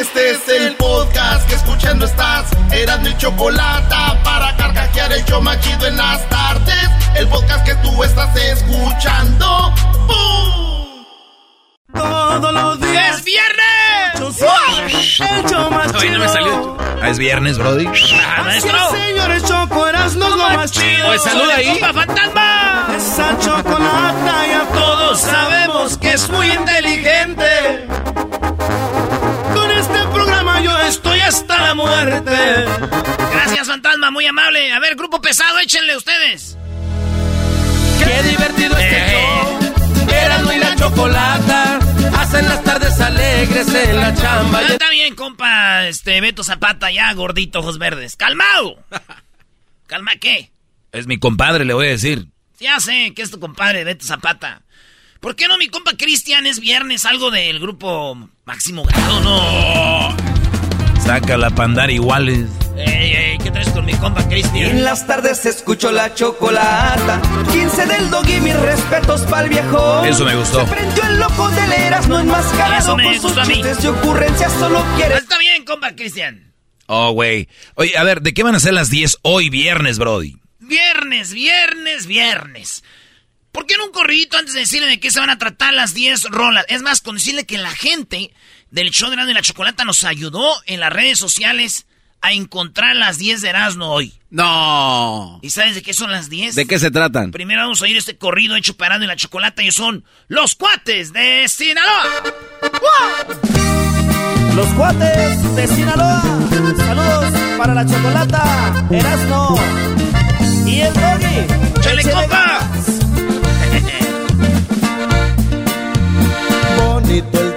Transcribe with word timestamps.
Este 0.00 0.30
es 0.30 0.48
el 0.48 0.76
podcast 0.76 1.48
que 1.48 1.56
escuchando 1.56 2.06
estás. 2.06 2.46
Eran 2.70 3.02
mi 3.02 3.16
chocolate 3.16 3.96
para 4.22 4.56
carcajear 4.56 5.12
el 5.12 5.24
yo 5.24 5.40
machido 5.40 5.88
en 5.88 5.96
las 5.96 6.28
tardes. 6.28 6.88
El 7.16 7.26
podcast 7.26 7.66
que 7.66 7.74
tú 7.76 8.04
estás 8.04 8.36
escuchando. 8.36 9.74
¡Bum! 10.06 11.04
Todos 11.92 12.54
los 12.54 12.80
días. 12.80 13.18
¡Es 13.18 13.24
viernes! 13.24 13.58
El 15.18 15.50
show 15.50 15.68
más 15.68 15.92
Hoy 15.92 16.10
no 16.10 16.18
me 16.20 16.28
salió. 16.28 16.76
Ah, 17.02 17.10
es 17.10 17.18
viernes, 17.18 17.58
Brody. 17.58 17.88
Ah, 17.88 18.42
maestro. 18.44 18.78
Sí, 18.92 18.96
señores, 18.98 19.42
Choco, 19.42 19.88
eras 19.88 20.14
lo 20.14 20.36
más 20.36 20.70
chido. 20.70 21.08
Pues 21.08 21.22
saluda 21.22 21.56
ahí. 21.56 21.66
¡Compa 21.70 21.92
fantasma! 21.92 22.88
Esa 22.96 23.36
chocolata 23.40 24.46
ya 24.48 24.64
todos 24.72 25.20
sabemos 25.20 25.98
que 25.98 26.12
es 26.12 26.30
muy 26.30 26.52
inteligente. 26.52 27.88
Estoy 30.88 31.20
hasta 31.20 31.60
la 31.62 31.74
muerte. 31.74 32.64
Gracias, 33.32 33.66
fantasma, 33.66 34.10
muy 34.10 34.26
amable. 34.26 34.72
A 34.72 34.78
ver, 34.80 34.96
grupo 34.96 35.20
pesado, 35.20 35.58
échenle 35.58 35.96
ustedes. 35.96 36.56
Qué 37.98 38.22
divertido 38.28 38.76
este 38.76 38.98
Eh. 38.98 39.12
show. 39.12 39.58
Y 40.54 40.58
la 40.58 40.74
chocolata 40.76 41.78
hacen 42.16 42.48
las 42.48 42.64
tardes 42.64 42.98
alegres 43.00 43.68
en 43.74 43.96
la 43.96 44.14
chamba. 44.14 44.60
Ah, 44.60 44.66
está 44.72 44.90
bien, 44.90 45.14
compa, 45.14 45.86
este, 45.86 46.20
Beto 46.20 46.42
Zapata, 46.42 46.90
ya, 46.90 47.12
gordito, 47.12 47.58
ojos 47.60 47.78
verdes. 47.78 48.16
¡Calmado! 48.16 48.76
¿Calma 49.86 50.12
qué? 50.20 50.50
Es 50.92 51.06
mi 51.06 51.18
compadre, 51.18 51.64
le 51.64 51.74
voy 51.74 51.86
a 51.86 51.90
decir. 51.90 52.26
Ya 52.58 52.80
sé 52.80 53.12
que 53.14 53.22
es 53.22 53.30
tu 53.30 53.38
compadre, 53.38 53.84
Beto 53.84 54.04
Zapata. 54.06 54.62
¿Por 55.20 55.36
qué 55.36 55.48
no 55.48 55.58
mi 55.58 55.68
compa 55.68 55.92
Cristian 55.96 56.46
es 56.46 56.60
viernes 56.60 57.04
algo 57.04 57.30
del 57.30 57.58
grupo 57.60 58.28
Máximo 58.44 58.84
Grado, 58.84 59.20
no? 59.20 60.16
Saca 61.08 61.38
la 61.38 61.48
pandar 61.48 61.90
iguales. 61.90 62.50
Ey, 62.76 63.14
ey, 63.14 63.38
¿qué 63.38 63.50
traes 63.50 63.70
con 63.70 63.86
mi 63.86 63.94
compa 63.94 64.28
Cristian? 64.28 64.76
En 64.76 64.84
las 64.84 65.06
tardes 65.06 65.46
escucho 65.46 65.90
la 65.90 66.14
chocolata. 66.14 67.22
15 67.50 67.86
del 67.86 68.10
dog 68.10 68.28
y 68.28 68.38
mis 68.42 68.54
respetos 68.54 69.22
pa'l 69.22 69.48
viejo. 69.48 70.04
Eso 70.04 70.26
me 70.26 70.36
gustó. 70.36 70.66
Se 70.66 70.70
prendió 70.70 71.02
el 71.04 71.18
loco 71.18 71.48
del 71.48 71.72
Erasmo 71.72 72.18
enmascarado 72.18 72.78
Eso 72.78 72.96
me 72.98 73.04
con 73.04 73.14
sus 73.14 73.22
gustó 73.22 73.40
a 73.40 73.44
mí. 73.46 73.54
chistes 73.54 73.84
y 73.84 73.86
ocurrencias. 73.86 74.52
Solo 74.52 74.84
quiere 74.96 75.14
Está 75.14 75.38
bien, 75.38 75.64
compa 75.64 75.96
Cristian. 75.96 76.52
Oh, 76.88 77.12
güey. 77.12 77.48
Oye, 77.76 77.96
a 77.96 78.04
ver, 78.04 78.20
¿de 78.20 78.34
qué 78.34 78.42
van 78.42 78.54
a 78.54 78.60
ser 78.60 78.74
las 78.74 78.90
10 78.90 79.20
hoy 79.22 79.48
viernes, 79.48 79.98
Brody? 79.98 80.36
Viernes, 80.58 81.32
viernes, 81.32 82.06
viernes. 82.06 82.84
¿Por 83.50 83.64
qué 83.64 83.78
no 83.78 83.86
un 83.86 83.92
corridito 83.92 84.36
antes 84.36 84.52
de 84.52 84.60
decirle 84.60 84.86
de 84.88 85.00
qué 85.00 85.10
se 85.10 85.20
van 85.20 85.30
a 85.30 85.38
tratar 85.38 85.72
las 85.72 85.94
10 85.94 86.24
rolas? 86.24 86.66
Es 86.68 86.82
más, 86.82 87.00
con 87.00 87.14
decirle 87.14 87.46
que 87.46 87.56
la 87.56 87.70
gente 87.70 88.30
del 88.70 88.90
show 88.90 89.08
de 89.08 89.14
Erasmo 89.14 89.30
y 89.32 89.34
la 89.34 89.42
Chocolata 89.42 89.84
nos 89.84 90.04
ayudó 90.04 90.50
en 90.66 90.80
las 90.80 90.92
redes 90.92 91.18
sociales 91.18 91.86
a 92.20 92.32
encontrar 92.32 92.96
las 92.96 93.18
10 93.18 93.42
de 93.42 93.48
Erasmo 93.48 93.86
hoy. 93.86 94.14
No. 94.30 95.38
¿Y 95.42 95.50
sabes 95.50 95.74
de 95.74 95.82
qué 95.82 95.94
son 95.94 96.10
las 96.10 96.28
10? 96.28 96.54
¿De 96.54 96.66
qué 96.66 96.78
se 96.78 96.90
tratan? 96.90 97.30
Primero 97.30 97.62
vamos 97.62 97.80
a 97.80 97.84
oír 97.84 97.96
este 97.96 98.18
corrido 98.18 98.56
hecho 98.56 98.76
para 98.76 98.94
Erasmo 98.94 99.04
y 99.04 99.08
la 99.08 99.16
Chocolata 99.16 99.62
y 99.62 99.70
son 99.70 100.04
Los 100.26 100.54
Cuates 100.54 101.12
de 101.12 101.48
Sinaloa. 101.48 102.04
Los 104.54 104.66
cuates 104.74 105.54
de 105.54 105.68
Sinaloa. 105.68 106.20
Saludos 106.76 107.32
para 107.56 107.74
la 107.74 107.86
chocolata, 107.86 108.86
Erasmo 108.90 109.56
y 110.66 110.80
el 110.80 110.92
doggy. 110.94 111.80
¡Chale, 111.80 112.02
compa! 112.02 112.68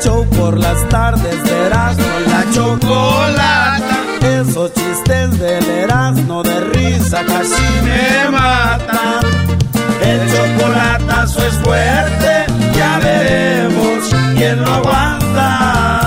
Show 0.04 0.26
por 0.38 0.58
las 0.58 0.88
tardes 0.90 1.44
de 1.44 1.66
Erasmo 1.68 2.06
la 2.28 2.46
chocolata. 2.52 3.98
Esos 4.22 4.74
chistes 4.74 5.40
del 5.40 5.70
Erasmo 5.70 6.44
de 6.44 6.60
risa 6.74 7.24
casi 7.26 7.62
me 7.84 8.30
matan. 8.32 9.26
El 10.02 10.20
chocolatazo 10.32 11.46
es 11.46 11.54
fuerte, 11.56 12.46
ya 12.76 13.00
veremos 13.00 14.10
quién 14.36 14.62
lo 14.62 14.72
aguanta. 14.72 16.01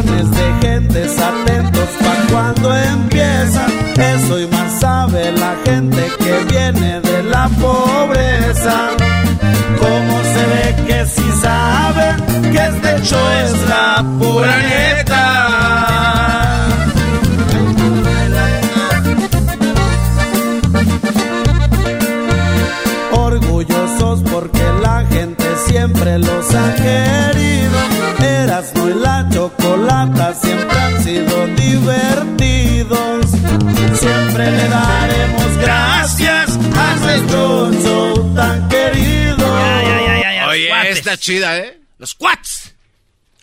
De 0.00 0.66
gentes 0.66 1.18
atentos 1.18 1.88
para 2.00 2.22
cuando 2.30 2.74
empieza. 2.74 3.66
Eso 3.96 4.40
y 4.40 4.46
más 4.46 4.80
sabe 4.80 5.32
la 5.32 5.54
gente 5.66 6.02
que 6.18 6.44
viene 6.50 7.00
de 7.00 7.22
la 7.24 7.48
pobreza. 7.48 8.88
Como 9.78 10.22
se 10.22 10.46
ve 10.46 10.76
que 10.86 11.06
si 11.06 11.30
saben 11.42 12.16
que 12.52 12.58
este 12.58 13.02
show 13.02 13.28
es 13.44 13.68
la 13.68 14.02
pura 14.18 14.56
neta. 14.56 15.28
Orgullosos 23.12 24.22
porque 24.22 24.64
la 24.82 25.04
gente 25.10 25.44
siempre 25.66 26.18
los 26.18 26.54
ha 26.54 26.74
querido. 26.76 27.91
Erasmo 28.62 28.88
y 28.90 28.94
la 28.94 29.28
chocolata 29.32 30.34
siempre 30.34 30.78
han 30.78 31.02
sido 31.04 31.46
divertidos. 31.48 33.26
Siempre 33.98 34.50
le 34.50 34.68
daremos 34.68 35.56
gracias 35.58 36.56
a 36.76 36.96
nuestro 36.96 37.72
show 37.74 38.34
tan 38.34 38.68
querido. 38.68 39.36
Ya, 39.38 39.82
ya, 40.22 40.34
ya, 40.34 40.48
Oye, 40.48 40.68
cuates. 40.68 40.98
está 40.98 41.16
chida, 41.16 41.58
¿eh? 41.58 41.80
Los 41.98 42.14
Cuates. 42.14 42.74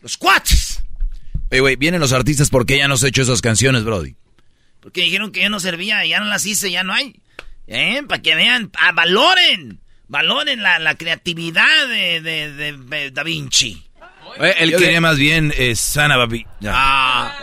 Los 0.02 0.18
Cuates. 0.18 0.82
Oye, 1.52 1.60
güey, 1.62 1.76
vienen 1.76 2.00
los 2.02 2.14
artistas 2.14 2.50
porque 2.50 2.78
ya 2.78 2.88
no 2.88 2.94
has 2.96 3.04
hecho 3.04 3.22
esas 3.22 3.42
canciones, 3.42 3.84
Brody. 3.84 4.16
Porque 4.82 5.02
dijeron 5.02 5.32
que 5.32 5.42
ya 5.42 5.50
no 5.50 5.60
servía, 5.60 6.06
ya 6.06 6.20
no 6.20 6.26
las 6.26 6.46
hice, 6.46 6.72
ya 6.72 6.84
no 6.84 6.94
hay. 6.94 7.20
¿Eh? 7.68 8.02
Para 8.08 8.22
que 8.22 8.36
vean, 8.36 8.72
ah, 8.80 8.92
valoren. 8.94 9.80
Valoren 10.08 10.64
la, 10.64 10.80
la 10.80 10.96
creatividad 10.96 11.88
de, 11.88 12.20
de- 12.22 12.52
de- 12.54 12.78
de 12.78 13.12
Da 13.12 13.22
Vinci. 13.24 13.86
Oye, 14.40 14.56
el 14.60 14.72
Yo 14.72 14.78
que 14.78 14.86
diría 14.86 15.02
más 15.02 15.18
bien 15.18 15.54
eh, 15.58 15.76
Sana 15.76 16.16
Babi. 16.16 16.46
Ya. 16.62 16.72
Ah, 16.74 17.36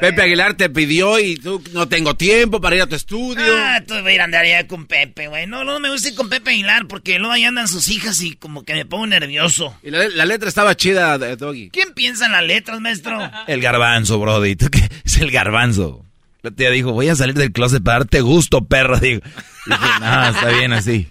Pepe 0.00 0.22
Aguilar 0.22 0.54
te 0.54 0.68
pidió 0.68 1.18
y 1.18 1.36
tú 1.36 1.62
no 1.72 1.88
tengo 1.88 2.14
tiempo 2.14 2.60
para 2.60 2.76
ir 2.76 2.82
a 2.82 2.86
tu 2.86 2.94
estudio. 2.94 3.42
Ah, 3.56 3.80
tú 3.86 3.94
voy 4.02 4.12
a 4.12 4.14
ir 4.14 4.20
a 4.20 4.24
andar 4.24 4.44
allá 4.44 4.66
con 4.66 4.86
Pepe, 4.86 5.28
güey. 5.28 5.46
No, 5.46 5.64
no 5.64 5.80
me 5.80 5.90
gusta 5.90 6.10
ir 6.10 6.14
con 6.14 6.28
Pepe 6.28 6.50
Aguilar 6.50 6.86
porque 6.88 7.18
luego 7.18 7.32
ahí 7.32 7.44
andan 7.44 7.68
sus 7.68 7.88
hijas 7.88 8.20
y 8.22 8.36
como 8.36 8.64
que 8.64 8.74
me 8.74 8.84
pongo 8.84 9.06
nervioso. 9.06 9.74
Y 9.82 9.90
la, 9.90 10.08
la 10.08 10.26
letra 10.26 10.48
estaba 10.48 10.76
chida, 10.76 11.14
eh, 11.14 11.36
Doggy. 11.36 11.70
¿Quién 11.70 11.94
piensa 11.94 12.26
en 12.26 12.32
las 12.32 12.44
letras, 12.44 12.80
maestro? 12.80 13.18
El 13.46 13.60
garbanzo, 13.62 14.18
Brody. 14.18 14.56
¿Tú 14.56 14.68
qué? 14.68 14.88
Es 15.04 15.18
el 15.18 15.30
garbanzo. 15.30 16.04
La 16.42 16.50
tía 16.50 16.70
dijo, 16.70 16.92
voy 16.92 17.08
a 17.08 17.14
salir 17.14 17.34
del 17.34 17.52
closet 17.52 17.82
para 17.82 18.00
darte 18.00 18.20
gusto, 18.20 18.64
perro. 18.64 18.98
Digo, 18.98 19.20
dije, 19.66 19.86
no, 20.00 20.28
está 20.28 20.48
bien 20.50 20.72
así. 20.72 21.08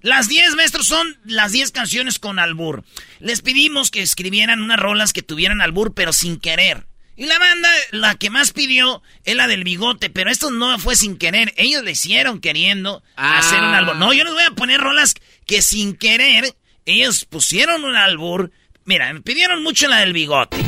Las 0.00 0.28
10, 0.28 0.54
maestros, 0.56 0.86
son 0.86 1.18
las 1.24 1.52
10 1.52 1.72
canciones 1.72 2.18
con 2.18 2.38
albur. 2.38 2.84
Les 3.18 3.42
pedimos 3.42 3.90
que 3.90 4.02
escribieran 4.02 4.62
unas 4.62 4.78
rolas 4.78 5.12
que 5.12 5.22
tuvieran 5.22 5.60
albur, 5.60 5.94
pero 5.94 6.12
sin 6.12 6.38
querer. 6.38 6.86
Y 7.16 7.24
la 7.24 7.38
banda, 7.38 7.68
la 7.92 8.14
que 8.14 8.28
más 8.28 8.52
pidió, 8.52 9.02
es 9.24 9.34
la 9.34 9.46
del 9.46 9.64
bigote, 9.64 10.10
pero 10.10 10.30
esto 10.30 10.50
no 10.50 10.78
fue 10.78 10.96
sin 10.96 11.16
querer. 11.16 11.54
Ellos 11.56 11.82
le 11.82 11.92
hicieron 11.92 12.40
queriendo 12.40 13.02
hacer 13.16 13.58
un 13.58 13.74
albur. 13.74 13.96
No, 13.96 14.12
yo 14.12 14.22
les 14.22 14.34
voy 14.34 14.42
a 14.42 14.50
poner 14.50 14.80
rolas 14.80 15.14
que 15.46 15.62
sin 15.62 15.96
querer, 15.96 16.54
ellos 16.84 17.24
pusieron 17.24 17.84
un 17.84 17.96
albur. 17.96 18.52
Mira, 18.84 19.12
me 19.12 19.22
pidieron 19.22 19.62
mucho 19.62 19.88
la 19.88 20.00
del 20.00 20.12
bigote. 20.12 20.58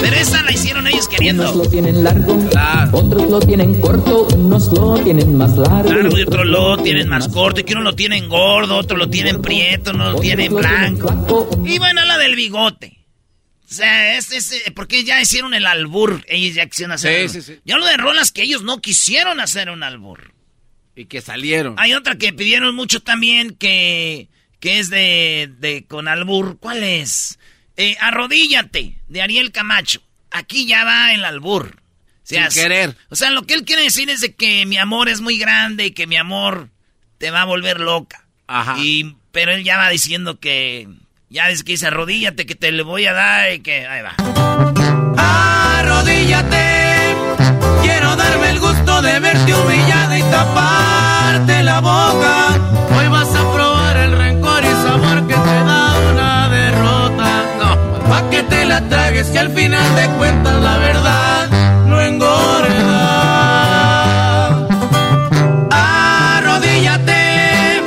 Pero 0.00 0.16
esa 0.16 0.42
la 0.42 0.52
hicieron 0.52 0.86
ellos 0.86 1.08
queriendo. 1.08 1.42
Unos 1.42 1.56
lo 1.56 1.70
tienen 1.70 2.02
largo, 2.02 2.38
otros 2.92 3.30
lo 3.30 3.40
tienen 3.40 3.80
corto, 3.80 4.28
unos 4.34 4.72
lo 4.72 4.98
tienen 5.00 5.36
más 5.36 5.56
largo. 5.56 5.90
Claro, 5.90 6.18
y 6.18 6.22
otros 6.22 6.46
lo 6.46 6.76
tienen 6.78 7.08
más 7.08 7.28
corto, 7.28 7.64
que 7.64 7.72
uno 7.72 7.82
lo 7.82 7.94
tienen 7.94 8.28
gordo, 8.28 8.76
otro 8.76 8.96
lo 8.96 9.08
tienen 9.08 9.42
prieto, 9.42 9.90
uno 9.92 10.12
lo 10.12 10.20
tienen 10.20 10.54
blanco. 10.54 11.48
Y 11.64 11.78
bueno, 11.78 12.04
la 12.04 12.18
del 12.18 12.34
bigote. 12.34 13.00
O 13.70 13.72
sea, 13.72 14.16
es, 14.16 14.32
es, 14.32 14.52
eh, 14.52 14.72
porque 14.74 15.04
ya 15.04 15.20
hicieron 15.20 15.54
el 15.54 15.64
albur, 15.64 16.24
ellos 16.26 16.56
ya 16.56 16.66
quisieron 16.66 16.92
hacer. 16.92 17.28
Sí, 17.28 17.40
sí, 17.40 17.52
sí. 17.52 17.60
Ya 17.64 17.76
lo 17.76 17.86
de 17.86 17.96
rolas 17.96 18.32
que 18.32 18.42
ellos 18.42 18.62
no 18.64 18.80
quisieron 18.80 19.38
hacer 19.38 19.70
un 19.70 19.84
albur. 19.84 20.34
Y 20.96 21.04
que 21.04 21.20
salieron. 21.20 21.76
Hay 21.78 21.94
otra 21.94 22.16
que 22.16 22.32
pidieron 22.32 22.74
mucho 22.74 23.00
también 23.00 23.54
que, 23.54 24.28
que 24.58 24.80
es 24.80 24.90
de, 24.90 25.52
de 25.60 25.84
con 25.86 26.08
albur. 26.08 26.58
¿Cuál 26.58 26.82
es? 26.82 27.38
Eh, 27.80 27.96
Arrodíllate, 27.98 28.96
de 29.08 29.22
Ariel 29.22 29.52
Camacho. 29.52 30.02
Aquí 30.30 30.66
ya 30.66 30.84
va 30.84 31.14
el 31.14 31.24
albur. 31.24 31.76
O 31.76 31.80
sea, 32.24 32.50
Sin 32.50 32.62
querer. 32.62 32.94
O 33.08 33.16
sea, 33.16 33.30
lo 33.30 33.46
que 33.46 33.54
él 33.54 33.64
quiere 33.64 33.84
decir 33.84 34.10
es 34.10 34.20
de 34.20 34.34
que 34.34 34.66
mi 34.66 34.76
amor 34.76 35.08
es 35.08 35.22
muy 35.22 35.38
grande 35.38 35.86
y 35.86 35.92
que 35.92 36.06
mi 36.06 36.18
amor 36.18 36.68
te 37.16 37.30
va 37.30 37.40
a 37.40 37.46
volver 37.46 37.80
loca. 37.80 38.26
Ajá. 38.48 38.76
Y, 38.78 39.16
pero 39.32 39.52
él 39.52 39.64
ya 39.64 39.78
va 39.78 39.88
diciendo 39.88 40.38
que, 40.38 40.88
ya 41.30 41.48
dice 41.48 41.64
que 41.64 41.72
dice 41.72 41.86
arrodíllate, 41.86 42.44
que 42.44 42.54
te 42.54 42.70
le 42.70 42.82
voy 42.82 43.06
a 43.06 43.14
dar 43.14 43.50
y 43.50 43.60
que, 43.60 43.86
ahí 43.86 44.02
va. 44.02 44.14
Arrodíllate, 45.78 47.14
quiero 47.80 48.14
darme 48.14 48.50
el 48.50 48.60
gusto 48.60 49.00
de 49.00 49.20
verte 49.20 49.54
humillada 49.54 50.18
y 50.18 50.22
taparte 50.24 51.62
la 51.62 51.80
boca. 51.80 52.60
Hoy 52.94 53.08
vas 53.08 53.34
a 53.34 53.39
que 58.28 58.42
te 58.42 58.66
la 58.66 58.80
tragues 58.88 59.28
que 59.28 59.38
al 59.38 59.50
final 59.50 59.96
de 59.96 60.08
cuentas 60.18 60.60
la 60.60 60.76
verdad 60.78 61.48
no 61.86 62.00
engorda. 62.00 62.88
Arrodíllate, 65.70 67.82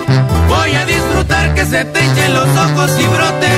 voy 0.47 0.75
a 0.75 0.85
disfrutar 0.85 1.53
que 1.53 1.65
se 1.65 1.83
te 1.85 1.99
echen 1.99 2.33
los 2.33 2.47
ojos 2.47 2.91
y 2.99 3.05
brote 3.05 3.49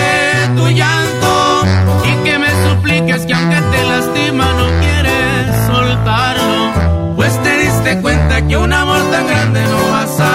tu 0.56 0.68
llanto 0.69 1.63
y 2.04 2.16
que 2.24 2.39
me 2.39 2.50
supliques 2.68 3.25
que 3.25 3.33
aunque 3.33 3.62
te 3.62 3.83
lastima 3.83 4.51
no 4.54 4.68
quieres 4.81 5.56
soltarlo, 5.68 6.71
pues 7.16 7.42
te 7.44 7.57
diste 7.60 8.01
cuenta 8.01 8.42
que 8.48 8.57
un 8.57 8.74
amor 8.74 9.01
tan 9.12 9.28
grande 9.28 9.62
no 9.63 9.92
vas 9.92 10.19
a 10.19 10.34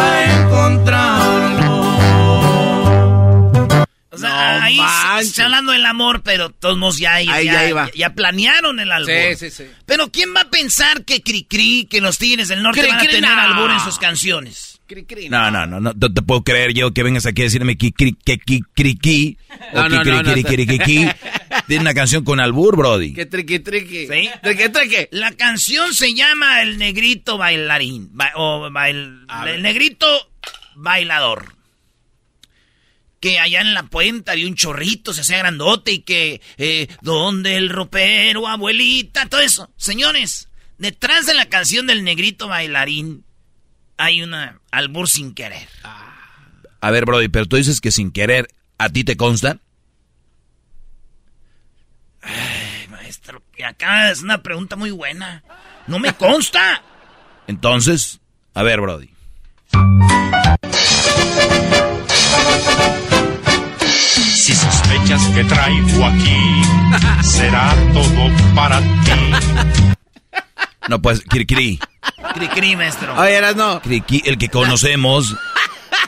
ahí 4.73 4.77
manches. 4.79 5.29
está 5.29 5.45
hablando 5.45 5.73
del 5.73 5.87
amor, 5.87 6.23
pero 6.23 6.51
todos 6.51 6.77
modos 6.79 6.99
ya, 6.99 7.15
Ahí 7.15 7.27
ya, 7.27 7.43
ya 7.43 7.69
iba. 7.69 7.91
ya 7.95 8.15
planearon 8.15 8.81
el 8.81 8.91
albur. 8.93 9.11
Sí, 9.37 9.51
sí, 9.51 9.51
sí. 9.51 9.71
Pero 9.87 10.11
¿quién 10.11 10.35
va 10.35 10.43
a 10.43 10.51
pensar 10.51 11.05
que 11.05 11.23
Cricri, 11.23 11.87
que 11.91 12.01
los 12.01 12.19
Tigres 12.19 12.49
del 12.49 12.63
Norte 12.63 12.81
Cri, 12.81 12.91
van 12.91 12.99
a 12.99 13.03
tener 13.03 13.23
no. 13.23 13.41
albur 13.41 13.71
en 13.71 13.81
sus 13.81 13.99
canciones? 13.99 14.81
Cri, 14.87 15.05
cri, 15.05 15.29
No, 15.29 15.53
no, 15.53 15.67
no, 15.67 15.79
no, 15.79 15.93
no 15.95 16.13
te 16.13 16.21
puedo 16.23 16.43
creer 16.43 16.73
yo 16.75 16.93
que 16.93 17.05
vengas 17.05 17.25
aquí 17.25 17.43
a 17.43 17.45
decirme 17.45 17.79
que 17.79 17.93
cri, 17.93 18.13
que 18.25 18.39
qui, 18.39 18.61
cri, 18.75 18.97
qui, 18.99 19.39
No, 19.73 19.83
o 19.83 19.89
no, 19.89 20.03
que 20.03 20.11
no, 20.11 20.23
no, 20.25 20.33
cri, 20.33 20.43
cri, 20.43 20.67
cri, 20.67 20.79
cri, 20.81 21.09
Tiene 21.69 21.83
una 21.83 21.95
canción 21.95 22.25
con 22.25 22.41
albur, 22.41 22.77
brody. 22.77 23.13
Que 23.15 23.25
triqui, 23.27 23.61
triqui. 23.61 24.09
¿Sí? 24.09 24.29
Triqui, 24.43 24.69
triqui. 24.71 25.07
La 25.13 25.31
canción 25.33 25.95
se 25.95 26.13
llama 26.13 26.63
El 26.63 26.77
Negrito 26.79 27.39
Bailarín. 27.39 28.09
ba- 28.13 28.33
o 28.35 28.69
bail-. 28.73 29.27
El 29.47 29.63
Negrito 29.63 30.09
Bailador. 30.75 31.55
Que 33.21 33.39
allá 33.39 33.61
en 33.61 33.75
la 33.75 33.85
puente 33.85 34.31
había 34.31 34.47
un 34.47 34.55
chorrito, 34.55 35.13
se 35.13 35.21
hacía 35.21 35.39
grandote 35.39 35.93
y 35.93 35.99
que... 36.01 36.41
Eh, 36.57 36.89
¿Dónde 37.03 37.57
el 37.57 37.69
ropero, 37.69 38.49
abuelita? 38.49 39.27
Todo 39.27 39.41
eso. 39.41 39.71
Señores, 39.77 40.49
detrás 40.79 41.27
de 41.27 41.35
la 41.35 41.47
canción 41.51 41.87
del 41.87 42.03
Negrito 42.03 42.49
Bailarín 42.49 43.25
hay 43.99 44.23
una 44.23 44.59
albur 44.71 45.09
sin 45.09 45.35
querer. 45.35 45.69
A 46.81 46.91
ver, 46.91 47.05
brody, 47.05 47.29
pero 47.29 47.47
tú 47.47 47.57
dices 47.57 47.81
que 47.83 47.91
sin 47.91 48.11
querer, 48.11 48.49
¿a 48.79 48.89
ti 48.89 49.05
te 49.05 49.17
consta? 49.17 49.59
Ay, 52.23 52.89
maestro, 52.89 53.43
que 53.53 53.65
acá 53.65 54.11
es 54.11 54.23
una 54.23 54.43
pregunta 54.43 54.77
muy 54.77 54.91
buena. 54.91 55.43
No 55.87 55.99
me 55.99 56.15
consta. 56.15 56.83
Entonces, 57.47 58.21
a 58.55 58.63
ver, 58.63 58.81
brody. 58.81 59.11
Si 64.35 64.55
sospechas 64.55 65.23
que 65.35 65.45
traigo 65.45 66.05
aquí, 66.07 66.63
será 67.23 67.75
todo 67.93 68.31
para 68.55 68.81
ti. 68.81 68.87
No, 70.89 71.01
pues, 71.01 71.23
cri, 71.29 71.47
cri, 71.47 71.79
Cri, 72.35 72.49
cri, 72.49 72.77
maestro. 72.77 73.15
Oye, 73.21 73.35
eras 73.35 73.57
no. 73.57 73.81
cri, 73.81 74.01
qui, 74.01 74.23
el 74.25 74.39
que 74.39 74.49
conocemos. 74.49 75.37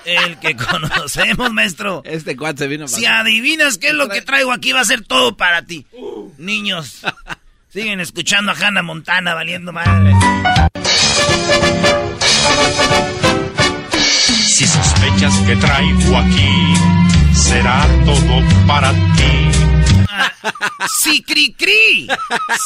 El 0.04 0.38
que 0.38 0.56
conocemos, 0.56 1.52
maestro. 1.52 2.02
Este 2.04 2.36
cuate 2.36 2.64
se 2.64 2.68
vino 2.68 2.88
Si 2.88 3.06
adivinas 3.06 3.78
qué 3.78 3.88
es 3.88 3.94
lo 3.94 4.08
que 4.08 4.22
traigo 4.22 4.52
aquí, 4.52 4.72
va 4.72 4.80
a 4.80 4.84
ser 4.84 5.04
todo 5.04 5.36
para 5.36 5.62
ti. 5.62 5.86
Niños, 6.38 7.02
siguen 7.68 8.00
escuchando 8.00 8.52
a 8.52 8.54
Hannah 8.54 8.82
Montana 8.82 9.34
valiendo 9.34 9.72
madre. 9.72 10.12
Si 14.52 14.66
sospechas 14.66 15.34
que 15.46 15.56
traigo 15.56 16.14
aquí, 16.14 16.74
será 17.32 17.88
todo 18.04 18.66
para 18.66 18.92
ti. 18.92 19.48
Sí, 21.00 21.22
cri, 21.22 21.54
cri. 21.54 22.06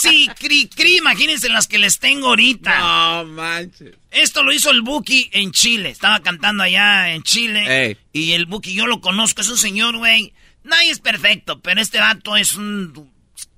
Sí, 0.03 0.29
cri, 0.37 0.69
cri. 0.69 0.97
Imagínense 0.97 1.49
las 1.49 1.69
que 1.69 1.79
les 1.79 2.01
tengo 2.01 2.31
ahorita. 2.31 2.77
No 2.81 3.25
manches. 3.27 3.95
Esto 4.11 4.43
lo 4.43 4.53
hizo 4.53 4.73
el 4.73 4.83
Buki 4.83 5.31
en 5.33 5.53
Chile. 5.53 5.91
Estaba 5.91 6.19
cantando 6.19 6.65
allá 6.65 7.15
en 7.15 7.23
Chile. 7.23 7.87
Ey. 7.87 7.97
Y 8.13 8.33
el 8.33 8.47
Buki, 8.47 8.75
yo 8.75 8.89
lo 8.89 9.01
conozco, 9.01 9.43
es 9.43 9.49
un 9.49 9.57
señor, 9.57 9.97
güey. 9.97 10.33
Nadie 10.65 10.91
es 10.91 10.99
perfecto, 10.99 11.61
pero 11.61 11.81
este 11.81 12.01
vato 12.01 12.37
es 12.37 12.57
un. 12.57 13.13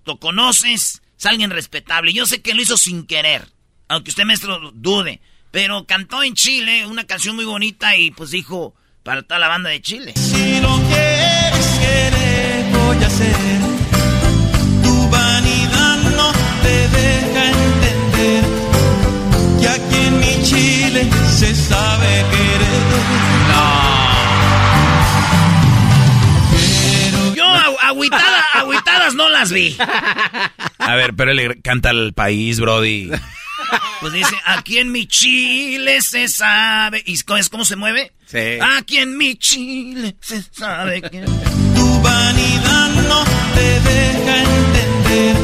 Lo 0.05 0.19
conoces, 0.21 1.01
es 1.19 1.27
alguien 1.27 1.51
respetable. 1.51 2.13
Yo 2.13 2.27
sé 2.27 2.43
que 2.43 2.53
lo 2.53 2.61
hizo 2.61 2.77
sin 2.77 3.07
querer. 3.07 3.49
Aunque 3.89 4.11
usted, 4.11 4.25
maestro, 4.25 4.71
dude. 4.75 5.19
Pero 5.51 5.85
cantó 5.87 6.23
en 6.23 6.35
Chile 6.35 6.87
una 6.87 7.05
canción 7.05 7.37
muy 7.37 7.45
bonita 7.45 7.97
y 7.97 8.11
pues 8.11 8.31
dijo 8.31 8.75
para 9.03 9.23
toda 9.23 9.41
la 9.41 9.49
banda 9.49 9.71
de 9.71 9.81
Chile. 9.81 10.13
Si 10.15 10.61
lo 10.61 10.77
quieres 10.89 11.67
querer, 11.81 12.65
voy 12.73 13.03
a 13.03 13.07
hacer. 13.07 13.37
Tu 14.83 15.09
vanidad 15.11 15.97
no 16.17 16.33
te 16.63 16.89
deja 16.89 17.45
entender 17.51 18.45
que 19.61 19.69
aquí 19.69 19.97
en 20.07 20.19
mi 20.21 20.43
Chile 20.45 21.11
se 21.39 21.55
sabe 21.55 22.25
querer. 22.31 22.69
Yo 27.35 27.45
agu- 27.45 27.77
agüitada, 27.83 28.45
agüitadas 28.55 29.15
no 29.15 29.29
las 29.29 29.53
vi. 29.53 29.77
A 30.79 30.95
ver, 30.97 31.15
pero 31.15 31.31
él 31.31 31.61
canta 31.63 31.91
al 31.91 32.13
país, 32.13 32.61
brody. 32.61 33.11
Pues 34.01 34.13
dice, 34.13 34.35
aquí 34.45 34.79
en 34.79 34.93
mi 34.93 35.07
Chile 35.07 36.01
se 36.03 36.29
sabe. 36.29 37.03
¿Y 37.05 37.21
cómo 37.23 37.39
es 37.39 37.49
cómo 37.49 37.65
se 37.65 37.77
mueve? 37.77 38.13
Sí. 38.27 38.59
Aquí 38.77 38.99
en 38.99 39.17
mi 39.17 39.37
Chile 39.37 40.17
se 40.21 40.43
sabe 40.43 41.03
que... 41.03 41.21
Tu 41.23 42.01
vanidad 42.03 42.91
no 43.09 43.25
te 43.55 43.81
deja 43.81 44.39
entender 44.39 45.37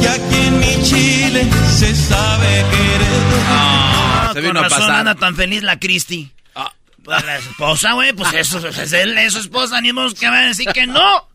que 0.00 0.08
aquí 0.08 0.46
en 0.46 0.58
mi 0.58 0.82
Chile 0.82 1.46
se 1.78 1.94
sabe 1.94 2.46
querer. 2.46 3.22
Ah, 3.48 4.30
se 4.34 4.40
con 4.40 4.48
vino 4.48 4.60
a 4.60 4.62
razón 4.64 4.78
pasar. 4.80 4.98
anda 5.00 5.14
tan 5.14 5.36
feliz 5.36 5.62
la 5.62 5.78
Cristi. 5.78 6.32
Pues 7.06 7.24
la 7.24 7.36
esposa, 7.36 7.92
güey, 7.92 8.12
pues 8.14 8.34
eso 8.34 8.68
es 8.68 8.92
él, 8.92 9.16
es 9.16 9.32
su 9.32 9.38
esposa, 9.38 9.80
ni 9.80 9.92
modo 9.92 10.12
que 10.12 10.26
van 10.26 10.42
a 10.42 10.48
decir 10.48 10.66
que 10.74 10.88
no. 10.88 11.28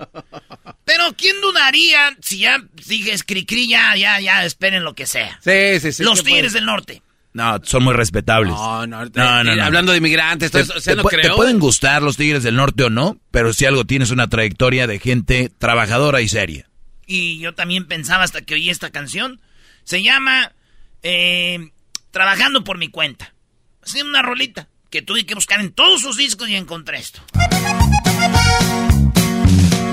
Pero 0.84 1.14
¿quién 1.16 1.40
dudaría 1.40 2.14
si 2.22 2.40
ya 2.40 2.62
dije 2.74 3.18
cri 3.26 3.70
ya, 3.70 3.96
ya, 3.96 4.20
ya, 4.20 4.44
esperen 4.44 4.84
lo 4.84 4.96
que 4.96 5.08
sea? 5.08 5.40
Sí, 5.42 5.80
sí, 5.80 5.94
sí. 5.94 6.04
Los 6.04 6.20
¿qué 6.20 6.26
Tigres 6.26 6.52
puede? 6.52 6.56
del 6.56 6.66
Norte. 6.66 7.02
No, 7.32 7.58
son 7.64 7.86
muy 7.86 7.94
respetables. 7.94 8.52
No, 8.52 8.86
no, 8.86 9.06
No, 9.06 9.44
no, 9.46 9.52
eh, 9.54 9.56
no. 9.56 9.64
Hablando 9.64 9.94
de 9.94 10.00
inmigrantes, 10.00 10.52
todo 10.52 10.62
Te, 10.62 10.66
eso, 10.66 10.78
o 10.78 10.82
sea, 10.82 10.94
te 10.98 11.02
no 11.02 11.08
te 11.08 11.30
pueden 11.30 11.58
gustar 11.58 12.02
los 12.02 12.18
Tigres 12.18 12.44
del 12.44 12.58
Norte 12.58 12.84
o 12.84 12.90
no, 12.90 13.18
pero 13.32 13.54
si 13.54 13.64
algo 13.66 13.86
tienes 13.86 14.12
una 14.12 14.28
trayectoria 14.28 14.88
de 14.88 15.00
gente 15.00 15.50
trabajadora 15.58 16.20
y 16.20 16.28
seria. 16.28 16.70
Y 17.08 17.40
yo 17.40 17.56
también 17.56 17.88
pensaba 17.88 18.26
hasta 18.26 18.42
que 18.42 18.56
oí 18.56 18.70
esta 18.70 18.90
canción. 18.90 19.40
Se 19.86 20.04
llama 20.04 20.52
eh, 21.02 21.72
Trabajando 22.12 22.66
por 22.66 22.78
mi 22.78 22.90
cuenta. 22.90 23.34
Así 23.82 24.02
una 24.02 24.22
rolita 24.22 24.68
que 24.92 25.02
tuve 25.02 25.26
que 25.26 25.36
buscar 25.36 25.62
en 25.62 25.72
todos 25.72 26.02
sus 26.02 26.18
discos 26.18 26.50
y 26.50 26.56
encontré 26.56 26.98
esto. 27.00 27.22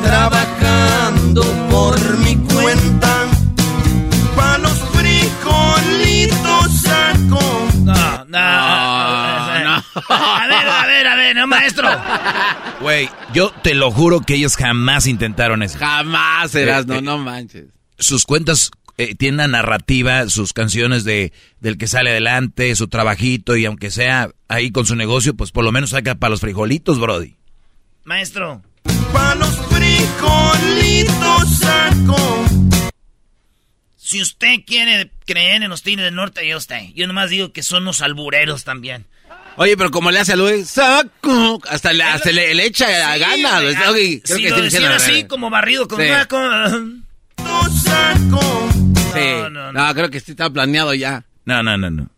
Trabajando 0.03 1.43
por 1.71 2.19
mi 2.19 2.35
cuenta, 2.35 3.29
pa' 4.35 4.59
los 4.59 4.77
frijolitos 4.93 6.81
saco. 6.83 7.69
No, 7.85 8.25
no, 8.25 8.39
ah, 8.39 9.63
no, 9.65 10.03
A 10.15 10.47
ver, 10.49 10.69
a 10.69 10.87
ver, 10.87 11.07
a 11.07 11.15
ver, 11.15 11.37
no, 11.37 11.47
maestro. 11.47 11.89
Güey, 12.81 13.09
yo 13.33 13.51
te 13.63 13.75
lo 13.75 13.93
juro 13.93 14.21
que 14.21 14.35
ellos 14.35 14.57
jamás 14.57 15.07
intentaron 15.07 15.63
eso. 15.63 15.79
Jamás, 15.79 16.53
eras, 16.57 16.83
eh, 16.83 16.89
no, 16.89 17.01
no 17.01 17.19
manches. 17.19 17.67
Sus 17.99 18.25
cuentas 18.25 18.73
eh, 18.99 19.15
tienen 19.15 19.35
una 19.37 19.49
narrativa, 19.49 20.29
sus 20.29 20.53
canciones 20.53 21.05
de 21.05 21.33
del 21.61 21.79
que 21.79 21.87
sale 21.87 22.11
adelante, 22.11 22.75
su 22.77 22.89
trabajito 22.89 23.57
y 23.57 23.65
aunque 23.65 23.91
sea 23.91 24.31
ahí 24.49 24.71
con 24.71 24.85
su 24.87 24.95
negocio, 24.97 25.35
pues 25.35 25.51
por 25.53 25.65
lo 25.65 25.73
menos 25.73 25.91
saca 25.91 26.15
para 26.17 26.31
los 26.31 26.41
frijolitos, 26.41 26.99
Brody. 27.01 27.37
Maestro. 28.05 28.63
Pa' 29.13 29.35
los 29.35 29.57
frijolitos 29.69 31.59
saco. 31.59 32.45
Si 33.97 34.23
usted 34.23 34.61
quiere 34.67 35.11
creer 35.27 35.63
en 35.63 35.69
los 35.71 35.83
Tigres 35.83 36.05
del 36.07 36.15
Norte, 36.15 36.47
yo 36.49 36.57
usted. 36.57 36.81
Yo 36.95 37.07
nomás 37.07 37.29
digo 37.31 37.53
que 37.53 37.63
son 37.63 37.83
unos 37.83 38.01
albureros 38.01 38.65
también. 38.65 39.05
Oye, 39.57 39.77
pero 39.77 39.91
como 39.91 40.11
le 40.11 40.21
hace 40.21 40.33
a 40.33 40.37
Luis, 40.37 40.69
saco, 40.71 41.61
hasta 41.69 41.93
le, 41.93 42.05
hasta 42.05 42.31
le, 42.31 42.55
le 42.55 42.65
echa 42.67 42.87
a 43.13 43.15
Sí, 43.15 43.21
gana. 43.21 43.59
ah, 43.59 43.61
creo 43.63 44.23
si 44.23 44.43
que 44.43 44.51
lo 44.51 44.63
decían 44.63 45.01
sí, 45.01 45.11
así, 45.13 45.25
como 45.25 45.51
barrido 45.51 45.87
con 45.89 46.01
Sí. 46.01 46.09
una... 46.09 46.27
con- 46.27 47.05
saco. 47.85 48.58
Sí. 49.13 49.21
No, 49.43 49.51
No, 49.51 49.73
no, 49.73 49.95
creo 49.95 50.11
que 50.11 50.21
sí 50.21 50.33
está 50.33 50.51
planeado 50.51 50.95
ya. 50.95 51.25
No, 51.45 51.63
no, 51.63 51.77
no, 51.77 51.91
no. 51.91 52.09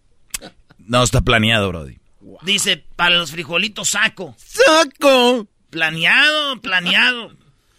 No 0.78 1.02
está 1.02 1.20
planeado, 1.20 1.68
Brody. 1.68 1.98
Dice, 2.42 2.84
para 2.96 3.16
los 3.16 3.30
frijolitos 3.30 3.90
saco. 3.90 4.34
¡Saco! 4.38 5.46
Planeado, 5.70 6.60
planeado. 6.60 7.32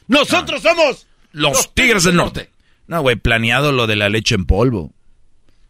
¡Nosotros 0.08 0.62
somos! 0.62 1.08
Los 1.32 1.74
Tigres 1.74 2.04
del 2.04 2.16
Norte. 2.16 2.50
No, 2.88 3.02
güey, 3.02 3.16
planeado 3.16 3.72
lo 3.72 3.88
de 3.88 3.96
la 3.96 4.10
leche 4.10 4.36
en 4.36 4.46
polvo. 4.46 4.94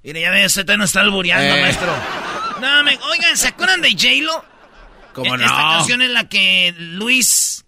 Mire, 0.03 0.21
ya 0.21 0.31
ve, 0.31 0.45
usted 0.45 0.65
no 0.77 0.83
está 0.83 1.01
albureando, 1.01 1.55
Eh. 1.55 1.61
maestro. 1.61 1.93
No, 2.59 2.83
me, 2.83 2.97
oigan, 3.11 3.37
¿se 3.37 3.47
acuerdan 3.47 3.81
de 3.81 3.91
J-Lo? 3.91 4.43
¿Cómo 5.13 5.35
Esta 5.35 5.47
no? 5.47 5.55
canción 5.77 6.01
en 6.01 6.13
la 6.13 6.27
que 6.29 6.73
Luis 6.77 7.65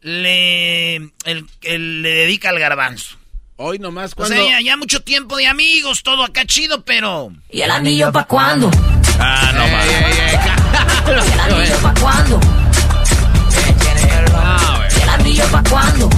le, 0.00 0.96
el- 0.96 1.46
el- 1.62 2.02
le 2.02 2.10
dedica 2.10 2.50
al 2.50 2.58
garbanzo. 2.58 3.16
Hoy 3.58 3.78
nomás, 3.78 4.12
O 4.12 4.16
cuando... 4.16 4.34
sea, 4.36 4.44
ya, 4.44 4.60
ya 4.60 4.76
mucho 4.76 5.00
tiempo 5.02 5.36
de 5.36 5.46
amigos, 5.46 6.02
todo 6.02 6.22
acá 6.24 6.44
chido, 6.44 6.84
pero... 6.84 7.32
¿Y 7.50 7.62
el 7.62 7.70
anillo 7.70 8.12
pa' 8.12 8.26
cuándo? 8.26 8.70
Ah, 9.18 9.50
no, 9.54 9.64
ey, 9.64 9.70
¿Y 11.28 11.32
el 11.32 11.40
anillo 11.40 11.76
pa' 11.82 11.94
cuándo? 12.00 12.40
¿Y 14.98 15.02
el 15.02 15.08
anillo 15.08 15.44
pa' 15.50 15.62
cuándo? 15.70 16.10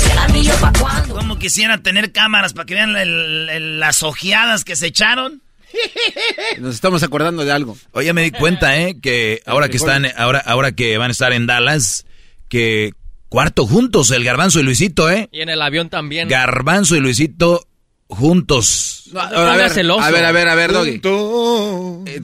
¿Y 0.00 0.10
el 0.12 0.18
anillo 0.18 0.54
pa' 0.60 0.72
cuándo? 0.80 1.14
Como 1.14 1.38
quisiera 1.38 1.78
tener 1.82 2.12
cámaras 2.12 2.54
para 2.54 2.64
que 2.64 2.74
vean 2.74 2.96
el- 2.96 3.48
el- 3.50 3.80
las 3.80 4.02
ojeadas 4.02 4.64
que 4.64 4.76
se 4.76 4.86
echaron. 4.86 5.42
Nos 6.58 6.74
estamos 6.74 7.02
acordando 7.02 7.44
de 7.44 7.52
algo. 7.52 7.76
Oye, 7.92 8.12
me 8.14 8.22
di 8.22 8.30
cuenta, 8.30 8.78
¿eh? 8.78 8.96
Que 9.00 9.42
ahora 9.44 9.68
que 9.68 9.76
están, 9.76 10.06
ahora, 10.16 10.38
ahora 10.46 10.72
que 10.72 10.96
van 10.96 11.10
a 11.10 11.12
estar 11.12 11.34
en 11.34 11.46
Dallas, 11.46 12.06
que 12.48 12.94
cuarto 13.28 13.66
juntos, 13.66 14.10
el 14.10 14.24
Garbanzo 14.24 14.60
y 14.60 14.62
Luisito, 14.62 15.10
¿eh? 15.10 15.28
Y 15.32 15.40
en 15.40 15.48
el 15.48 15.62
avión 15.62 15.88
también. 15.88 16.28
Garbanzo 16.28 16.96
y 16.96 17.00
Luisito 17.00 17.66
juntos. 18.08 19.04
No, 19.12 19.20
a, 19.20 19.30
pongas 19.30 19.56
ver, 19.56 19.70
celoso. 19.70 20.00
a 20.00 20.10
ver, 20.10 20.24
a 20.24 20.32
ver, 20.32 20.48
a 20.48 20.54
ver, 20.54 20.72
Doggy. 20.72 21.00
Eh, 22.06 22.22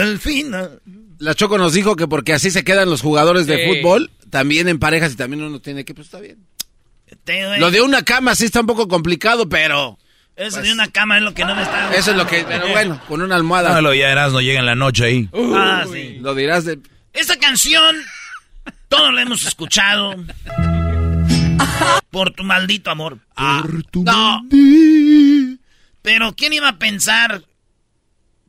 el 0.00 0.18
final. 0.18 0.80
La 1.18 1.34
Choco 1.34 1.58
nos 1.58 1.72
dijo 1.72 1.96
que 1.96 2.06
porque 2.08 2.32
así 2.32 2.50
se 2.50 2.64
quedan 2.64 2.90
los 2.90 3.00
jugadores 3.00 3.46
de 3.46 3.66
fútbol, 3.66 4.10
también 4.30 4.68
en 4.68 4.78
parejas 4.78 5.12
y 5.12 5.16
también 5.16 5.42
uno 5.42 5.60
tiene 5.60 5.84
que, 5.84 5.94
pues 5.94 6.08
está 6.08 6.20
bien. 6.20 6.38
Lo 7.58 7.70
de 7.70 7.80
una 7.80 8.02
cama 8.02 8.34
sí 8.34 8.44
está 8.44 8.60
un 8.60 8.66
poco 8.66 8.88
complicado, 8.88 9.48
pero 9.48 9.98
Eso 10.36 10.60
de 10.60 10.72
una 10.72 10.88
cama 10.88 11.18
es 11.18 11.22
lo 11.22 11.32
que 11.32 11.44
no 11.44 11.54
me 11.54 11.62
está... 11.62 11.94
eso 11.94 12.10
es 12.10 12.16
lo 12.16 12.26
que, 12.26 12.44
pero 12.46 12.68
bueno, 12.68 13.00
con 13.08 13.22
una 13.22 13.36
almohada. 13.36 13.72
No, 13.74 13.80
lo 13.80 13.94
ya 13.94 14.10
eras, 14.10 14.32
no 14.32 14.40
llega 14.40 14.58
en 14.60 14.66
la 14.66 14.74
noche 14.74 15.04
ahí. 15.04 15.28
Ah, 15.54 15.84
sí. 15.90 16.18
Lo 16.20 16.34
dirás 16.34 16.64
de... 16.64 16.80
Esta 17.12 17.38
canción, 17.38 17.96
todos 18.94 19.12
la 19.12 19.22
hemos 19.22 19.44
escuchado. 19.44 20.14
Por 22.10 22.30
tu 22.30 22.44
maldito 22.44 22.90
amor. 22.90 23.18
No, 23.94 24.42
Pero 26.02 26.32
¿quién 26.34 26.52
iba 26.52 26.68
a 26.68 26.76
pensar 26.78 27.42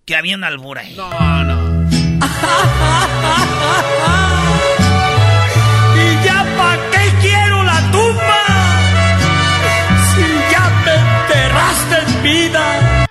que 0.05 0.15
había 0.15 0.35
una 0.35 0.47
albura 0.47 0.81
ahí? 0.81 0.95
no, 0.95 1.43
no. 1.43 1.65
¿Y 5.95 6.25
ya 6.25 6.45
pa' 6.57 6.77
qué 6.91 7.13
quiero 7.21 7.63
la 7.63 7.91
tumba? 7.91 8.43
Si 10.13 10.23
ya 10.51 10.69
me 10.85 10.93
enterraste 10.93 11.97
en 12.05 12.23
vida. 12.23 13.07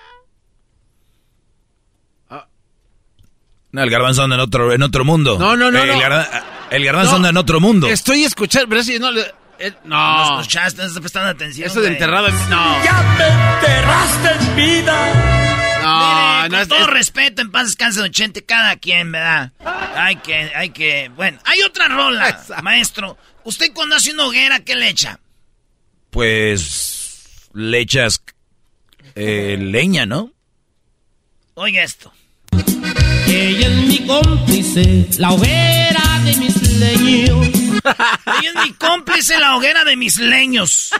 No, 3.73 3.83
el 3.83 3.91
Garbanzo 3.91 4.23
anda 4.23 4.37
en 4.37 4.41
otro, 4.41 4.73
en 4.73 4.83
otro 4.85 5.05
mundo. 5.05 5.37
No, 5.37 5.57
no, 5.57 5.73
no, 5.73 5.85
no. 5.85 6.54
El 6.75 6.85
Garbanzo 6.85 7.13
No. 7.13 7.17
anda 7.17 7.29
en 7.31 7.37
otro 7.37 7.61
mundo. 7.61 7.89
Estoy 7.89 8.25
escuchando, 8.25 8.69
pero 8.69 8.83
si 8.83 8.99
no... 8.99 9.11
le- 9.11 9.33
eh, 9.59 9.73
No 9.85 10.27
no, 10.35 10.41
escuchaste, 10.41 10.83
no 10.83 10.89
estás 10.89 11.01
prestando 11.01 11.29
atención. 11.31 11.67
eso 11.69 11.81
de 11.81 11.87
güey. 11.89 11.93
enterrado 11.95 12.29
en... 12.29 12.35
No, 12.51 12.85
Ya 12.85 13.03
me 13.17 13.27
enterraste 13.55 14.45
en 14.51 14.57
vida. 14.57 15.81
no, 15.83 15.99
Mire, 15.99 16.49
no 16.49 16.49
con 16.51 16.61
es... 16.63 16.69
todo 16.69 16.79
es- 16.81 16.87
respeto, 16.89 17.43
en 17.43 17.51
paz 17.53 17.67
descanse 17.67 18.01
Don 18.01 18.11
Chente, 18.11 18.45
cada 18.45 18.77
quien, 18.77 19.13
¿verdad? 19.13 19.53
Hay 19.97 20.17
que, 20.17 20.35
hay 20.55 20.71
que... 20.71 21.11
Bueno, 21.15 21.39
hay 21.45 21.63
otra 21.63 21.87
rola, 21.89 22.29
Esa. 22.31 22.61
maestro. 22.63 23.17
¿Usted 23.45 23.73
cuando 23.73 23.95
hace 23.97 24.13
una 24.13 24.25
hoguera, 24.27 24.61
qué 24.61 24.75
le 24.75 24.89
echa? 24.89 25.21
Pues 26.11 27.49
le 27.53 27.79
echas 27.81 28.23
eh, 29.15 29.57
leña, 29.61 30.07
¿no? 30.07 30.33
Oiga 31.55 31.83
esto. 31.85 32.13
Ella 33.29 33.67
es 33.69 33.77
mi 33.89 34.07
cómplice, 34.07 35.07
la 35.19 35.31
hoguera 35.33 36.03
de 36.25 36.37
mis 36.37 36.55
leños. 36.75 37.47
Ella 37.47 38.51
es 38.55 38.63
mi 38.65 38.73
cómplice 38.73 39.35
en 39.35 39.41
la 39.41 39.57
hoguera 39.57 39.85
de 39.85 39.97
mis 39.97 40.19
leños. 40.19 40.91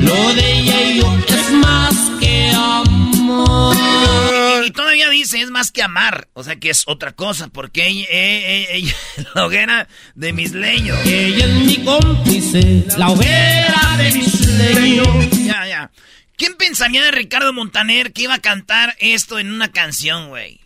Lo 0.00 0.34
de 0.34 0.58
ella 0.58 0.80
y 0.82 1.00
yo 1.00 1.18
es 1.28 1.50
más 1.52 1.94
que 2.20 2.50
amor. 2.50 3.76
Y 4.64 4.70
todavía 4.70 5.08
dice, 5.10 5.40
es 5.40 5.50
más 5.50 5.72
que 5.72 5.82
amar. 5.82 6.28
O 6.34 6.44
sea 6.44 6.56
que 6.56 6.70
es 6.70 6.84
otra 6.86 7.12
cosa, 7.12 7.48
porque 7.48 7.86
ella, 7.86 8.06
eh, 8.10 8.66
eh, 8.70 8.76
ella 8.76 8.94
es 9.16 9.26
la 9.34 9.46
hoguera 9.46 9.88
de 10.14 10.32
mis 10.32 10.52
leños. 10.52 10.98
Ella 11.04 11.46
es 11.46 11.54
mi 11.54 11.84
cómplice, 11.84 12.84
la 12.96 13.08
hoguera 13.08 13.96
de 13.98 14.12
mis 14.12 14.40
leños. 14.46 15.08
Ya, 15.44 15.66
ya. 15.66 15.90
¿Quién 16.36 16.54
pensaría 16.54 17.02
de 17.02 17.10
Ricardo 17.10 17.52
Montaner 17.52 18.12
que 18.12 18.22
iba 18.22 18.34
a 18.34 18.40
cantar 18.40 18.96
esto 19.00 19.38
en 19.38 19.50
una 19.52 19.72
canción, 19.72 20.28
güey? 20.28 20.60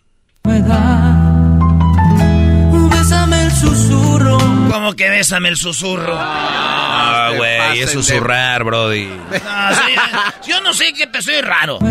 El 3.53 3.59
susurro. 3.61 4.39
Como 4.71 4.95
que 4.95 5.09
bésame 5.11 5.49
el 5.51 5.57
susurro. 5.57 6.15
Ah, 6.19 7.29
se 7.31 7.37
güey, 7.37 7.81
es 7.81 7.87
de- 7.87 7.93
susurrar, 7.93 8.65
Brody. 8.65 9.07
No, 9.33 10.33
yo 10.47 10.61
no 10.63 10.73
sé 10.73 10.93
qué 10.95 11.09
soy 11.23 11.41
raro. 11.41 11.79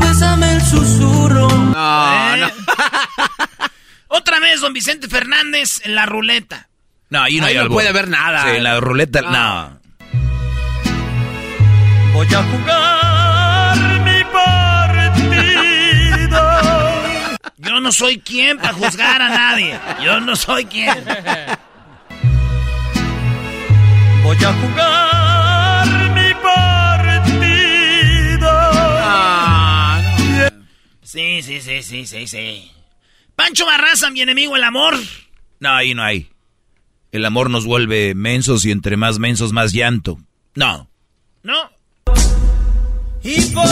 Bésame 0.00 0.52
el 0.54 0.62
susurro. 0.62 1.48
No, 1.48 2.34
¿Eh? 2.34 2.38
no. 2.40 2.48
Otra 4.08 4.40
vez, 4.40 4.60
don 4.60 4.72
Vicente 4.72 5.08
Fernández 5.08 5.80
en 5.84 5.94
la 5.94 6.06
ruleta. 6.06 6.68
No, 7.10 7.22
ahí 7.22 7.38
no 7.38 7.46
Ahí 7.46 7.56
hay 7.56 7.64
no 7.64 7.70
puede 7.70 7.88
haber 7.88 8.08
nada. 8.08 8.42
Sí, 8.44 8.56
en 8.56 8.64
la 8.64 8.80
ruleta, 8.80 9.20
No. 9.22 9.30
no. 9.30 9.78
Voy 12.14 12.26
a 12.34 12.42
jugar 12.42 13.25
Yo 17.66 17.80
no 17.80 17.92
soy 17.92 18.20
quien 18.20 18.58
para 18.58 18.72
juzgar 18.72 19.20
a 19.20 19.28
nadie. 19.28 19.78
Yo 20.04 20.20
no 20.20 20.36
soy 20.36 20.64
quien. 20.66 21.04
Voy 24.22 24.36
a 24.36 24.52
jugar 24.52 25.88
mi 26.14 26.34
partido. 26.42 28.48
Ah, 28.50 30.00
no. 30.16 30.64
Sí, 31.02 31.42
sí, 31.42 31.60
sí, 31.60 31.82
sí, 31.82 32.06
sí, 32.06 32.26
sí. 32.26 32.70
Pancho 33.34 33.66
Barraza, 33.66 34.10
mi 34.10 34.20
enemigo, 34.20 34.56
el 34.56 34.64
amor. 34.64 34.94
No, 35.60 35.74
ahí 35.74 35.94
no 35.94 36.02
hay. 36.02 36.28
El 37.12 37.24
amor 37.24 37.50
nos 37.50 37.64
vuelve 37.64 38.14
mensos 38.14 38.64
y 38.64 38.70
entre 38.70 38.96
más 38.96 39.18
mensos, 39.18 39.52
más 39.52 39.72
llanto. 39.72 40.18
No. 40.54 40.88
¿No? 41.42 41.70
Y 43.22 43.40
por 43.46 43.64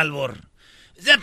albor. 0.00 0.48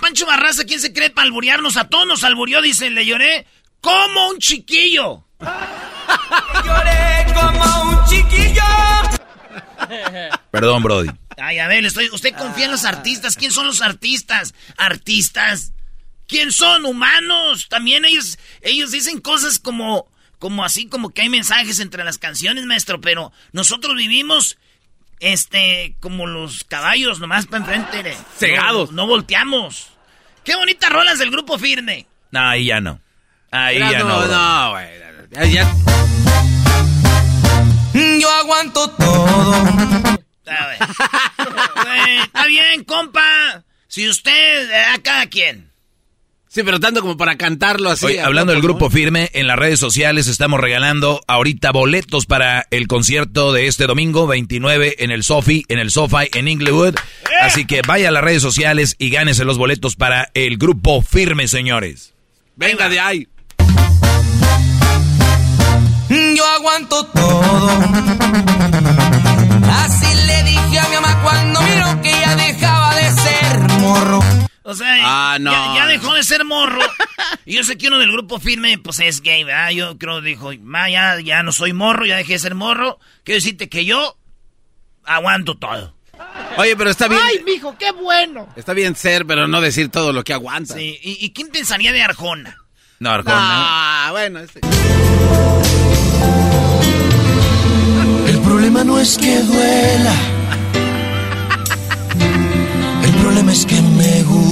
Pancho 0.01 0.25
Barraza, 0.25 0.63
¿quién 0.65 0.79
se 0.79 0.93
cree 0.93 1.09
para 1.09 1.25
alburearnos? 1.25 1.77
A 1.77 1.87
todos 1.89 2.07
nos 2.07 2.23
alburió, 2.23 2.61
dice, 2.61 2.89
le 2.89 3.05
lloré 3.05 3.45
como 3.81 4.29
un 4.29 4.39
chiquillo. 4.39 5.25
Lloré 6.65 7.25
como 7.33 7.81
un 7.83 8.05
chiquillo. 8.05 8.63
Perdón, 10.51 10.83
Brody. 10.83 11.09
Ay, 11.37 11.59
a 11.59 11.67
ver, 11.67 11.85
estoy, 11.85 12.09
usted 12.09 12.35
confía 12.35 12.65
en 12.65 12.71
los 12.71 12.85
artistas. 12.85 13.35
¿Quién 13.35 13.51
son 13.51 13.67
los 13.67 13.81
artistas? 13.81 14.55
¿Artistas? 14.77 15.73
¿Quién 16.27 16.51
son? 16.51 16.85
¿Humanos? 16.85 17.67
También 17.69 18.05
ellos, 18.05 18.39
ellos 18.61 18.91
dicen 18.91 19.21
cosas 19.21 19.59
como, 19.59 20.07
como 20.39 20.65
así, 20.65 20.87
como 20.87 21.11
que 21.11 21.21
hay 21.21 21.29
mensajes 21.29 21.79
entre 21.79 22.03
las 22.03 22.17
canciones, 22.17 22.65
maestro, 22.65 22.99
pero 22.99 23.31
nosotros 23.51 23.95
vivimos, 23.95 24.57
este, 25.19 25.95
como 25.99 26.27
los 26.27 26.63
caballos, 26.63 27.19
nomás 27.19 27.45
para 27.47 27.75
enfrente. 27.75 28.15
Cegados. 28.37 28.91
No, 28.91 29.07
volteamos. 29.07 29.89
Qué 30.43 30.55
bonitas 30.55 30.89
rolas 30.89 31.19
del 31.19 31.31
grupo 31.31 31.57
firme. 31.57 32.07
No, 32.31 32.39
ahí 32.47 32.65
ya 32.65 32.79
no. 32.79 33.01
Ahí 33.51 33.79
ya 33.79 33.99
no. 33.99 34.25
No, 34.25 34.27
no, 34.27 34.71
güey. 34.71 34.87
Ya, 35.31 35.45
ya. 35.45 35.75
Yo 38.19 38.31
aguanto 38.31 38.89
todo. 38.91 40.17
Está 42.23 42.45
bien, 42.47 42.83
compa. 42.83 43.63
Si 43.87 44.07
usted, 44.07 44.69
eh, 44.69 44.83
a 44.93 45.01
cada 45.01 45.27
quien. 45.27 45.71
Sí, 46.57 46.63
pero 46.63 46.79
tanto 46.79 47.01
como 47.01 47.17
para 47.17 47.37
cantarlo 47.37 47.91
así. 47.91 48.07
Oye, 48.07 48.19
hablando 48.19 48.51
del 48.51 48.63
grupo 48.63 48.89
firme, 48.89 49.29
en 49.33 49.45
las 49.45 49.59
redes 49.59 49.79
sociales 49.79 50.25
estamos 50.25 50.59
regalando 50.59 51.21
ahorita 51.27 51.71
boletos 51.71 52.25
para 52.25 52.65
el 52.71 52.87
concierto 52.87 53.53
de 53.53 53.67
este 53.67 53.85
domingo 53.85 54.25
29 54.25 54.95
en 54.97 55.11
el 55.11 55.23
Sofi, 55.23 55.65
en 55.67 55.77
el 55.77 55.91
SoFi 55.91 56.31
en 56.33 56.47
Inglewood. 56.47 56.95
Así 57.41 57.67
que 57.67 57.83
vaya 57.87 58.09
a 58.09 58.11
las 58.11 58.23
redes 58.23 58.41
sociales 58.41 58.95
y 58.97 59.11
gánese 59.11 59.45
los 59.45 59.59
boletos 59.59 59.95
para 59.95 60.31
el 60.33 60.57
grupo 60.57 61.03
firme, 61.03 61.47
señores. 61.47 62.15
Venga 62.55 62.89
de 62.89 63.01
ahí. 63.01 63.27
Yo 66.09 66.43
aguanto 66.55 67.05
todo. 67.05 67.69
Así 69.73 70.25
le 70.25 70.41
dije 70.41 70.79
a 70.79 70.89
mi 70.89 70.95
mamá 70.95 71.21
cuando 71.21 71.61
miró 71.61 72.01
que 72.01 72.09
ya 72.09 72.35
dejaba 72.35 72.95
de 72.95 73.11
ser 73.11 73.59
morro. 73.79 74.46
O 74.69 74.73
sea, 74.75 74.97
Ah, 75.01 75.37
no. 75.39 75.49
ya, 75.49 75.75
ya 75.75 75.87
dejó 75.87 76.13
de 76.13 76.23
ser 76.23 76.43
morro. 76.43 76.81
y 77.45 77.55
yo 77.55 77.63
sé 77.63 77.77
que 77.77 77.87
uno 77.87 77.99
del 77.99 78.11
grupo 78.11 78.37
firme, 78.37 78.77
pues 78.77 78.99
es 78.99 79.21
gay, 79.21 79.45
¿verdad? 79.45 79.69
Yo 79.69 79.97
creo, 79.97 80.19
dijo, 80.19 80.51
ma, 80.61 80.89
ya, 80.89 81.21
ya 81.21 81.41
no 81.41 81.53
soy 81.53 81.71
morro, 81.71 82.05
ya 82.05 82.17
dejé 82.17 82.33
de 82.33 82.39
ser 82.39 82.53
morro. 82.53 82.99
Quiero 83.23 83.37
decirte 83.37 83.69
que 83.69 83.85
yo 83.85 84.17
aguanto 85.05 85.55
todo. 85.57 85.95
Oye, 86.57 86.75
pero 86.75 86.89
está 86.89 87.07
bien. 87.07 87.21
Ay, 87.23 87.39
mijo, 87.45 87.77
qué 87.77 87.91
bueno. 87.93 88.49
Está 88.57 88.73
bien 88.73 88.93
ser, 88.97 89.25
pero 89.25 89.47
no 89.47 89.61
decir 89.61 89.87
todo 89.89 90.11
lo 90.11 90.25
que 90.25 90.33
aguanta. 90.33 90.73
Sí, 90.73 90.99
¿y, 91.01 91.23
y 91.25 91.31
quién 91.31 91.47
pensaría 91.47 91.93
de 91.93 92.01
Arjona? 92.03 92.57
No, 92.99 93.11
Arjona. 93.11 93.37
Ah, 93.39 94.09
bueno, 94.11 94.39
ese. 94.39 94.59
El 98.27 98.39
problema 98.41 98.83
no 98.83 98.99
es 98.99 99.17
que 99.17 99.39
duela. 99.43 100.13
El 103.03 103.13
problema 103.21 103.51
es 103.53 103.65
que 103.65 103.81
me 103.81 104.23
gusta. 104.23 104.46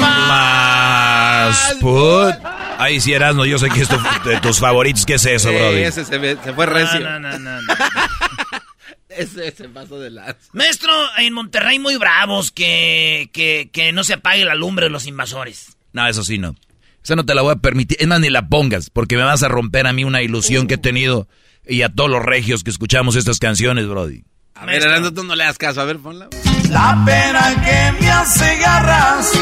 Más 0.00 1.76
put. 1.80 2.34
Ahí 2.78 3.00
sí, 3.00 3.12
Erasmo, 3.12 3.44
yo 3.44 3.58
sé 3.58 3.68
que 3.68 3.82
es 3.82 3.88
tu- 3.88 3.98
de 4.28 4.40
tus 4.40 4.58
favoritos. 4.58 5.04
¿Qué 5.04 5.14
es 5.14 5.26
eso, 5.26 5.50
Sí, 5.50 5.54
brody? 5.54 5.82
ese 5.82 6.04
se, 6.04 6.18
ve- 6.18 6.38
se 6.42 6.52
fue 6.54 6.66
recio. 6.66 7.00
No, 7.00 7.18
no, 7.20 7.38
no, 7.38 7.60
no. 7.62 7.72
Ese 9.08 9.50
se 9.50 9.68
pasó 9.68 9.98
de 9.98 10.08
lanza. 10.10 10.38
Maestro, 10.52 10.92
en 11.18 11.34
Monterrey 11.34 11.78
muy 11.80 11.96
bravos 11.96 12.52
que, 12.52 13.28
que, 13.32 13.68
que 13.72 13.92
no 13.92 14.04
se 14.04 14.14
apague 14.14 14.44
la 14.44 14.54
lumbre 14.54 14.86
de 14.86 14.90
los 14.90 15.06
invasores. 15.06 15.76
No, 15.92 16.06
eso 16.06 16.22
sí 16.22 16.38
no. 16.38 16.54
Esa 17.02 17.16
no 17.16 17.26
te 17.26 17.34
la 17.34 17.42
voy 17.42 17.52
a 17.52 17.56
permitir. 17.56 17.96
Es 18.00 18.06
más, 18.06 18.20
ni 18.20 18.30
la 18.30 18.46
pongas, 18.48 18.88
porque 18.88 19.16
me 19.16 19.24
vas 19.24 19.42
a 19.42 19.48
romper 19.48 19.86
a 19.88 19.92
mí 19.92 20.04
una 20.04 20.22
ilusión 20.22 20.68
que 20.68 20.74
he 20.74 20.78
tenido 20.78 21.26
y 21.66 21.82
a 21.82 21.88
todos 21.88 22.08
los 22.08 22.22
regios 22.24 22.62
que 22.62 22.70
escuchamos 22.70 23.16
estas 23.16 23.40
canciones, 23.40 23.88
Brody. 23.88 24.22
A 24.54 24.64
ver, 24.64 24.86
Arando, 24.86 25.12
tú 25.12 25.24
no 25.24 25.34
le 25.34 25.42
das 25.44 25.58
caso. 25.58 25.80
A 25.80 25.84
ver, 25.84 25.98
ponla. 25.98 26.28
La 26.70 27.02
pena 27.04 27.62
que 27.64 28.00
me 28.00 28.10
hace 28.10 28.58
garras 28.58 29.32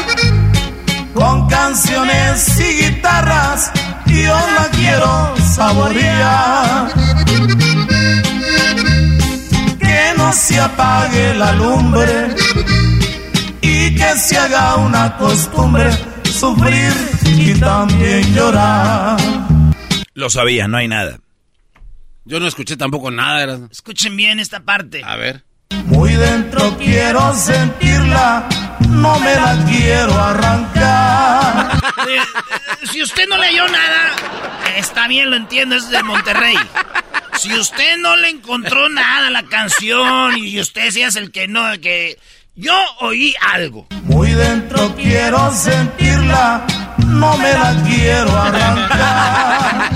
con 1.13 1.47
canciones 1.47 2.59
y 2.59 2.85
guitarras, 2.85 3.71
yo 4.07 4.33
la 4.33 4.67
quiero 4.71 5.35
saborear. 5.37 6.91
Que 9.79 10.13
no 10.17 10.33
se 10.33 10.59
apague 10.59 11.35
la 11.35 11.51
lumbre 11.53 12.35
y 13.61 13.95
que 13.95 14.17
se 14.17 14.37
haga 14.37 14.77
una 14.77 15.15
costumbre 15.17 15.91
sufrir 16.23 16.93
y 17.25 17.53
también 17.59 18.33
llorar. 18.33 19.19
Lo 20.15 20.31
sabía, 20.31 20.67
no 20.67 20.77
hay 20.77 20.87
nada. 20.87 21.19
Yo 22.25 22.39
no 22.39 22.47
escuché 22.47 22.75
tampoco 22.75 23.11
nada. 23.11 23.67
Escuchen 23.69 24.17
bien 24.17 24.39
esta 24.39 24.61
parte. 24.61 25.03
A 25.03 25.15
ver. 25.15 25.48
Muy 25.89 26.13
dentro 26.13 26.77
quiero 26.77 27.33
sentirla, 27.35 28.47
no 28.89 29.19
me 29.19 29.35
la 29.35 29.57
quiero 29.67 30.13
arrancar. 30.17 31.79
Eh, 32.07 32.19
si 32.91 33.01
usted 33.01 33.27
no 33.27 33.37
leyó 33.37 33.67
nada, 33.67 34.11
está 34.77 35.07
bien, 35.07 35.29
lo 35.29 35.35
entiendo, 35.35 35.75
es 35.75 35.89
de 35.89 36.01
Monterrey. 36.03 36.55
Si 37.37 37.53
usted 37.53 37.97
no 37.97 38.15
le 38.17 38.29
encontró 38.29 38.87
nada 38.89 39.27
a 39.27 39.31
la 39.31 39.43
canción 39.43 40.37
y 40.37 40.59
usted 40.59 40.91
sí 40.91 41.01
es 41.01 41.15
el 41.15 41.31
que 41.31 41.47
no, 41.47 41.63
que 41.81 42.17
yo 42.55 42.75
oí 42.99 43.33
algo. 43.53 43.87
Muy 44.03 44.31
dentro 44.33 44.95
quiero 44.95 45.51
sentirla, 45.51 46.65
no 47.05 47.37
me 47.37 47.51
la 47.51 47.75
quiero 47.87 48.35
arrancar. 48.37 49.89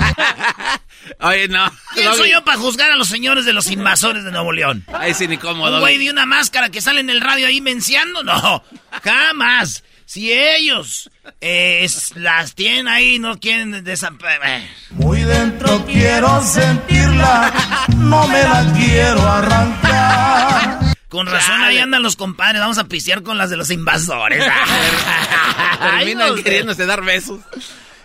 Oye, 1.20 1.48
no. 1.48 1.70
¿Quién 1.94 2.12
soy 2.14 2.30
yo 2.32 2.44
para 2.44 2.58
juzgar 2.58 2.90
a 2.90 2.96
los 2.96 3.08
señores 3.08 3.44
de 3.44 3.52
los 3.52 3.70
invasores 3.70 4.24
de 4.24 4.30
Nuevo 4.32 4.52
León? 4.52 4.84
Ahí 4.92 5.14
sí, 5.14 5.26
ni 5.28 5.38
cómo, 5.38 5.64
Un 5.64 5.80
güey 5.80 5.98
de 5.98 6.10
una 6.10 6.26
máscara 6.26 6.70
que 6.70 6.80
sale 6.80 7.00
en 7.00 7.10
el 7.10 7.20
radio 7.20 7.46
ahí 7.46 7.60
menciando, 7.60 8.22
no, 8.22 8.62
jamás. 9.02 9.84
Si 10.06 10.30
ellos 10.32 11.10
eh, 11.40 11.80
es- 11.82 12.14
las 12.16 12.54
tienen 12.54 12.88
ahí, 12.88 13.18
no 13.18 13.38
quieren 13.40 13.82
desaparecer. 13.84 14.68
Muy 14.90 15.22
dentro 15.22 15.84
quiero 15.86 16.42
sentirla, 16.42 17.86
no 17.96 18.28
me 18.28 18.42
la 18.42 18.70
quiero 18.76 19.26
arrancar. 19.26 20.94
Con 21.08 21.26
razón 21.26 21.62
ahí 21.62 21.78
andan 21.78 22.02
los 22.02 22.16
compadres, 22.16 22.60
vamos 22.60 22.76
a 22.78 22.84
pistear 22.84 23.22
con 23.22 23.38
las 23.38 23.48
de 23.48 23.56
los 23.56 23.70
invasores. 23.70 24.44
Terminan 25.80 26.42
queriéndose 26.42 26.86
dar 26.86 27.02
besos. 27.02 27.40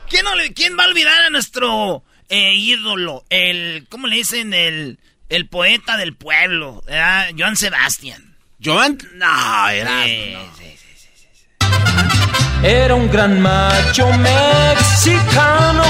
¿Quién, 0.10 0.24
no 0.26 0.36
le- 0.36 0.54
quién 0.54 0.78
va 0.78 0.84
a 0.86 0.88
olvidar 0.88 1.22
a 1.24 1.30
nuestro 1.30 2.04
eh, 2.30 2.54
ídolo? 2.54 3.26
El, 3.30 3.86
¿cómo 3.90 4.08
le 4.08 4.18
dicen? 4.18 4.54
El, 4.54 5.00
el 5.30 5.48
poeta 5.48 5.98
del 5.98 6.16
pueblo, 6.16 6.84
¿verdad? 6.86 7.30
Joan 7.38 7.56
Sebastián. 7.56 8.36
¿Joan? 8.64 8.98
No, 9.16 9.70
era. 9.70 10.06
Sí, 10.06 10.34
no. 10.34 10.56
sí, 10.58 10.64
sí, 10.78 10.88
sí, 10.96 11.08
sí. 11.34 12.68
Era 12.68 12.96
un 12.96 13.10
gran 13.10 13.42
macho 13.42 14.08
mexicano. 14.18 15.84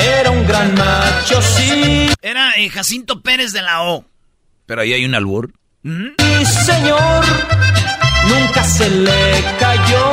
Era 0.00 0.30
un 0.30 0.46
gran 0.46 0.74
macho, 0.74 1.42
sí, 1.42 2.08
Era 2.22 2.52
eh, 2.56 2.70
Jacinto 2.70 3.20
Pérez 3.22 3.52
de 3.52 3.60
la 3.62 3.82
O. 3.82 4.04
Pero 4.66 4.80
ahí 4.80 4.94
hay 4.94 5.04
un 5.04 5.14
albur. 5.14 5.52
señor. 5.84 7.24
Nunca 8.28 8.64
se 8.64 8.88
le 8.88 9.44
cayó 9.58 10.10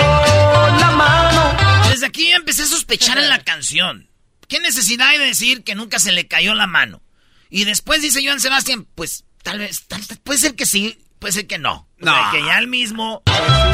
la 0.80 0.92
mano. 0.96 1.90
Desde 1.90 2.06
aquí 2.06 2.32
empecé 2.32 2.64
a 2.64 2.66
sospechar 2.66 3.18
en 3.18 3.30
la 3.30 3.40
canción. 3.40 4.08
¿Qué 4.48 4.60
necesidad 4.60 5.10
hay 5.10 5.18
de 5.18 5.26
decir 5.26 5.64
que 5.64 5.76
nunca 5.76 6.00
se 6.00 6.12
le 6.12 6.28
cayó 6.28 6.54
la 6.54 6.68
mano? 6.68 7.02
Y 7.50 7.66
después 7.66 8.02
dice 8.02 8.22
Joan 8.26 8.40
Sebastián, 8.40 8.88
pues 8.96 9.26
tal 9.44 9.60
vez, 9.60 9.86
tal, 9.88 10.02
puede 10.24 10.40
ser 10.40 10.56
que 10.56 10.66
sí, 10.66 10.98
puede 11.20 11.34
ser 11.34 11.48
que 11.48 11.58
no. 11.58 11.88
O 12.02 12.04
sea, 12.06 12.26
No. 12.26 12.32
que 12.32 12.44
ya 12.46 12.58
el 12.60 12.68
mismo. 12.68 13.22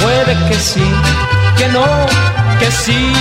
Puede 0.01 0.33
que 0.49 0.55
sí, 0.59 0.83
que 1.57 1.67
no, 1.69 2.05
que 2.59 2.71
sí, 2.71 3.11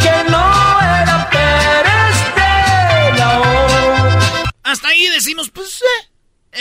que 0.00 0.30
no 0.30 0.80
era 0.80 1.28
Pérez 1.30 3.12
de 3.12 3.18
la 3.18 3.40
O. 3.40 4.50
Hasta 4.64 4.88
ahí 4.88 5.06
decimos, 5.08 5.48
pues, 5.50 5.82
eh, 5.82 6.08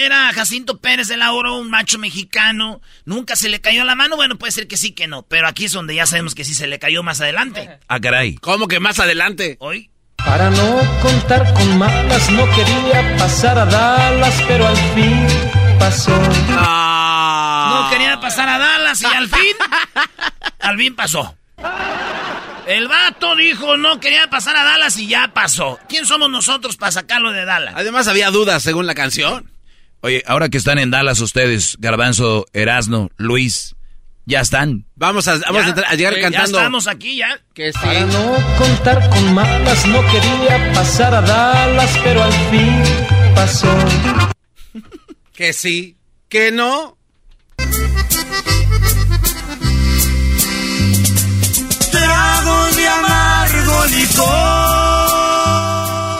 era 0.05 0.31
Jacinto 0.33 0.79
Pérez 0.79 1.07
de 1.09 1.17
la 1.17 1.33
Oro, 1.33 1.57
un 1.57 1.69
macho 1.69 1.97
mexicano. 1.99 2.81
Nunca 3.05 3.35
se 3.35 3.49
le 3.49 3.59
cayó 3.59 3.83
la 3.83 3.95
mano. 3.95 4.15
Bueno, 4.15 4.37
puede 4.37 4.51
ser 4.53 4.67
que 4.67 4.77
sí, 4.77 4.91
que 4.91 5.07
no. 5.07 5.23
Pero 5.23 5.47
aquí 5.47 5.65
es 5.65 5.71
donde 5.73 5.95
ya 5.95 6.05
sabemos 6.05 6.35
que 6.35 6.45
sí 6.45 6.53
se 6.53 6.67
le 6.67 6.79
cayó 6.79 7.03
más 7.03 7.19
adelante. 7.19 7.79
Ah, 7.89 7.99
caray. 7.99 8.35
¿Cómo 8.35 8.67
que 8.69 8.79
más 8.79 8.99
adelante? 8.99 9.57
Hoy. 9.59 9.89
Para 10.25 10.49
no 10.49 10.99
contar 11.01 11.53
con 11.53 11.77
malas, 11.77 12.29
no 12.31 12.45
quería 12.51 13.15
pasar 13.17 13.57
a 13.57 13.65
Dallas, 13.65 14.43
pero 14.47 14.67
al 14.67 14.75
fin 14.77 15.25
pasó. 15.79 16.11
No. 16.49 17.83
No 17.83 17.89
quería 17.89 18.19
pasar 18.19 18.49
a 18.49 18.57
Dallas 18.57 19.01
y 19.01 19.05
al 19.05 19.27
fin, 19.27 19.55
al 20.59 20.77
fin 20.77 20.95
pasó. 20.95 21.35
El 22.67 22.87
vato 22.89 23.35
dijo 23.37 23.77
no 23.77 23.99
quería 24.01 24.29
pasar 24.29 24.57
a 24.57 24.63
Dallas 24.63 24.97
y 24.97 25.07
ya 25.07 25.29
pasó. 25.33 25.79
¿Quién 25.87 26.05
somos 26.05 26.29
nosotros 26.29 26.75
para 26.75 26.91
sacarlo 26.91 27.31
de 27.31 27.45
Dallas? 27.45 27.73
Además, 27.77 28.07
había 28.09 28.29
dudas 28.29 28.61
según 28.61 28.85
la 28.85 28.93
canción. 28.95 29.49
Oye, 30.01 30.21
ahora 30.27 30.49
que 30.49 30.57
están 30.57 30.77
en 30.77 30.91
Dallas 30.91 31.21
ustedes, 31.21 31.77
Garbanzo, 31.79 32.45
Erasno, 32.53 33.09
Luis, 33.15 33.75
ya 34.27 34.41
están. 34.41 34.85
Vamos 34.95 35.27
a, 35.27 35.37
vamos 35.37 35.61
a, 35.61 35.63
Ya, 35.63 35.69
entrar- 35.69 35.85
a 35.91 35.95
llegar 35.95 36.13
eh, 36.17 36.21
cantando. 36.21 36.51
Ya 36.51 36.63
estamos 36.63 36.87
aquí 36.87 37.17
ya. 37.17 37.39
Que 37.55 37.71
sí. 37.73 37.79
Para 37.81 38.01
no 38.05 38.35
contar 38.59 39.09
con 39.09 39.33
malas, 39.33 39.85
no 39.87 40.01
quería 40.11 40.71
pasar 40.75 41.15
a 41.15 41.21
Dallas, 41.21 41.97
pero 42.03 42.23
al 42.23 42.33
fin 42.51 42.83
pasó. 43.33 43.75
Que 45.33 45.53
sí. 45.53 45.95
Que 46.29 46.51
no. 46.51 46.97
Trago 51.91 52.65
de 52.75 52.87
amargo 52.87 53.85
licor. 53.85 54.27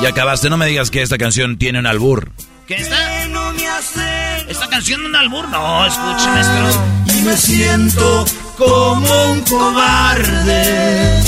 Ya 0.01 0.09
acabaste, 0.09 0.49
no 0.49 0.57
me 0.57 0.65
digas 0.67 0.91
que 0.91 1.01
esta 1.01 1.17
canción 1.17 1.57
tiene 1.57 1.79
un 1.79 1.87
albur. 1.87 2.31
¿Qué 2.67 2.75
está? 2.75 2.97
¿Esta 4.47 4.67
canción 4.69 5.01
de 5.01 5.07
un 5.07 5.15
albur? 5.15 5.47
No, 5.49 5.85
escuche, 5.85 6.27
maestro. 6.29 6.69
Y 7.15 7.21
me 7.23 7.35
siento 7.35 8.25
como 8.57 9.31
un 9.31 9.41
cobarde 9.41 11.21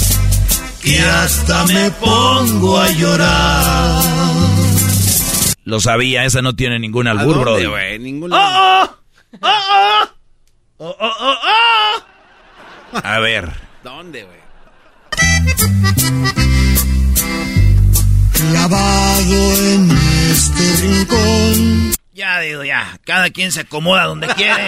que 0.81 0.99
hasta 1.01 1.65
me 1.65 1.91
pongo 1.91 2.79
a 2.79 2.89
llorar. 2.91 4.03
Lo 5.65 5.79
sabía, 5.79 6.25
esa 6.25 6.41
no 6.41 6.55
tiene 6.55 6.79
ningún 6.79 7.07
albur, 7.07 7.39
bro. 7.39 7.57
Ningún... 7.99 8.33
¡Oh, 8.33 8.37
oh! 8.37 8.89
¡Oh, 9.41 9.47
oh! 9.49 10.07
¡Oh, 10.77 10.95
oh, 10.99 11.13
oh, 11.19 11.35
oh! 12.93 12.99
A 13.03 13.19
ver. 13.19 13.51
¿Dónde, 13.83 14.23
güey? 14.23 14.39
Clavado 18.33 19.53
en 19.57 19.91
este 20.31 20.75
rincón. 20.81 21.91
Ya 22.19 22.41
digo, 22.41 22.65
ya. 22.65 22.99
Cada 23.05 23.29
quien 23.29 23.49
se 23.49 23.61
acomoda 23.61 24.03
donde 24.03 24.27
quiere. 24.27 24.67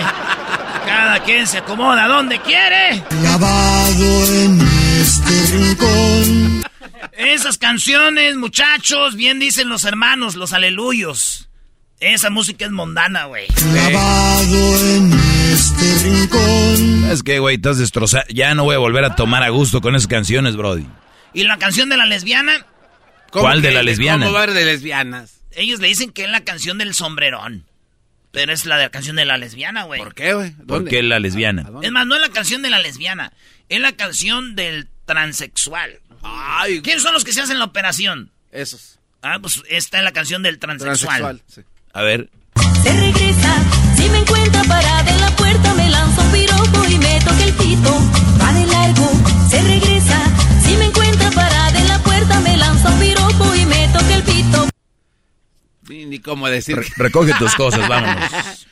Cada 0.85 1.21
quien 1.21 1.45
se 1.45 1.57
acomoda 1.57 2.07
donde 2.07 2.39
quiere. 2.39 3.03
Clavado 3.09 4.33
en 4.33 4.61
este 5.01 5.57
rincón. 5.57 6.63
Esas 7.11 7.57
canciones, 7.57 8.37
muchachos, 8.37 9.17
bien 9.17 9.39
dicen 9.39 9.67
los 9.67 9.83
hermanos, 9.83 10.35
los 10.37 10.53
aleluyos. 10.53 11.49
Esa 11.99 12.29
música 12.29 12.63
es 12.63 12.71
mondana, 12.71 13.25
güey. 13.25 13.47
Clavado 13.47 14.85
en 14.85 15.11
este 15.51 16.03
rincón. 16.05 17.11
Es 17.11 17.21
que, 17.21 17.39
güey, 17.39 17.57
estás 17.57 17.79
destrozado. 17.79 18.23
Ya 18.29 18.55
no 18.55 18.63
voy 18.63 18.75
a 18.75 18.79
volver 18.79 19.03
a 19.03 19.15
tomar 19.15 19.43
a 19.43 19.49
gusto 19.49 19.81
con 19.81 19.93
esas 19.97 20.07
canciones, 20.07 20.55
Brody. 20.55 20.87
¿Y 21.33 21.43
la 21.43 21.57
canción 21.57 21.89
de 21.89 21.97
la 21.97 22.05
lesbiana? 22.05 22.65
¿Cuál 23.29 23.61
de 23.61 23.71
la 23.71 23.83
lesbiana? 23.83 24.25
¿Cómo 24.27 24.35
va 24.35 24.39
a 24.39 24.43
haber 24.43 24.55
de 24.55 24.63
lesbianas? 24.63 25.40
Ellos 25.53 25.79
le 25.79 25.87
dicen 25.87 26.11
que 26.11 26.23
es 26.25 26.29
la 26.29 26.43
canción 26.43 26.77
del 26.77 26.93
sombrerón. 26.93 27.65
Pero 28.31 28.53
es 28.53 28.65
la 28.65 28.77
de 28.77 28.83
la 28.83 28.89
canción 28.89 29.17
de 29.17 29.25
la 29.25 29.37
lesbiana, 29.37 29.83
güey. 29.83 29.99
¿Por 30.01 30.13
qué, 30.15 30.33
güey? 30.33 30.51
¿Por 30.51 30.85
qué 30.85 31.03
la 31.03 31.19
lesbiana? 31.19 31.69
Es 31.81 31.91
más, 31.91 32.07
no 32.07 32.15
es 32.15 32.21
la 32.21 32.29
canción 32.29 32.61
de 32.61 32.69
la 32.69 32.79
lesbiana. 32.79 33.33
Es 33.67 33.81
la 33.81 33.91
canción 33.91 34.55
del 34.55 34.87
transexual. 35.05 35.99
Ay, 36.23 36.81
¿Quiénes 36.81 37.03
son 37.03 37.13
los 37.13 37.23
que 37.25 37.33
se 37.33 37.41
hacen 37.41 37.59
la 37.59 37.65
operación? 37.65 38.31
esos. 38.51 38.99
Ah, 39.21 39.37
pues 39.41 39.61
esta 39.69 39.97
es 39.99 40.03
la 40.03 40.11
canción 40.13 40.41
del 40.43 40.59
transexual. 40.59 41.21
Transexual. 41.21 41.41
sí. 41.47 41.61
A 41.93 42.01
ver. 42.03 42.29
Se 42.83 42.93
regresa, 42.93 43.55
si 43.95 44.09
me 44.09 44.17
encuentra 44.19 44.63
parada 44.63 45.11
en 45.11 45.21
la 45.21 45.35
puerta, 45.35 45.73
me 45.75 45.89
lanza 45.89 46.21
un 46.21 46.31
piropo 46.31 46.85
y 46.89 46.97
me 46.97 47.19
toca 47.19 47.43
el 47.43 47.53
Ni, 55.91 56.05
ni 56.05 56.19
cómo 56.19 56.47
decir. 56.47 56.77
Re- 56.77 56.87
recoge 56.95 57.33
tus 57.37 57.53
cosas, 57.55 57.85
vámonos. 57.87 58.31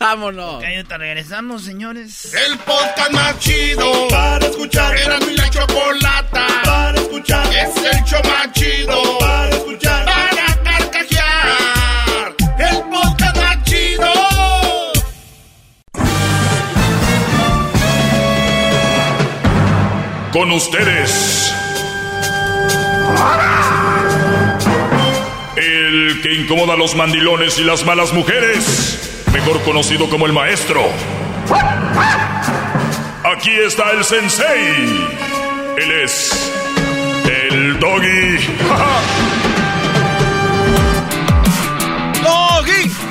Vámonos. 0.00 0.54
Ok, 0.56 0.64
ahorita 0.64 0.98
regresamos, 0.98 1.62
señores. 1.64 2.34
El 2.34 2.58
podcast 2.58 3.10
más 3.12 3.38
chido 3.38 4.08
para 4.08 4.46
escuchar. 4.46 4.96
Era 4.96 5.18
mi 5.20 5.34
la 5.34 5.48
chocolata 5.50 6.46
para 6.64 6.98
escuchar. 6.98 7.46
Es 7.54 7.76
el 7.76 8.04
show 8.04 8.20
más 8.24 8.52
chido 8.52 9.18
para 9.18 9.48
escuchar. 9.56 10.04
Para 10.06 10.62
carcajear. 10.62 12.34
El 12.58 12.82
podcast 12.90 13.36
más 13.36 13.64
chido. 13.64 14.12
Con 20.32 20.52
ustedes. 20.52 21.52
El 25.86 26.20
que 26.20 26.34
incomoda 26.34 26.74
a 26.74 26.76
los 26.76 26.94
mandilones 26.96 27.58
y 27.58 27.64
las 27.64 27.84
malas 27.84 28.12
mujeres. 28.12 29.22
Mejor 29.32 29.62
conocido 29.62 30.08
como 30.10 30.26
el 30.26 30.32
maestro. 30.32 30.82
Aquí 33.24 33.50
está 33.64 33.92
el 33.92 34.02
sensei. 34.04 35.06
Él 35.78 35.92
es. 36.02 36.52
El 37.50 37.78
doggy. 37.78 38.38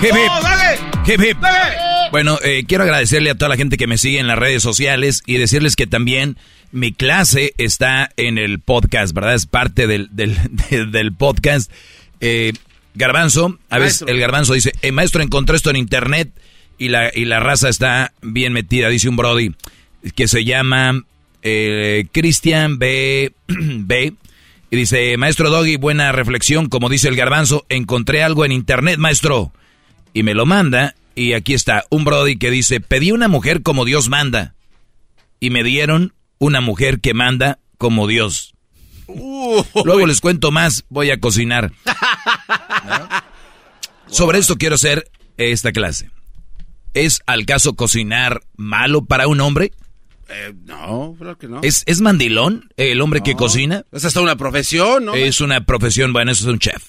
Hip, 0.01 0.11
hip. 0.13 0.31
Hip, 1.07 1.21
hip. 1.23 1.37
Bueno, 2.11 2.37
eh, 2.43 2.63
quiero 2.67 2.83
agradecerle 2.83 3.31
a 3.31 3.35
toda 3.35 3.49
la 3.49 3.55
gente 3.57 3.77
que 3.77 3.87
me 3.87 3.97
sigue 3.97 4.19
en 4.19 4.27
las 4.27 4.37
redes 4.37 4.61
sociales 4.61 5.23
y 5.25 5.37
decirles 5.37 5.75
que 5.75 5.87
también 5.87 6.37
mi 6.71 6.91
clase 6.93 7.53
está 7.57 8.11
en 8.17 8.37
el 8.37 8.59
podcast, 8.59 9.13
¿verdad? 9.15 9.33
Es 9.33 9.45
parte 9.47 9.87
del- 9.87 10.09
del 10.11 11.13
podcast. 11.17 11.71
Eh, 12.27 12.53
garbanzo, 12.95 13.59
a 13.69 13.77
veces 13.77 14.03
el 14.07 14.19
garbanzo 14.19 14.55
dice, 14.55 14.73
eh, 14.81 14.91
maestro, 14.91 15.21
encontré 15.21 15.55
esto 15.57 15.69
en 15.69 15.75
internet 15.75 16.31
y 16.79 16.87
la, 16.87 17.11
y 17.13 17.25
la 17.25 17.39
raza 17.39 17.69
está 17.69 18.13
bien 18.23 18.51
metida, 18.51 18.89
dice 18.89 19.09
un 19.09 19.15
Brody, 19.15 19.53
que 20.15 20.27
se 20.27 20.43
llama 20.43 21.03
eh, 21.43 22.07
Cristian 22.11 22.79
B. 22.79 23.31
B. 23.47 24.13
Y 24.71 24.75
dice, 24.75 25.15
maestro 25.17 25.51
Doggy, 25.51 25.75
buena 25.75 26.11
reflexión, 26.13 26.67
como 26.67 26.89
dice 26.89 27.09
el 27.09 27.15
garbanzo, 27.15 27.63
encontré 27.69 28.23
algo 28.23 28.43
en 28.43 28.51
internet, 28.51 28.97
maestro. 28.97 29.53
Y 30.11 30.23
me 30.23 30.33
lo 30.33 30.47
manda, 30.47 30.95
y 31.13 31.33
aquí 31.33 31.53
está, 31.53 31.83
un 31.91 32.05
Brody 32.05 32.37
que 32.37 32.49
dice, 32.49 32.79
pedí 32.79 33.11
una 33.11 33.27
mujer 33.27 33.61
como 33.61 33.85
Dios 33.85 34.09
manda. 34.09 34.55
Y 35.39 35.51
me 35.51 35.63
dieron 35.63 36.15
una 36.39 36.59
mujer 36.59 37.01
que 37.01 37.13
manda 37.13 37.59
como 37.77 38.07
Dios. 38.07 38.55
Luego 39.07 40.07
les 40.07 40.21
cuento 40.21 40.51
más, 40.51 40.85
voy 40.89 41.11
a 41.11 41.19
cocinar. 41.19 41.71
¿No? 42.85 43.07
Sobre 44.07 44.39
esto 44.39 44.55
quiero 44.57 44.75
hacer 44.75 45.09
esta 45.37 45.71
clase. 45.71 46.09
¿Es 46.93 47.21
al 47.25 47.45
caso 47.45 47.73
cocinar 47.75 48.41
malo 48.55 49.03
para 49.05 49.27
un 49.27 49.41
hombre? 49.41 49.71
Eh, 50.29 50.53
no, 50.65 51.15
creo 51.19 51.37
que 51.37 51.47
no. 51.47 51.59
¿Es, 51.61 51.83
¿Es 51.85 52.01
mandilón 52.01 52.69
el 52.77 53.01
hombre 53.01 53.21
que 53.21 53.35
cocina? 53.35 53.83
Es 53.91 54.05
hasta 54.05 54.21
una 54.21 54.35
profesión, 54.37 55.05
¿no? 55.05 55.13
Es 55.15 55.41
una 55.41 55.65
profesión, 55.65 56.13
bueno, 56.13 56.31
eso 56.31 56.45
es 56.47 56.53
un 56.53 56.59
chef. 56.59 56.83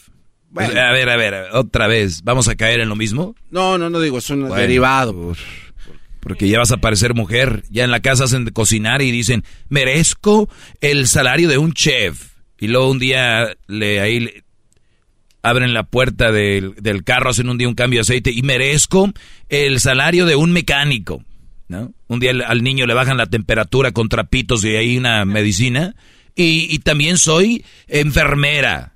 Bueno. 0.51 0.81
A 0.81 0.93
ver, 0.93 1.09
a 1.11 1.17
ver, 1.17 1.35
otra 1.53 1.87
vez, 1.87 2.23
¿vamos 2.23 2.49
a 2.49 2.55
caer 2.55 2.81
en 2.81 2.89
lo 2.89 2.97
mismo? 2.97 3.35
No, 3.51 3.77
no, 3.77 3.91
no 3.91 4.01
digo, 4.01 4.19
es 4.19 4.31
un 4.31 4.41
Bueno, 4.43 4.55
derivado. 4.55 5.13
por- 5.13 5.37
porque 6.21 6.49
ya 6.49 6.59
vas 6.59 6.73
a 6.73 6.79
parecer 6.79 7.15
mujer, 7.15 7.63
ya 7.71 7.85
en 7.85 7.91
la 7.93 8.01
casa 8.01 8.25
hacen 8.25 8.45
de 8.47 8.53
cocinar 8.53 9.01
y 9.03 9.11
dicen, 9.13 9.45
merezco 9.69 10.49
el 10.81 11.07
salario 11.07 11.49
de 11.49 11.59
un 11.59 11.73
chef. 11.73 12.33
Y 12.59 12.67
luego 12.69 12.91
un 12.91 12.99
día 12.99 13.55
le, 13.69 14.01
ahí 14.01 14.21
le- 14.21 14.45
abren 15.49 15.75
la 15.75 15.85
puerta 15.85 16.33
del, 16.33 16.75
del 16.77 17.05
carro, 17.05 17.31
hacen 17.31 17.49
un 17.49 17.59
día 17.59 17.69
un 17.69 17.75
cambio 17.75 17.99
de 17.99 18.03
aceite 18.03 18.33
y 18.33 18.43
merezco 18.43 19.13
el 19.49 19.81
salario 19.81 20.27
de 20.27 20.37
un 20.37 20.53
mecánico. 20.53 21.23
¿no? 21.69 21.93
Un 22.09 22.21
día 22.21 22.33
al, 22.47 22.63
niño 22.63 22.87
le 22.87 22.95
bajan 22.95 23.17
la 23.17 23.27
temperatura 23.27 23.93
con 23.93 24.09
trapitos 24.09 24.65
y 24.65 24.77
ahí 24.77 24.99
una 24.99 25.25
medicina. 25.25 25.95
Y, 26.35 26.67
y 26.71 26.79
también 26.81 27.17
soy 27.17 27.65
enfermera. 27.87 28.95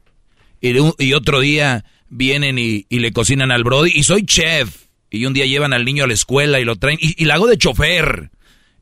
Y, 0.60 0.74
y 0.98 1.12
otro 1.14 1.40
día 1.40 1.84
vienen 2.08 2.58
y, 2.58 2.86
y 2.88 2.98
le 2.98 3.12
cocinan 3.12 3.50
al 3.50 3.64
Brody 3.64 3.92
y 3.94 4.02
soy 4.02 4.24
chef. 4.24 4.86
Y 5.10 5.24
un 5.24 5.32
día 5.32 5.46
llevan 5.46 5.72
al 5.72 5.84
niño 5.84 6.04
a 6.04 6.06
la 6.06 6.14
escuela 6.14 6.60
y 6.60 6.64
lo 6.64 6.76
traen 6.76 6.98
y, 7.00 7.20
y 7.20 7.26
la 7.26 7.34
hago 7.34 7.46
de 7.46 7.58
chofer. 7.58 8.30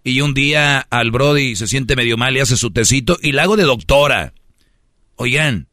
Y 0.05 0.21
un 0.23 0.35
día 0.35 0.81
al 0.91 1.11
Brody 1.11 1.55
se 1.57 1.67
siente 1.67 1.97
medio 1.97 2.17
mal 2.17 2.37
y 2.37 2.41
hace 2.41 2.57
su 2.57 2.71
tecito 2.71 3.19
y 3.23 3.33
la 3.33 3.43
hago 3.43 3.57
de 3.57 3.65
doctora. 3.65 4.33
Oigan, 5.17 5.68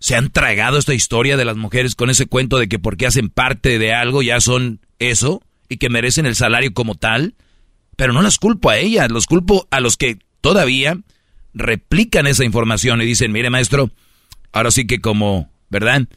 ¿se 0.00 0.16
han 0.16 0.30
tragado 0.30 0.78
esta 0.78 0.94
historia 0.94 1.36
de 1.36 1.44
las 1.44 1.56
mujeres 1.56 1.94
con 1.94 2.10
ese 2.10 2.26
cuento 2.26 2.58
de 2.58 2.68
que 2.68 2.78
porque 2.78 3.06
hacen 3.06 3.28
parte 3.28 3.78
de 3.78 3.92
algo 3.94 4.22
ya 4.22 4.40
son 4.40 4.80
eso 4.98 5.42
y 5.68 5.76
que 5.76 5.90
merecen 5.90 6.26
el 6.26 6.34
salario 6.34 6.72
como 6.72 6.96
tal? 6.96 7.34
Pero 7.96 8.12
no 8.12 8.22
las 8.22 8.38
culpo 8.38 8.70
a 8.70 8.78
ellas, 8.78 9.10
los 9.10 9.26
culpo 9.26 9.68
a 9.70 9.78
los 9.80 9.96
que 9.96 10.18
todavía 10.40 10.98
replican 11.52 12.26
esa 12.26 12.44
información 12.44 13.02
y 13.02 13.06
dicen, 13.06 13.30
mire 13.30 13.50
maestro, 13.50 13.90
ahora 14.52 14.70
sí 14.70 14.86
que 14.86 15.00
como, 15.00 15.52
¿verdad? 15.68 16.08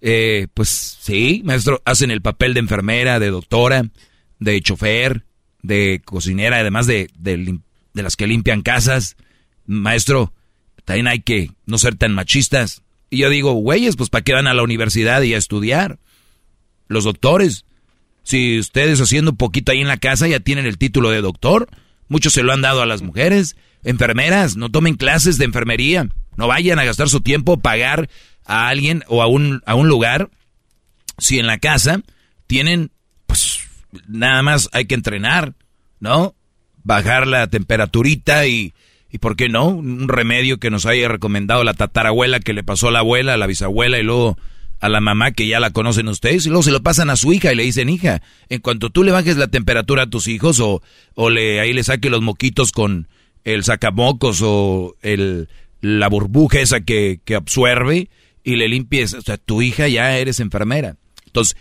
Eh, 0.00 0.46
pues 0.54 0.96
sí, 1.00 1.42
maestro, 1.44 1.82
hacen 1.84 2.10
el 2.10 2.22
papel 2.22 2.54
de 2.54 2.60
enfermera, 2.60 3.18
de 3.18 3.28
doctora, 3.28 3.84
de 4.38 4.60
chofer, 4.62 5.26
de 5.62 6.00
cocinera, 6.02 6.58
además 6.58 6.86
de, 6.86 7.10
de, 7.18 7.58
de 7.92 8.02
las 8.02 8.16
que 8.16 8.26
limpian 8.26 8.62
casas. 8.62 9.16
Maestro, 9.66 10.32
también 10.86 11.08
hay 11.08 11.20
que 11.20 11.50
no 11.66 11.76
ser 11.76 11.96
tan 11.96 12.14
machistas. 12.14 12.82
Y 13.10 13.18
yo 13.18 13.30
digo, 13.30 13.52
güeyes, 13.52 13.96
pues 13.96 14.10
¿para 14.10 14.22
qué 14.22 14.32
van 14.32 14.46
a 14.46 14.54
la 14.54 14.62
universidad 14.62 15.22
y 15.22 15.34
a 15.34 15.38
estudiar? 15.38 15.98
Los 16.88 17.04
doctores. 17.04 17.64
Si 18.22 18.58
ustedes 18.58 19.00
haciendo 19.00 19.30
un 19.30 19.36
poquito 19.36 19.72
ahí 19.72 19.80
en 19.80 19.88
la 19.88 19.96
casa 19.96 20.28
ya 20.28 20.40
tienen 20.40 20.66
el 20.66 20.78
título 20.78 21.10
de 21.10 21.22
doctor, 21.22 21.68
muchos 22.08 22.34
se 22.34 22.42
lo 22.42 22.52
han 22.52 22.60
dado 22.60 22.82
a 22.82 22.86
las 22.86 23.02
mujeres. 23.02 23.56
Enfermeras, 23.84 24.56
no 24.56 24.70
tomen 24.70 24.94
clases 24.94 25.38
de 25.38 25.46
enfermería. 25.46 26.08
No 26.36 26.46
vayan 26.46 26.78
a 26.78 26.84
gastar 26.84 27.08
su 27.08 27.20
tiempo 27.20 27.60
pagar 27.60 28.10
a 28.44 28.68
alguien 28.68 29.04
o 29.08 29.22
a 29.22 29.26
un, 29.26 29.62
a 29.64 29.74
un 29.74 29.88
lugar. 29.88 30.30
Si 31.16 31.38
en 31.38 31.46
la 31.46 31.58
casa 31.58 32.02
tienen, 32.46 32.90
pues 33.26 33.60
nada 34.06 34.42
más 34.42 34.68
hay 34.72 34.84
que 34.84 34.94
entrenar, 34.94 35.54
¿no? 36.00 36.34
Bajar 36.84 37.26
la 37.26 37.46
temperaturita 37.48 38.46
y, 38.46 38.74
¿Y 39.10 39.18
por 39.18 39.36
qué 39.36 39.48
no? 39.48 39.68
Un 39.68 40.08
remedio 40.08 40.58
que 40.58 40.70
nos 40.70 40.86
haya 40.86 41.08
recomendado 41.08 41.64
la 41.64 41.74
tatarabuela 41.74 42.40
que 42.40 42.52
le 42.52 42.62
pasó 42.62 42.88
a 42.88 42.92
la 42.92 42.98
abuela, 43.00 43.34
a 43.34 43.38
la 43.38 43.46
bisabuela 43.46 43.98
y 43.98 44.02
luego 44.02 44.36
a 44.80 44.88
la 44.88 45.00
mamá 45.00 45.32
que 45.32 45.46
ya 45.46 45.60
la 45.60 45.70
conocen 45.70 46.08
ustedes 46.08 46.46
y 46.46 46.50
luego 46.50 46.62
se 46.62 46.70
lo 46.70 46.82
pasan 46.82 47.10
a 47.10 47.16
su 47.16 47.32
hija 47.32 47.52
y 47.52 47.56
le 47.56 47.64
dicen, 47.64 47.88
hija, 47.88 48.22
en 48.48 48.60
cuanto 48.60 48.90
tú 48.90 49.02
le 49.02 49.10
bajes 49.10 49.36
la 49.36 49.48
temperatura 49.48 50.04
a 50.04 50.10
tus 50.10 50.28
hijos 50.28 50.60
o, 50.60 50.82
o 51.14 51.30
le, 51.30 51.60
ahí 51.60 51.72
le 51.72 51.82
saque 51.82 52.10
los 52.10 52.22
moquitos 52.22 52.70
con 52.70 53.08
el 53.44 53.64
sacamocos 53.64 54.40
o 54.42 54.94
el, 55.02 55.48
la 55.80 56.08
burbuja 56.08 56.60
esa 56.60 56.80
que, 56.80 57.20
que 57.24 57.34
absorbe 57.34 58.08
y 58.44 58.56
le 58.56 58.68
limpies, 58.68 59.14
o 59.14 59.22
sea, 59.22 59.36
tu 59.36 59.62
hija 59.62 59.88
ya 59.88 60.16
eres 60.16 60.40
enfermera. 60.40 60.96
Entonces, 61.26 61.56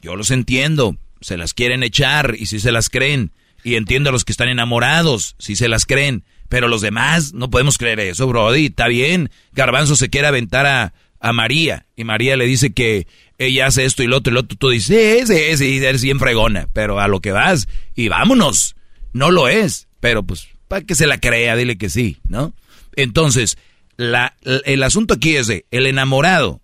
yo 0.00 0.16
los 0.16 0.30
entiendo, 0.30 0.96
se 1.20 1.36
las 1.36 1.54
quieren 1.54 1.82
echar 1.82 2.36
y 2.38 2.46
si 2.46 2.60
se 2.60 2.72
las 2.72 2.88
creen. 2.88 3.32
Y 3.64 3.76
entiendo 3.76 4.10
a 4.10 4.12
los 4.12 4.24
que 4.24 4.32
están 4.32 4.48
enamorados, 4.48 5.36
si 5.38 5.56
se 5.56 5.68
las 5.68 5.86
creen. 5.86 6.24
Pero 6.52 6.68
los 6.68 6.82
demás 6.82 7.32
no 7.32 7.48
podemos 7.48 7.78
creer 7.78 7.98
eso, 7.98 8.26
Brody. 8.26 8.66
Está 8.66 8.86
bien. 8.86 9.30
Garbanzo 9.52 9.96
se 9.96 10.10
quiere 10.10 10.26
aventar 10.26 10.66
a, 10.66 10.92
a 11.18 11.32
María. 11.32 11.86
Y 11.96 12.04
María 12.04 12.36
le 12.36 12.44
dice 12.44 12.74
que 12.74 13.06
ella 13.38 13.68
hace 13.68 13.86
esto 13.86 14.02
y 14.02 14.06
lo 14.06 14.18
otro 14.18 14.32
y 14.32 14.34
lo 14.34 14.40
otro. 14.40 14.58
Tú 14.58 14.68
dices, 14.68 15.28
sí, 15.28 15.34
sí, 15.34 15.56
sí, 15.56 15.82
eres 15.82 16.02
bien 16.02 16.18
fregona. 16.18 16.68
Pero 16.74 17.00
a 17.00 17.08
lo 17.08 17.20
que 17.20 17.32
vas 17.32 17.68
y 17.94 18.08
vámonos. 18.08 18.76
No 19.14 19.30
lo 19.30 19.48
es. 19.48 19.88
Pero 19.98 20.24
pues, 20.24 20.46
para 20.68 20.84
que 20.84 20.94
se 20.94 21.06
la 21.06 21.16
crea, 21.16 21.56
dile 21.56 21.78
que 21.78 21.88
sí, 21.88 22.18
¿no? 22.28 22.52
Entonces, 22.96 23.56
la, 23.96 24.36
el 24.42 24.82
asunto 24.82 25.14
aquí 25.14 25.36
es 25.36 25.46
de 25.46 25.64
el 25.70 25.86
enamorado, 25.86 26.60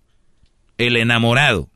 el 0.76 0.98
enamorado 0.98 1.70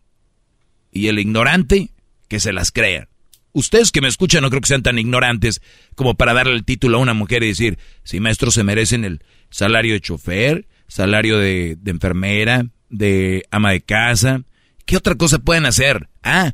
y 0.93 1.07
el 1.09 1.19
ignorante 1.19 1.89
que 2.29 2.41
se 2.41 2.53
las 2.53 2.73
crean. 2.73 3.09
Ustedes 3.53 3.93
que 3.93 4.01
me 4.01 4.09
escuchan 4.09 4.43
no 4.43 4.51
creo 4.51 4.61
que 4.63 4.69
sean 4.69 4.83
tan 4.83 4.99
ignorantes 4.99 5.61
como 5.95 6.15
para 6.15 6.33
darle 6.33 6.55
el 6.55 6.65
título 6.65 6.99
a 6.99 7.01
una 7.01 7.15
mujer 7.15 7.43
y 7.43 7.49
decir, 7.49 7.79
si 8.03 8.19
maestros 8.19 8.55
se 8.55 8.65
merecen 8.65 9.05
el 9.05 9.23
salario 9.51 9.93
de 9.93 10.01
chofer, 10.01 10.67
salario 10.89 11.39
de, 11.39 11.77
de 11.79 11.91
enfermera, 11.91 12.67
de 12.89 13.45
ama 13.51 13.73
de 13.73 13.83
casa. 13.83 14.43
¿Qué 14.87 14.97
otra 14.97 15.15
cosa 15.17 15.39
pueden 15.39 15.67
hacer? 15.67 16.09
Ah, 16.23 16.53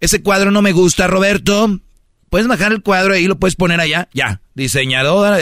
ese 0.00 0.22
cuadro 0.22 0.50
no 0.50 0.62
me 0.62 0.72
gusta, 0.72 1.06
Roberto. 1.06 1.80
Puedes 2.30 2.48
bajar 2.48 2.72
el 2.72 2.82
cuadro 2.82 3.16
y 3.16 3.26
lo 3.26 3.38
puedes 3.38 3.56
poner 3.56 3.80
allá. 3.80 4.08
Ya, 4.12 4.40
diseñadora, 4.54 5.38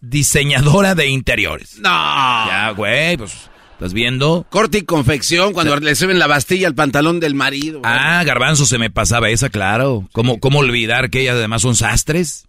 diseñadora 0.00 0.94
de 0.94 1.06
interiores. 1.08 1.78
No. 1.78 1.88
Ya, 1.88 2.70
güey, 2.76 3.16
pues 3.16 3.47
¿Estás 3.78 3.92
viendo? 3.92 4.44
Corte 4.50 4.78
y 4.78 4.82
confección, 4.82 5.52
cuando 5.52 5.76
le 5.76 5.94
suben 5.94 6.18
la 6.18 6.26
bastilla 6.26 6.66
al 6.66 6.74
pantalón 6.74 7.20
del 7.20 7.36
marido. 7.36 7.80
Ah, 7.84 8.24
garbanzo, 8.24 8.66
se 8.66 8.76
me 8.76 8.90
pasaba 8.90 9.30
esa, 9.30 9.50
claro. 9.50 10.08
¿Cómo, 10.10 10.40
cómo 10.40 10.58
olvidar 10.58 11.10
que 11.10 11.20
ellas 11.20 11.36
además 11.36 11.62
son 11.62 11.76
sastres? 11.76 12.48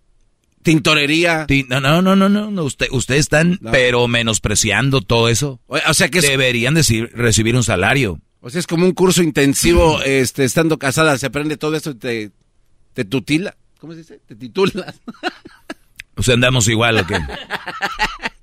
Tintorería. 0.64 1.46
no, 1.68 1.82
no, 1.82 2.02
no, 2.02 2.16
no, 2.16 2.50
no. 2.50 2.64
Usted, 2.64 2.88
ustedes 2.90 3.20
están, 3.20 3.60
pero 3.72 4.08
menospreciando 4.08 5.02
todo 5.02 5.30
eso. 5.30 5.60
O, 5.68 5.94
sea 5.94 6.10
que 6.10 6.22
Deberían 6.22 6.74
decir, 6.74 7.12
recibir 7.14 7.56
un 7.56 7.64
salario. 7.64 8.20
O 8.42 8.50
sea, 8.50 8.58
es 8.58 8.66
como 8.66 8.88
un 8.88 8.94
curso 8.94 9.22
intensivo, 9.22 10.02
este, 10.06 10.46
estando 10.46 10.80
casada, 10.80 11.16
se 11.20 11.28
aprende 11.28 11.58
todo 11.58 11.76
esto 11.76 11.92
y 11.92 11.96
te, 11.96 12.32
te 12.94 13.06
tutila. 13.06 13.56
¿Cómo 13.80 13.94
se 13.94 14.00
dice? 14.00 14.20
Te 14.26 14.34
titulas. 14.34 15.00
O 16.16 16.24
sea, 16.24 16.34
andamos 16.34 16.68
igual, 16.68 16.98
¿o 16.98 17.06
qué? 17.06 17.20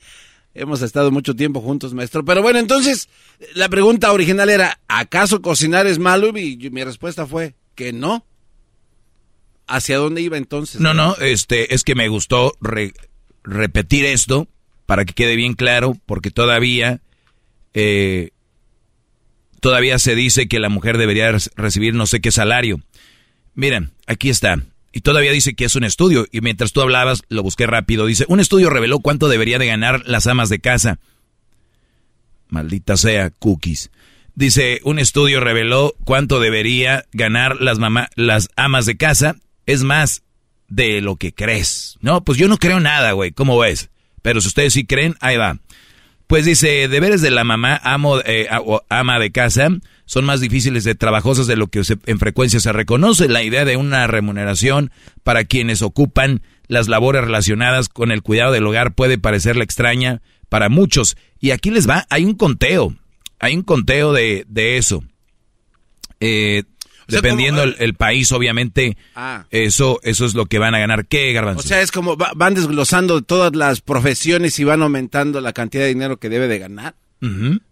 Hemos 0.59 0.81
estado 0.81 1.11
mucho 1.11 1.35
tiempo 1.35 1.61
juntos, 1.61 1.93
maestro. 1.93 2.25
Pero 2.25 2.43
bueno, 2.43 2.59
entonces, 2.59 3.09
la 3.55 3.69
pregunta 3.69 4.13
original 4.13 4.49
era, 4.49 4.81
¿acaso 4.89 5.43
cocinar 5.43 5.87
es 5.87 5.99
malo? 5.99 6.37
Y 6.37 6.71
mi 6.71 6.83
respuesta 6.83 7.27
fue 7.27 7.55
que 7.75 7.93
no. 7.93 8.25
¿Hacia 9.67 9.99
dónde 9.99 10.23
iba 10.23 10.37
entonces? 10.37 10.81
No, 10.81 10.95
no, 10.95 11.17
este, 11.17 11.75
es 11.75 11.85
que 11.85 11.95
me 11.95 12.09
gustó 12.09 12.57
repetir 13.43 14.05
esto 14.05 14.49
para 14.87 15.05
que 15.05 15.13
quede 15.13 15.37
bien 15.37 15.55
claro, 15.55 15.97
porque 16.07 16.31
todavía, 16.31 17.01
eh, 17.75 18.31
todavía 19.61 19.99
se 19.99 20.15
dice 20.15 20.47
que 20.47 20.61
la 20.61 20.69
mujer 20.69 20.97
debería 20.97 21.37
recibir 21.57 21.95
no 21.95 22.07
sé 22.07 22.21
qué 22.21 22.31
salario. 22.31 22.81
Miren, 23.55 23.93
aquí 24.07 24.31
está. 24.31 24.63
Y 24.97 25.03
todavía 25.03 25.31
dice 25.31 25.53
que 25.53 25.67
es 25.67 25.77
un 25.77 25.85
estudio. 25.85 26.27
Y 26.33 26.41
mientras 26.41 26.73
tú 26.73 26.81
hablabas, 26.81 27.21
lo 27.29 27.43
busqué 27.43 27.67
rápido. 27.67 28.07
Dice, 28.07 28.25
un 28.29 28.41
estudio 28.41 28.71
reveló 28.71 29.01
cuánto 29.01 29.29
debería 29.29 29.59
de 29.59 29.67
ganar 29.67 30.03
las 30.07 30.27
amas 30.27 30.49
de 30.49 30.59
casa. 30.59 30.99
Maldita 32.49 32.97
sea, 32.97 33.29
cookies. 33.29 33.91
Dice, 34.37 34.81
un 34.85 34.99
estudio 34.99 35.41
reveló 35.41 35.95
cuánto 36.07 36.41
debería 36.41 37.05
ganar 37.13 37.61
las, 37.61 37.79
mamá, 37.79 38.09
las 38.15 38.49
amas 38.57 38.87
de 38.87 38.97
casa. 38.97 39.37
Es 39.67 39.83
más 39.83 40.23
de 40.69 41.03
lo 41.03 41.17
que 41.17 41.35
crees. 41.35 41.99
No, 42.01 42.25
pues 42.25 42.39
yo 42.39 42.49
no 42.49 42.57
creo 42.57 42.81
nada, 42.81 43.13
güey. 43.13 43.33
¿Cómo 43.33 43.59
ves? 43.59 43.91
Pero 44.23 44.41
si 44.41 44.49
ustedes 44.49 44.73
sí 44.73 44.87
creen, 44.87 45.15
ahí 45.21 45.37
va. 45.37 45.59
Pues 46.27 46.47
dice, 46.47 46.89
deberes 46.89 47.21
de 47.21 47.33
la 47.33 47.45
mamá 47.45 47.79
amo, 47.85 48.21
eh, 48.25 48.49
ama 48.89 49.19
de 49.19 49.31
casa 49.31 49.69
son 50.07 50.25
más 50.25 50.41
difíciles 50.41 50.85
de 50.85 50.95
trabajosas 50.95 51.47
de 51.47 51.57
lo 51.57 51.67
que 51.67 51.83
en 52.07 52.19
frecuencia 52.19 52.61
se 52.61 52.73
reconoce. 52.73 53.29
La 53.29 53.43
idea 53.43 53.65
de 53.65 53.77
una 53.77 54.07
remuneración 54.07 54.91
para 55.25 55.45
quienes 55.45 55.83
ocupan 55.83 56.43
las 56.69 56.89
labores 56.89 57.23
relacionadas 57.23 57.89
con 57.89 58.11
el 58.11 58.23
cuidado 58.23 58.53
del 58.53 58.67
hogar 58.67 58.95
puede 58.95 59.19
parecerle 59.19 59.65
extraña 59.65 60.23
para 60.49 60.69
muchos. 60.69 61.17
Y 61.41 61.51
aquí 61.51 61.71
les 61.71 61.89
va, 61.89 62.07
hay 62.09 62.25
un 62.25 62.35
conteo, 62.35 62.95
hay 63.39 63.55
un 63.57 63.63
conteo 63.63 64.13
de, 64.13 64.47
de 64.49 64.79
eso. 64.79 65.05
Eh, 66.21 66.63
dependiendo 67.09 67.63
el, 67.63 67.95
país, 67.95 68.33
obviamente, 68.33 68.97
ah. 69.15 69.47
eso, 69.51 70.01
eso 70.03 70.25
es 70.25 70.35
lo 70.35 70.47
que 70.47 70.59
van 70.59 70.75
a 70.75 70.79
ganar. 70.79 71.07
¿Qué, 71.07 71.33
Garbanzo? 71.33 71.61
O 71.61 71.63
sea, 71.63 71.81
es 71.81 71.91
como 71.91 72.17
van 72.17 72.55
desglosando 72.55 73.23
todas 73.23 73.55
las 73.55 73.81
profesiones 73.81 74.59
y 74.59 74.65
van 74.65 74.83
aumentando 74.83 75.41
la 75.41 75.53
cantidad 75.53 75.83
de 75.83 75.89
dinero 75.89 76.19
que 76.19 76.29
debe 76.29 76.49
de 76.49 76.59
ganar. 76.59 76.95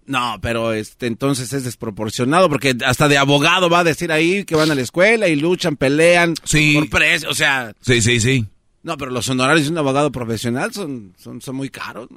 No, 0.07 0.39
pero 0.43 0.73
este 0.75 1.07
entonces 1.07 1.53
es 1.53 1.65
desproporcionado 1.65 2.51
porque 2.51 2.77
hasta 2.85 3.09
de 3.09 3.17
abogado 3.17 3.71
va 3.71 3.81
a 3.81 3.85
decir 3.85 4.13
ahí 4.13 4.45
que 4.45 4.55
van 4.55 4.71
a 4.71 4.75
la 4.75 4.83
escuela 4.83 5.29
y 5.29 5.37
luchan, 5.37 5.77
pelean 5.77 6.35
por 6.35 6.91
precio, 6.91 7.31
o 7.31 7.35
sea. 7.35 7.75
Sí, 7.81 8.03
sí, 8.03 8.21
sí. 8.21 8.47
No, 8.83 8.99
pero 8.99 9.11
los 9.11 9.29
honorarios 9.31 9.65
de 9.67 9.73
un 9.73 9.79
abogado 9.79 10.13
profesional 10.13 10.73
son, 10.75 11.15
son, 11.17 11.41
son 11.41 11.57
muy 11.57 11.71
caros. 11.71 12.09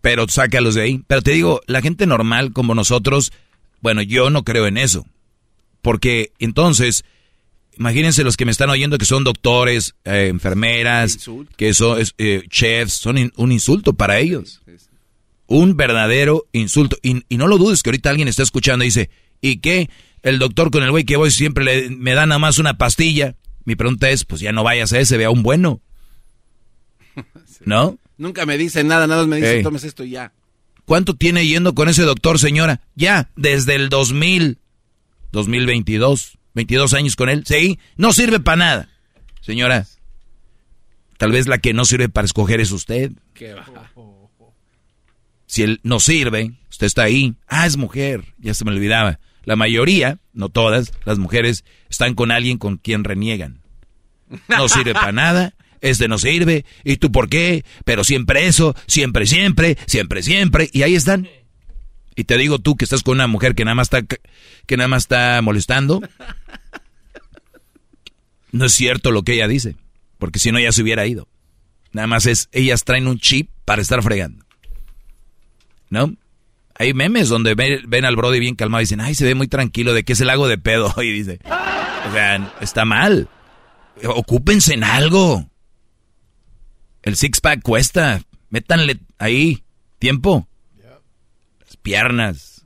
Pero 0.00 0.28
sácalos 0.28 0.76
de 0.76 0.82
ahí. 0.82 1.02
Pero 1.08 1.22
te 1.22 1.32
digo, 1.32 1.60
la 1.66 1.82
gente 1.82 2.06
normal 2.06 2.52
como 2.52 2.76
nosotros, 2.76 3.32
bueno, 3.80 4.00
yo 4.00 4.30
no 4.30 4.44
creo 4.44 4.68
en 4.68 4.78
eso. 4.78 5.04
Porque 5.82 6.30
entonces, 6.38 7.04
imagínense 7.76 8.22
los 8.22 8.36
que 8.36 8.44
me 8.44 8.52
están 8.52 8.70
oyendo 8.70 8.96
que 8.96 9.06
son 9.06 9.24
doctores, 9.24 9.96
eh, 10.04 10.28
enfermeras, 10.28 11.18
que 11.56 11.74
son 11.74 12.00
eh, 12.18 12.44
chefs, 12.48 12.92
son 12.92 13.32
un 13.34 13.50
insulto 13.50 13.92
para 13.92 14.20
ellos 14.20 14.62
un 15.46 15.76
verdadero 15.76 16.46
insulto. 16.52 16.96
Y, 17.02 17.24
no 17.36 17.46
lo 17.46 17.58
dudes 17.58 17.82
que 17.82 17.90
ahorita 17.90 18.10
alguien 18.10 18.28
está 18.28 18.42
escuchando 18.42 18.84
y 18.84 18.88
dice, 18.88 19.10
¿y 19.40 19.58
qué? 19.58 19.90
El 20.22 20.38
doctor 20.38 20.70
con 20.70 20.82
el 20.82 20.90
güey 20.90 21.04
que 21.04 21.16
voy 21.16 21.30
siempre 21.30 21.64
le, 21.64 21.90
me 21.90 22.14
da 22.14 22.26
nada 22.26 22.38
más 22.38 22.58
una 22.58 22.78
pastilla. 22.78 23.36
Mi 23.64 23.76
pregunta 23.76 24.10
es, 24.10 24.24
pues 24.24 24.40
ya 24.40 24.52
no 24.52 24.64
vayas 24.64 24.92
a 24.92 25.00
ese, 25.00 25.16
vea 25.16 25.30
un 25.30 25.42
bueno. 25.42 25.80
¿No? 27.64 27.98
Nunca 28.18 28.46
me 28.46 28.56
dice 28.58 28.82
nada, 28.82 29.06
nada 29.06 29.22
más 29.22 29.28
me 29.28 29.36
dice, 29.36 29.62
tomes 29.62 29.84
esto 29.84 30.04
y 30.04 30.10
ya. 30.10 30.32
¿Cuánto 30.84 31.14
tiene 31.14 31.46
yendo 31.46 31.74
con 31.74 31.88
ese 31.88 32.02
doctor, 32.02 32.38
señora? 32.38 32.80
Ya, 32.94 33.30
desde 33.36 33.74
el 33.74 33.88
2000, 33.88 34.58
2022, 35.32 36.38
22 36.54 36.94
años 36.94 37.16
con 37.16 37.28
él. 37.28 37.44
Sí, 37.44 37.78
no 37.96 38.12
sirve 38.12 38.40
para 38.40 38.56
nada. 38.56 38.88
Señora, 39.40 39.86
tal 41.18 41.32
vez 41.32 41.46
la 41.46 41.58
que 41.58 41.74
no 41.74 41.84
sirve 41.84 42.08
para 42.08 42.24
escoger 42.24 42.60
es 42.60 42.70
usted. 42.70 43.12
¿Qué? 43.34 43.54
Si 45.56 45.62
él 45.62 45.80
no 45.84 46.00
sirve, 46.00 46.52
usted 46.68 46.86
está 46.86 47.04
ahí. 47.04 47.34
Ah, 47.48 47.64
es 47.66 47.78
mujer. 47.78 48.34
Ya 48.36 48.52
se 48.52 48.66
me 48.66 48.72
olvidaba. 48.72 49.20
La 49.44 49.56
mayoría, 49.56 50.18
no 50.34 50.50
todas, 50.50 50.92
las 51.06 51.16
mujeres 51.16 51.64
están 51.88 52.14
con 52.14 52.30
alguien 52.30 52.58
con 52.58 52.76
quien 52.76 53.04
reniegan. 53.04 53.62
No 54.48 54.68
sirve 54.68 54.92
para 54.92 55.12
nada. 55.12 55.54
Este 55.80 56.08
no 56.08 56.18
sirve. 56.18 56.66
¿Y 56.84 56.98
tú 56.98 57.10
por 57.10 57.30
qué? 57.30 57.64
Pero 57.86 58.04
siempre 58.04 58.46
eso, 58.46 58.76
siempre, 58.86 59.24
siempre, 59.24 59.78
siempre, 59.86 60.22
siempre. 60.22 60.68
Y 60.74 60.82
ahí 60.82 60.94
están. 60.94 61.26
Y 62.14 62.24
te 62.24 62.36
digo 62.36 62.58
tú 62.58 62.76
que 62.76 62.84
estás 62.84 63.02
con 63.02 63.14
una 63.14 63.26
mujer 63.26 63.54
que 63.54 63.64
nada 63.64 63.76
más 63.76 63.86
está, 63.86 64.02
que 64.02 64.76
nada 64.76 64.88
más 64.88 65.04
está 65.04 65.40
molestando. 65.40 66.02
No 68.52 68.66
es 68.66 68.74
cierto 68.74 69.10
lo 69.10 69.22
que 69.22 69.32
ella 69.32 69.48
dice. 69.48 69.74
Porque 70.18 70.38
si 70.38 70.52
no, 70.52 70.60
ya 70.60 70.70
se 70.72 70.82
hubiera 70.82 71.06
ido. 71.06 71.28
Nada 71.92 72.08
más 72.08 72.26
es, 72.26 72.50
ellas 72.52 72.84
traen 72.84 73.06
un 73.06 73.18
chip 73.18 73.48
para 73.64 73.80
estar 73.80 74.02
fregando. 74.02 74.45
¿No? 75.90 76.14
Hay 76.78 76.92
memes 76.92 77.28
donde 77.28 77.54
ven, 77.54 78.04
al 78.04 78.16
Brody 78.16 78.38
bien 78.38 78.54
calmado 78.54 78.82
y 78.82 78.84
dicen, 78.84 79.00
ay, 79.00 79.14
se 79.14 79.24
ve 79.24 79.34
muy 79.34 79.48
tranquilo, 79.48 79.94
¿de 79.94 80.04
qué 80.04 80.12
es 80.12 80.20
el 80.20 80.26
lago 80.26 80.46
de 80.48 80.58
pedo? 80.58 80.94
Y 81.02 81.12
dice, 81.12 81.40
o 81.44 82.12
sea, 82.12 82.54
está 82.60 82.84
mal. 82.84 83.28
Ocúpense 84.04 84.74
en 84.74 84.84
algo. 84.84 85.48
El 87.02 87.16
six-pack 87.16 87.62
cuesta. 87.62 88.20
Métanle 88.50 88.98
ahí 89.18 89.64
tiempo. 89.98 90.46
Las 91.60 91.76
piernas. 91.78 92.64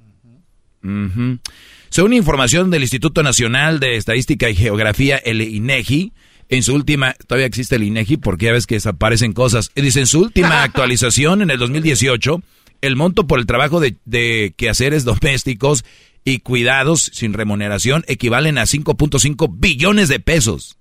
Según 1.90 2.12
información 2.12 2.70
del 2.70 2.83
Instituto 2.83 3.22
Nacional 3.22 3.80
de 3.80 3.96
Estadística 3.96 4.48
y 4.48 4.56
Geografía, 4.56 5.16
el 5.18 5.40
INEGI, 5.40 6.12
en 6.48 6.62
su 6.62 6.74
última, 6.74 7.14
todavía 7.26 7.46
existe 7.46 7.76
el 7.76 7.85
INEGI 7.85 8.16
porque 8.16 8.46
ya 8.46 8.52
ves 8.52 8.66
que 8.66 8.76
desaparecen 8.76 9.33
cosas. 9.33 9.70
Dice, 9.74 10.00
en 10.00 10.06
su 10.06 10.20
última 10.20 10.62
actualización 10.64 11.42
en 11.42 11.50
el 11.50 11.59
2018, 11.59 12.42
el 12.80 12.96
monto 12.96 13.26
por 13.26 13.38
el 13.38 13.46
trabajo 13.46 13.80
de, 13.80 13.96
de 14.04 14.54
quehaceres 14.56 15.04
domésticos 15.04 15.84
y 16.24 16.40
cuidados 16.40 17.10
sin 17.12 17.32
remuneración 17.32 18.04
equivalen 18.06 18.58
a 18.58 18.62
5.5 18.62 19.50
billones 19.52 20.08
de 20.08 20.20
pesos. 20.20 20.76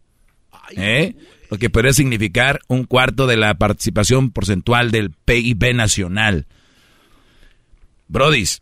¿Eh? 0.75 1.15
Lo 1.49 1.57
que 1.57 1.69
podría 1.69 1.93
significar 1.93 2.59
un 2.67 2.83
cuarto 2.83 3.25
de 3.25 3.37
la 3.37 3.55
participación 3.55 4.31
porcentual 4.31 4.91
del 4.91 5.11
PIB 5.11 5.73
nacional. 5.73 6.45
Brodis, 8.07 8.61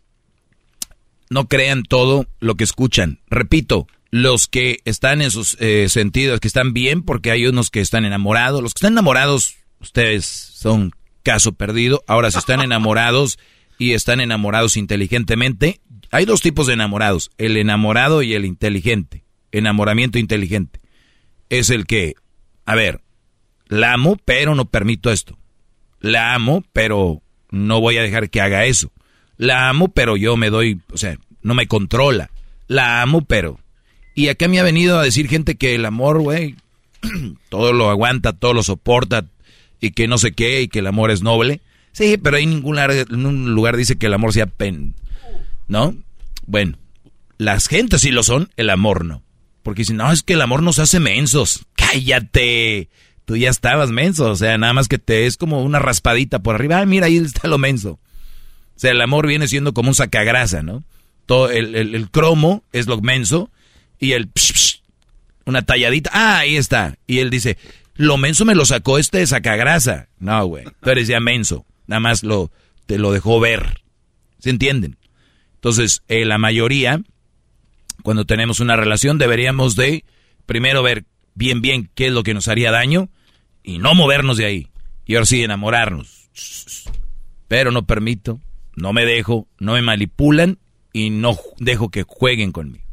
no 1.30 1.48
crean 1.48 1.82
todo 1.82 2.26
lo 2.40 2.54
que 2.54 2.64
escuchan. 2.64 3.20
Repito, 3.28 3.86
los 4.10 4.48
que 4.48 4.80
están 4.84 5.20
en 5.20 5.30
sus 5.30 5.56
eh, 5.60 5.88
sentidos, 5.88 6.40
que 6.40 6.48
están 6.48 6.72
bien, 6.72 7.02
porque 7.02 7.30
hay 7.30 7.46
unos 7.46 7.70
que 7.70 7.80
están 7.80 8.04
enamorados. 8.06 8.62
Los 8.62 8.72
que 8.72 8.78
están 8.78 8.94
enamorados, 8.94 9.56
ustedes 9.80 10.24
son 10.24 10.92
caso 11.28 11.52
perdido. 11.52 12.02
Ahora, 12.06 12.30
si 12.30 12.38
están 12.38 12.62
enamorados 12.62 13.38
y 13.76 13.92
están 13.92 14.20
enamorados 14.20 14.78
inteligentemente, 14.78 15.78
hay 16.10 16.24
dos 16.24 16.40
tipos 16.40 16.66
de 16.66 16.72
enamorados, 16.72 17.30
el 17.36 17.58
enamorado 17.58 18.22
y 18.22 18.32
el 18.32 18.46
inteligente. 18.46 19.24
Enamoramiento 19.52 20.18
inteligente. 20.18 20.80
Es 21.50 21.68
el 21.68 21.84
que, 21.84 22.14
a 22.64 22.74
ver, 22.74 23.02
la 23.66 23.92
amo, 23.92 24.16
pero 24.24 24.54
no 24.54 24.70
permito 24.70 25.12
esto. 25.12 25.36
La 26.00 26.32
amo, 26.34 26.64
pero 26.72 27.20
no 27.50 27.82
voy 27.82 27.98
a 27.98 28.02
dejar 28.02 28.30
que 28.30 28.40
haga 28.40 28.64
eso. 28.64 28.90
La 29.36 29.68
amo, 29.68 29.88
pero 29.88 30.16
yo 30.16 30.38
me 30.38 30.48
doy, 30.48 30.80
o 30.90 30.96
sea, 30.96 31.18
no 31.42 31.52
me 31.52 31.66
controla. 31.66 32.30
La 32.68 33.02
amo, 33.02 33.20
pero 33.20 33.60
y 34.14 34.28
acá 34.28 34.48
me 34.48 34.60
ha 34.60 34.62
venido 34.62 34.98
a 34.98 35.04
decir 35.04 35.28
gente 35.28 35.56
que 35.56 35.74
el 35.74 35.84
amor, 35.84 36.22
güey, 36.22 36.56
todo 37.50 37.74
lo 37.74 37.90
aguanta, 37.90 38.32
todo 38.32 38.54
lo 38.54 38.62
soporta 38.62 39.26
y 39.80 39.92
que 39.92 40.08
no 40.08 40.18
sé 40.18 40.32
qué 40.32 40.62
y 40.62 40.68
que 40.68 40.80
el 40.80 40.86
amor 40.86 41.10
es 41.10 41.22
noble. 41.22 41.60
Sí, 41.92 42.16
pero 42.16 42.36
hay 42.36 42.46
ningún 42.46 42.76
lugar, 42.76 43.10
ningún 43.10 43.54
lugar 43.54 43.76
dice 43.76 43.96
que 43.96 44.06
el 44.06 44.14
amor 44.14 44.32
sea 44.32 44.46
pen, 44.46 44.94
¿no? 45.66 45.96
Bueno, 46.46 46.78
las 47.38 47.68
gentes 47.68 48.02
sí 48.02 48.10
lo 48.10 48.22
son, 48.22 48.50
el 48.56 48.70
amor 48.70 49.04
no. 49.04 49.22
Porque 49.62 49.84
si 49.84 49.92
no, 49.92 50.10
es 50.12 50.22
que 50.22 50.34
el 50.34 50.40
amor 50.40 50.62
nos 50.62 50.78
hace 50.78 51.00
mensos. 51.00 51.66
Cállate. 51.74 52.88
Tú 53.24 53.36
ya 53.36 53.50
estabas 53.50 53.90
menso, 53.90 54.30
o 54.30 54.36
sea, 54.36 54.56
nada 54.56 54.72
más 54.72 54.88
que 54.88 54.98
te 54.98 55.26
es 55.26 55.36
como 55.36 55.62
una 55.62 55.78
raspadita 55.78 56.38
por 56.38 56.54
arriba. 56.54 56.78
Ah, 56.78 56.86
mira, 56.86 57.06
ahí 57.06 57.18
está 57.18 57.46
lo 57.48 57.58
menso. 57.58 57.92
O 58.76 58.80
sea, 58.80 58.92
el 58.92 59.00
amor 59.00 59.26
viene 59.26 59.48
siendo 59.48 59.74
como 59.74 59.90
un 59.90 59.94
sacagrasa, 59.94 60.62
¿no? 60.62 60.84
Todo 61.26 61.50
el, 61.50 61.74
el 61.74 62.10
cromo 62.10 62.64
es 62.72 62.86
lo 62.86 62.98
menso 63.02 63.50
y 63.98 64.12
el 64.12 64.30
una 65.44 65.62
talladita. 65.62 66.10
Ah, 66.12 66.38
ahí 66.38 66.56
está. 66.56 66.96
Y 67.06 67.18
él 67.18 67.30
dice, 67.30 67.58
lo 67.98 68.16
menso 68.16 68.44
me 68.44 68.54
lo 68.54 68.64
sacó 68.64 68.98
este 68.98 69.18
de 69.18 69.26
sacagrasa. 69.26 70.08
No, 70.18 70.46
güey. 70.46 70.64
Tú 70.80 70.90
eres 70.90 71.08
ya 71.08 71.20
menso. 71.20 71.66
Nada 71.88 72.00
más 72.00 72.22
lo, 72.22 72.50
te 72.86 72.96
lo 72.96 73.12
dejó 73.12 73.40
ver. 73.40 73.82
¿Se 74.38 74.50
entienden? 74.50 74.96
Entonces, 75.56 76.02
eh, 76.06 76.24
la 76.24 76.38
mayoría, 76.38 77.02
cuando 78.04 78.24
tenemos 78.24 78.60
una 78.60 78.76
relación, 78.76 79.18
deberíamos 79.18 79.74
de 79.74 80.04
primero 80.46 80.82
ver 80.84 81.04
bien, 81.34 81.60
bien 81.60 81.90
qué 81.96 82.06
es 82.06 82.12
lo 82.12 82.22
que 82.22 82.34
nos 82.34 82.46
haría 82.46 82.70
daño 82.70 83.08
y 83.64 83.78
no 83.78 83.94
movernos 83.96 84.36
de 84.36 84.46
ahí. 84.46 84.68
Y 85.04 85.16
ahora 85.16 85.26
sí, 85.26 85.42
enamorarnos. 85.42 86.28
Pero 87.48 87.72
no 87.72 87.84
permito, 87.84 88.40
no 88.76 88.92
me 88.92 89.06
dejo, 89.06 89.48
no 89.58 89.72
me 89.72 89.82
manipulan 89.82 90.58
y 90.92 91.10
no 91.10 91.36
dejo 91.58 91.90
que 91.90 92.04
jueguen 92.04 92.52
conmigo. 92.52 92.84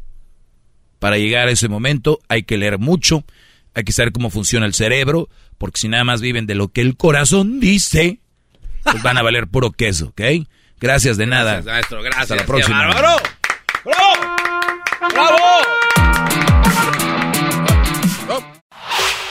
Para 0.97 1.19
llegar 1.19 1.47
a 1.47 1.51
ese 1.51 1.69
momento 1.69 2.19
hay 2.27 2.41
que 2.41 2.57
leer 2.57 2.79
mucho, 2.79 3.23
hay 3.75 3.83
que 3.83 3.91
saber 3.91 4.11
cómo 4.13 4.29
funciona 4.29 4.65
el 4.65 4.73
cerebro, 4.73 5.29
porque 5.57 5.79
si 5.79 5.87
nada 5.89 6.03
más 6.03 6.21
viven 6.21 6.47
de 6.47 6.55
lo 6.55 6.69
que 6.69 6.81
el 6.81 6.95
corazón 6.95 7.59
dice, 7.59 8.19
pues 8.83 9.03
van 9.03 9.17
a 9.17 9.21
valer 9.21 9.47
puro 9.47 9.71
queso, 9.71 10.07
¿ok? 10.07 10.21
Gracias 10.79 11.17
de 11.17 11.25
nada. 11.27 11.61
Gracias, 11.61 11.73
maestro, 11.73 12.01
gracias. 12.01 12.23
Hasta 12.23 12.35
la 12.35 12.45
próxima. 12.45 12.87
¡Bravo! 12.89 13.19
¡Bravo! 13.83 15.37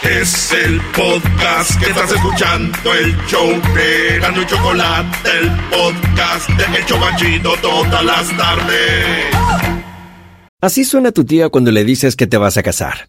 Es 0.02 0.52
el 0.52 0.80
podcast 0.94 1.80
que 1.80 1.86
estás 1.86 2.12
escuchando, 2.12 2.94
el 2.94 3.16
show 3.26 3.48
de 3.74 4.18
Gano 4.20 4.42
y 4.42 4.46
Chocolate, 4.46 5.30
el 5.40 5.50
podcast 5.70 6.50
de 6.50 6.78
El 6.78 6.84
Chobachito 6.84 7.56
todas 7.62 8.04
las 8.04 8.36
tardes. 8.36 9.34
Así 10.60 10.84
suena 10.84 11.10
tu 11.10 11.24
tía 11.24 11.48
cuando 11.48 11.70
le 11.70 11.84
dices 11.84 12.16
que 12.16 12.26
te 12.26 12.36
vas 12.36 12.58
a 12.58 12.62
casar. 12.62 13.08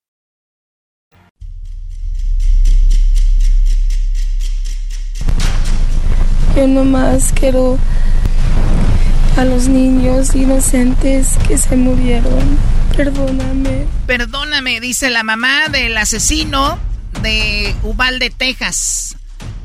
Yo 6.55 6.67
nomás 6.67 7.31
quiero 7.33 7.77
a 9.37 9.45
los 9.45 9.67
niños 9.67 10.35
inocentes 10.35 11.29
que 11.47 11.57
se 11.57 11.77
murieron. 11.77 12.57
Perdóname. 12.95 13.85
Perdóname, 14.05 14.81
dice 14.81 15.09
la 15.09 15.23
mamá 15.23 15.69
del 15.69 15.97
asesino 15.97 16.77
de 17.21 17.73
Uvalde, 17.83 18.29
Texas. 18.29 19.15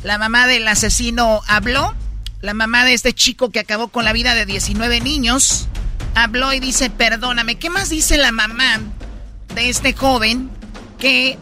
La 0.05 0.19
mamá 0.19 0.47
del 0.47 0.69
asesino 0.69 1.43
habló. 1.49 1.95
La 2.41 2.55
mamá 2.55 2.85
de 2.85 2.95
este 2.95 3.13
chico 3.13 3.51
que 3.51 3.59
acabó 3.59 3.89
con 3.89 4.05
la 4.05 4.13
vida 4.13 4.35
de 4.35 4.47
19 4.47 5.01
niños 5.01 5.69
habló 6.15 6.53
y 6.53 6.61
dice, 6.61 6.89
perdóname. 6.91 7.57
¿Qué 7.57 7.69
más 7.69 7.91
dice 7.91 8.17
la 8.17 8.31
mamá 8.31 8.81
de 9.57 9.69
este 9.69 9.93
joven 9.93 10.51
que 11.01 11.39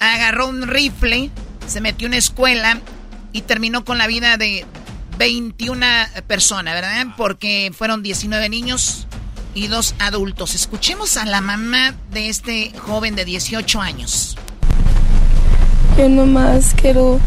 agarró 0.00 0.48
un 0.48 0.66
rifle, 0.66 1.30
se 1.66 1.80
metió 1.80 2.06
en 2.06 2.12
una 2.12 2.18
escuela 2.18 2.80
y 3.32 3.42
terminó 3.42 3.84
con 3.84 3.98
la 3.98 4.06
vida 4.06 4.36
de 4.36 4.64
21 5.18 5.84
personas, 6.26 6.74
¿verdad? 6.74 7.06
Porque 7.16 7.72
fueron 7.76 8.02
19 8.02 8.48
niños 8.48 9.06
y 9.54 9.66
dos 9.66 9.94
adultos. 9.98 10.54
Escuchemos 10.54 11.16
a 11.16 11.24
la 11.24 11.40
mamá 11.40 11.94
de 12.12 12.28
este 12.28 12.72
joven 12.78 13.16
de 13.16 13.24
18 13.24 13.80
años. 13.80 14.36
Yo 15.96 16.08
nomás 16.08 16.74
quiero 16.80 17.18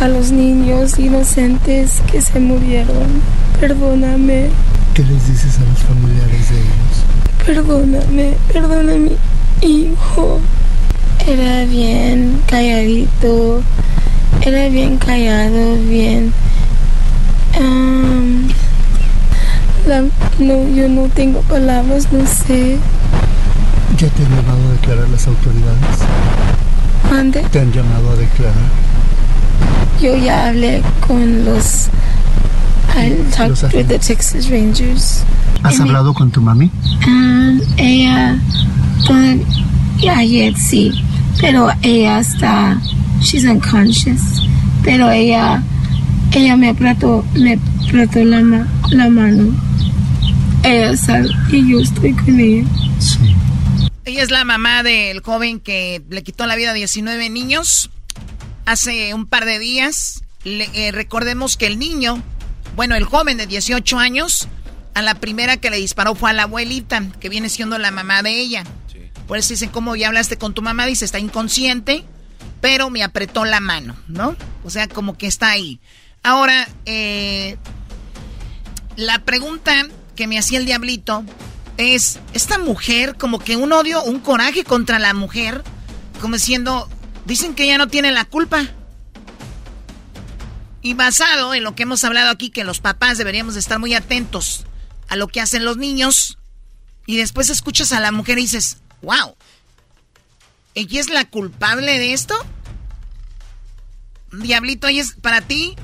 a 0.00 0.08
los 0.08 0.32
niños 0.32 0.98
inocentes 0.98 2.00
que 2.10 2.22
se 2.22 2.40
murieron. 2.40 3.20
Perdóname. 3.60 4.48
¿Qué 4.94 5.04
les 5.04 5.28
dices 5.28 5.58
a 5.58 5.64
los 5.66 5.78
familiares 5.80 6.48
de 6.48 6.56
ellos? 6.56 7.44
Perdóname, 7.44 8.34
perdóname, 8.50 9.12
hijo. 9.60 10.40
Era 11.26 11.64
bien 11.66 12.42
calladito, 12.46 13.62
era 14.42 14.68
bien 14.68 14.96
callado, 14.98 15.76
bien... 15.88 16.32
Um, 17.58 18.48
la, 19.86 20.02
no, 20.38 20.68
yo 20.74 20.88
no 20.88 21.08
tengo 21.08 21.40
palabras, 21.42 22.12
no 22.12 22.24
sé. 22.26 22.78
¿Ya 23.98 24.08
te 24.08 24.22
han 24.24 24.36
llamado 24.36 24.68
a 24.68 24.72
declarar 24.72 25.08
las 25.08 25.26
autoridades? 25.26 25.98
¿Mande? 27.10 27.42
¿Te 27.50 27.60
han 27.60 27.72
llamado 27.72 28.10
a 28.10 28.16
declarar? 28.16 28.54
Yo 30.00 30.16
ya 30.16 30.48
hablé 30.48 30.82
con 31.06 31.44
los... 31.44 31.88
I 32.96 33.16
talked 33.30 33.72
with 33.74 33.88
the 33.88 33.98
Texas 33.98 34.48
Rangers. 34.48 35.22
¿Has 35.62 35.78
And 35.80 35.90
hablado 35.90 36.14
con 36.14 36.30
tu 36.30 36.40
mami? 36.40 36.70
Um, 37.06 37.60
ella, 37.76 38.38
todavía 40.00 40.18
ayer 40.18 40.56
sí, 40.56 40.92
pero 41.40 41.68
ella 41.82 42.20
está, 42.20 42.80
she's 43.20 43.44
unconscious, 43.44 44.20
pero 44.82 45.10
ella, 45.10 45.62
ella 46.32 46.56
me 46.56 46.70
apretó, 46.70 47.24
me 47.34 47.58
apretó 47.86 48.24
la, 48.24 48.40
ma- 48.40 48.68
la 48.90 49.08
mano. 49.08 49.54
Ella 50.62 50.96
sabe 50.96 51.28
y 51.50 51.70
yo 51.70 51.80
estoy 51.80 52.12
con 52.12 52.38
ella. 52.38 52.68
Ella 54.04 54.22
es 54.22 54.30
la 54.30 54.44
mamá 54.44 54.82
del 54.82 55.20
joven 55.20 55.60
que 55.60 56.02
le 56.10 56.22
quitó 56.22 56.46
la 56.46 56.56
vida 56.56 56.70
a 56.70 56.74
19 56.74 57.30
niños 57.30 57.90
hace 58.66 59.14
un 59.14 59.26
par 59.26 59.44
de 59.44 59.58
días. 59.58 60.22
Le- 60.44 60.70
eh, 60.74 60.92
recordemos 60.92 61.56
que 61.56 61.66
el 61.66 61.78
niño, 61.78 62.22
bueno, 62.76 62.94
el 62.94 63.04
joven 63.04 63.36
de 63.36 63.46
18 63.46 63.98
años, 63.98 64.48
a 64.94 65.02
la 65.02 65.14
primera 65.14 65.56
que 65.58 65.70
le 65.70 65.76
disparó 65.76 66.14
fue 66.14 66.30
a 66.30 66.32
la 66.34 66.42
abuelita, 66.44 67.02
que 67.20 67.28
viene 67.28 67.48
siendo 67.48 67.78
la 67.78 67.90
mamá 67.90 68.22
de 68.22 68.38
ella. 68.40 68.64
Por 69.30 69.38
eso 69.38 69.50
dicen, 69.50 69.68
¿cómo 69.68 69.94
ya 69.94 70.08
hablaste 70.08 70.38
con 70.38 70.54
tu 70.54 70.60
mamá? 70.60 70.86
Dice, 70.86 71.04
está 71.04 71.20
inconsciente, 71.20 72.04
pero 72.60 72.90
me 72.90 73.04
apretó 73.04 73.44
la 73.44 73.60
mano, 73.60 73.94
¿no? 74.08 74.34
O 74.64 74.70
sea, 74.70 74.88
como 74.88 75.16
que 75.16 75.28
está 75.28 75.50
ahí. 75.50 75.78
Ahora, 76.24 76.68
eh, 76.84 77.56
la 78.96 79.20
pregunta 79.20 79.86
que 80.16 80.26
me 80.26 80.36
hacía 80.36 80.58
el 80.58 80.66
diablito 80.66 81.22
es, 81.76 82.18
esta 82.32 82.58
mujer, 82.58 83.14
como 83.18 83.38
que 83.38 83.54
un 83.54 83.72
odio, 83.72 84.02
un 84.02 84.18
coraje 84.18 84.64
contra 84.64 84.98
la 84.98 85.14
mujer, 85.14 85.62
como 86.20 86.34
diciendo, 86.34 86.88
dicen 87.24 87.54
que 87.54 87.62
ella 87.62 87.78
no 87.78 87.86
tiene 87.86 88.10
la 88.10 88.24
culpa. 88.24 88.66
Y 90.82 90.94
basado 90.94 91.54
en 91.54 91.62
lo 91.62 91.76
que 91.76 91.84
hemos 91.84 92.02
hablado 92.02 92.30
aquí, 92.30 92.50
que 92.50 92.64
los 92.64 92.80
papás 92.80 93.16
deberíamos 93.16 93.54
de 93.54 93.60
estar 93.60 93.78
muy 93.78 93.94
atentos 93.94 94.66
a 95.06 95.14
lo 95.14 95.28
que 95.28 95.40
hacen 95.40 95.64
los 95.64 95.76
niños, 95.76 96.36
y 97.06 97.16
después 97.16 97.48
escuchas 97.48 97.92
a 97.92 98.00
la 98.00 98.10
mujer 98.10 98.36
y 98.40 98.42
dices, 98.42 98.78
wow, 99.02 99.34
¿ella 100.74 101.00
es 101.00 101.10
la 101.10 101.24
culpable 101.24 101.98
de 101.98 102.12
esto? 102.12 102.34
Diablito, 104.32 104.86
es, 104.88 105.14
para 105.20 105.40
ti, 105.40 105.74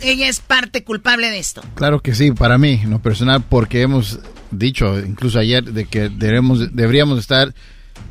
ella 0.00 0.28
es 0.28 0.40
parte 0.40 0.84
culpable 0.84 1.30
de 1.30 1.38
esto. 1.38 1.62
Claro 1.74 2.00
que 2.00 2.14
sí, 2.14 2.32
para 2.32 2.58
mí, 2.58 2.80
en 2.82 2.90
lo 2.90 3.00
personal, 3.00 3.42
porque 3.42 3.82
hemos 3.82 4.20
dicho, 4.50 4.98
incluso 5.00 5.38
ayer, 5.38 5.64
de 5.64 5.86
que 5.86 6.08
debemos, 6.08 6.74
deberíamos 6.74 7.18
estar 7.18 7.52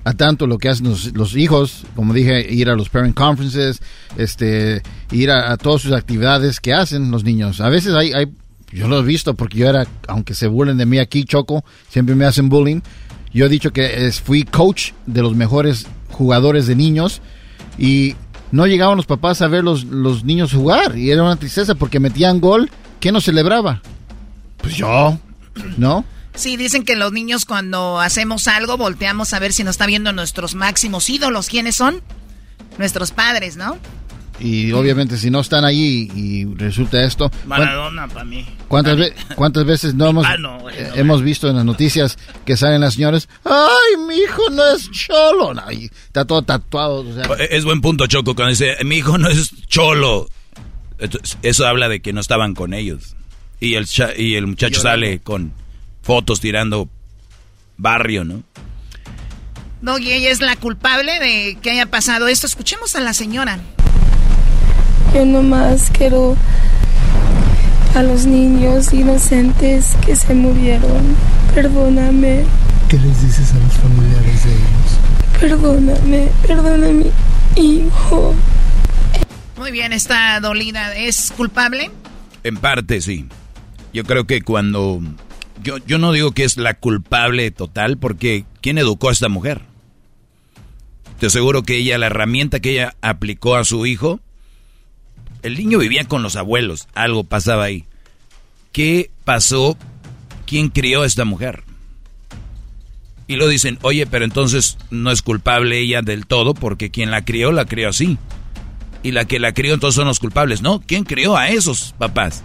a 0.04 0.14
tanto 0.14 0.48
lo 0.48 0.58
que 0.58 0.70
hacen 0.70 0.88
los, 0.88 1.36
hijos, 1.36 1.84
como 1.96 2.14
dije, 2.14 2.52
ir 2.52 2.70
a 2.70 2.76
los 2.76 2.90
parent 2.90 3.16
conferences, 3.16 3.82
este, 4.18 4.82
ir 5.12 5.32
a, 5.32 5.52
a 5.52 5.58
todas 5.58 5.82
sus 5.82 5.94
actividades 5.94 6.60
que 6.60 6.74
hacen 6.74 7.10
los 7.12 7.24
niños. 7.24 7.62
A 7.62 7.70
veces 7.70 7.94
hay, 7.94 8.12
hay, 8.14 8.28
yo 8.72 8.88
lo 8.88 9.00
he 9.00 9.04
visto 9.04 9.36
porque 9.36 9.60
yo 9.60 9.70
era, 9.70 9.88
aunque 10.08 10.34
se 10.34 10.48
burlen 10.48 10.78
de 10.78 10.86
mí 10.86 11.00
aquí, 11.00 11.24
Choco, 11.24 11.64
siempre 11.90 12.16
me 12.16 12.26
hacen 12.26 12.50
bullying. 12.50 12.82
Yo 13.36 13.48
he 13.48 13.50
dicho 13.50 13.74
que 13.74 14.10
fui 14.24 14.46
coach 14.46 14.94
de 15.06 15.22
los 15.22 15.36
mejores 15.36 15.88
jugadores 16.10 16.68
de 16.68 16.76
niños 16.76 17.22
y 17.78 18.16
no 18.54 18.66
llegaban 18.66 18.96
los 18.96 19.08
papás 19.08 19.42
a 19.42 19.50
ver 19.50 19.62
los, 19.62 19.84
los 19.84 20.24
niños 20.24 20.54
jugar 20.54 20.98
y 20.98 21.12
era 21.12 21.22
una 21.22 21.36
tristeza 21.36 21.76
porque 21.76 22.00
metían 22.00 22.40
gol, 22.40 22.72
¿quién 23.02 23.14
no 23.14 23.20
celebraba? 23.20 23.82
Pues 24.56 24.78
yo, 24.78 25.20
¿no? 25.76 26.06
Sí, 26.34 26.56
dicen 26.56 26.86
que 26.86 26.96
los 26.96 27.12
niños 27.12 27.44
cuando 27.44 28.00
hacemos 28.00 28.48
algo 28.48 28.78
volteamos 28.78 29.34
a 29.34 29.40
ver 29.40 29.52
si 29.52 29.66
nos 29.66 29.72
está 29.72 29.86
viendo 29.86 30.14
nuestros 30.14 30.56
máximos 30.56 31.10
ídolos. 31.10 31.50
¿Quiénes 31.50 31.76
son? 31.76 32.02
Nuestros 32.78 33.12
padres, 33.12 33.58
¿no? 33.58 33.78
Y 34.40 34.74
obviamente 34.74 35.18
si 35.18 35.30
no 35.32 35.40
están 35.40 35.64
allí 35.64 36.10
y 36.14 36.46
resulta 36.56 37.02
esto... 37.04 37.30
¿cuán- 37.30 37.48
Maradona 37.62 38.08
para 38.08 38.26
mí. 38.26 38.46
¿Cuántas, 38.68 38.98
ve- 38.98 39.14
cuántas 39.36 39.64
veces 39.66 39.94
no 39.96 40.08
hemos, 40.10 40.26
Ah, 40.26 40.36
no, 40.38 40.70
eh, 40.70 40.88
no, 40.90 40.96
hemos 40.96 41.22
visto 41.22 41.48
en 41.50 41.56
las 41.56 41.64
noticias 41.64 42.18
que 42.46 42.58
salen 42.58 42.82
las 42.82 42.96
señoras? 42.96 43.30
¡Ay, 43.46 43.98
mi 44.08 44.16
hijo 44.18 44.42
no 44.52 44.66
es 44.76 44.92
cholo! 44.92 45.54
No, 45.54 45.72
y 45.72 45.86
está 45.86 46.26
todo 46.26 46.42
tatuado. 46.42 46.96
o 47.08 47.14
sea, 47.14 47.24
Es 47.50 47.64
buen 47.64 47.80
punto, 47.80 48.08
Choco, 48.08 48.36
cuando 48.36 48.50
dice, 48.50 48.76
mi 48.84 48.98
hijo 48.98 49.18
no 49.18 49.30
es 49.30 49.52
cholo. 49.68 50.28
Entonces, 51.00 51.38
Eso 51.42 51.66
habla 51.66 51.88
de 51.88 52.02
que 52.02 52.12
no 52.12 52.20
estaban 52.20 52.56
con 52.56 52.74
ellos. 52.74 53.16
Y 53.62 53.76
el, 53.76 53.86
cha- 53.88 54.16
y 54.18 54.36
el 54.36 54.48
muchacho 54.48 54.80
Llorando. 54.80 55.06
sale 55.06 55.20
con 55.20 55.54
fotos 56.02 56.42
tirando 56.42 56.90
barrio, 57.78 58.26
¿no? 58.26 58.44
No, 59.82 59.98
y 59.98 60.12
ella 60.12 60.30
es 60.30 60.42
la 60.42 60.56
culpable 60.58 61.20
de 61.20 61.58
que 61.62 61.72
haya 61.72 61.86
pasado 61.86 62.28
esto. 62.28 62.48
Escuchemos 62.48 62.96
a 62.96 63.00
la 63.02 63.14
señora. 63.14 63.60
Yo 65.16 65.24
nomás 65.26 65.92
quiero 65.92 66.36
a 67.96 68.04
los 68.04 68.26
niños 68.26 68.92
inocentes 68.92 69.96
que 70.06 70.14
se 70.14 70.34
murieron. 70.34 71.16
Perdóname, 71.54 72.44
¿Qué 72.90 72.98
les 73.00 73.22
dices 73.22 73.54
a 73.54 73.60
los 73.60 73.74
familiares 73.76 74.44
de 74.44 74.52
ellos? 74.52 75.40
perdóname, 75.40 76.28
perdóname, 76.46 77.06
hijo. 77.56 78.36
Muy 79.58 79.72
bien, 79.72 79.94
está 79.94 80.38
dolida. 80.42 80.94
¿Es 80.98 81.32
culpable? 81.38 81.92
En 82.44 82.58
parte, 82.58 83.00
sí. 83.00 83.30
Yo 83.94 84.04
creo 84.04 84.28
que 84.28 84.42
cuando... 84.42 85.00
Yo, 85.64 85.78
yo 85.88 85.98
no 85.98 86.12
digo 86.12 86.32
que 86.32 86.44
es 86.44 86.58
la 86.58 86.74
culpable 86.74 87.50
total, 87.52 87.98
porque 87.98 88.44
¿quién 88.60 88.78
educó 88.78 89.08
a 89.08 89.14
esta 89.14 89.30
mujer? 89.30 89.62
Te 91.22 91.28
aseguro 91.28 91.64
que 91.64 91.78
ella, 91.78 91.98
la 91.98 92.08
herramienta 92.08 92.60
que 92.60 92.72
ella 92.72 92.96
aplicó 93.02 93.56
a 93.56 93.64
su 93.64 93.86
hijo, 93.86 94.20
el 95.46 95.58
niño 95.58 95.78
vivía 95.78 96.06
con 96.06 96.24
los 96.24 96.36
abuelos, 96.36 96.88
algo 96.96 97.24
pasaba 97.24 97.66
ahí. 97.66 97.86
¿Qué 98.72 99.12
pasó? 99.26 99.78
¿Quién 100.48 100.70
crió 100.70 101.04
a 101.04 101.06
esta 101.06 101.24
mujer? 101.24 101.64
Y 103.28 103.36
lo 103.36 103.48
dicen, 103.48 103.78
oye, 103.84 104.08
pero 104.08 104.26
entonces 104.26 104.80
no 104.90 105.12
es 105.12 105.22
culpable 105.22 105.80
ella 105.80 106.02
del 106.02 106.26
todo, 106.26 106.56
porque 106.56 106.90
quien 106.90 107.12
la 107.12 107.24
crió, 107.26 107.52
la 107.52 107.66
crió 107.66 107.90
así. 107.90 108.18
Y 109.04 109.12
la 109.12 109.26
que 109.26 109.40
la 109.40 109.54
crió 109.54 109.76
entonces 109.76 109.96
son 109.96 110.08
los 110.08 110.20
culpables. 110.20 110.64
No, 110.64 110.82
¿quién 110.82 111.04
crió 111.04 111.38
a 111.38 111.50
esos 111.50 111.94
papás? 112.00 112.44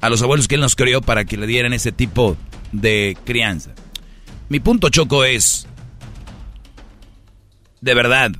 A 0.00 0.08
los 0.08 0.22
abuelos 0.22 0.46
que 0.46 0.54
él 0.54 0.60
nos 0.60 0.76
crió 0.76 1.00
para 1.02 1.24
que 1.24 1.36
le 1.36 1.48
dieran 1.48 1.72
ese 1.72 1.90
tipo 1.90 2.36
de 2.70 3.16
crianza. 3.24 3.72
Mi 4.48 4.60
punto 4.60 4.90
choco 4.90 5.24
es, 5.24 5.66
de 7.80 7.94
verdad, 7.94 8.30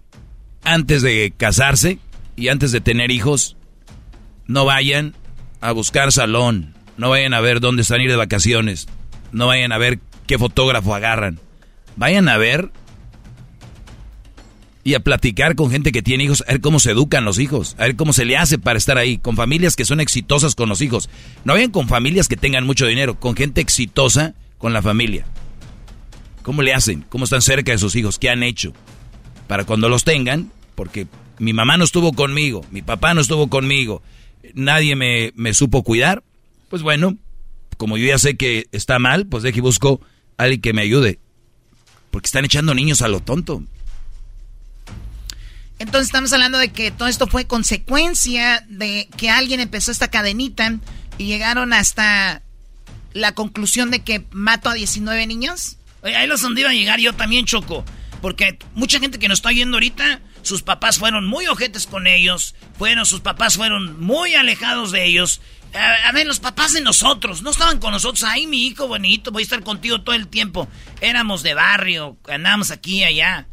antes 0.63 1.03
de 1.03 1.35
casarse 1.37 1.99
y 2.37 2.49
antes 2.49 2.73
de 2.73 2.81
tener 2.81 3.11
hijos, 3.11 3.57
no 4.47 4.65
vayan 4.65 5.15
a 5.61 5.73
buscar 5.73 6.13
salón, 6.13 6.75
no 6.97 7.11
vayan 7.11 7.35
a 7.35 7.41
ver 7.41 7.61
dónde 7.61 7.83
están 7.83 8.01
ir 8.01 8.11
de 8.11 8.17
vacaciones, 8.17 8.89
no 9.33 9.47
vayan 9.47 9.73
a 9.73 9.79
ver 9.79 10.01
qué 10.27 10.39
fotógrafo 10.39 10.95
agarran, 10.95 11.39
vayan 11.97 12.29
a 12.29 12.37
ver 12.37 12.71
y 14.85 14.95
a 14.95 15.01
platicar 15.01 15.55
con 15.55 15.71
gente 15.71 15.93
que 15.93 16.03
tiene 16.03 16.25
hijos, 16.25 16.43
a 16.49 16.53
ver 16.53 16.61
cómo 16.61 16.81
se 16.81 16.91
educan 16.91 17.25
los 17.25 17.39
hijos, 17.39 17.77
a 17.79 17.85
ver 17.85 17.97
cómo 17.97 18.13
se 18.13 18.25
le 18.25 18.37
hace 18.37 18.59
para 18.59 18.79
estar 18.79 18.99
ahí, 18.99 19.19
con 19.19 19.37
familias 19.37 19.77
que 19.77 19.85
son 19.85 20.01
exitosas 20.01 20.55
con 20.55 20.69
los 20.69 20.81
hijos. 20.81 21.09
No 21.45 21.53
vayan 21.53 21.71
con 21.71 21.89
familias 21.89 22.29
que 22.29 22.37
tengan 22.37 22.67
mucho 22.67 22.87
dinero, 22.87 23.19
con 23.19 23.37
gente 23.37 23.61
exitosa 23.61 24.35
con 24.59 24.73
la 24.73 24.83
familia. 24.83 25.25
¿Cómo 26.43 26.63
le 26.63 26.75
hacen? 26.75 27.05
¿Cómo 27.09 27.25
están 27.25 27.43
cerca 27.43 27.71
de 27.71 27.79
sus 27.79 27.95
hijos? 27.95 28.19
¿Qué 28.19 28.29
han 28.29 28.43
hecho? 28.43 28.73
Para 29.47 29.65
cuando 29.65 29.89
los 29.89 30.03
tengan, 30.03 30.51
porque 30.75 31.07
mi 31.43 31.53
mamá 31.53 31.77
no 31.77 31.83
estuvo 31.83 32.13
conmigo, 32.13 32.65
mi 32.71 32.83
papá 32.83 33.15
no 33.15 33.21
estuvo 33.21 33.49
conmigo, 33.49 34.01
nadie 34.55 34.95
me, 34.95 35.33
me 35.35 35.55
supo 35.55 35.83
cuidar, 35.83 36.23
pues 36.71 36.83
bueno, 36.83 37.17
como 37.77 37.97
yo 37.97 38.07
ya 38.07 38.17
sé 38.17 38.37
que 38.37 38.69
está 38.71 39.01
mal, 39.01 39.27
pues 39.27 39.43
deje 39.43 39.59
y 39.59 39.61
busco 39.61 40.01
a 40.37 40.45
alguien 40.45 40.61
que 40.61 40.73
me 40.73 40.83
ayude. 40.83 41.19
Porque 42.13 42.27
están 42.27 42.45
echando 42.45 42.75
niños 42.77 43.03
a 43.03 43.09
lo 43.09 43.19
tonto. 43.19 43.65
Entonces 45.81 46.07
estamos 46.07 46.33
hablando 46.33 46.59
de 46.59 46.69
que 46.69 46.93
todo 46.93 47.09
esto 47.09 47.27
fue 47.27 47.45
consecuencia 47.45 48.65
de 48.69 49.09
que 49.17 49.29
alguien 49.29 49.59
empezó 49.59 49.91
esta 49.91 50.13
cadenita 50.13 50.79
y 51.19 51.27
llegaron 51.27 51.73
hasta 51.73 52.43
la 53.15 53.35
conclusión 53.35 53.91
de 53.91 54.05
que 54.05 54.25
mato 54.31 54.69
a 54.69 54.75
19 54.75 55.27
niños. 55.27 55.77
Oye, 56.03 56.15
ahí 56.15 56.29
los 56.29 56.41
donde 56.41 56.61
iba 56.61 56.71
a 56.71 56.75
llegar 56.75 57.01
yo 57.01 57.15
también, 57.15 57.47
Choco. 57.47 57.85
Porque 58.21 58.61
mucha 58.75 59.01
gente 59.01 59.19
que 59.19 59.27
nos 59.27 59.39
está 59.39 59.49
oyendo 59.49 59.77
ahorita, 59.77 60.21
sus 60.43 60.63
papás 60.63 60.99
fueron 60.99 61.27
muy 61.27 61.47
ojetes 61.47 61.87
con 61.87 62.07
ellos. 62.07 62.55
Fueron, 62.79 63.07
sus 63.07 63.21
papás 63.21 63.57
fueron 63.57 64.01
muy 64.01 64.35
alejados 64.35 64.93
de 64.93 65.05
ellos. 65.05 65.41
A, 65.75 66.13
ver, 66.13 66.27
los 66.27 66.39
papás 66.39 66.75
de 66.75 66.83
nosotros, 66.83 67.43
no 67.43 67.51
estaban 67.51 67.79
con 67.79 67.93
nosotros. 67.93 68.25
Ay, 68.25 68.47
mi 68.47 68.67
hijo 68.67 68.89
bonito, 68.89 69.33
voy 69.33 69.43
a 69.43 69.45
estar 69.45 69.63
contigo 69.63 70.03
todo 70.03 70.15
el 70.15 70.29
tiempo. 70.29 70.69
Éramos 71.01 71.43
de 71.43 71.55
barrio, 71.55 72.19
andábamos 72.29 72.71
aquí 72.71 72.99
y 72.99 73.05
allá. 73.05 73.47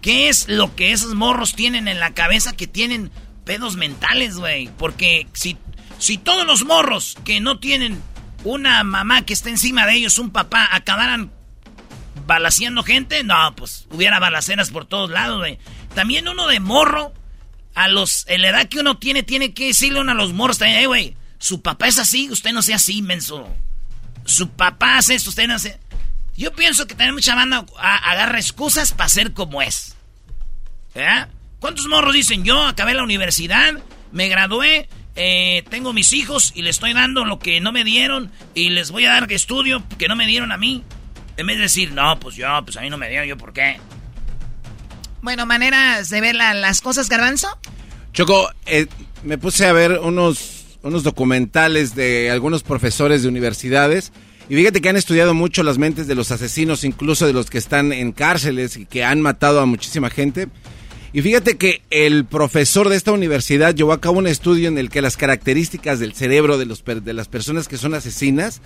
¿Qué 0.00 0.28
es 0.28 0.48
lo 0.48 0.74
que 0.74 0.92
esos 0.92 1.14
morros 1.14 1.54
tienen 1.54 1.88
en 1.88 2.00
la 2.00 2.14
cabeza 2.14 2.56
que 2.56 2.66
tienen 2.66 3.10
pedos 3.44 3.76
mentales, 3.76 4.36
güey? 4.36 4.70
Porque 4.78 5.26
si, 5.32 5.58
si 5.98 6.16
todos 6.16 6.46
los 6.46 6.64
morros 6.64 7.16
que 7.24 7.40
no 7.40 7.58
tienen 7.58 8.00
una 8.44 8.82
mamá 8.84 9.26
que 9.26 9.32
esté 9.32 9.50
encima 9.50 9.84
de 9.84 9.94
ellos, 9.94 10.18
un 10.18 10.30
papá, 10.30 10.68
acabaran 10.70 11.32
balaseando 12.26 12.82
gente, 12.82 13.22
no, 13.24 13.54
pues 13.56 13.86
hubiera 13.90 14.18
balaceras 14.18 14.70
por 14.70 14.86
todos 14.86 15.10
lados, 15.10 15.38
güey. 15.38 15.58
También 15.96 16.28
uno 16.28 16.46
de 16.46 16.60
morro, 16.60 17.14
a 17.74 17.88
los, 17.88 18.26
en 18.28 18.42
la 18.42 18.50
edad 18.50 18.68
que 18.68 18.80
uno 18.80 18.98
tiene, 18.98 19.22
tiene 19.22 19.54
que 19.54 19.68
decirle 19.68 19.98
uno 19.98 20.12
a 20.12 20.14
los 20.14 20.34
morros 20.34 20.58
también, 20.58 20.92
"Eh, 20.94 21.16
su 21.38 21.62
papá 21.62 21.88
es 21.88 21.98
así, 21.98 22.28
usted 22.30 22.52
no 22.52 22.60
sea 22.60 22.76
así, 22.76 23.00
menso. 23.00 23.48
Su 24.26 24.50
papá 24.50 24.98
hace 24.98 25.14
esto, 25.14 25.30
usted 25.30 25.48
no 25.48 25.54
hace... 25.54 25.80
Yo 26.36 26.52
pienso 26.52 26.86
que 26.86 26.94
tener 26.94 27.14
mucha 27.14 27.34
banda 27.34 27.64
agarra 27.78 28.38
excusas 28.38 28.92
para 28.92 29.08
ser 29.08 29.32
como 29.32 29.62
es. 29.62 29.96
¿Verdad? 30.94 31.30
¿Cuántos 31.60 31.86
morros 31.86 32.12
dicen 32.12 32.44
yo 32.44 32.62
acabé 32.66 32.92
la 32.92 33.02
universidad, 33.02 33.72
me 34.12 34.28
gradué, 34.28 34.90
eh, 35.14 35.64
tengo 35.70 35.94
mis 35.94 36.12
hijos 36.12 36.52
y 36.54 36.60
les 36.60 36.76
estoy 36.76 36.92
dando 36.92 37.24
lo 37.24 37.38
que 37.38 37.62
no 37.62 37.72
me 37.72 37.84
dieron 37.84 38.30
y 38.54 38.68
les 38.68 38.90
voy 38.90 39.06
a 39.06 39.12
dar 39.12 39.32
estudio 39.32 39.82
que 39.98 40.08
no 40.08 40.16
me 40.16 40.26
dieron 40.26 40.52
a 40.52 40.58
mí? 40.58 40.84
En 41.38 41.46
vez 41.46 41.56
de 41.56 41.62
decir, 41.62 41.92
no, 41.92 42.20
pues 42.20 42.36
yo, 42.36 42.48
pues 42.66 42.76
a 42.76 42.82
mí 42.82 42.90
no 42.90 42.98
me 42.98 43.08
dieron, 43.08 43.26
yo 43.26 43.38
por 43.38 43.54
qué. 43.54 43.80
Bueno, 45.22 45.46
maneras 45.46 46.08
de 46.10 46.20
ver 46.20 46.34
la- 46.34 46.54
las 46.54 46.80
cosas, 46.80 47.08
Garbanzo. 47.08 47.48
Choco, 48.12 48.48
eh, 48.66 48.86
me 49.24 49.38
puse 49.38 49.66
a 49.66 49.72
ver 49.72 49.98
unos, 50.02 50.78
unos 50.82 51.02
documentales 51.02 51.94
de 51.94 52.30
algunos 52.30 52.62
profesores 52.62 53.22
de 53.22 53.28
universidades 53.28 54.12
y 54.48 54.54
fíjate 54.54 54.80
que 54.80 54.88
han 54.88 54.96
estudiado 54.96 55.34
mucho 55.34 55.62
las 55.62 55.76
mentes 55.78 56.06
de 56.06 56.14
los 56.14 56.30
asesinos, 56.30 56.84
incluso 56.84 57.26
de 57.26 57.32
los 57.32 57.50
que 57.50 57.58
están 57.58 57.92
en 57.92 58.12
cárceles 58.12 58.76
y 58.76 58.86
que 58.86 59.04
han 59.04 59.20
matado 59.20 59.60
a 59.60 59.66
muchísima 59.66 60.08
gente. 60.10 60.48
Y 61.12 61.22
fíjate 61.22 61.56
que 61.56 61.82
el 61.90 62.24
profesor 62.26 62.88
de 62.88 62.96
esta 62.96 63.10
universidad 63.12 63.74
llevó 63.74 63.92
a 63.92 64.00
cabo 64.00 64.18
un 64.18 64.26
estudio 64.26 64.68
en 64.68 64.76
el 64.78 64.90
que 64.90 65.02
las 65.02 65.16
características 65.16 65.98
del 65.98 66.12
cerebro 66.14 66.58
de, 66.58 66.66
los, 66.66 66.84
de 66.84 67.12
las 67.14 67.26
personas 67.28 67.68
que 67.68 67.78
son 67.78 67.94
asesinas 67.94 68.60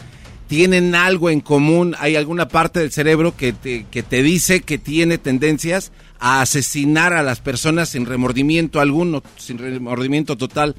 tienen 0.50 0.96
algo 0.96 1.30
en 1.30 1.38
común, 1.38 1.94
hay 2.00 2.16
alguna 2.16 2.48
parte 2.48 2.80
del 2.80 2.90
cerebro 2.90 3.36
que 3.36 3.52
te, 3.52 3.86
que 3.88 4.02
te 4.02 4.20
dice 4.20 4.62
que 4.62 4.78
tiene 4.78 5.16
tendencias 5.16 5.92
a 6.18 6.40
asesinar 6.40 7.12
a 7.12 7.22
las 7.22 7.38
personas 7.38 7.90
sin 7.90 8.04
remordimiento 8.04 8.80
alguno, 8.80 9.22
sin 9.36 9.58
remordimiento 9.58 10.36
total. 10.36 10.74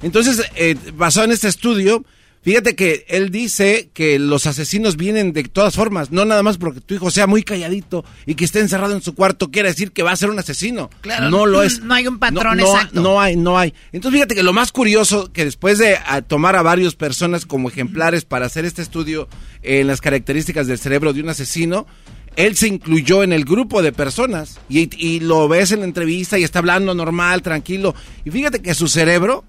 Entonces, 0.00 0.48
eh, 0.54 0.76
basado 0.94 1.24
en 1.24 1.32
este 1.32 1.48
estudio, 1.48 2.04
fíjate 2.46 2.76
que 2.76 3.04
él 3.08 3.30
dice 3.30 3.90
que 3.92 4.20
los 4.20 4.46
asesinos 4.46 4.96
vienen 4.96 5.32
de 5.32 5.42
todas 5.42 5.74
formas, 5.74 6.12
no 6.12 6.24
nada 6.24 6.44
más 6.44 6.58
porque 6.58 6.80
tu 6.80 6.94
hijo 6.94 7.10
sea 7.10 7.26
muy 7.26 7.42
calladito 7.42 8.04
y 8.24 8.36
que 8.36 8.44
esté 8.44 8.60
encerrado 8.60 8.94
en 8.94 9.02
su 9.02 9.16
cuarto 9.16 9.50
quiere 9.50 9.68
decir 9.70 9.90
que 9.90 10.04
va 10.04 10.12
a 10.12 10.16
ser 10.16 10.30
un 10.30 10.38
asesino. 10.38 10.88
Claro, 11.00 11.28
no 11.28 11.44
lo 11.44 11.64
es. 11.64 11.80
no 11.82 11.92
hay 11.92 12.06
un 12.06 12.20
patrón 12.20 12.56
No- 12.58 12.62
no- 12.64 12.72
exacto. 12.74 13.02
No 13.02 13.20
hay, 13.20 13.34
no 13.36 13.58
hay. 13.58 13.74
Entonces 13.90 14.16
fíjate 14.16 14.36
que 14.36 14.44
lo 14.44 14.52
más 14.52 14.70
curioso 14.70 15.32
que 15.32 15.44
después 15.44 15.78
de 15.78 15.96
a, 16.06 16.22
tomar 16.22 16.54
a 16.54 16.62
varias 16.62 16.94
personas 16.94 17.44
como 17.46 17.68
ejemplares 17.68 18.24
para 18.24 18.46
hacer 18.46 18.64
este 18.64 18.80
estudio 18.82 19.28
en 19.64 19.88
las 19.88 20.00
características 20.00 20.68
del 20.68 20.78
cerebro 20.78 21.12
de 21.12 21.22
un 21.22 21.28
asesino, 21.30 21.88
él 22.36 22.54
se 22.56 22.68
incluyó 22.68 23.24
en 23.24 23.32
el 23.32 23.44
grupo 23.44 23.82
de 23.82 23.90
personas 23.92 24.60
y, 24.68 24.88
y 25.04 25.18
lo 25.18 25.48
ves 25.48 25.72
en 25.72 25.80
la 25.80 25.86
entrevista 25.86 26.38
y 26.38 26.44
está 26.44 26.60
hablando 26.60 26.94
normal, 26.94 27.42
tranquilo. 27.42 27.94
Y 28.24 28.30
fíjate 28.30 28.62
que 28.62 28.74
su 28.74 28.86
cerebro 28.86 29.42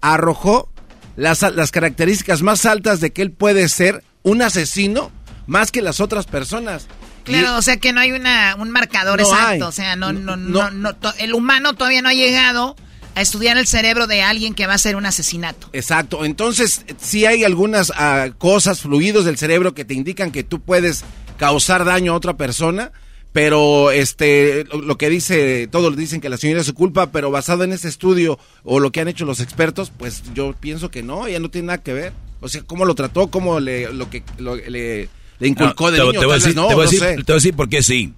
arrojó 0.00 0.71
las, 1.16 1.42
las 1.42 1.70
características 1.70 2.42
más 2.42 2.64
altas 2.66 3.00
de 3.00 3.12
que 3.12 3.22
él 3.22 3.30
puede 3.32 3.68
ser 3.68 4.02
un 4.22 4.42
asesino 4.42 5.10
más 5.46 5.70
que 5.72 5.82
las 5.82 6.00
otras 6.00 6.26
personas. 6.26 6.86
Claro, 7.24 7.56
o 7.56 7.62
sea 7.62 7.76
que 7.76 7.92
no 7.92 8.00
hay 8.00 8.12
una, 8.12 8.56
un 8.58 8.70
marcador 8.70 9.20
No 9.20 9.26
exacto. 9.26 9.46
hay. 9.48 9.62
O 9.62 9.72
sea, 9.72 9.94
no, 9.96 10.12
no, 10.12 10.36
no, 10.36 10.70
no, 10.70 10.94
to- 10.94 11.14
el 11.18 11.34
humano 11.34 11.74
todavía 11.74 12.02
no 12.02 12.08
ha 12.08 12.14
llegado 12.14 12.74
a 13.14 13.20
estudiar 13.20 13.58
el 13.58 13.66
cerebro 13.66 14.06
de 14.06 14.22
alguien 14.22 14.54
que 14.54 14.66
va 14.66 14.72
a 14.72 14.76
hacer 14.76 14.96
un 14.96 15.06
asesinato. 15.06 15.68
Exacto, 15.72 16.24
entonces 16.24 16.84
sí 17.00 17.26
hay 17.26 17.44
algunas 17.44 17.92
ah, 17.96 18.28
cosas, 18.38 18.80
fluidos 18.80 19.24
del 19.24 19.36
cerebro 19.38 19.74
que 19.74 19.84
te 19.84 19.94
indican 19.94 20.30
que 20.32 20.42
tú 20.42 20.60
puedes 20.60 21.04
causar 21.36 21.84
daño 21.84 22.12
a 22.12 22.16
otra 22.16 22.36
persona, 22.36 22.90
pero 23.32 23.90
este 23.90 24.64
lo, 24.64 24.96
que 24.98 25.08
dice, 25.08 25.66
todos 25.70 25.96
dicen 25.96 26.20
que 26.20 26.28
la 26.28 26.36
señora 26.36 26.60
es 26.60 26.66
su 26.66 26.74
culpa, 26.74 27.10
pero 27.10 27.30
basado 27.30 27.64
en 27.64 27.72
este 27.72 27.88
estudio 27.88 28.38
o 28.64 28.78
lo 28.80 28.92
que 28.92 29.00
han 29.00 29.08
hecho 29.08 29.24
los 29.24 29.40
expertos, 29.40 29.90
pues 29.96 30.22
yo 30.34 30.54
pienso 30.58 30.90
que 30.90 31.02
no, 31.02 31.26
ya 31.28 31.38
no 31.40 31.50
tiene 31.50 31.66
nada 31.68 31.82
que 31.82 31.92
ver. 31.94 32.12
O 32.40 32.48
sea, 32.48 32.62
cómo 32.62 32.84
lo 32.84 32.94
trató, 32.94 33.28
cómo 33.28 33.60
le, 33.60 33.92
lo 33.92 34.10
que 34.10 34.22
lo- 34.38 34.56
le, 34.56 35.08
le 35.38 35.48
inculcó 35.48 35.84
No, 35.86 35.90
de 35.92 35.98
te, 35.98 36.04
niño, 36.04 36.20
te 36.20 36.26
voy 36.26 36.32
a 36.32 36.38
decir, 36.38 36.54
no, 36.56 36.68
te 36.68 36.74
voy 36.74 36.82
a 36.82 36.84
no 36.86 36.90
decir- 36.90 37.00
sé. 37.00 37.16
te 37.16 37.22
voy 37.22 37.32
a 37.32 37.34
decir 37.34 37.54
por 37.54 37.68
qué 37.68 37.82
sí. 37.82 38.12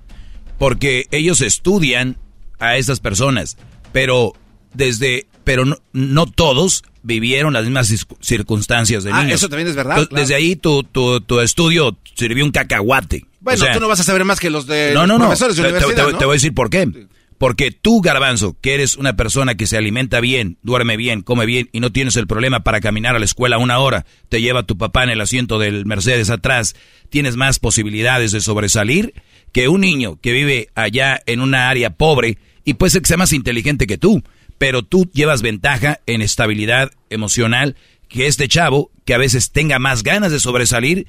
Porque 0.58 1.06
ellos 1.10 1.40
estudian 1.42 2.16
a 2.58 2.76
esas 2.76 3.00
personas, 3.00 3.56
pero 3.92 4.32
desde, 4.72 5.26
pero 5.44 5.64
no, 5.64 5.76
no 5.92 6.26
todos 6.26 6.84
vivieron 7.04 7.52
las 7.52 7.64
mismas 7.64 8.06
circunstancias 8.20 9.04
de 9.04 9.12
Ah, 9.12 9.22
niños. 9.22 9.36
eso 9.40 9.48
también 9.48 9.68
es 9.68 9.76
verdad, 9.76 9.94
claro. 10.08 10.08
Desde 10.10 10.34
ahí 10.34 10.56
tu, 10.56 10.82
tu, 10.82 11.20
tu 11.20 11.40
estudio 11.40 11.96
sirvió 12.14 12.44
un 12.44 12.50
cacahuate. 12.50 13.26
Bueno, 13.40 13.62
O 13.62 13.64
sea, 13.64 13.74
tú 13.74 13.80
no 13.80 13.88
vas 13.88 14.00
a 14.00 14.04
saber 14.04 14.24
más 14.24 14.40
que 14.40 14.50
los 14.50 14.66
de 14.66 14.92
no, 14.94 15.00
los 15.00 15.08
no, 15.08 15.18
no. 15.18 15.24
profesores 15.26 15.56
de 15.56 15.62
te- 15.62 15.68
universidad, 15.68 16.06
te, 16.06 16.12
¿no? 16.12 16.18
te 16.18 16.24
voy 16.24 16.32
a 16.32 16.36
decir 16.36 16.54
por 16.54 16.70
qué. 16.70 16.88
Porque 17.36 17.72
tú, 17.72 18.00
Garbanzo, 18.00 18.56
que 18.60 18.74
eres 18.74 18.96
una 18.96 19.16
persona 19.16 19.54
que 19.56 19.66
se 19.66 19.76
alimenta 19.76 20.20
bien, 20.20 20.56
duerme 20.62 20.96
bien, 20.96 21.20
come 21.22 21.44
bien 21.46 21.68
y 21.72 21.80
no 21.80 21.92
tienes 21.92 22.16
el 22.16 22.26
problema 22.26 22.60
para 22.60 22.80
caminar 22.80 23.16
a 23.16 23.18
la 23.18 23.24
escuela 23.24 23.58
una 23.58 23.78
hora, 23.80 24.06
te 24.28 24.40
lleva 24.40 24.62
tu 24.62 24.78
papá 24.78 25.02
en 25.04 25.10
el 25.10 25.20
asiento 25.20 25.58
del 25.58 25.84
Mercedes 25.84 26.30
atrás, 26.30 26.74
tienes 27.10 27.36
más 27.36 27.58
posibilidades 27.58 28.32
de 28.32 28.40
sobresalir 28.40 29.12
que 29.52 29.68
un 29.68 29.80
niño 29.82 30.18
que 30.22 30.32
vive 30.32 30.68
allá 30.74 31.20
en 31.26 31.40
una 31.40 31.68
área 31.68 31.90
pobre 31.90 32.38
y 32.64 32.74
puede 32.74 32.90
ser 32.90 33.02
que 33.02 33.08
sea 33.08 33.16
más 33.18 33.32
inteligente 33.34 33.86
que 33.86 33.98
tú, 33.98 34.22
pero 34.66 34.82
tú 34.82 35.10
llevas 35.12 35.42
ventaja 35.42 36.00
en 36.06 36.22
estabilidad 36.22 36.90
emocional 37.10 37.76
que 38.08 38.26
este 38.28 38.48
chavo 38.48 38.90
que 39.04 39.12
a 39.12 39.18
veces 39.18 39.50
tenga 39.50 39.78
más 39.78 40.02
ganas 40.02 40.32
de 40.32 40.40
sobresalir, 40.40 41.06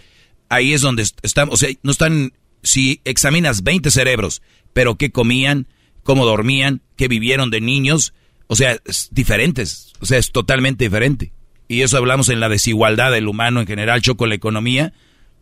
ahí 0.49 0.73
es 0.73 0.81
donde 0.81 1.03
est- 1.03 1.17
estamos, 1.23 1.53
o 1.53 1.57
sea, 1.57 1.69
no 1.81 1.91
están, 1.91 2.33
si 2.63 2.99
examinas 3.05 3.63
20 3.63 3.91
cerebros, 3.91 4.41
pero 4.73 4.95
qué 4.95 5.09
comían, 5.09 5.67
cómo 6.03 6.25
dormían, 6.25 6.81
qué 6.97 7.07
vivieron 7.07 7.49
de 7.49 7.61
niños, 7.61 8.13
o 8.47 8.57
sea, 8.57 8.77
es 8.83 9.07
diferentes, 9.13 9.93
o 10.01 10.05
sea, 10.05 10.17
es 10.17 10.33
totalmente 10.33 10.83
diferente. 10.83 11.31
Y 11.69 11.83
eso 11.83 11.95
hablamos 11.95 12.27
en 12.27 12.41
la 12.41 12.49
desigualdad 12.49 13.09
del 13.13 13.29
humano 13.29 13.61
en 13.61 13.67
general, 13.67 14.01
choco 14.01 14.27
la 14.27 14.35
economía. 14.35 14.91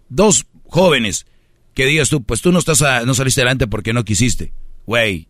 Dos 0.09 0.45
jóvenes 0.67 1.25
que 1.73 1.87
digas 1.87 2.09
tú, 2.09 2.21
pues 2.21 2.41
tú 2.41 2.51
no 2.51 2.59
estás 2.59 2.83
a- 2.83 3.05
no 3.07 3.15
saliste 3.15 3.41
adelante 3.41 3.65
porque 3.65 3.91
no 3.91 4.05
quisiste. 4.05 4.53
Güey, 4.85 5.29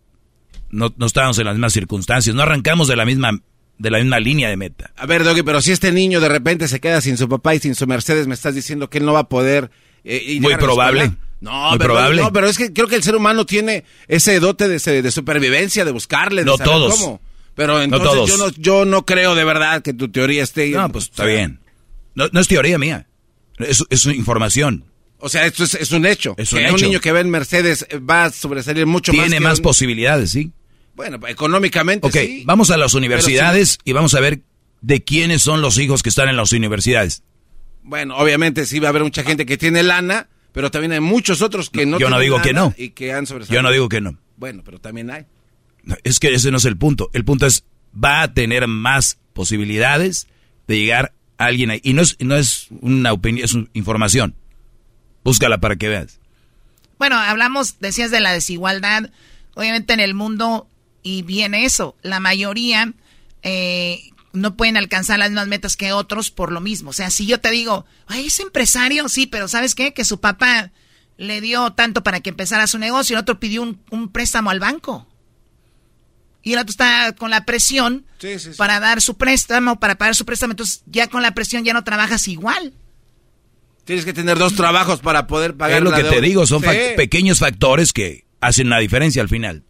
no, 0.74 0.93
no 0.97 1.05
estábamos 1.05 1.38
en 1.39 1.45
las 1.45 1.55
mismas 1.55 1.74
circunstancias, 1.74 2.36
no 2.36 2.41
arrancamos 2.41 2.88
de 2.88 2.95
la 2.95 3.05
misma 3.05 3.39
de 3.78 3.89
la 3.91 3.97
misma 3.99 4.19
línea 4.19 4.49
de 4.49 4.55
meta. 4.57 4.91
A 4.95 5.05
ver, 5.07 5.24
Doggy, 5.24 5.41
pero 5.43 5.59
si 5.61 5.71
este 5.71 5.91
niño 5.91 6.19
de 6.21 6.30
repente 6.30 6.67
se 6.67 6.80
queda 6.80 7.01
sin 7.01 7.17
su 7.17 7.28
papá 7.28 7.55
y 7.55 7.59
sin 7.59 7.74
su 7.76 7.88
Mercedes, 7.88 8.28
me 8.28 8.34
estás 8.36 8.53
diciendo 8.55 8.89
que 8.89 8.99
él 8.99 9.05
no 9.05 9.13
va 9.13 9.21
a 9.21 9.30
poder... 9.30 9.71
eh, 10.03 10.21
ir 10.26 10.41
Muy 10.41 10.55
probable. 10.57 11.11
No, 11.41 11.69
Muy 11.71 11.78
pero, 11.80 11.93
probable. 11.93 12.21
no, 12.21 12.32
pero 12.32 12.47
es 12.47 12.57
que 12.57 12.71
creo 12.71 12.88
que 12.88 12.95
el 12.95 13.03
ser 13.03 13.15
humano 13.15 13.45
tiene 13.45 13.84
ese 14.07 14.39
dote 14.39 14.67
de, 14.69 15.01
de 15.01 15.11
supervivencia, 15.11 15.84
de 15.86 15.91
buscarle, 15.91 16.41
de 16.41 16.45
No 16.45 16.57
saber 16.57 16.71
todos. 16.71 16.95
cómo. 16.99 17.21
Pero 17.55 17.74
No 17.78 17.82
entonces 17.84 18.11
todos. 18.11 18.30
Yo, 18.30 18.38
no, 18.38 18.49
yo 18.57 18.86
no 18.86 19.05
creo 19.05 19.36
de 19.36 19.43
verdad 19.43 19.82
que 19.82 19.93
tu 19.93 20.09
teoría 20.09 20.43
esté... 20.43 20.69
No, 20.69 20.89
pues 20.89 21.05
está 21.05 21.26
bien. 21.26 21.59
No, 22.15 22.30
no 22.32 22.39
es 22.39 22.47
teoría 22.47 22.78
mía, 22.78 23.07
es, 23.57 23.84
es 23.89 24.05
información. 24.05 24.86
O 25.17 25.30
sea, 25.30 25.45
esto 25.45 25.63
es, 25.63 25.74
es 25.74 25.91
un 25.91 26.05
hecho. 26.05 26.36
Es 26.38 26.53
un 26.53 26.59
que 26.59 26.65
hecho. 26.65 26.76
un 26.76 26.82
niño 26.82 26.99
que 27.01 27.11
ve 27.11 27.21
en 27.21 27.30
Mercedes 27.32 27.86
eh, 27.89 27.97
va 27.97 28.26
a 28.26 28.30
sobresalir 28.32 28.86
mucho 28.86 29.11
más. 29.13 29.26
Tiene 29.28 29.39
más 29.39 29.57
un- 29.59 29.63
posibilidades, 29.63 30.32
¿sí? 30.32 30.51
Bueno, 30.96 31.20
económicamente 31.28 32.08
Ok, 32.08 32.14
sí. 32.14 32.44
vamos 32.46 32.70
a 32.70 32.78
las 32.78 32.94
universidades 32.94 33.80
y 33.84 33.94
vamos 33.94 34.14
a 34.14 34.20
ver 34.20 34.41
de 34.82 35.04
quiénes 35.04 35.41
son 35.41 35.62
los 35.62 35.78
hijos 35.78 36.04
que 36.04 36.10
están 36.10 36.30
en 36.30 36.36
las 36.38 36.52
universidades. 36.52 37.24
Bueno, 37.84 38.18
obviamente 38.18 38.66
sí 38.66 38.80
va 38.80 38.88
a 38.88 38.89
haber 38.89 39.04
mucha 39.04 39.24
gente 39.24 39.46
que 39.46 39.58
tiene 39.58 39.84
lana, 39.84 40.30
pero 40.52 40.72
también 40.72 40.91
hay 40.91 41.00
muchos 41.00 41.41
otros 41.41 41.70
que 41.70 41.86
no 41.86 42.00
Yo 42.00 42.10
no 42.10 42.18
tienen 42.18 42.22
digo 42.22 42.41
que 42.41 42.54
no. 42.54 42.74
Y 42.78 42.89
que 42.89 43.12
han 43.12 43.26
sobresalido. 43.26 43.60
Yo 43.60 43.64
no 43.64 43.72
digo 43.72 43.89
que 43.89 44.02
no. 44.02 44.18
Bueno, 44.38 44.62
pero 44.64 44.80
también 44.80 45.10
hay. 45.10 45.26
Es 46.04 46.20
que 46.20 46.34
ese 46.34 46.52
no 46.52 46.58
es 46.58 46.66
el 46.66 46.78
punto. 46.78 47.10
El 47.14 47.26
punto 47.26 47.46
es, 47.46 47.66
va 48.02 48.22
a 48.22 48.34
tener 48.34 48.68
más 48.68 49.18
posibilidades 49.34 50.28
de 50.68 50.78
llegar 50.78 51.14
a 51.38 51.46
alguien 51.46 51.72
ahí. 51.72 51.82
Y 51.84 51.94
no 51.94 52.02
es, 52.02 52.16
no 52.20 52.36
es 52.36 52.68
una 52.82 53.12
opinión, 53.14 53.44
es 53.44 53.54
una 53.54 53.68
información. 53.74 54.36
Búscala 55.24 55.60
para 55.60 55.76
que 55.76 55.89
veas. 55.89 56.20
Bueno, 57.00 57.18
hablamos, 57.18 57.80
decías 57.80 58.12
de 58.12 58.20
la 58.22 58.32
desigualdad. 58.32 59.12
Obviamente 59.56 59.94
en 59.94 60.00
el 60.00 60.14
mundo 60.14 60.68
Y 61.04 61.22
viene 61.22 61.66
eso, 61.66 61.95
la 62.01 62.20
mayoría 62.20 62.93
eh, 63.43 64.10
no 64.32 64.56
pueden 64.56 64.78
alcanzar 64.78 65.20
las 65.20 65.30
mismas 65.30 65.47
metas 65.47 65.78
que 65.78 65.93
otros 65.93 66.32
por 66.32 66.51
lo 66.51 66.62
mismo. 66.62 66.89
O 66.89 66.93
sea, 66.93 67.12
si 67.12 67.26
yo 67.26 67.39
te 67.39 67.51
digo, 67.51 67.86
ay, 68.08 68.28
es 68.28 68.39
empresario, 68.39 69.08
sí, 69.10 69.28
pero 69.28 69.47
¿sabes 69.47 69.76
qué? 69.76 69.93
Que 69.93 70.06
su 70.06 70.20
papá 70.20 70.72
le 71.18 71.41
dio 71.41 71.72
tanto 71.74 72.04
para 72.04 72.22
que 72.22 72.32
empezara 72.32 72.68
su 72.68 72.80
negocio 72.80 73.14
y 73.14 73.16
el 73.16 73.22
otro 73.22 73.39
pidió 73.39 73.62
un, 73.62 74.10
préstamo 74.10 74.49
al 74.49 74.60
banco. 74.60 75.08
Y 76.41 76.54
el 76.54 76.60
otro 76.60 76.72
está 76.72 77.14
con 77.14 77.30
la 77.30 77.45
presión 77.45 78.06
para 78.58 78.80
dar 78.80 79.01
su 79.01 79.16
préstamo, 79.16 79.80
para 79.80 79.95
pagar 79.95 80.16
su 80.16 80.26
préstamo. 80.26 80.51
Entonces, 80.51 80.84
ya 80.88 81.08
con 81.08 81.22
la 81.22 81.34
presión 81.34 81.64
ya 81.64 81.74
no 81.74 81.84
trabajas 81.84 82.28
igual. 82.28 82.74
Tienes 83.86 84.04
que 84.04 84.14
tener 84.14 84.38
dos 84.38 84.56
trabajos 84.56 84.99
para 84.99 85.28
poder 85.28 85.56
pagar. 85.56 85.78
Es 85.78 85.84
lo 85.84 85.93
que 85.93 86.04
te 86.04 86.22
digo, 86.22 86.45
son 86.45 86.62
pequeños 86.62 87.39
factores 87.39 87.93
que 87.93 88.26
hacen 88.41 88.70
la 88.70 88.80
diferencia 88.80 89.22
al 89.22 89.30
final. 89.30 89.64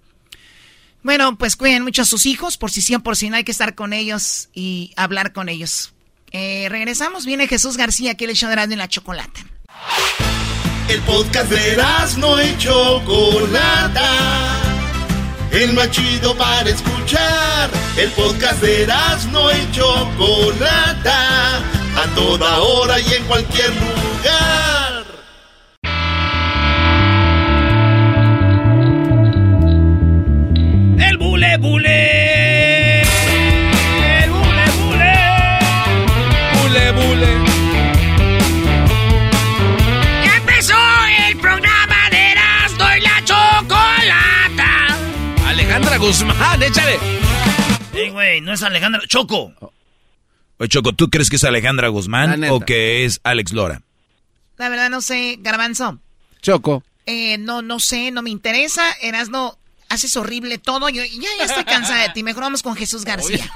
Bueno, 1.04 1.38
pues 1.38 1.56
cuiden 1.56 1.84
mucho 1.84 2.01
a 2.01 2.06
sus 2.06 2.26
hijos, 2.26 2.58
por 2.58 2.72
si 2.72 2.82
sí 2.82 2.97
por 2.97 3.18
si 3.18 3.30
no 3.30 3.36
hay 3.36 3.43
que 3.43 3.51
estar 3.51 3.76
con 3.76 3.93
ellos 3.93 4.49
y 4.54 4.93
hablar 4.95 5.34
con 5.34 5.49
ellos. 5.49 5.93
Eh, 6.32 6.68
regresamos, 6.70 7.26
viene 7.26 7.47
Jesús 7.47 7.78
García, 7.78 8.16
que 8.16 8.26
le 8.26 8.34
echó 8.34 8.47
de 8.47 8.76
la 8.76 8.88
chocolate. 8.88 9.43
El 10.89 11.01
podcast 11.01 11.49
de 11.49 11.78
no 12.18 12.41
y 12.41 12.58
Chocolata. 12.58 14.10
El 15.51 15.74
más 15.74 15.91
chido 15.91 16.36
para 16.36 16.70
escuchar. 16.70 17.70
El 17.97 18.10
podcast 18.12 18.62
de 18.62 18.88
no 19.32 19.51
y 19.51 19.72
Chocolata. 19.72 21.58
A 21.95 22.16
toda 22.16 22.60
hora 22.60 22.99
y 22.99 23.14
en 23.14 23.24
cualquier 23.26 23.70
lugar. 23.70 24.83
El 31.10 31.18
bule 31.18 31.58
bule. 31.58 33.01
El 33.01 34.30
bule 34.30 34.66
bule. 34.78 35.16
Bule 36.62 36.91
bule. 36.91 37.32
Ya 40.26 40.36
empezó 40.38 40.76
el 41.28 41.38
programa 41.38 42.10
de 42.12 42.32
Erasmo 42.32 42.86
y 42.97 43.01
la 43.01 43.24
Chocolata. 43.26 44.97
Alejandra 45.47 45.97
Guzmán, 45.97 46.64
échale. 46.64 46.97
Ey, 47.93 48.10
güey, 48.10 48.41
no 48.41 48.54
es 48.54 48.64
Alejandra. 48.64 49.01
Choco. 49.08 49.54
Oye, 50.58 50.70
Choco, 50.70 50.93
¿tú 50.93 51.10
crees 51.10 51.30
que 51.30 51.36
es 51.36 51.43
Alejandra 51.43 51.89
Guzmán 51.89 52.43
o 52.45 52.60
que 52.60 53.06
es 53.06 53.20
Alex 53.24 53.54
Lora? 53.54 53.82
La 54.58 54.70
verdad 54.70 54.89
no 54.89 55.01
sé, 55.01 55.38
Garbanzo. 55.39 55.99
Choco. 56.41 56.84
Eh, 57.06 57.38
no, 57.38 57.62
no 57.62 57.80
sé, 57.80 58.12
no 58.12 58.22
me 58.22 58.30
interesa. 58.30 58.84
Erasno, 59.01 59.58
haces 59.90 60.16
horrible 60.18 60.58
todo. 60.58 60.90
Yo 60.90 61.04
ya, 61.04 61.30
ya 61.38 61.46
estoy 61.46 61.64
cansada 61.64 62.02
de 62.04 62.10
ti. 62.10 62.24
Mejor 62.24 62.44
vamos 62.44 62.62
con 62.64 62.76
Jesús 62.76 63.06
García. 63.06 63.50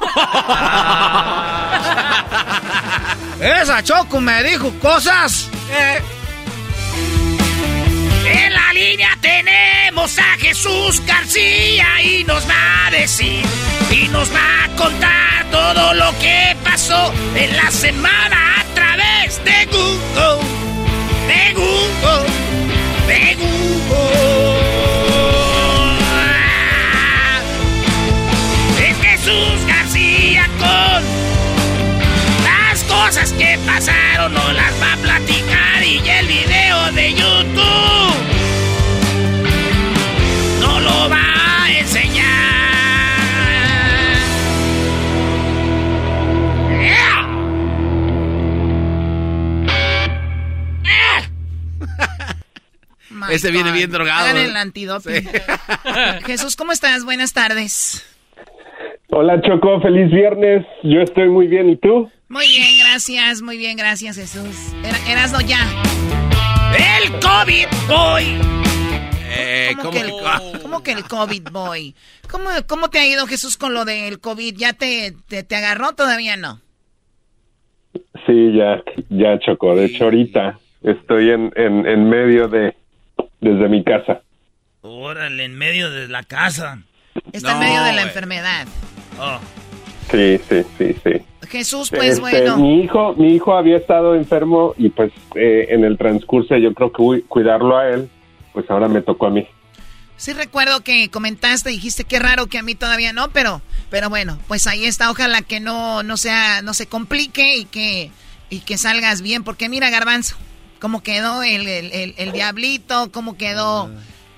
Esa 3.41 3.83
Choco 3.83 4.19
me 4.19 4.43
dijo 4.43 4.71
cosas. 4.79 5.47
Eh. 5.71 6.01
En 8.25 8.53
la 8.53 8.73
línea 8.73 9.17
tenemos 9.21 10.17
a 10.17 10.37
Jesús 10.39 11.01
García 11.05 12.01
y 12.01 12.23
nos 12.23 12.47
va 12.47 12.87
a 12.87 12.91
decir 12.91 13.45
y 13.91 14.07
nos 14.09 14.29
va 14.33 14.63
a 14.65 14.75
contar 14.75 15.45
todo 15.51 15.93
lo 15.93 16.17
que 16.19 16.55
pasó 16.63 17.13
en 17.35 17.55
la 17.55 17.71
semana 17.71 18.59
a 18.59 18.63
través 18.73 19.43
de 19.45 19.65
Google. 19.67 20.56
Cosas 33.07 33.31
que 33.33 33.57
pasaron, 33.65 34.33
no 34.33 34.51
las 34.51 34.81
va 34.81 34.91
a 34.91 34.97
platicar 34.97 35.81
y 35.81 35.97
el 36.09 36.27
video 36.27 36.91
de 36.91 37.13
YouTube 37.13 38.15
no 40.59 40.79
lo 40.81 41.09
va 41.09 41.63
a 41.63 41.71
enseñar. 41.79 42.25
Ese 53.29 53.51
viene 53.51 53.71
bien 53.71 53.89
drogado. 53.89 54.25
Hagan 54.25 54.37
el 54.37 54.57
antidoping. 54.57 55.29
Jesús, 56.25 56.57
¿cómo 56.57 56.73
estás? 56.73 57.05
Buenas 57.05 57.31
tardes. 57.31 58.05
Hola 59.11 59.41
Choco, 59.41 59.79
feliz 59.79 60.11
viernes. 60.11 60.65
Yo 60.83 60.99
estoy 60.99 61.29
muy 61.29 61.47
bien, 61.47 61.69
¿y 61.69 61.77
tú? 61.77 62.11
Muy 62.29 62.45
bien, 62.45 62.76
gracias, 62.97 63.43
muy 63.43 63.59
bien, 63.59 63.77
gracias 63.77 64.15
Jesús. 64.15 64.73
Era, 64.83 64.97
Erasno 65.07 65.39
ya. 65.41 65.59
El 67.03 67.11
COVID 67.19 67.67
Boy. 67.87 68.41
Eh, 69.29 69.75
¿Cómo, 69.77 69.91
que 69.91 69.99
el, 69.99 70.11
¿Cómo, 70.63 70.81
que 70.81 70.91
el, 70.93 71.03
COVID 71.03 71.43
Boy? 71.51 71.95
¿Cómo, 72.27 72.49
¿Cómo 72.65 72.89
te 72.89 72.97
ha 72.97 73.05
ido 73.05 73.27
Jesús 73.27 73.55
con 73.55 73.75
lo 73.75 73.85
del 73.85 74.19
COVID? 74.19 74.55
¿Ya 74.57 74.73
te, 74.73 75.13
te, 75.27 75.55
agarró? 75.55 75.93
Todavía 75.93 76.37
no. 76.37 76.59
Sí, 78.25 78.53
ya, 78.55 78.81
ya 79.09 79.37
Choco. 79.45 79.75
De 79.75 79.85
hecho, 79.85 80.05
ahorita 80.05 80.57
estoy 80.81 81.29
en, 81.29 81.53
en, 81.55 81.85
en 81.85 82.09
medio 82.09 82.47
de, 82.47 82.75
desde 83.41 83.69
mi 83.69 83.83
casa. 83.83 84.21
Órale, 84.81 85.45
en 85.45 85.55
medio 85.55 85.91
de 85.91 86.07
la 86.07 86.23
casa. 86.23 86.81
Está 87.31 87.51
en 87.51 87.59
medio 87.59 87.83
de 87.83 87.93
la 87.93 88.01
enfermedad. 88.01 88.65
Oh. 89.19 89.37
Sí, 90.09 90.39
sí, 90.49 90.63
sí, 90.79 90.95
sí. 91.03 91.36
Jesús, 91.47 91.89
pues 91.89 92.09
Este, 92.11 92.21
bueno. 92.21 92.57
Mi 92.57 92.83
hijo, 92.83 93.13
mi 93.15 93.33
hijo 93.33 93.55
había 93.57 93.77
estado 93.77 94.15
enfermo 94.15 94.73
y 94.77 94.89
pues 94.89 95.11
eh, 95.35 95.67
en 95.69 95.83
el 95.83 95.97
transcurso 95.97 96.55
yo 96.57 96.73
creo 96.73 96.91
que 96.91 97.01
uy, 97.01 97.21
cuidarlo 97.27 97.77
a 97.77 97.87
él, 97.89 98.09
pues 98.53 98.69
ahora 98.69 98.87
me 98.87 99.01
tocó 99.01 99.27
a 99.27 99.29
mí. 99.31 99.47
Sí 100.17 100.33
recuerdo 100.33 100.81
que 100.81 101.09
comentaste, 101.09 101.69
dijiste 101.69 102.03
qué 102.03 102.17
raro 102.19 102.47
que 102.47 102.57
a 102.57 102.63
mí 102.63 102.73
todavía 102.73 103.13
no, 103.13 103.29
pero, 103.29 103.61
pero 103.91 104.09
bueno, 104.09 104.39
pues 104.47 104.65
ahí 104.67 104.85
está. 104.85 105.11
Ojalá 105.11 105.41
que 105.43 105.59
no, 105.59 106.01
no 106.03 106.17
sea, 106.17 106.61
no 106.63 106.73
se 106.73 106.87
complique 106.87 107.57
y 107.57 107.65
que, 107.65 108.09
y 108.49 108.59
que 108.61 108.77
salgas 108.79 109.21
bien, 109.21 109.43
porque 109.43 109.69
mira, 109.69 109.89
Garbanzo, 109.91 110.35
cómo 110.79 111.03
quedó 111.03 111.43
el, 111.43 111.67
el, 111.67 111.91
el- 111.91 112.15
el 112.17 112.31
diablito, 112.31 113.11
cómo 113.11 113.37
quedó 113.37 113.91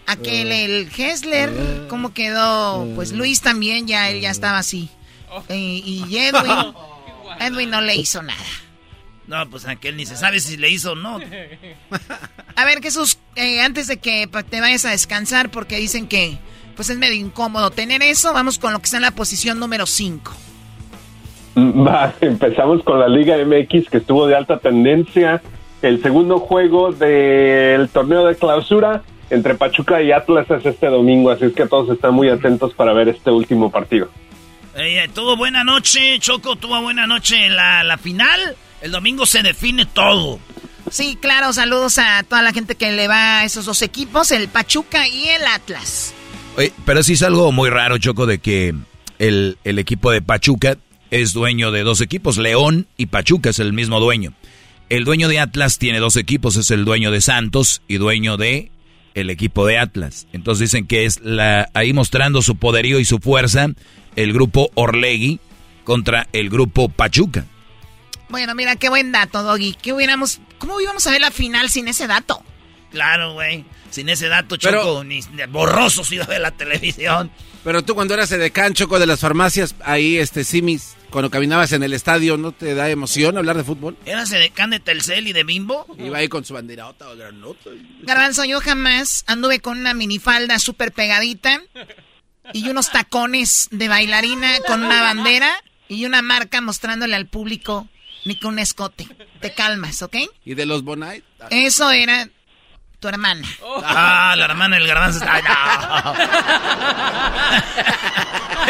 aquel 0.05 0.51
el 0.51 0.89
Hessler, 0.97 1.49
cómo 1.87 2.13
quedó, 2.13 2.85
pues 2.95 3.13
Luis 3.13 3.39
también, 3.41 3.87
ya 3.87 4.09
él 4.09 4.19
ya 4.19 4.31
estaba 4.31 4.57
así. 4.57 4.89
Y, 5.49 6.07
y 6.09 6.17
Edwin, 6.17 6.73
Edwin 7.39 7.69
no 7.69 7.81
le 7.81 7.95
hizo 7.95 8.21
nada. 8.21 8.45
No, 9.27 9.47
pues 9.49 9.67
aquel 9.67 9.95
ni 9.95 10.05
se 10.05 10.17
sabe 10.17 10.39
si 10.39 10.57
le 10.57 10.69
hizo 10.69 10.93
o 10.93 10.95
no. 10.95 11.19
A 12.55 12.65
ver, 12.65 12.81
Jesús, 12.81 13.19
eh, 13.35 13.61
antes 13.61 13.87
de 13.87 13.97
que 13.97 14.27
te 14.49 14.59
vayas 14.59 14.85
a 14.85 14.89
descansar, 14.89 15.51
porque 15.51 15.77
dicen 15.77 16.07
que 16.07 16.39
pues 16.75 16.89
es 16.89 16.97
medio 16.97 17.15
incómodo 17.15 17.71
tener 17.71 18.01
eso, 18.01 18.33
vamos 18.33 18.57
con 18.57 18.73
lo 18.73 18.79
que 18.79 18.85
está 18.85 18.97
en 18.97 19.03
la 19.03 19.11
posición 19.11 19.59
número 19.59 19.85
5. 19.85 20.31
Va, 21.57 22.13
empezamos 22.21 22.83
con 22.83 22.99
la 22.99 23.07
Liga 23.07 23.35
MX 23.37 23.89
que 23.89 23.97
estuvo 23.97 24.25
de 24.27 24.35
alta 24.35 24.57
tendencia. 24.57 25.41
El 25.81 26.01
segundo 26.01 26.39
juego 26.39 26.91
del 26.91 27.87
torneo 27.89 28.25
de 28.25 28.35
clausura 28.35 29.03
entre 29.29 29.55
Pachuca 29.55 30.01
y 30.01 30.11
Atlas 30.11 30.49
es 30.49 30.65
este 30.65 30.87
domingo, 30.87 31.29
así 31.29 31.45
es 31.45 31.53
que 31.53 31.67
todos 31.67 31.89
están 31.89 32.13
muy 32.13 32.29
atentos 32.29 32.73
para 32.73 32.93
ver 32.93 33.09
este 33.09 33.29
último 33.29 33.69
partido. 33.69 34.09
Eh, 34.75 35.09
tuvo 35.13 35.35
buena 35.35 35.63
noche, 35.63 36.19
Choco, 36.19 36.55
tuvo 36.55 36.81
buena 36.81 37.07
noche 37.07 37.49
la, 37.49 37.83
la 37.83 37.97
final. 37.97 38.55
El 38.81 38.91
domingo 38.91 39.25
se 39.25 39.41
define 39.41 39.85
todo. 39.85 40.39
Sí, 40.91 41.17
claro, 41.21 41.53
saludos 41.53 41.97
a 41.97 42.23
toda 42.23 42.41
la 42.41 42.53
gente 42.53 42.75
que 42.75 42.91
le 42.91 43.07
va 43.07 43.39
a 43.39 43.45
esos 43.45 43.65
dos 43.65 43.81
equipos, 43.81 44.31
el 44.31 44.47
Pachuca 44.47 45.07
y 45.07 45.27
el 45.29 45.45
Atlas. 45.45 46.13
Oye, 46.57 46.73
pero 46.85 47.03
sí 47.03 47.13
es 47.13 47.23
algo 47.23 47.51
muy 47.51 47.69
raro, 47.69 47.97
Choco, 47.97 48.25
de 48.25 48.39
que 48.39 48.73
el, 49.19 49.57
el 49.63 49.79
equipo 49.79 50.11
de 50.11 50.21
Pachuca 50.21 50.77
es 51.11 51.33
dueño 51.33 51.71
de 51.71 51.83
dos 51.83 52.01
equipos. 52.01 52.37
León 52.37 52.87
y 52.97 53.07
Pachuca 53.07 53.49
es 53.49 53.59
el 53.59 53.73
mismo 53.73 53.99
dueño. 53.99 54.33
El 54.89 55.05
dueño 55.05 55.27
de 55.27 55.39
Atlas 55.39 55.77
tiene 55.77 55.99
dos 55.99 56.15
equipos, 56.15 56.55
es 56.55 56.71
el 56.71 56.85
dueño 56.85 57.11
de 57.11 57.21
Santos 57.21 57.81
y 57.87 57.97
dueño 57.97 58.37
de 58.37 58.71
el 59.13 59.29
equipo 59.29 59.65
de 59.67 59.77
Atlas. 59.77 60.27
Entonces 60.33 60.71
dicen 60.71 60.87
que 60.87 61.05
es 61.05 61.19
la 61.21 61.69
ahí 61.73 61.93
mostrando 61.93 62.41
su 62.41 62.55
poderío 62.55 62.99
y 62.99 63.05
su 63.05 63.19
fuerza 63.19 63.67
el 64.19 64.33
grupo 64.33 64.69
Orlegui 64.75 65.39
contra 65.85 66.27
el 66.33 66.49
grupo 66.49 66.89
Pachuca. 66.89 67.45
Bueno, 68.27 68.53
mira, 68.53 68.75
qué 68.75 68.89
buen 68.89 69.13
dato, 69.13 69.43
Doggy. 69.43 69.77
¿Qué 69.81 69.93
hubiéramos, 69.93 70.41
¿Cómo 70.57 70.79
íbamos 70.81 71.07
a 71.07 71.11
ver 71.11 71.21
la 71.21 71.31
final 71.31 71.69
sin 71.69 71.87
ese 71.87 72.05
dato? 72.05 72.43
Claro, 72.91 73.33
güey. 73.33 73.63
Sin 73.89 74.09
ese 74.09 74.27
dato, 74.27 74.57
Choco, 74.57 75.05
ni 75.05 75.21
ni 75.21 75.45
borroso 75.47 76.03
se 76.03 76.15
iba 76.15 76.25
a 76.25 76.27
ver 76.27 76.41
la 76.41 76.51
televisión. 76.51 77.31
Pero 77.63 77.81
tú 77.83 77.95
cuando 77.95 78.13
eras 78.13 78.31
edecán, 78.33 78.73
Choco, 78.73 78.99
de 78.99 79.05
las 79.05 79.21
farmacias, 79.21 79.73
ahí, 79.85 80.17
este, 80.17 80.43
Simis, 80.43 80.95
cuando 81.09 81.29
caminabas 81.29 81.71
en 81.71 81.83
el 81.83 81.93
estadio, 81.93 82.35
¿no 82.35 82.51
te 82.51 82.75
da 82.75 82.89
emoción 82.89 83.37
hablar 83.37 83.55
de 83.55 83.63
fútbol? 83.63 83.97
¿Eras 84.05 84.31
edecán 84.33 84.69
de 84.69 84.81
Telcel 84.81 85.29
y 85.29 85.33
de 85.33 85.45
Bimbo? 85.45 85.87
Iba 85.97 86.17
ahí 86.17 86.27
con 86.27 86.43
su 86.43 86.53
banderota 86.53 87.09
o 87.09 87.15
granota. 87.15 87.69
Garbanzo, 88.03 88.43
yo 88.43 88.59
jamás 88.59 89.23
anduve 89.27 89.61
con 89.61 89.79
una 89.79 89.93
minifalda 89.93 90.59
súper 90.59 90.91
pegadita 90.91 91.61
y 92.53 92.69
unos 92.69 92.91
tacones 92.91 93.67
de 93.71 93.87
bailarina 93.87 94.59
con 94.67 94.83
una 94.83 95.01
bandera 95.01 95.51
y 95.87 96.05
una 96.05 96.21
marca 96.21 96.61
mostrándole 96.61 97.15
al 97.15 97.27
público 97.27 97.87
ni 98.25 98.37
con 98.39 98.53
un 98.53 98.59
escote. 98.59 99.07
Te 99.39 99.53
calmas, 99.53 100.01
¿ok? 100.01 100.17
¿Y 100.45 100.53
de 100.53 100.65
los 100.65 100.83
Bonite? 100.83 101.23
Eso 101.49 101.89
era 101.91 102.27
tu 102.99 103.07
hermana. 103.07 103.47
Ah, 103.83 104.35
la 104.37 104.45
hermana 104.45 104.75
del 104.77 104.87
garbanzo 104.87 105.19
está. 105.19 105.41
no. 105.41 106.15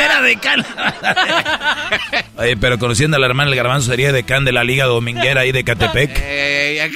Era 0.01 0.21
decán. 0.21 0.65
Oye, 2.37 2.55
pero 2.57 2.77
conociendo 2.77 3.17
a 3.17 3.19
la 3.19 3.25
hermana 3.25 3.49
del 3.49 3.57
garbanzo 3.57 3.89
sería 3.89 4.11
decán 4.11 4.45
de 4.45 4.51
la 4.51 4.63
Liga 4.63 4.85
Dominguera 4.85 5.41
ahí 5.41 5.51
de 5.51 5.63
Catepec. 5.63 6.11
Eh, 6.21 6.91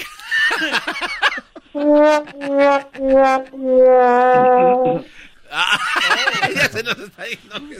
ya- 5.54 6.50
ya 6.56 6.68
se 6.70 6.84
nos 6.84 6.98
está 7.00 7.24
yendo. 7.26 7.78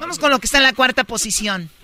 Vamos 0.00 0.18
con 0.18 0.30
lo 0.30 0.38
que 0.38 0.46
está 0.46 0.58
en 0.58 0.64
la 0.64 0.72
cuarta 0.72 1.04
posición. 1.04 1.68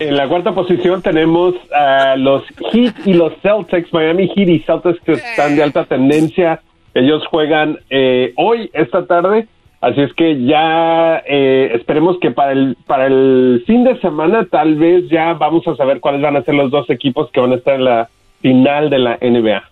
En 0.00 0.16
la 0.16 0.26
cuarta 0.26 0.52
posición 0.52 1.00
tenemos 1.00 1.54
a 1.72 2.16
los 2.16 2.42
Heat 2.72 3.06
y 3.06 3.12
los 3.12 3.32
Celtics, 3.40 3.92
Miami 3.92 4.26
Heat 4.34 4.48
y 4.48 4.58
Celtics 4.60 4.98
que 5.04 5.12
están 5.12 5.54
de 5.54 5.62
alta 5.62 5.84
tendencia. 5.84 6.60
Ellos 6.94 7.22
juegan 7.28 7.78
eh, 7.90 8.32
hoy, 8.36 8.68
esta 8.72 9.06
tarde, 9.06 9.46
así 9.80 10.00
es 10.00 10.12
que 10.14 10.42
ya 10.44 11.22
eh, 11.26 11.70
esperemos 11.74 12.16
que 12.20 12.32
para 12.32 12.50
el, 12.52 12.76
para 12.86 13.06
el 13.06 13.62
fin 13.66 13.84
de 13.84 14.00
semana 14.00 14.46
tal 14.50 14.74
vez 14.74 15.08
ya 15.08 15.34
vamos 15.34 15.66
a 15.68 15.76
saber 15.76 16.00
cuáles 16.00 16.20
van 16.20 16.36
a 16.36 16.42
ser 16.42 16.54
los 16.54 16.70
dos 16.72 16.90
equipos 16.90 17.30
que 17.32 17.40
van 17.40 17.52
a 17.52 17.56
estar 17.56 17.74
en 17.74 17.84
la 17.84 18.08
final 18.40 18.90
de 18.90 18.98
la 18.98 19.18
NBA. 19.20 19.62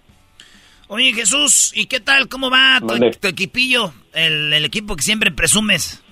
Oye, 0.92 1.12
Jesús, 1.12 1.72
¿y 1.76 1.86
qué 1.86 2.00
tal? 2.00 2.28
¿Cómo 2.28 2.50
va 2.50 2.80
tu, 2.80 2.98
tu 3.20 3.28
equipillo? 3.28 3.92
El, 4.12 4.52
el 4.52 4.64
equipo 4.64 4.96
que 4.96 5.02
siempre 5.04 5.30
presumes. 5.30 6.02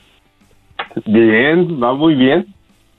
Bien, 1.05 1.83
va 1.83 1.95
muy 1.95 2.15
bien. 2.15 2.55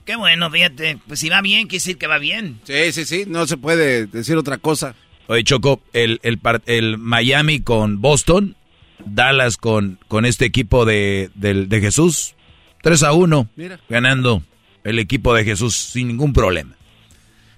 Qué 0.05 0.17
bueno, 0.17 0.51
fíjate. 0.51 0.97
Pues 1.07 1.21
si 1.21 1.29
va 1.29 1.41
bien, 1.41 1.67
quiere 1.67 1.77
decir 1.77 1.97
que 1.97 2.07
va 2.07 2.17
bien. 2.17 2.59
Sí, 2.63 2.91
sí, 2.91 3.05
sí, 3.05 3.23
no 3.27 3.47
se 3.47 3.55
puede 3.55 4.07
decir 4.07 4.35
otra 4.35 4.57
cosa. 4.57 4.93
Oye, 5.27 5.43
Choco, 5.45 5.81
el, 5.93 6.19
el, 6.23 6.39
el 6.65 6.97
Miami 6.97 7.61
con 7.61 8.01
Boston, 8.01 8.57
Dallas 9.05 9.55
con, 9.55 9.99
con 10.09 10.25
este 10.25 10.43
equipo 10.45 10.83
de, 10.83 11.29
del- 11.35 11.69
de 11.69 11.79
Jesús, 11.79 12.35
3 12.81 13.03
a 13.03 13.13
1, 13.13 13.47
Mira. 13.55 13.79
ganando 13.87 14.43
el 14.83 14.99
equipo 14.99 15.33
de 15.33 15.45
Jesús 15.45 15.75
sin 15.75 16.09
ningún 16.09 16.33
problema. 16.33 16.75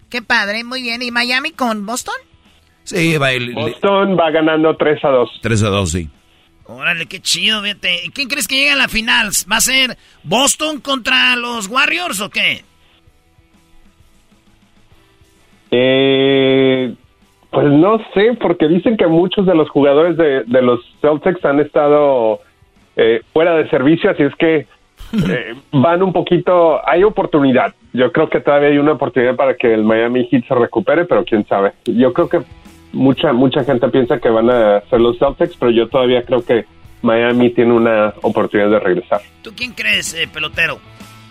Qué 0.09 0.21
padre, 0.21 0.63
muy 0.63 0.83
bien. 0.83 1.01
¿Y 1.01 1.09
Miami 1.09 1.51
con 1.51 1.85
Boston? 1.87 2.13
Sí, 2.83 3.17
va 3.17 3.31
el, 3.31 3.53
Boston 3.53 4.17
va 4.19 4.31
ganando 4.31 4.75
3 4.75 5.05
a 5.05 5.09
2. 5.09 5.39
3 5.41 5.63
a 5.63 5.67
2, 5.69 5.91
sí. 5.91 6.09
Órale, 6.65 7.05
qué 7.05 7.19
chido. 7.19 7.65
¿Y 7.65 7.73
¿Quién 8.11 8.29
crees 8.29 8.47
que 8.47 8.55
llega 8.55 8.73
a 8.73 8.77
la 8.77 8.87
final? 8.87 9.29
¿Va 9.51 9.57
a 9.57 9.61
ser 9.61 9.97
Boston 10.23 10.79
contra 10.79 11.35
los 11.35 11.67
Warriors 11.67 12.21
o 12.21 12.29
qué? 12.29 12.63
Eh, 15.71 16.93
pues 17.49 17.67
no 17.67 17.99
sé, 18.13 18.37
porque 18.39 18.67
dicen 18.67 18.97
que 18.97 19.07
muchos 19.07 19.45
de 19.45 19.55
los 19.55 19.69
jugadores 19.69 20.17
de, 20.17 20.43
de 20.45 20.61
los 20.61 20.79
Celtics 21.01 21.43
han 21.43 21.59
estado 21.59 22.39
eh, 22.95 23.21
fuera 23.33 23.55
de 23.55 23.69
servicio, 23.69 24.09
así 24.09 24.23
es 24.23 24.35
que 24.35 24.55
eh, 25.29 25.55
van 25.71 26.03
un 26.03 26.13
poquito, 26.13 26.79
hay 26.87 27.03
oportunidad. 27.03 27.73
Yo 27.93 28.11
creo 28.11 28.29
que 28.29 28.39
todavía 28.39 28.69
hay 28.69 28.77
una 28.77 28.93
oportunidad 28.93 29.35
para 29.35 29.55
que 29.55 29.73
el 29.73 29.83
Miami 29.83 30.27
Heat 30.29 30.47
se 30.47 30.55
recupere, 30.55 31.05
pero 31.05 31.25
quién 31.25 31.45
sabe. 31.47 31.73
Yo 31.85 32.13
creo 32.13 32.29
que 32.29 32.39
mucha 32.93 33.33
mucha 33.33 33.63
gente 33.63 33.87
piensa 33.89 34.19
que 34.19 34.29
van 34.29 34.49
a 34.49 34.81
ser 34.89 34.99
los 34.99 35.17
Celtics, 35.17 35.55
pero 35.57 35.71
yo 35.71 35.87
todavía 35.87 36.23
creo 36.23 36.43
que 36.43 36.65
Miami 37.01 37.49
tiene 37.51 37.73
una 37.73 38.13
oportunidad 38.21 38.69
de 38.69 38.79
regresar. 38.79 39.21
¿Tú 39.41 39.51
quién 39.55 39.73
crees, 39.73 40.13
eh, 40.13 40.27
pelotero? 40.31 40.79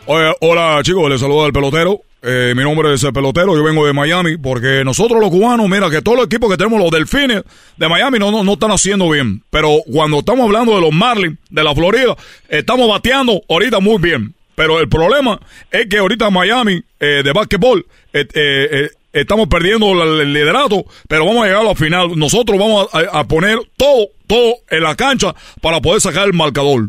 Oye, 0.06 0.32
hola 0.40 0.80
chicos, 0.82 1.08
les 1.08 1.20
saluda 1.20 1.46
el 1.46 1.52
pelotero. 1.52 2.00
Eh, 2.22 2.52
mi 2.54 2.62
nombre 2.62 2.92
es 2.92 3.02
el 3.02 3.14
pelotero, 3.14 3.56
yo 3.56 3.64
vengo 3.64 3.86
de 3.86 3.94
Miami, 3.94 4.36
porque 4.36 4.82
nosotros 4.84 5.20
los 5.20 5.30
cubanos, 5.30 5.66
mira 5.70 5.88
que 5.88 6.02
todos 6.02 6.18
los 6.18 6.26
equipos 6.26 6.50
que 6.50 6.58
tenemos, 6.58 6.78
los 6.78 6.90
delfines 6.90 7.44
de 7.78 7.88
Miami, 7.88 8.18
no, 8.18 8.30
no, 8.30 8.44
no 8.44 8.52
están 8.52 8.70
haciendo 8.72 9.08
bien. 9.08 9.42
Pero 9.48 9.78
cuando 9.90 10.18
estamos 10.18 10.44
hablando 10.44 10.74
de 10.74 10.82
los 10.82 10.92
Marlins 10.92 11.38
de 11.48 11.64
la 11.64 11.74
Florida, 11.74 12.14
estamos 12.48 12.88
bateando 12.88 13.40
ahorita 13.48 13.80
muy 13.80 13.98
bien. 13.98 14.34
Pero 14.54 14.78
el 14.78 14.90
problema 14.90 15.40
es 15.70 15.86
que 15.86 15.96
ahorita 15.96 16.28
Miami 16.28 16.82
eh, 16.98 17.22
de 17.24 17.32
básquetbol 17.32 17.86
eh, 18.12 18.26
eh, 18.34 18.68
eh, 18.70 18.90
estamos 19.12 19.48
perdiendo 19.48 19.92
el 20.20 20.32
liderato, 20.32 20.84
pero 21.08 21.26
vamos 21.26 21.44
a 21.44 21.46
llegar 21.46 21.62
a 21.62 21.64
la 21.68 21.74
final. 21.74 22.16
Nosotros 22.18 22.58
vamos 22.58 22.88
a, 22.92 23.20
a 23.20 23.24
poner 23.24 23.58
todo, 23.76 24.08
todo 24.26 24.54
en 24.70 24.82
la 24.82 24.94
cancha 24.96 25.34
para 25.60 25.80
poder 25.80 26.00
sacar 26.00 26.26
el 26.26 26.32
marcador. 26.32 26.88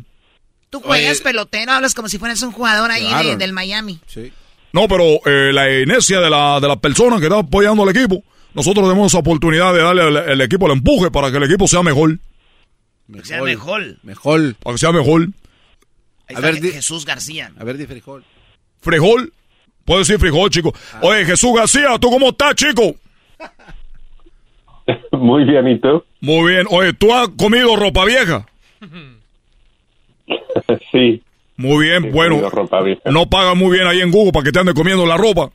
Tú 0.69 0.79
juegas 0.79 1.19
pelotero, 1.21 1.71
hablas 1.73 1.93
como 1.93 2.07
si 2.07 2.17
fueras 2.17 2.41
un 2.43 2.51
jugador 2.51 2.91
ahí 2.91 3.07
de- 3.25 3.35
del 3.37 3.51
Miami. 3.53 3.99
No, 4.73 4.87
pero 4.87 5.03
eh, 5.25 5.51
la 5.51 5.69
inercia 5.81 6.21
de 6.21 6.29
la, 6.29 6.59
de 6.61 6.67
la 6.69 6.77
persona 6.77 7.17
que 7.19 7.25
está 7.25 7.39
apoyando 7.39 7.83
al 7.83 7.89
equipo, 7.89 8.23
nosotros 8.53 8.85
tenemos 8.87 9.11
esa 9.11 9.19
oportunidad 9.19 9.73
de 9.73 9.81
darle 9.81 10.01
al, 10.31 10.39
equipo 10.41 10.65
el 10.67 10.71
empuje 10.73 11.11
para 11.11 11.29
que 11.29 11.37
el 11.37 11.43
equipo 11.43 11.67
sea 11.67 11.83
mejor. 11.83 12.19
Que 13.13 13.25
sea 13.25 13.41
mejor. 13.41 13.97
Mejor. 14.03 14.55
Para 14.55 14.73
que 14.75 14.77
sea 14.77 14.93
mejor. 14.93 15.23
Ahí 16.29 16.35
A 16.35 16.39
está 16.39 16.51
ver, 16.51 16.61
Jesús 16.71 17.05
García. 17.05 17.51
A 17.59 17.65
ver, 17.65 17.77
di 17.77 17.85
frijol. 17.85 18.23
Frijol. 18.79 19.33
Puedes 19.85 20.07
decir 20.07 20.19
frijol, 20.19 20.49
chico. 20.49 20.73
Oye, 21.01 21.25
Jesús 21.25 21.51
García, 21.55 21.97
¿tú 21.99 22.09
cómo 22.09 22.29
estás, 22.29 22.55
chico? 22.55 22.95
Muy 25.11 25.43
bien, 25.45 25.67
¿y 25.67 25.79
tú? 25.79 26.03
Muy 26.19 26.53
bien. 26.53 26.67
Oye, 26.69 26.93
¿tú 26.93 27.13
has 27.13 27.29
comido 27.29 27.75
ropa 27.75 28.05
vieja? 28.05 28.45
sí. 30.91 31.21
Muy 31.57 31.85
bien, 31.85 32.11
bueno. 32.11 32.35
comido 32.35 32.49
ropa 32.49 32.81
vieja. 32.81 33.01
No 33.11 33.27
pagan 33.29 33.57
muy 33.57 33.71
bien 33.75 33.87
ahí 33.87 34.01
en 34.01 34.11
Google 34.11 34.31
para 34.31 34.43
que 34.45 34.51
te 34.51 34.59
ande 34.59 34.73
comiendo 34.73 35.05
la 35.05 35.17
ropa. 35.17 35.51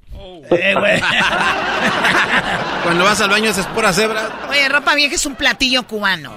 Eh, 0.50 0.74
güey. 0.78 1.00
Cuando 2.84 3.04
vas 3.04 3.20
al 3.20 3.30
baño 3.30 3.50
haces 3.50 3.66
pura 3.66 3.92
cebra. 3.92 4.46
Oye, 4.48 4.68
ropa 4.68 4.94
vieja 4.94 5.16
es 5.16 5.26
un 5.26 5.34
platillo 5.34 5.82
cubano. 5.84 6.32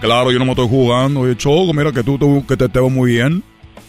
Claro, 0.00 0.30
yo 0.30 0.38
no 0.38 0.44
me 0.44 0.52
estoy 0.52 0.68
jugando. 0.68 1.20
Oye, 1.20 1.36
Choco, 1.36 1.72
mira 1.74 1.92
que 1.92 2.04
tú 2.04 2.18
te, 2.18 2.46
que 2.46 2.56
te, 2.56 2.68
te 2.68 2.80
ves 2.80 2.92
muy 2.92 3.12
bien. 3.12 3.42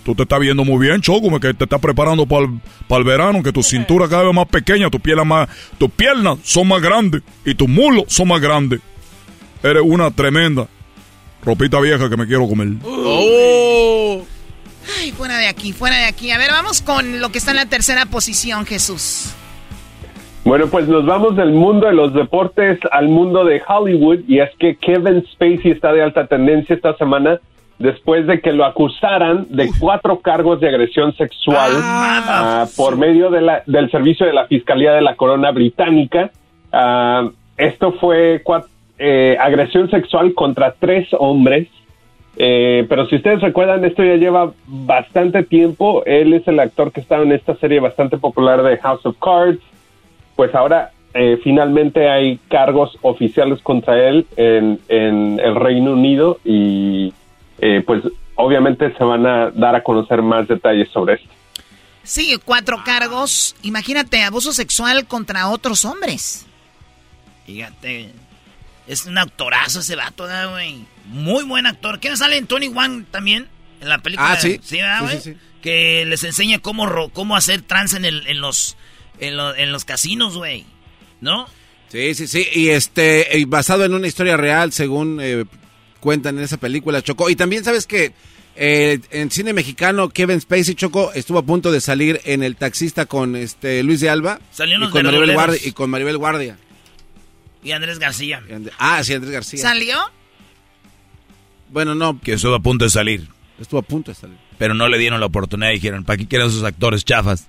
Tú 0.04 0.16
te 0.16 0.24
estás 0.24 0.40
viendo 0.40 0.66
muy 0.66 0.86
bien, 0.86 1.02
Choco, 1.02 1.40
que 1.40 1.54
te 1.54 1.66
estás 1.66 1.80
preparando 1.80 2.26
para 2.26 2.46
el, 2.46 3.04
verano, 3.04 3.44
que 3.44 3.52
tu 3.52 3.62
cintura 3.62 4.08
cada 4.08 4.24
vez 4.24 4.34
más 4.34 4.48
pequeña, 4.48 4.90
tus 4.90 5.00
piernas 5.00 5.26
más, 5.26 5.50
tus 5.78 5.92
piernas 5.92 6.40
son 6.44 6.68
más 6.68 6.82
grandes 6.82 7.22
y 7.46 7.54
tus 7.54 7.70
muslos 7.70 8.06
son 8.08 8.30
más 8.30 8.42
grandes. 8.42 8.80
Eres 9.62 9.84
una 9.86 10.10
tremenda 10.10 10.68
ropita 11.44 11.80
vieja 11.80 12.10
que 12.10 12.18
me 12.18 12.26
quiero 12.26 12.48
comer. 12.48 12.70
Oh. 12.84 14.24
Ay, 15.00 15.12
fuera 15.12 15.38
de 15.38 15.48
aquí, 15.48 15.72
fuera 15.72 15.98
de 15.98 16.06
aquí. 16.06 16.32
A 16.32 16.40
ver, 16.40 16.50
vamos 16.50 16.82
con 16.82 17.20
lo 17.20 17.32
que 17.32 17.38
está 17.38 17.52
en 17.52 17.58
la 17.58 17.68
tercera 17.68 18.08
posición, 18.08 18.66
Jesús. 18.66 19.36
Bueno, 20.44 20.66
pues 20.68 20.88
nos 20.88 21.06
vamos 21.06 21.36
del 21.36 21.52
mundo 21.52 21.86
de 21.86 21.94
los 21.94 22.14
deportes 22.16 22.80
al 22.92 23.08
mundo 23.08 23.46
de 23.46 23.62
Hollywood 23.68 24.22
y 24.28 24.40
es 24.40 24.50
que 24.58 24.76
Kevin 24.78 25.24
Spacey 25.34 25.72
está 25.72 25.94
de 25.94 26.02
alta 26.02 26.26
tendencia 26.26 26.76
esta 26.76 26.98
semana 26.98 27.40
después 27.82 28.28
de 28.28 28.40
que 28.42 28.52
lo 28.52 28.66
acusaran 28.66 29.48
de 29.50 29.70
cuatro 29.80 30.20
cargos 30.20 30.60
de 30.60 30.70
agresión 30.70 31.14
sexual 31.16 31.72
ah, 31.76 32.66
por 32.78 32.98
medio 32.98 33.30
de 33.30 33.42
la- 33.42 33.64
del 33.66 33.90
servicio 33.92 34.26
de 34.26 34.34
la 34.34 34.48
Fiscalía 34.48 34.94
de 34.94 35.02
la 35.02 35.16
Corona 35.16 35.52
Británica. 35.52 36.32
Ah, 36.72 37.30
esto 37.58 37.94
fue 37.94 38.42
eh, 38.98 39.38
agresión 39.40 39.90
sexual 39.90 40.34
contra 40.34 40.76
tres 40.80 41.08
hombres. 41.18 41.68
Eh, 42.38 42.86
pero 42.88 43.06
si 43.08 43.18
ustedes 43.18 43.42
recuerdan, 43.42 43.84
esto 43.84 44.04
ya 44.04 44.16
lleva 44.16 44.52
bastante 44.66 45.44
tiempo. 45.44 46.04
Él 46.06 46.34
es 46.34 46.48
el 46.48 46.60
actor 46.60 46.92
que 46.92 47.02
estaba 47.02 47.24
en 47.24 47.34
esta 47.34 47.56
serie 47.56 47.80
bastante 47.82 48.18
popular 48.18 48.64
de 48.64 48.78
House 48.78 49.06
of 49.06 49.18
Cards. 49.20 49.60
Pues 50.38 50.56
ahora 50.56 50.92
eh, 51.14 51.38
finalmente 51.44 52.10
hay 52.10 52.40
cargos 52.48 52.98
oficiales 53.02 53.62
contra 53.62 54.08
él 54.08 54.26
en, 54.38 54.80
en 54.88 55.42
el 55.44 55.56
Reino 55.56 55.92
Unido 55.92 56.38
y 56.46 57.14
eh, 57.62 57.82
pues 57.86 58.04
obviamente 58.36 58.94
se 58.98 59.04
van 59.04 59.26
a 59.26 59.52
dar 59.52 59.76
a 59.76 59.84
conocer 59.84 60.22
más 60.22 60.48
detalles 60.48 60.90
sobre 60.92 61.14
esto. 61.16 61.30
Sí, 62.04 62.36
cuatro 62.44 62.82
cargos. 62.84 63.56
Imagínate, 63.62 64.24
abuso 64.24 64.52
sexual 64.54 65.06
contra 65.08 65.48
otros 65.50 65.86
hombres. 65.86 66.46
Fíjate. 67.46 68.12
Es 68.88 69.06
un 69.06 69.18
actorazo 69.18 69.80
ese 69.80 69.96
vato, 69.96 70.24
¿verdad, 70.24 70.52
güey? 70.52 70.86
Muy 71.06 71.44
buen 71.44 71.66
actor. 71.68 72.00
¿Quién 72.00 72.18
sale 72.18 72.38
en 72.38 72.48
Tony 72.48 72.68
One 72.68 73.06
también? 73.12 73.48
En 73.80 73.90
la 73.90 74.00
película. 74.00 74.32
Ah, 74.34 74.38
sí. 74.38 74.60
Sí, 74.64 74.78
¿verdad, 74.78 75.00
Sí, 75.00 75.04
güey? 75.06 75.18
sí, 75.22 75.32
sí. 75.34 75.38
Que 75.62 76.06
les 76.08 76.24
enseña 76.24 76.60
cómo, 76.60 76.88
ro- 76.88 77.10
cómo 77.10 77.36
hacer 77.36 77.62
trans 77.62 77.94
en, 77.94 78.06
el, 78.06 78.26
en, 78.28 78.42
los, 78.42 78.76
en, 79.20 79.38
lo- 79.38 79.56
en 79.56 79.72
los 79.72 79.86
casinos, 79.86 80.36
güey. 80.36 80.66
¿No? 81.22 81.48
Sí, 81.90 82.16
sí, 82.16 82.26
sí. 82.28 82.48
Y 82.54 82.70
este, 82.70 83.38
y 83.38 83.46
basado 83.46 83.86
en 83.86 83.94
una 83.94 84.08
historia 84.08 84.36
real, 84.38 84.72
según 84.74 85.20
eh, 85.22 85.46
cuentan 86.02 86.38
en 86.38 86.44
esa 86.44 86.58
película, 86.58 87.02
Chocó. 87.02 87.30
Y 87.30 87.38
también 87.38 87.64
sabes 87.64 87.88
que 87.88 88.12
eh, 88.58 89.00
en 89.12 89.32
cine 89.32 89.54
mexicano, 89.54 90.10
Kevin 90.10 90.42
Spacey, 90.42 90.76
Choco, 90.76 91.14
estuvo 91.14 91.40
a 91.40 91.44
punto 91.44 91.72
de 91.72 91.80
salir 91.80 92.20
en 92.26 92.44
El 92.44 92.58
Taxista 92.58 93.06
con 93.06 93.38
este 93.38 93.82
Luis 93.84 94.02
de 94.02 94.10
Alba. 94.10 94.42
Salió 94.52 94.76
en 94.76 94.82
y 94.82 94.84
Los 94.84 94.92
con, 94.92 95.06
Maribel. 95.06 95.34
Guardia, 95.34 95.60
y 95.64 95.72
con 95.72 95.90
Maribel 95.90 96.18
Guardia. 96.18 96.58
Y 97.64 97.72
Andrés 97.72 98.00
García. 98.00 98.44
Ah, 98.78 99.02
sí, 99.04 99.14
Andrés 99.14 99.32
García. 99.32 99.62
¿Salió? 99.62 99.98
Bueno, 101.70 101.96
no. 101.96 102.20
Que 102.20 102.34
estuvo 102.34 102.56
a 102.56 102.60
punto 102.60 102.84
de 102.84 102.92
salir. 102.92 103.28
Estuvo 103.60 103.80
a 103.80 103.84
punto 103.84 104.12
de 104.12 104.16
salir. 104.16 104.38
Pero 104.58 104.74
no 104.74 104.90
le 104.90 104.98
dieron 104.98 105.20
la 105.20 105.28
oportunidad 105.28 105.70
y 105.72 105.76
dijeron, 105.76 106.04
¿para 106.04 106.18
qué 106.18 106.28
quieren 106.28 106.48
esos 106.48 106.64
actores 106.64 107.06
chafas? 107.06 107.48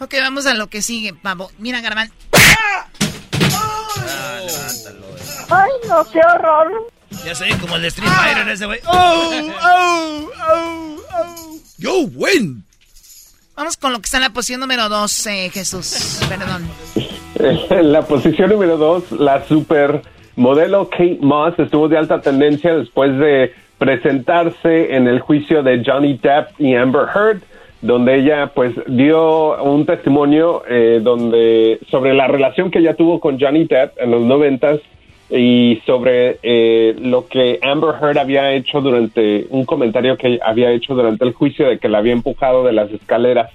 Ok, 0.00 0.14
vamos 0.20 0.46
a 0.46 0.54
lo 0.54 0.68
que 0.68 0.80
sigue, 0.82 1.12
pavo. 1.12 1.50
Mira, 1.58 1.80
Garban. 1.80 2.10
Ay, 5.50 5.70
no, 5.88 6.04
qué 6.10 6.20
horror. 6.20 6.88
Ya 7.24 7.34
sé, 7.34 7.46
como 7.60 7.76
el 7.76 7.82
de 7.82 7.88
Street 7.88 8.10
Fighter 8.10 8.48
ese 8.48 8.66
güey. 8.66 8.80
¡Oh, 8.86 9.30
oh, 9.64 10.30
oh, 10.44 10.96
oh! 11.10 11.56
¡Yo 11.78 11.92
win! 12.14 12.64
Vamos 13.56 13.76
con 13.76 13.92
lo 13.92 13.98
que 13.98 14.04
está 14.04 14.18
en 14.18 14.24
la 14.24 14.30
posición 14.30 14.60
número 14.60 14.88
2, 14.88 15.26
eh, 15.26 15.50
Jesús. 15.52 16.20
Perdón. 16.28 16.68
En 17.70 17.92
la 17.92 18.02
posición 18.02 18.50
número 18.50 18.76
2, 18.76 19.12
la 19.12 19.44
supermodelo 19.46 20.88
Kate 20.90 21.18
Moss 21.20 21.58
estuvo 21.58 21.88
de 21.88 21.98
alta 21.98 22.20
tendencia 22.20 22.76
después 22.76 23.16
de 23.18 23.52
presentarse 23.78 24.94
en 24.94 25.08
el 25.08 25.20
juicio 25.20 25.62
de 25.62 25.82
Johnny 25.84 26.18
Depp 26.18 26.60
y 26.60 26.74
Amber 26.74 27.06
Heard, 27.14 27.40
donde 27.80 28.16
ella 28.16 28.52
pues 28.54 28.74
dio 28.86 29.62
un 29.62 29.86
testimonio 29.86 30.62
eh, 30.68 31.00
donde 31.02 31.78
sobre 31.90 32.14
la 32.14 32.26
relación 32.26 32.70
que 32.70 32.80
ella 32.80 32.94
tuvo 32.94 33.20
con 33.20 33.40
Johnny 33.40 33.64
Depp 33.64 33.98
en 33.98 34.10
los 34.10 34.22
noventas 34.22 34.80
y 35.30 35.82
sobre 35.84 36.38
eh, 36.42 36.96
lo 36.98 37.26
que 37.26 37.58
Amber 37.62 37.94
Heard 38.00 38.18
había 38.18 38.52
hecho 38.52 38.80
durante 38.80 39.46
un 39.50 39.66
comentario 39.66 40.16
que 40.16 40.40
había 40.42 40.70
hecho 40.70 40.94
durante 40.94 41.24
el 41.24 41.34
juicio 41.34 41.68
de 41.68 41.78
que 41.78 41.88
la 41.88 41.98
había 41.98 42.14
empujado 42.14 42.64
de 42.64 42.72
las 42.72 42.90
escaleras 42.90 43.50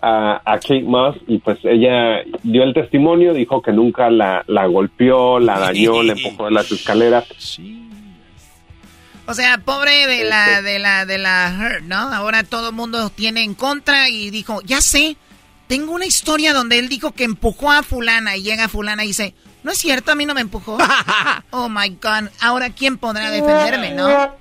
a, 0.00 0.40
Kate 0.44 0.82
Moss 0.82 1.16
y 1.26 1.38
pues 1.38 1.58
ella 1.64 2.22
dio 2.42 2.62
el 2.62 2.74
testimonio, 2.74 3.32
dijo 3.32 3.62
que 3.62 3.72
nunca 3.72 4.10
la, 4.10 4.44
la 4.46 4.66
golpeó, 4.66 5.40
la 5.40 5.58
dañó, 5.58 6.02
le 6.02 6.12
empujó 6.12 6.44
de 6.44 6.50
las 6.50 6.70
escaleras. 6.70 7.24
O 9.26 9.32
sea, 9.32 9.58
pobre 9.58 10.06
de 10.06 10.24
la 10.24 10.60
de 10.60 10.78
la 10.78 11.06
de 11.06 11.16
la 11.16 11.48
Heard, 11.58 11.84
¿no? 11.84 11.96
Ahora 11.96 12.44
todo 12.44 12.68
el 12.68 12.74
mundo 12.74 13.08
tiene 13.08 13.42
en 13.42 13.54
contra 13.54 14.10
y 14.10 14.28
dijo, 14.30 14.60
ya 14.62 14.82
sé, 14.82 15.16
tengo 15.66 15.92
una 15.92 16.04
historia 16.04 16.52
donde 16.52 16.78
él 16.78 16.90
dijo 16.90 17.12
que 17.12 17.24
empujó 17.24 17.72
a 17.72 17.82
fulana 17.82 18.36
y 18.36 18.42
llega 18.42 18.68
fulana 18.68 19.04
y 19.04 19.08
dice, 19.08 19.34
no 19.64 19.72
es 19.72 19.78
cierto, 19.78 20.12
a 20.12 20.14
mí 20.14 20.26
no 20.26 20.34
me 20.34 20.42
empujó. 20.42 20.76
oh 21.50 21.68
my 21.68 21.88
God. 22.00 22.28
Ahora, 22.40 22.70
¿quién 22.70 22.98
podrá 22.98 23.30
defenderme, 23.30 23.92
no? 23.92 24.38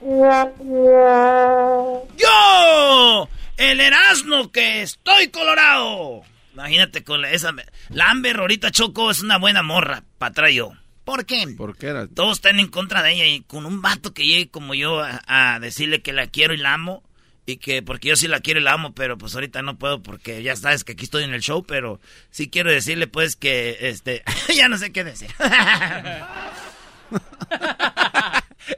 ¡Yo! 2.18 3.30
El 3.56 3.80
Erasmo 3.80 4.52
que 4.52 4.82
estoy 4.82 5.30
colorado. 5.30 6.24
Imagínate 6.54 7.04
con 7.04 7.24
esa. 7.24 7.54
La 7.90 8.12
Amber 8.12 8.38
ahorita 8.38 8.72
Choco 8.72 9.10
es 9.10 9.22
una 9.22 9.38
buena 9.38 9.64
morra, 9.64 10.04
patrayo. 10.18 10.74
¿Por 11.06 11.26
qué? 11.26 11.48
¿Por 11.58 11.78
qué 11.78 11.88
era? 11.88 12.08
Todos 12.08 12.38
están 12.38 12.60
en 12.60 12.68
contra 12.68 13.02
de 13.02 13.14
ella 13.14 13.26
y 13.26 13.42
con 13.42 13.66
un 13.66 13.82
vato 13.82 14.14
que 14.14 14.26
llegue 14.26 14.50
como 14.50 14.74
yo 14.74 15.02
a 15.02 15.60
decirle 15.60 16.02
que 16.02 16.14
la 16.14 16.28
quiero 16.28 16.54
y 16.54 16.58
la 16.58 16.74
amo 16.74 17.02
y 17.46 17.58
que 17.58 17.82
porque 17.82 18.10
yo 18.10 18.16
sí 18.16 18.28
la 18.28 18.40
quiero 18.40 18.60
y 18.60 18.64
la 18.64 18.74
amo, 18.74 18.94
pero 18.94 19.18
pues 19.18 19.36
ahorita 19.36 19.62
no 19.62 19.78
puedo 19.78 20.02
porque 20.02 20.42
ya 20.44 20.56
sabes 20.56 20.84
que 20.84 20.94
aquí 20.94 21.06
estoy 21.06 21.24
en 21.24 21.34
el 21.34 21.42
show, 21.42 21.64
pero 21.64 22.00
sí 22.30 22.50
quiero 22.50 22.72
decirle 22.72 23.08
pues 23.08 23.36
que 23.36 23.78
este 23.82 24.24
ya 24.56 24.70
no 24.70 24.78
sé 24.78 24.92
qué 24.92 25.04
decir. 25.04 25.30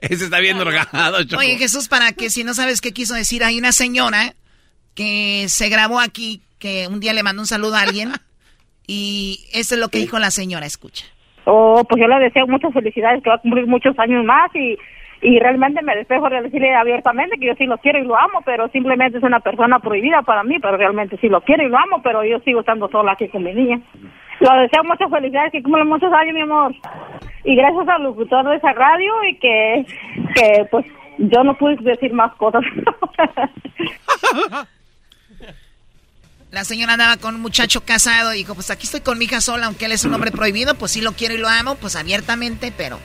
Ese 0.01 0.25
está 0.25 0.39
bien 0.39 0.57
drogado, 0.57 1.17
Oye, 1.37 1.57
Jesús, 1.57 1.87
para 1.87 2.11
que 2.11 2.31
si 2.31 2.43
no 2.43 2.55
sabes 2.55 2.81
qué 2.81 2.91
quiso 2.91 3.13
decir, 3.13 3.43
hay 3.43 3.59
una 3.59 3.71
señora 3.71 4.33
que 4.95 5.45
se 5.47 5.69
grabó 5.69 5.99
aquí, 5.99 6.41
que 6.57 6.87
un 6.87 6.99
día 6.99 7.13
le 7.13 7.21
mandó 7.21 7.43
un 7.43 7.47
saludo 7.47 7.75
a 7.75 7.81
alguien, 7.81 8.11
y 8.87 9.45
eso 9.53 9.75
es 9.75 9.81
lo 9.81 9.89
que 9.89 9.99
dijo 9.99 10.17
la 10.17 10.31
señora, 10.31 10.65
escucha. 10.65 11.05
Oh, 11.45 11.83
pues 11.87 12.01
yo 12.01 12.07
le 12.07 12.23
deseo 12.23 12.47
muchas 12.47 12.73
felicidades, 12.73 13.21
que 13.23 13.29
va 13.29 13.35
a 13.35 13.41
cumplir 13.41 13.67
muchos 13.67 13.97
años 13.99 14.25
más 14.25 14.49
y 14.55 14.75
y 15.25 15.39
realmente 15.39 15.81
me 15.81 15.95
despejo 15.95 16.29
de 16.29 16.43
decirle 16.43 16.75
abiertamente 16.75 17.39
que 17.39 17.47
yo 17.47 17.55
sí 17.55 17.65
lo 17.65 17.79
quiero 17.79 17.97
y 17.97 18.03
lo 18.03 18.15
amo, 18.15 18.43
pero 18.45 18.69
simplemente 18.69 19.17
es 19.17 19.23
una 19.23 19.39
persona 19.39 19.79
prohibida 19.79 20.21
para 20.21 20.43
mí, 20.43 20.59
pero 20.59 20.77
realmente 20.77 21.17
sí 21.17 21.29
lo 21.29 21.41
quiero 21.41 21.63
y 21.63 21.69
lo 21.69 21.79
amo, 21.79 22.03
pero 22.03 22.23
yo 22.23 22.39
sigo 22.41 22.59
estando 22.59 22.87
sola 22.89 23.13
aquí 23.13 23.27
con 23.29 23.43
mi 23.43 23.51
niña. 23.51 23.81
Lo 24.39 24.53
deseo 24.61 24.83
muchas 24.83 25.09
felicidades, 25.09 25.51
que 25.51 25.63
cumplan 25.63 25.87
muchos 25.87 26.13
años, 26.13 26.35
mi 26.35 26.41
amor. 26.41 26.75
Y 27.43 27.55
gracias 27.55 27.87
al 27.87 28.03
locutor 28.03 28.47
de 28.47 28.57
esa 28.57 28.71
radio 28.73 29.23
y 29.23 29.35
que, 29.39 29.87
que 30.35 30.67
pues 30.69 30.85
yo 31.17 31.43
no 31.43 31.57
pude 31.57 31.75
decir 31.77 32.13
más 32.13 32.31
cosas. 32.35 32.61
La 36.51 36.63
señora 36.65 36.93
andaba 36.93 37.17
con 37.17 37.33
un 37.33 37.41
muchacho 37.41 37.83
casado 37.83 38.31
y 38.31 38.37
dijo, 38.37 38.53
pues 38.53 38.69
aquí 38.69 38.85
estoy 38.85 39.01
con 39.01 39.17
mi 39.17 39.25
hija 39.25 39.41
sola, 39.41 39.65
aunque 39.65 39.85
él 39.85 39.91
es 39.91 40.05
un 40.05 40.13
hombre 40.13 40.29
prohibido, 40.31 40.75
pues 40.75 40.91
sí 40.91 41.01
lo 41.01 41.13
quiero 41.13 41.33
y 41.33 41.39
lo 41.39 41.47
amo, 41.47 41.73
pues 41.75 41.95
abiertamente, 41.95 42.71
pero 42.77 42.99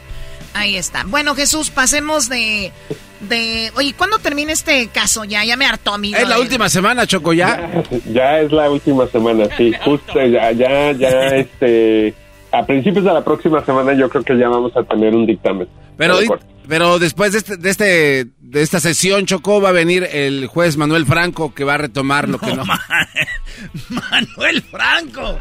Ahí 0.54 0.76
está. 0.76 1.04
Bueno, 1.04 1.34
Jesús, 1.34 1.70
pasemos 1.70 2.28
de... 2.28 2.72
de 3.20 3.70
oye, 3.76 3.94
¿cuándo 3.96 4.18
termina 4.18 4.52
este 4.52 4.88
caso 4.88 5.24
ya? 5.24 5.44
Ya 5.44 5.56
me 5.56 5.66
hartó, 5.66 5.94
amigo. 5.94 6.18
Es 6.18 6.28
la 6.28 6.38
última 6.38 6.68
semana, 6.68 7.06
Choco, 7.06 7.32
¿ya? 7.32 7.70
ya. 8.12 8.40
es 8.40 8.52
la 8.52 8.70
última 8.70 9.06
semana, 9.06 9.46
sí. 9.56 9.72
Justo, 9.84 10.24
ya, 10.26 10.52
ya, 10.52 10.92
ya, 10.92 11.08
este... 11.36 12.14
A 12.52 12.66
principios 12.66 13.04
de 13.04 13.12
la 13.12 13.22
próxima 13.22 13.64
semana 13.64 13.92
yo 13.92 14.08
creo 14.10 14.24
que 14.24 14.36
ya 14.36 14.48
vamos 14.48 14.76
a 14.76 14.82
tener 14.82 15.14
un 15.14 15.24
dictamen. 15.24 15.68
Pero, 15.96 16.18
pero 16.66 16.98
después 16.98 17.30
de, 17.30 17.38
este, 17.38 17.56
de, 17.56 17.70
este, 17.70 18.26
de 18.40 18.62
esta 18.62 18.80
sesión, 18.80 19.24
Choco, 19.24 19.60
va 19.60 19.68
a 19.68 19.72
venir 19.72 20.08
el 20.10 20.48
juez 20.48 20.76
Manuel 20.76 21.06
Franco 21.06 21.54
que 21.54 21.62
va 21.62 21.74
a 21.74 21.78
retomar 21.78 22.28
lo 22.28 22.40
que 22.40 22.52
no... 22.52 22.64
Manuel 23.88 24.62
Franco. 24.62 25.38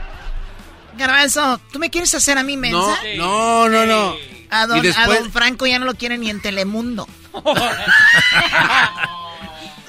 Garbanzo, 1.00 1.60
¿tú 1.72 1.80
me 1.80 1.90
quieres 1.90 2.14
hacer 2.14 2.38
a 2.38 2.44
mí 2.44 2.58
mensa? 2.58 3.00
No, 3.18 3.68
no, 3.68 3.86
no, 3.86 3.86
no. 3.88 4.39
A 4.50 4.66
don, 4.68 4.84
Franco 5.32 5.68
ya 5.68 5.80
no 5.80 5.86
lo 5.86 5.96
quieren 5.96 6.22
ni 6.22 6.30
en 6.30 6.42
Telemundo. 6.42 7.08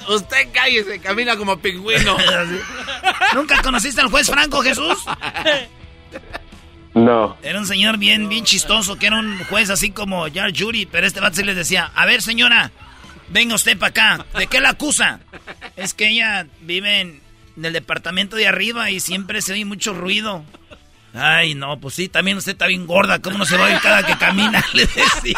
Usted 0.07 0.51
cállese, 0.51 0.99
camina 0.99 1.37
como 1.37 1.57
pingüino. 1.59 2.17
¿Nunca 3.33 3.61
conociste 3.61 4.01
al 4.01 4.09
juez 4.09 4.29
Franco, 4.29 4.61
Jesús? 4.61 4.97
No. 6.93 7.37
Era 7.41 7.59
un 7.59 7.65
señor 7.65 7.97
bien, 7.97 8.27
bien 8.27 8.43
chistoso, 8.43 8.97
que 8.97 9.07
era 9.07 9.17
un 9.17 9.43
juez 9.45 9.69
así 9.69 9.91
como 9.91 10.27
Jar 10.31 10.51
Jury, 10.55 10.85
pero 10.85 11.07
este 11.07 11.21
vato 11.21 11.37
se 11.37 11.45
les 11.45 11.55
decía, 11.55 11.91
a 11.95 12.05
ver 12.05 12.21
señora, 12.21 12.71
venga 13.29 13.55
usted 13.55 13.77
para 13.77 13.89
acá, 13.89 14.25
¿de 14.37 14.47
qué 14.47 14.59
la 14.59 14.71
acusa? 14.71 15.21
Es 15.77 15.93
que 15.93 16.09
ella 16.09 16.47
vive 16.61 16.99
en 16.99 17.21
el 17.63 17.73
departamento 17.73 18.35
de 18.35 18.47
arriba 18.47 18.89
y 18.91 18.99
siempre 18.99 19.41
se 19.41 19.53
oye 19.53 19.65
mucho 19.65 19.93
ruido. 19.93 20.43
Ay, 21.13 21.55
no, 21.55 21.79
pues 21.79 21.95
sí, 21.95 22.07
también 22.07 22.37
usted 22.37 22.53
está 22.53 22.67
bien 22.67 22.87
gorda. 22.87 23.19
¿Cómo 23.19 23.37
no 23.37 23.45
se 23.45 23.57
va 23.57 23.65
a 23.65 23.71
ir 23.71 23.79
cada 23.79 24.05
que 24.05 24.17
camina? 24.17 24.63
Le 24.73 24.85
decía. 24.85 25.37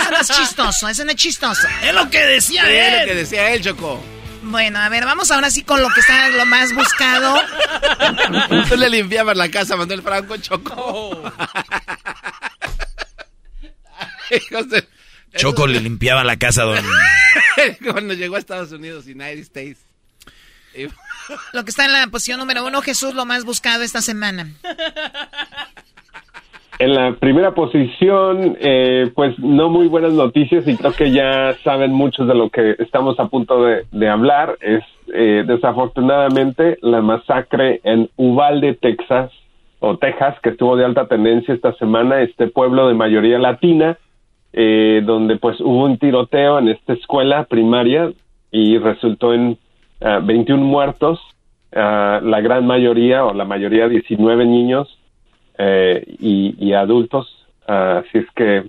Eso 0.00 0.10
no 0.10 0.20
es 0.20 0.28
chistoso, 0.28 0.88
eso 0.88 1.04
no 1.04 1.10
es 1.10 1.16
chistoso. 1.16 1.68
Es 1.82 1.94
lo 1.94 2.10
que 2.10 2.20
decía 2.26 2.68
él. 2.68 2.94
Es 2.94 3.00
lo 3.00 3.06
que 3.06 3.14
decía 3.14 3.50
él, 3.52 3.62
Choco. 3.62 4.02
Bueno, 4.42 4.78
a 4.78 4.88
ver, 4.88 5.04
vamos 5.06 5.30
ahora 5.30 5.50
sí 5.50 5.62
con 5.62 5.80
lo 5.80 5.88
que 5.88 6.00
está 6.00 6.28
lo 6.28 6.44
más 6.44 6.74
buscado. 6.74 7.40
Tú 8.68 8.76
le 8.76 8.90
limpiabas 8.90 9.36
la 9.36 9.48
casa 9.48 9.76
Manuel 9.76 10.02
Franco, 10.02 10.36
Choco. 10.36 11.32
Choco 15.36 15.66
le 15.66 15.80
limpiaba 15.80 16.24
la 16.24 16.36
casa 16.36 16.62
don... 16.64 16.84
Cuando 17.90 18.14
llegó 18.14 18.36
a 18.36 18.38
Estados 18.38 18.72
Unidos, 18.72 19.06
United 19.06 19.38
States. 19.38 19.78
Lo 21.52 21.64
que 21.64 21.70
está 21.70 21.84
en 21.84 21.92
la 21.92 22.06
posición 22.08 22.38
número 22.38 22.64
uno, 22.66 22.80
Jesús, 22.82 23.14
lo 23.14 23.24
más 23.24 23.44
buscado 23.44 23.82
esta 23.82 24.00
semana. 24.00 24.46
En 26.80 26.92
la 26.92 27.12
primera 27.12 27.52
posición, 27.54 28.56
eh, 28.60 29.10
pues 29.14 29.38
no 29.38 29.68
muy 29.68 29.86
buenas 29.86 30.12
noticias 30.12 30.66
y 30.66 30.76
creo 30.76 30.92
que 30.92 31.12
ya 31.12 31.56
saben 31.62 31.92
muchos 31.92 32.26
de 32.26 32.34
lo 32.34 32.50
que 32.50 32.74
estamos 32.80 33.18
a 33.20 33.28
punto 33.28 33.62
de, 33.64 34.08
hablar. 34.08 34.58
Es 34.60 34.82
eh, 35.14 35.44
desafortunadamente 35.46 36.78
la 36.82 37.00
masacre 37.00 37.80
en 37.84 38.10
Uvalde, 38.16 38.74
Texas, 38.74 39.30
o 39.78 39.98
Texas, 39.98 40.34
que 40.42 40.50
estuvo 40.50 40.76
de 40.76 40.84
alta 40.84 41.06
tendencia 41.06 41.54
esta 41.54 41.74
semana, 41.74 42.22
este 42.22 42.48
pueblo 42.48 42.88
de 42.88 42.94
mayoría 42.94 43.38
latina, 43.38 43.98
eh, 44.52 45.02
donde 45.04 45.36
pues 45.36 45.60
hubo 45.60 45.84
un 45.84 45.98
tiroteo 45.98 46.58
en 46.58 46.68
esta 46.68 46.94
escuela 46.94 47.44
primaria 47.44 48.10
y 48.50 48.78
resultó 48.78 49.32
en 49.32 49.58
21 50.04 50.62
ah, 50.62 50.64
muertos, 50.64 51.20
ah, 51.74 52.20
la 52.22 52.40
gran 52.40 52.66
mayoría 52.66 53.24
o 53.24 53.32
la 53.32 53.44
mayoría 53.44 53.88
19 53.88 54.44
niños 54.44 54.98
eh, 55.58 56.04
y, 56.18 56.72
adultos. 56.72 57.46
Así 57.66 58.18
es 58.18 58.26
que 58.34 58.64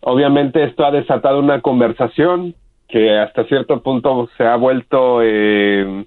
obviamente 0.00 0.62
esto 0.64 0.84
ha 0.84 0.90
desatado 0.90 1.38
una 1.38 1.62
conversación 1.62 2.54
que 2.88 3.18
hasta 3.18 3.44
cierto 3.44 3.82
punto 3.82 4.28
se 4.36 4.44
ha 4.44 4.56
vuelto 4.56 5.20
eh, 5.22 6.04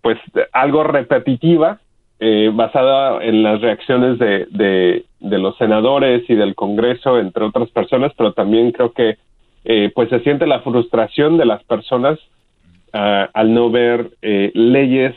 pues 0.00 0.18
algo 0.52 0.84
repetitiva 0.84 1.80
eh, 2.18 2.50
basada 2.54 3.22
en 3.22 3.42
las 3.42 3.60
reacciones 3.60 4.18
de, 4.18 4.46
de, 4.50 5.04
de, 5.20 5.38
los 5.38 5.58
senadores 5.58 6.22
y 6.30 6.34
del 6.34 6.54
Congreso, 6.54 7.18
entre 7.18 7.44
otras 7.44 7.68
personas, 7.70 8.12
pero 8.16 8.32
también 8.32 8.72
creo 8.72 8.92
que 8.92 9.18
pues 9.94 10.08
se 10.08 10.18
siente 10.20 10.44
la 10.46 10.60
frustración 10.60 11.36
de 11.38 11.44
las 11.44 11.62
personas 11.64 12.18
al 12.92 13.54
no 13.54 13.70
ver 13.70 14.16
eh, 14.22 14.50
leyes 14.54 15.14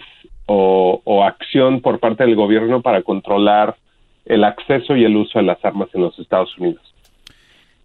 o, 0.47 1.23
acción 1.23 1.81
por 1.81 1.99
parte 1.99 2.23
del 2.23 2.35
gobierno 2.35 2.81
para 2.81 3.01
controlar 3.01 3.77
el 4.25 4.43
acceso 4.43 4.95
y 4.95 5.03
el 5.03 5.15
uso 5.15 5.39
de 5.39 5.45
las 5.45 5.63
armas 5.63 5.89
en 5.93 6.01
los 6.01 6.17
Estados 6.19 6.55
Unidos. 6.57 6.81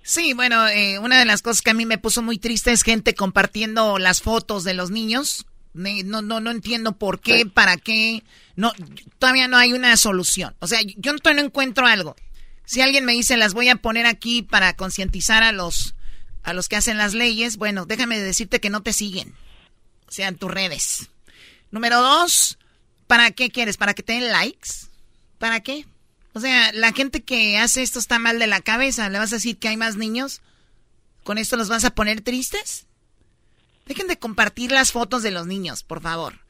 Sí, 0.02 0.32
bueno, 0.34 0.66
eh, 0.68 0.98
una 0.98 1.18
de 1.18 1.24
las 1.24 1.42
cosas 1.42 1.62
que 1.62 1.70
a 1.70 1.74
mí 1.74 1.86
me 1.86 1.98
puso 1.98 2.22
muy 2.22 2.38
triste 2.38 2.72
es 2.72 2.82
gente 2.82 3.14
compartiendo 3.14 3.98
las 3.98 4.22
fotos 4.22 4.64
de 4.64 4.74
los 4.74 4.90
niños. 4.90 5.46
No, 5.72 6.20
no, 6.20 6.40
no 6.40 6.50
entiendo 6.50 6.92
por 6.92 7.20
qué, 7.20 7.46
para 7.46 7.76
qué. 7.76 8.22
No, 8.56 8.72
todavía 9.18 9.46
no 9.46 9.56
hay 9.56 9.72
una 9.72 9.96
solución. 9.96 10.54
O 10.58 10.66
sea, 10.66 10.80
yo 10.96 11.16
todavía 11.16 11.42
no 11.42 11.46
encuentro 11.46 11.86
algo. 11.86 12.16
Si 12.64 12.80
alguien 12.80 13.04
me 13.04 13.12
dice 13.12 13.36
las 13.36 13.54
voy 13.54 13.68
a 13.68 13.76
poner 13.76 14.06
aquí 14.06 14.42
para 14.42 14.74
concientizar 14.74 15.42
a 15.42 15.52
los 15.52 15.94
a 16.42 16.54
los 16.54 16.68
que 16.68 16.76
hacen 16.76 16.98
las 16.98 17.14
leyes, 17.14 17.56
bueno, 17.56 17.84
déjame 17.84 18.18
decirte 18.18 18.60
que 18.60 18.70
no 18.70 18.82
te 18.82 18.92
siguen. 18.92 19.34
O 20.10 20.12
sea, 20.12 20.26
en 20.26 20.36
tus 20.36 20.50
redes. 20.50 21.08
Número 21.70 22.00
dos, 22.00 22.58
¿para 23.06 23.30
qué 23.30 23.48
quieres? 23.50 23.76
¿Para 23.76 23.94
que 23.94 24.02
te 24.02 24.14
den 24.14 24.32
likes? 24.32 24.68
¿Para 25.38 25.60
qué? 25.60 25.86
O 26.32 26.40
sea, 26.40 26.72
la 26.72 26.92
gente 26.92 27.22
que 27.22 27.58
hace 27.58 27.82
esto 27.82 28.00
está 28.00 28.18
mal 28.18 28.40
de 28.40 28.48
la 28.48 28.60
cabeza. 28.60 29.08
¿Le 29.08 29.20
vas 29.20 29.32
a 29.32 29.36
decir 29.36 29.58
que 29.58 29.68
hay 29.68 29.76
más 29.76 29.94
niños? 29.96 30.40
¿Con 31.22 31.38
esto 31.38 31.56
los 31.56 31.68
vas 31.68 31.84
a 31.84 31.94
poner 31.94 32.22
tristes? 32.22 32.86
Dejen 33.86 34.08
de 34.08 34.18
compartir 34.18 34.72
las 34.72 34.90
fotos 34.90 35.22
de 35.22 35.30
los 35.30 35.46
niños, 35.46 35.84
por 35.84 36.02
favor. 36.02 36.40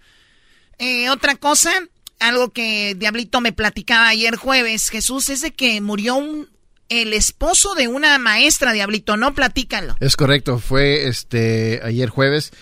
Eh, 0.78 1.10
otra 1.10 1.36
cosa, 1.36 1.70
algo 2.18 2.54
que 2.54 2.94
Diablito 2.94 3.42
me 3.42 3.52
platicaba 3.52 4.08
ayer 4.08 4.36
jueves, 4.36 4.88
Jesús, 4.88 5.28
es 5.28 5.42
de 5.42 5.52
que 5.52 5.82
murió 5.82 6.14
un, 6.16 6.48
el 6.88 7.12
esposo 7.12 7.74
de 7.74 7.88
una 7.88 8.18
maestra, 8.18 8.72
Diablito, 8.72 9.18
no 9.18 9.34
platícalo. 9.34 9.96
Es 10.00 10.16
correcto, 10.16 10.58
fue 10.58 11.08
este 11.08 11.80
ayer 11.84 12.08
jueves 12.08 12.52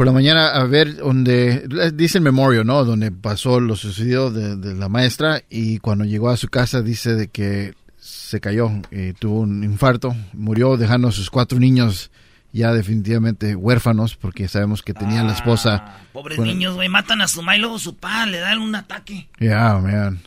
por 0.00 0.06
la 0.06 0.12
mañana 0.14 0.48
a 0.48 0.64
ver 0.64 0.96
donde 0.96 1.92
dice 1.92 2.16
el 2.16 2.24
memorio, 2.24 2.64
¿no? 2.64 2.86
Donde 2.86 3.12
pasó 3.12 3.60
lo 3.60 3.76
sucedido 3.76 4.30
de, 4.30 4.74
la 4.74 4.88
maestra 4.88 5.42
y 5.50 5.78
cuando 5.78 6.06
llegó 6.06 6.30
a 6.30 6.38
su 6.38 6.48
casa 6.48 6.80
dice 6.80 7.14
de 7.14 7.28
que 7.28 7.74
se 7.98 8.40
cayó, 8.40 8.70
y 8.90 9.12
tuvo 9.12 9.40
un 9.40 9.62
infarto, 9.62 10.16
murió 10.32 10.78
dejando 10.78 11.08
a 11.08 11.12
sus 11.12 11.28
cuatro 11.28 11.58
niños 11.58 12.10
ya 12.50 12.72
definitivamente 12.72 13.54
huérfanos 13.54 14.16
porque 14.16 14.48
sabemos 14.48 14.82
que 14.82 14.94
tenían 14.94 15.26
la 15.26 15.34
esposa. 15.34 15.84
Ah, 15.86 15.98
pobres 16.14 16.38
niños, 16.38 16.76
güey, 16.76 16.88
matan 16.88 17.20
a 17.20 17.28
su 17.28 17.42
mamá 17.42 17.58
y 17.58 17.60
luego 17.60 17.78
su 17.78 17.94
papá 17.94 18.24
le 18.24 18.38
dan 18.38 18.58
un 18.58 18.74
ataque. 18.74 19.28
Ya, 19.38 19.76
man. 19.76 20.18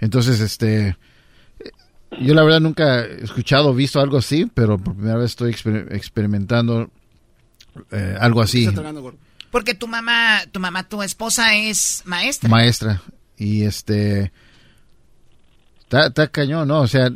Entonces, 0.00 0.40
este, 0.40 0.96
yo 2.20 2.34
la 2.34 2.42
verdad 2.42 2.58
nunca 2.58 3.04
he 3.04 3.22
escuchado 3.22 3.68
o 3.68 3.74
visto 3.74 4.00
algo 4.00 4.16
así, 4.16 4.50
pero 4.52 4.78
por 4.78 4.96
primera 4.96 5.18
vez 5.18 5.26
estoy 5.26 5.52
experimentando 5.52 6.90
eh, 7.90 8.16
algo 8.20 8.42
así. 8.42 8.68
Porque 9.50 9.74
tu 9.74 9.86
mamá, 9.86 10.40
tu 10.50 10.60
mamá, 10.60 10.88
tu 10.88 11.02
esposa 11.02 11.54
es 11.54 12.02
maestra. 12.06 12.48
Maestra. 12.48 13.02
Y 13.36 13.62
este, 13.62 14.32
está, 15.90 16.28
cañón, 16.28 16.68
¿no? 16.68 16.80
O 16.80 16.88
sea, 16.88 17.10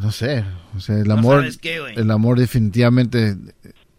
no 0.00 0.10
sé, 0.10 0.44
o 0.76 0.80
sea, 0.80 0.98
el 0.98 1.10
amor, 1.10 1.44
el 1.62 2.10
amor 2.10 2.38
definitivamente, 2.38 3.36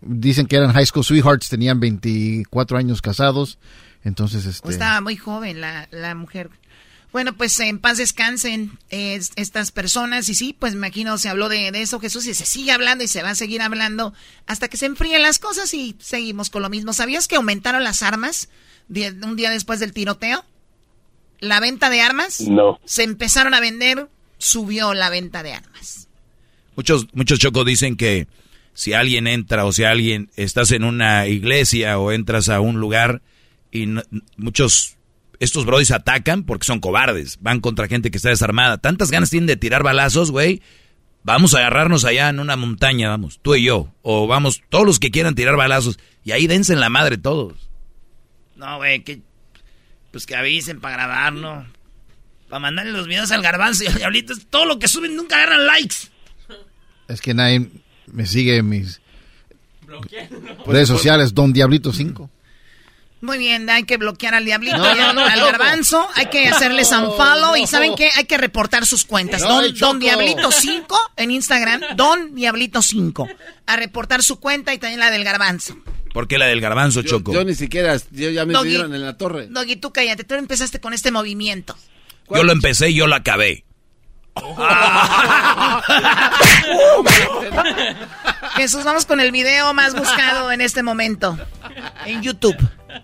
dicen 0.02 0.48
que 0.48 0.58
eran 0.58 0.74
high 0.74 0.86
school 0.86 1.04
sweethearts, 1.04 1.50
tenían 1.50 1.80
24 1.80 2.78
años 2.78 3.02
casados, 3.02 3.60
entonces 4.04 4.46
este... 4.46 4.70
estaba 4.70 5.02
muy 5.02 5.16
joven 5.16 5.62
la, 5.62 5.88
la 5.92 6.16
mujer. 6.16 6.50
Bueno, 7.14 7.38
pues 7.38 7.60
en 7.60 7.78
paz 7.78 8.00
descansen 8.00 8.80
estas 8.90 9.72
personas. 9.72 10.28
Y 10.30 10.36
sí, 10.36 10.56
pues 10.58 10.74
me 10.74 10.88
imagino 10.88 11.20
se 11.20 11.30
habló 11.30 11.48
de, 11.48 11.70
eso, 11.70 12.00
Jesús, 12.00 12.26
y 12.26 12.34
se 12.34 12.46
sigue 12.46 12.72
hablando 12.72 13.04
y 13.04 13.08
se 13.08 13.22
va 13.22 13.30
a 13.30 13.36
seguir 13.36 13.62
hablando 13.62 14.14
hasta 14.48 14.68
que 14.68 14.78
se 14.78 14.88
enfríen 14.88 15.22
las 15.22 15.38
cosas 15.38 15.72
y 15.76 15.96
seguimos 16.00 16.50
con 16.50 16.64
lo 16.64 16.70
mismo. 16.70 16.92
¿Sabías 16.92 17.28
que 17.28 17.36
aumentaron 17.36 17.84
las 17.84 18.02
armas 18.02 18.50
un 18.90 19.36
día 19.36 19.52
después 19.52 19.80
del 19.80 19.94
tiroteo? 19.94 20.44
¿La 21.40 21.60
venta 21.60 21.92
de 21.92 22.02
armas? 22.02 22.42
No. 22.42 22.80
Se 22.84 23.04
empezaron 23.04 23.54
a 23.54 23.60
vender, 23.60 24.10
subió 24.40 24.96
la 24.96 25.12
venta 25.12 25.44
de 25.44 25.54
armas. 25.54 26.08
Muchos, 26.76 27.06
muchos 27.14 27.38
chocos 27.38 27.64
dicen 27.64 27.96
que 27.96 28.28
si 28.74 28.94
alguien 28.94 29.28
entra 29.28 29.66
o 29.66 29.72
si 29.72 29.84
alguien 29.84 30.32
estás 30.36 30.72
en 30.72 30.84
una 30.84 31.28
iglesia 31.28 32.00
o 32.00 32.12
entras 32.12 32.50
a 32.50 32.60
un 32.60 32.80
lugar 32.80 33.22
y 33.72 33.86
muchos 34.36 34.96
estos 35.44 35.66
brodis 35.66 35.92
atacan 35.92 36.44
porque 36.44 36.66
son 36.66 36.80
cobardes, 36.80 37.38
van 37.42 37.60
contra 37.60 37.88
gente 37.88 38.12
que 38.12 38.18
está 38.18 38.30
desarmada. 38.30 38.78
Tantas 38.78 39.12
ganas 39.12 39.30
tienen 39.30 39.48
de 39.48 39.58
tirar 39.58 39.84
balazos, 39.84 40.32
güey. 40.32 40.62
Vamos 41.24 41.54
a 41.54 41.60
agarrarnos 41.60 42.04
allá 42.04 42.30
en 42.30 42.40
una 42.40 42.56
montaña, 42.56 43.10
vamos, 43.10 43.40
tú 43.42 43.56
y 43.56 43.64
yo. 43.64 43.94
O 44.02 44.28
vamos, 44.28 44.62
todos 44.70 44.86
los 44.86 45.00
que 45.00 45.12
quieran 45.12 45.36
tirar 45.36 45.56
balazos. 45.56 45.98
Y 46.24 46.32
ahí 46.32 46.48
dense 46.48 46.74
en 46.74 46.80
la 46.80 46.90
madre 46.90 47.18
todos. 47.18 47.70
No, 48.56 48.78
güey, 48.78 49.04
que. 49.04 49.22
Pues 50.12 50.26
que 50.26 50.36
avisen 50.36 50.80
para 50.80 50.96
grabar, 50.96 51.34
¿no? 51.34 51.66
Para 52.50 52.60
mandarle 52.60 52.92
los 52.92 53.08
videos 53.08 53.32
al 53.32 53.42
garbanzo 53.42 53.84
y 53.84 53.88
al 53.88 53.96
diablito. 53.96 54.34
Todo 54.50 54.66
lo 54.66 54.80
que 54.80 54.88
suben 54.88 55.16
nunca 55.16 55.38
agarran 55.38 55.66
likes. 55.66 55.96
Es 57.08 57.22
que 57.22 57.34
nadie 57.34 57.70
me 58.08 58.26
sigue 58.26 58.58
en 58.58 58.70
mis 58.70 59.02
redes 60.66 60.88
sociales, 60.88 61.34
Don 61.34 61.54
Diablito 61.54 61.92
5. 61.92 62.30
Muy 63.24 63.38
bien, 63.38 63.70
hay 63.70 63.86
que 63.86 63.96
bloquear 63.96 64.36
al 64.36 64.44
diablito, 64.44 64.84
al 64.84 65.40
garbanzo, 65.40 66.06
hay 66.16 66.26
que 66.26 66.50
hacerles 66.50 66.92
unfollow 66.92 67.56
y 67.56 67.66
¿saben 67.68 67.96
qué? 67.96 68.10
Hay 68.18 68.26
que 68.26 68.38
reportar 68.38 68.86
sus 68.86 69.06
cuentas. 69.06 69.42
Don, 69.80 69.98
Diablito 69.98 70.52
5 70.52 71.00
en 71.16 71.32
Instagram, 71.32 71.80
Don 71.96 72.36
Diablito 72.36 72.82
5. 72.82 73.30
A 73.66 73.76
reportar 73.78 74.24
su 74.24 74.42
cuenta 74.42 74.74
y 74.74 74.78
también 74.78 75.00
la 75.00 75.10
del 75.10 75.24
garbanzo. 75.24 75.78
¿Por 76.14 76.28
qué 76.28 76.38
la 76.38 76.48
del 76.48 76.60
garbanzo, 76.60 77.02
Choco? 77.02 77.32
Yo 77.32 77.46
ni 77.46 77.56
siquiera, 77.56 77.96
yo 78.12 78.30
ya 78.30 78.46
me 78.46 78.62
dieron 78.62 78.94
en 78.94 79.02
la 79.02 79.16
torre. 79.16 79.48
Doggy, 79.48 79.78
tú 79.78 79.94
cállate, 79.94 80.26
tú 80.26 80.34
empezaste 80.34 80.82
con 80.82 80.92
este 80.92 81.10
movimiento. 81.10 81.78
Yo 82.30 82.44
lo 82.44 82.52
empecé 82.52 82.90
y 82.90 82.96
yo 82.96 83.08
lo 83.08 83.16
acabé. 83.16 83.64
Jesús, 88.56 88.84
vamos 88.84 89.06
con 89.06 89.22
el 89.22 89.32
video 89.32 89.74
más 89.74 89.96
buscado 89.96 90.52
en 90.52 90.60
este 90.60 90.84
momento 90.84 91.40
en 92.06 92.22
YouTube. 92.22 92.58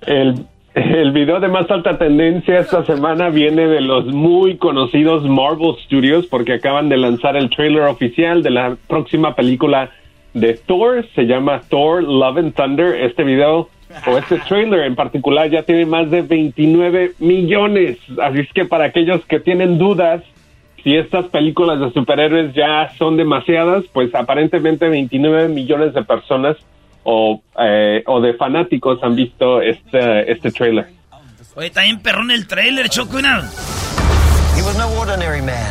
El, 0.05 0.45
el 0.75 1.11
video 1.11 1.39
de 1.39 1.47
más 1.47 1.69
alta 1.71 1.97
tendencia 1.97 2.59
esta 2.59 2.85
semana 2.85 3.29
viene 3.29 3.67
de 3.67 3.81
los 3.81 4.05
muy 4.05 4.57
conocidos 4.57 5.23
Marvel 5.23 5.75
Studios 5.85 6.27
porque 6.27 6.53
acaban 6.53 6.89
de 6.89 6.97
lanzar 6.97 7.35
el 7.35 7.49
trailer 7.49 7.83
oficial 7.83 8.43
de 8.43 8.49
la 8.51 8.77
próxima 8.87 9.35
película 9.35 9.91
de 10.33 10.53
Thor. 10.53 11.05
Se 11.15 11.23
llama 11.23 11.61
Thor 11.69 12.03
Love 12.03 12.37
and 12.37 12.53
Thunder. 12.53 12.95
Este 12.95 13.23
video 13.23 13.69
o 14.05 14.17
este 14.17 14.37
trailer 14.47 14.81
en 14.81 14.95
particular 14.95 15.49
ya 15.49 15.63
tiene 15.63 15.85
más 15.85 16.09
de 16.11 16.21
29 16.21 17.13
millones. 17.19 17.97
Así 18.21 18.39
es 18.39 18.53
que 18.53 18.65
para 18.65 18.85
aquellos 18.85 19.25
que 19.25 19.39
tienen 19.39 19.77
dudas 19.77 20.23
si 20.83 20.95
estas 20.95 21.25
películas 21.25 21.79
de 21.79 21.91
superhéroes 21.91 22.53
ya 22.53 22.93
son 22.97 23.17
demasiadas, 23.17 23.83
pues 23.91 24.13
aparentemente 24.15 24.87
29 24.87 25.49
millones 25.49 25.93
de 25.93 26.03
personas 26.03 26.55
o, 27.11 27.41
eh, 27.59 28.03
o 28.05 28.21
de 28.21 28.35
fanáticos 28.35 28.99
han 29.01 29.15
visto 29.15 29.61
este, 29.61 30.31
este 30.31 30.51
trailer. 30.51 30.87
Oye, 31.55 31.71
también 31.71 31.99
perrón 31.99 32.29
el 32.29 32.47
trailer, 32.47 32.87
Choco. 32.89 33.17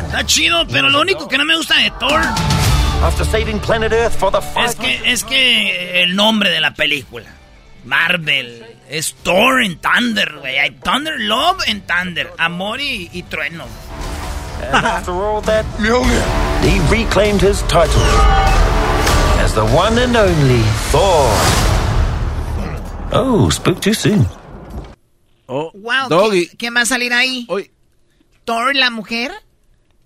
Está 0.07 0.27
chido, 0.27 0.67
pero 0.67 0.89
lo 0.91 1.01
único 1.01 1.29
que 1.29 1.39
no 1.39 1.45
me 1.45 1.57
gusta 1.57 1.77
de 1.77 1.93
Thor 1.93 2.21
es 4.65 4.75
que, 4.75 5.01
es 5.05 5.25
que 5.25 6.03
el 6.03 6.17
nombre 6.17 6.51
de 6.51 6.61
la 6.61 6.75
película, 6.75 7.27
Marvel, 7.85 8.65
es 8.89 9.15
Thor 9.23 9.63
en 9.63 9.79
Thunder, 9.79 10.39
güey. 10.41 10.59
Hay 10.59 10.73
Thunder, 10.73 11.21
Love 11.21 11.69
en 11.69 11.83
Thunder, 11.83 12.33
amor 12.39 12.81
y, 12.81 13.09
y 13.13 13.23
trueno. 13.23 13.67
And 14.73 14.85
after 14.85 15.13
all 15.13 15.41
that, 15.43 15.65
he 16.65 16.81
reclaimed 16.91 17.41
his 17.41 17.63
title 17.69 18.03
as 19.49 19.55
the 19.55 19.65
one 19.75 19.99
and 19.99 20.17
only 20.17 20.63
Thor. 20.93 21.31
Oh, 23.13 23.49
spoke 23.51 23.81
too 23.81 23.95
soon. 23.95 24.27
Oh, 25.47 25.71
wow, 25.75 26.09
Doggy. 26.09 26.49
¿qué, 26.59 26.71
va 26.71 26.83
a 26.83 26.87
salir 26.87 27.13
ahí? 27.13 27.47
Hoy. 27.49 27.71
¿Thor, 28.45 28.75
la 28.75 28.91
mujer? 28.91 29.33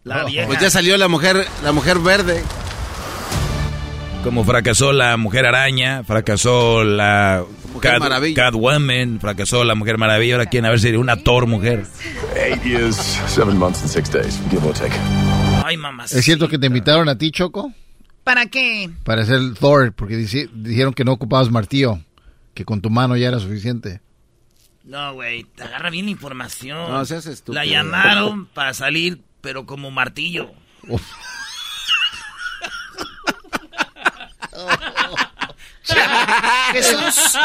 La 0.04 0.24
oh, 0.24 0.26
vieja. 0.26 0.46
Pues 0.46 0.60
ya 0.60 0.70
salió 0.70 0.96
la 0.96 1.08
mujer, 1.08 1.46
la 1.64 1.72
mujer 1.72 1.98
verde. 1.98 2.42
Como 4.22 4.44
fracasó 4.44 4.92
la 4.92 5.16
mujer 5.16 5.46
araña, 5.46 6.04
fracasó 6.04 6.84
la 6.84 7.44
mujer 7.72 7.98
maravilla. 7.98 8.44
Catwoman, 8.44 9.18
fracasó 9.20 9.64
la 9.64 9.74
mujer 9.74 9.98
maravilla. 9.98 10.34
Ahora 10.34 10.46
quieren 10.46 10.66
a 10.66 10.70
ver 10.70 10.78
si 10.78 10.90
una 10.90 11.16
Thor 11.16 11.46
mujer. 11.46 11.84
Eight 12.36 12.62
years, 12.62 12.96
seven 13.26 13.58
months 13.58 13.82
and 13.82 13.90
six 13.90 14.08
days, 14.08 14.38
give 14.50 14.64
or 14.64 14.74
take. 14.74 14.94
Ay, 15.64 15.76
mamá. 15.76 16.04
¿Es 16.04 16.24
cierto 16.24 16.48
que 16.48 16.58
te 16.58 16.66
invitaron 16.66 17.08
a 17.08 17.18
ti, 17.18 17.32
Choco? 17.32 17.72
¿Para 18.24 18.46
qué? 18.46 18.90
Para 19.04 19.24
ser 19.24 19.54
Thor, 19.54 19.92
porque 19.92 20.16
dijeron 20.16 20.94
que 20.94 21.04
no 21.04 21.12
ocupabas 21.12 21.50
martillo, 21.50 22.00
que 22.54 22.64
con 22.64 22.80
tu 22.80 22.90
mano 22.90 23.16
ya 23.16 23.28
era 23.28 23.40
suficiente. 23.40 24.00
No, 24.84 25.14
güey, 25.14 25.44
te 25.44 25.62
agarra 25.62 25.90
bien 25.90 26.08
información. 26.08 26.90
No, 26.90 27.04
seas 27.04 27.26
estúpido. 27.26 27.54
La 27.54 27.66
llamaron 27.66 28.46
para 28.46 28.74
salir, 28.74 29.22
pero 29.40 29.66
como 29.66 29.90
martillo. 29.90 30.50
Jesús, 36.72 37.36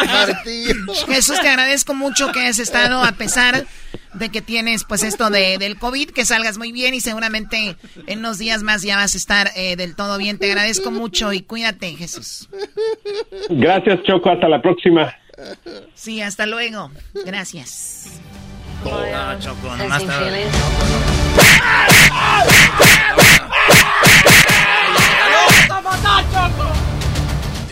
Jesús, 1.07 1.39
te 1.41 1.49
agradezco 1.49 1.93
mucho 1.93 2.31
que 2.31 2.47
has 2.47 2.59
estado 2.59 3.03
a 3.03 3.11
pesar 3.13 3.65
de 4.13 4.29
que 4.29 4.41
tienes 4.41 4.83
pues 4.83 5.03
esto 5.03 5.29
de, 5.29 5.57
del 5.57 5.77
COVID, 5.77 6.09
que 6.11 6.25
salgas 6.25 6.57
muy 6.57 6.71
bien 6.71 6.93
y 6.93 7.01
seguramente 7.01 7.75
en 8.07 8.19
unos 8.19 8.37
días 8.37 8.63
más 8.63 8.81
ya 8.81 8.97
vas 8.97 9.13
a 9.13 9.17
estar 9.17 9.51
eh, 9.55 9.75
del 9.75 9.95
todo 9.95 10.17
bien. 10.17 10.37
Te 10.37 10.49
agradezco 10.49 10.91
mucho 10.91 11.33
y 11.33 11.41
cuídate, 11.41 11.95
Jesús. 11.95 12.49
Gracias, 13.49 14.03
Choco. 14.03 14.29
Hasta 14.29 14.47
la 14.47 14.61
próxima. 14.61 15.15
Sí, 15.93 16.21
hasta 16.21 16.45
luego. 16.45 16.91
Gracias. 17.25 18.05
No, 18.83 19.39
Choco, 19.39 19.75
nomás 19.75 20.03
Choco. 20.03 20.17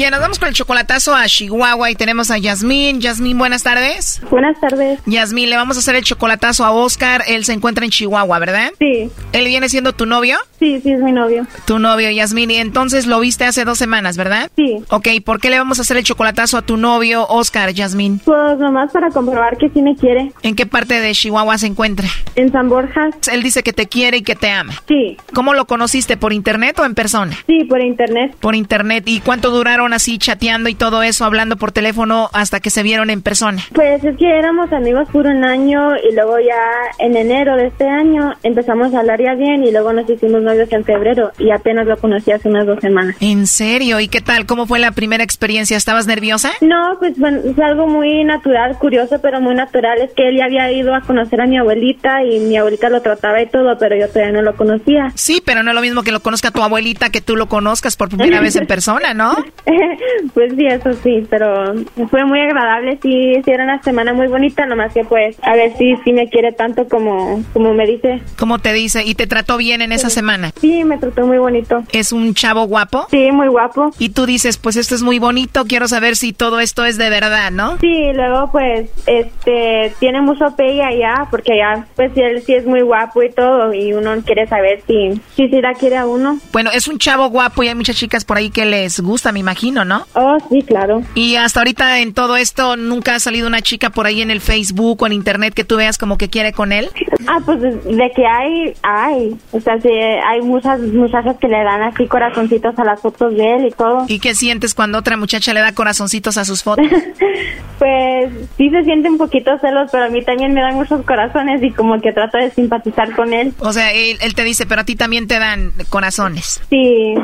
Bien, 0.00 0.12
nos 0.12 0.20
vamos 0.20 0.38
con 0.38 0.48
el 0.48 0.54
chocolatazo 0.54 1.14
a 1.14 1.26
Chihuahua 1.26 1.90
y 1.90 1.94
tenemos 1.94 2.30
a 2.30 2.38
Yasmín. 2.38 3.02
Yasmín, 3.02 3.36
buenas 3.36 3.62
tardes. 3.62 4.18
Buenas 4.30 4.58
tardes. 4.58 4.98
Yasmín, 5.04 5.50
le 5.50 5.56
vamos 5.56 5.76
a 5.76 5.80
hacer 5.80 5.94
el 5.94 6.02
chocolatazo 6.02 6.64
a 6.64 6.70
Oscar. 6.70 7.22
Él 7.26 7.44
se 7.44 7.52
encuentra 7.52 7.84
en 7.84 7.90
Chihuahua, 7.90 8.38
¿verdad? 8.38 8.72
Sí. 8.78 9.10
¿Él 9.32 9.44
viene 9.44 9.68
siendo 9.68 9.92
tu 9.92 10.06
novio? 10.06 10.38
Sí, 10.60 10.78
sí, 10.82 10.92
es 10.92 11.00
mi 11.00 11.10
novio. 11.10 11.46
Tu 11.64 11.78
novio, 11.78 12.10
Yasmín. 12.10 12.50
Y 12.50 12.56
entonces 12.56 13.06
lo 13.06 13.18
viste 13.18 13.44
hace 13.44 13.64
dos 13.64 13.78
semanas, 13.78 14.16
¿verdad? 14.16 14.50
Sí. 14.56 14.76
Ok, 14.90 15.08
¿por 15.24 15.40
qué 15.40 15.50
le 15.50 15.58
vamos 15.58 15.78
a 15.78 15.82
hacer 15.82 15.96
el 15.96 16.04
chocolatazo 16.04 16.58
a 16.58 16.62
tu 16.62 16.76
novio, 16.76 17.26
Oscar, 17.28 17.70
Yasmín? 17.72 18.20
Pues 18.24 18.58
nomás 18.58 18.92
para 18.92 19.08
comprobar 19.08 19.56
que 19.56 19.70
sí 19.70 19.80
me 19.80 19.96
quiere. 19.96 20.32
¿En 20.42 20.54
qué 20.54 20.66
parte 20.66 21.00
de 21.00 21.12
Chihuahua 21.12 21.56
se 21.56 21.66
encuentra? 21.66 22.06
En 22.36 22.52
San 22.52 22.68
Borja. 22.68 23.08
Él 23.32 23.42
dice 23.42 23.62
que 23.62 23.72
te 23.72 23.86
quiere 23.86 24.18
y 24.18 24.22
que 24.22 24.36
te 24.36 24.50
ama. 24.50 24.74
Sí. 24.86 25.16
¿Cómo 25.32 25.54
lo 25.54 25.64
conociste? 25.66 26.16
¿Por 26.18 26.32
internet 26.32 26.78
o 26.78 26.84
en 26.84 26.94
persona? 26.94 27.34
Sí, 27.46 27.64
por 27.64 27.80
internet. 27.80 28.36
Por 28.38 28.54
internet. 28.54 29.04
¿Y 29.06 29.20
cuánto 29.20 29.50
duraron 29.50 29.94
así 29.94 30.18
chateando 30.18 30.68
y 30.68 30.74
todo 30.74 31.02
eso, 31.02 31.24
hablando 31.24 31.56
por 31.56 31.72
teléfono 31.72 32.28
hasta 32.34 32.60
que 32.60 32.68
se 32.68 32.82
vieron 32.82 33.08
en 33.08 33.22
persona? 33.22 33.62
Pues 33.72 34.04
es 34.04 34.16
que 34.18 34.38
éramos 34.38 34.70
amigos 34.72 35.08
por 35.10 35.26
un 35.26 35.42
año 35.42 35.96
y 35.96 36.14
luego 36.14 36.38
ya 36.38 36.60
en 36.98 37.16
enero 37.16 37.56
de 37.56 37.68
este 37.68 37.88
año 37.88 38.34
empezamos 38.42 38.92
a 38.94 39.00
hablar 39.00 39.22
ya 39.22 39.34
bien 39.34 39.64
y 39.64 39.72
luego 39.72 39.92
nos 39.92 40.08
hicimos 40.08 40.42
novios 40.50 40.72
en 40.72 40.84
febrero 40.84 41.32
y 41.38 41.50
apenas 41.50 41.86
lo 41.86 41.96
conocí 41.96 42.32
hace 42.32 42.48
unas 42.48 42.66
dos 42.66 42.80
semanas. 42.80 43.16
¿En 43.20 43.46
serio? 43.46 44.00
¿Y 44.00 44.08
qué 44.08 44.20
tal? 44.20 44.46
¿Cómo 44.46 44.66
fue 44.66 44.78
la 44.78 44.92
primera 44.92 45.22
experiencia? 45.22 45.76
¿Estabas 45.76 46.06
nerviosa? 46.06 46.50
No, 46.60 46.96
pues 46.98 47.18
bueno, 47.18 47.40
es 47.44 47.58
algo 47.58 47.86
muy 47.86 48.24
natural, 48.24 48.76
curioso, 48.78 49.20
pero 49.22 49.40
muy 49.40 49.54
natural. 49.54 50.00
Es 50.00 50.12
que 50.14 50.28
él 50.28 50.36
ya 50.36 50.46
había 50.46 50.70
ido 50.72 50.94
a 50.94 51.00
conocer 51.02 51.40
a 51.40 51.46
mi 51.46 51.58
abuelita 51.58 52.24
y 52.24 52.40
mi 52.40 52.56
abuelita 52.56 52.88
lo 52.88 53.00
trataba 53.02 53.40
y 53.42 53.46
todo, 53.46 53.78
pero 53.78 53.96
yo 53.96 54.08
todavía 54.08 54.32
no 54.32 54.42
lo 54.42 54.56
conocía. 54.56 55.12
Sí, 55.14 55.42
pero 55.44 55.62
no 55.62 55.70
es 55.70 55.74
lo 55.74 55.82
mismo 55.82 56.02
que 56.02 56.12
lo 56.12 56.20
conozca 56.20 56.50
tu 56.50 56.62
abuelita 56.62 57.10
que 57.10 57.20
tú 57.20 57.36
lo 57.36 57.46
conozcas 57.46 57.96
por 57.96 58.08
primera 58.08 58.40
vez 58.40 58.56
en 58.56 58.66
persona, 58.66 59.14
¿no? 59.14 59.36
pues 60.34 60.52
sí, 60.56 60.66
eso 60.66 60.92
sí, 61.02 61.26
pero 61.30 61.74
fue 62.10 62.24
muy 62.24 62.40
agradable. 62.40 62.98
Sí, 63.02 63.34
sí, 63.44 63.50
era 63.50 63.64
una 63.64 63.82
semana 63.82 64.12
muy 64.12 64.26
bonita, 64.26 64.66
nomás 64.66 64.92
que 64.92 65.04
pues 65.04 65.36
a 65.42 65.54
ver 65.54 65.76
si 65.76 65.94
sí 66.04 66.12
me 66.12 66.28
quiere 66.28 66.52
tanto 66.52 66.88
como, 66.88 67.42
como 67.52 67.74
me 67.74 67.86
dice. 67.86 68.20
¿Cómo 68.38 68.58
te 68.58 68.72
dice? 68.72 69.04
¿Y 69.04 69.14
te 69.14 69.26
trató 69.26 69.56
bien 69.56 69.82
en 69.82 69.92
esa 69.92 70.10
semana? 70.10 70.39
Sí, 70.60 70.84
me 70.84 70.98
trató 70.98 71.26
muy 71.26 71.38
bonito. 71.38 71.82
¿Es 71.92 72.12
un 72.12 72.34
chavo 72.34 72.64
guapo? 72.64 73.06
Sí, 73.10 73.30
muy 73.32 73.48
guapo. 73.48 73.90
Y 73.98 74.10
tú 74.10 74.26
dices, 74.26 74.56
pues 74.58 74.76
esto 74.76 74.94
es 74.94 75.02
muy 75.02 75.18
bonito, 75.18 75.64
quiero 75.66 75.88
saber 75.88 76.16
si 76.16 76.32
todo 76.32 76.60
esto 76.60 76.84
es 76.84 76.98
de 76.98 77.10
verdad, 77.10 77.50
¿no? 77.50 77.78
Sí, 77.78 78.12
luego 78.14 78.50
pues 78.50 78.90
este 79.06 79.92
tiene 79.98 80.20
mucho 80.20 80.54
pegue 80.56 80.82
allá, 80.82 81.26
porque 81.30 81.52
allá 81.52 81.86
pues 81.96 82.12
él 82.16 82.42
sí 82.44 82.54
es 82.54 82.66
muy 82.66 82.82
guapo 82.82 83.22
y 83.22 83.30
todo, 83.30 83.72
y 83.72 83.92
uno 83.92 84.12
quiere 84.24 84.46
saber 84.46 84.82
si 84.86 85.20
si, 85.36 85.48
si 85.48 85.60
la 85.60 85.74
quiere 85.74 85.96
a 85.96 86.06
uno. 86.06 86.38
Bueno, 86.52 86.70
es 86.72 86.88
un 86.88 86.98
chavo 86.98 87.28
guapo 87.28 87.62
y 87.62 87.68
hay 87.68 87.74
muchas 87.74 87.96
chicas 87.96 88.24
por 88.24 88.36
ahí 88.36 88.50
que 88.50 88.64
les 88.64 89.00
gusta, 89.00 89.32
me 89.32 89.40
imagino, 89.40 89.84
¿no? 89.84 90.06
Oh, 90.14 90.38
sí, 90.50 90.62
claro. 90.62 91.02
Y 91.14 91.36
hasta 91.36 91.60
ahorita 91.60 92.00
en 92.00 92.14
todo 92.14 92.36
esto, 92.36 92.76
¿nunca 92.76 93.14
ha 93.14 93.20
salido 93.20 93.46
una 93.46 93.62
chica 93.62 93.90
por 93.90 94.06
ahí 94.06 94.22
en 94.22 94.30
el 94.30 94.40
Facebook 94.40 95.02
o 95.02 95.06
en 95.06 95.12
internet 95.12 95.54
que 95.54 95.64
tú 95.64 95.76
veas 95.76 95.98
como 95.98 96.18
que 96.18 96.28
quiere 96.28 96.52
con 96.52 96.72
él? 96.72 96.90
Ah, 97.26 97.38
pues 97.44 97.60
de 97.60 98.12
que 98.14 98.26
hay, 98.26 98.74
hay. 98.82 99.36
O 99.52 99.60
sea, 99.60 99.80
sí, 99.80 99.88
hay 100.30 100.40
muchas 100.42 100.80
muchachas 100.80 101.36
que 101.40 101.48
le 101.48 101.62
dan 101.64 101.82
así 101.82 102.06
corazoncitos 102.06 102.78
a 102.78 102.84
las 102.84 103.00
fotos 103.00 103.34
de 103.34 103.56
él 103.56 103.66
y 103.66 103.70
todo. 103.72 104.04
¿Y 104.06 104.20
qué 104.20 104.36
sientes 104.36 104.74
cuando 104.74 104.98
otra 104.98 105.16
muchacha 105.16 105.52
le 105.52 105.60
da 105.60 105.72
corazoncitos 105.72 106.38
a 106.38 106.44
sus 106.44 106.62
fotos? 106.62 106.86
pues 107.80 108.30
sí 108.56 108.70
se 108.70 108.84
siente 108.84 109.08
un 109.08 109.18
poquito 109.18 109.58
celos, 109.58 109.88
pero 109.90 110.04
a 110.04 110.08
mí 110.08 110.22
también 110.24 110.52
me 110.52 110.60
dan 110.60 110.74
muchos 110.74 111.04
corazones 111.04 111.60
y 111.62 111.72
como 111.72 112.00
que 112.00 112.12
trato 112.12 112.38
de 112.38 112.50
simpatizar 112.50 113.12
con 113.16 113.32
él. 113.32 113.52
O 113.58 113.72
sea, 113.72 113.92
él, 113.92 114.18
él 114.20 114.34
te 114.34 114.44
dice, 114.44 114.66
pero 114.66 114.82
a 114.82 114.84
ti 114.84 114.94
también 114.94 115.26
te 115.26 115.38
dan 115.38 115.72
corazones. 115.88 116.62
Sí, 116.70 117.14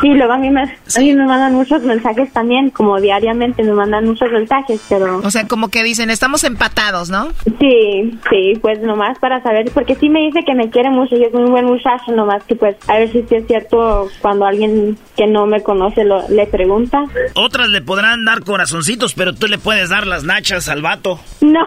sí, 0.00 0.08
luego 0.08 0.32
a 0.32 0.38
mí, 0.38 0.48
me, 0.48 0.62
a 0.62 1.00
mí 1.00 1.14
me 1.14 1.26
mandan 1.26 1.54
muchos 1.54 1.82
mensajes 1.82 2.32
también, 2.32 2.70
como 2.70 3.00
diariamente 3.00 3.62
me 3.62 3.72
mandan 3.72 4.06
muchos 4.06 4.30
mensajes, 4.30 4.80
pero... 4.88 5.18
O 5.18 5.30
sea, 5.30 5.46
como 5.46 5.68
que 5.68 5.82
dicen, 5.82 6.08
estamos 6.08 6.44
empatados, 6.44 7.10
¿no? 7.10 7.28
Sí, 7.58 8.18
sí, 8.30 8.54
pues 8.62 8.80
nomás 8.80 9.18
para 9.18 9.42
saber, 9.42 9.70
porque 9.74 9.96
sí 9.96 10.08
me 10.08 10.20
dice 10.20 10.40
que 10.46 10.54
me 10.54 10.70
quiere 10.70 10.88
mucho 10.88 11.16
y 11.16 11.24
es 11.24 11.34
un 11.34 11.50
buen 11.50 11.66
muchacho, 11.66 12.12
nomás 12.12 12.29
nomás 12.30 12.44
que 12.44 12.54
pues 12.54 12.76
a 12.88 12.98
ver 12.98 13.10
si 13.12 13.22
sí 13.22 13.34
es 13.34 13.46
cierto 13.46 14.08
cuando 14.20 14.46
alguien 14.46 14.96
que 15.16 15.26
no 15.26 15.46
me 15.46 15.62
conoce 15.62 16.04
lo, 16.04 16.28
le 16.28 16.46
pregunta. 16.46 17.04
Otras 17.34 17.68
le 17.68 17.82
podrán 17.82 18.24
dar 18.24 18.42
corazoncitos, 18.44 19.14
pero 19.14 19.34
tú 19.34 19.46
le 19.46 19.58
puedes 19.58 19.90
dar 19.90 20.06
las 20.06 20.24
nachas 20.24 20.68
al 20.68 20.82
vato. 20.82 21.18
No. 21.40 21.66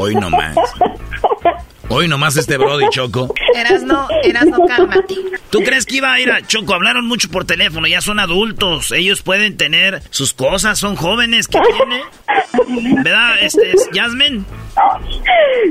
Hoy 0.00 0.14
nomás. 0.14 0.56
Hoy 1.92 2.06
nomás 2.06 2.36
este 2.36 2.56
Brody 2.56 2.88
Choco. 2.90 3.34
Eras 3.52 3.82
no, 3.82 4.06
eras 4.22 4.46
no, 4.46 4.64
cálmate. 4.64 5.16
¿Tú 5.50 5.58
crees 5.64 5.84
que 5.84 5.96
iba 5.96 6.12
a 6.12 6.20
ir 6.20 6.30
a 6.30 6.40
Choco? 6.40 6.72
Hablaron 6.72 7.08
mucho 7.08 7.28
por 7.28 7.44
teléfono, 7.44 7.88
ya 7.88 8.00
son 8.00 8.20
adultos. 8.20 8.92
Ellos 8.92 9.22
pueden 9.22 9.56
tener 9.56 10.00
sus 10.10 10.32
cosas, 10.32 10.78
son 10.78 10.94
jóvenes. 10.94 11.48
¿Qué 11.48 11.58
tiene? 11.58 13.02
¿Verdad, 13.02 13.34
este, 13.40 13.74
Jasmine? 13.92 14.44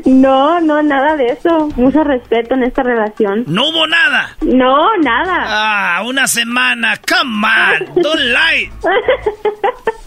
No, 0.06 0.60
no, 0.60 0.84
nada 0.84 1.16
de 1.16 1.28
eso. 1.28 1.70
Mucho 1.78 2.04
respeto 2.04 2.54
en 2.56 2.64
esta 2.64 2.84
relación. 2.84 3.46
¿No 3.48 3.70
hubo 3.70 3.88
nada? 3.88 4.36
No, 4.42 4.98
nada. 4.98 5.46
Ah, 5.48 6.04
una 6.06 6.28
semana. 6.28 7.00
Come 7.08 7.48
on, 7.48 8.04
don't 8.04 8.20
lie. 8.20 8.70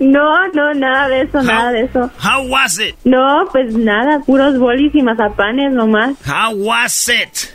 No, 0.00 0.48
no, 0.48 0.74
nada 0.74 1.08
de 1.08 1.22
eso, 1.22 1.42
nada 1.42 1.72
de 1.72 1.82
eso. 1.82 2.10
How 2.18 2.46
was 2.48 2.78
it? 2.78 2.96
No, 3.04 3.46
pues 3.52 3.74
nada, 3.74 4.20
puros 4.20 4.58
bolis 4.58 4.94
y 4.94 5.02
mazapanes 5.52 5.72
nomás. 5.72 6.16
How 6.26 6.54
was 6.54 7.08
it? 7.08 7.54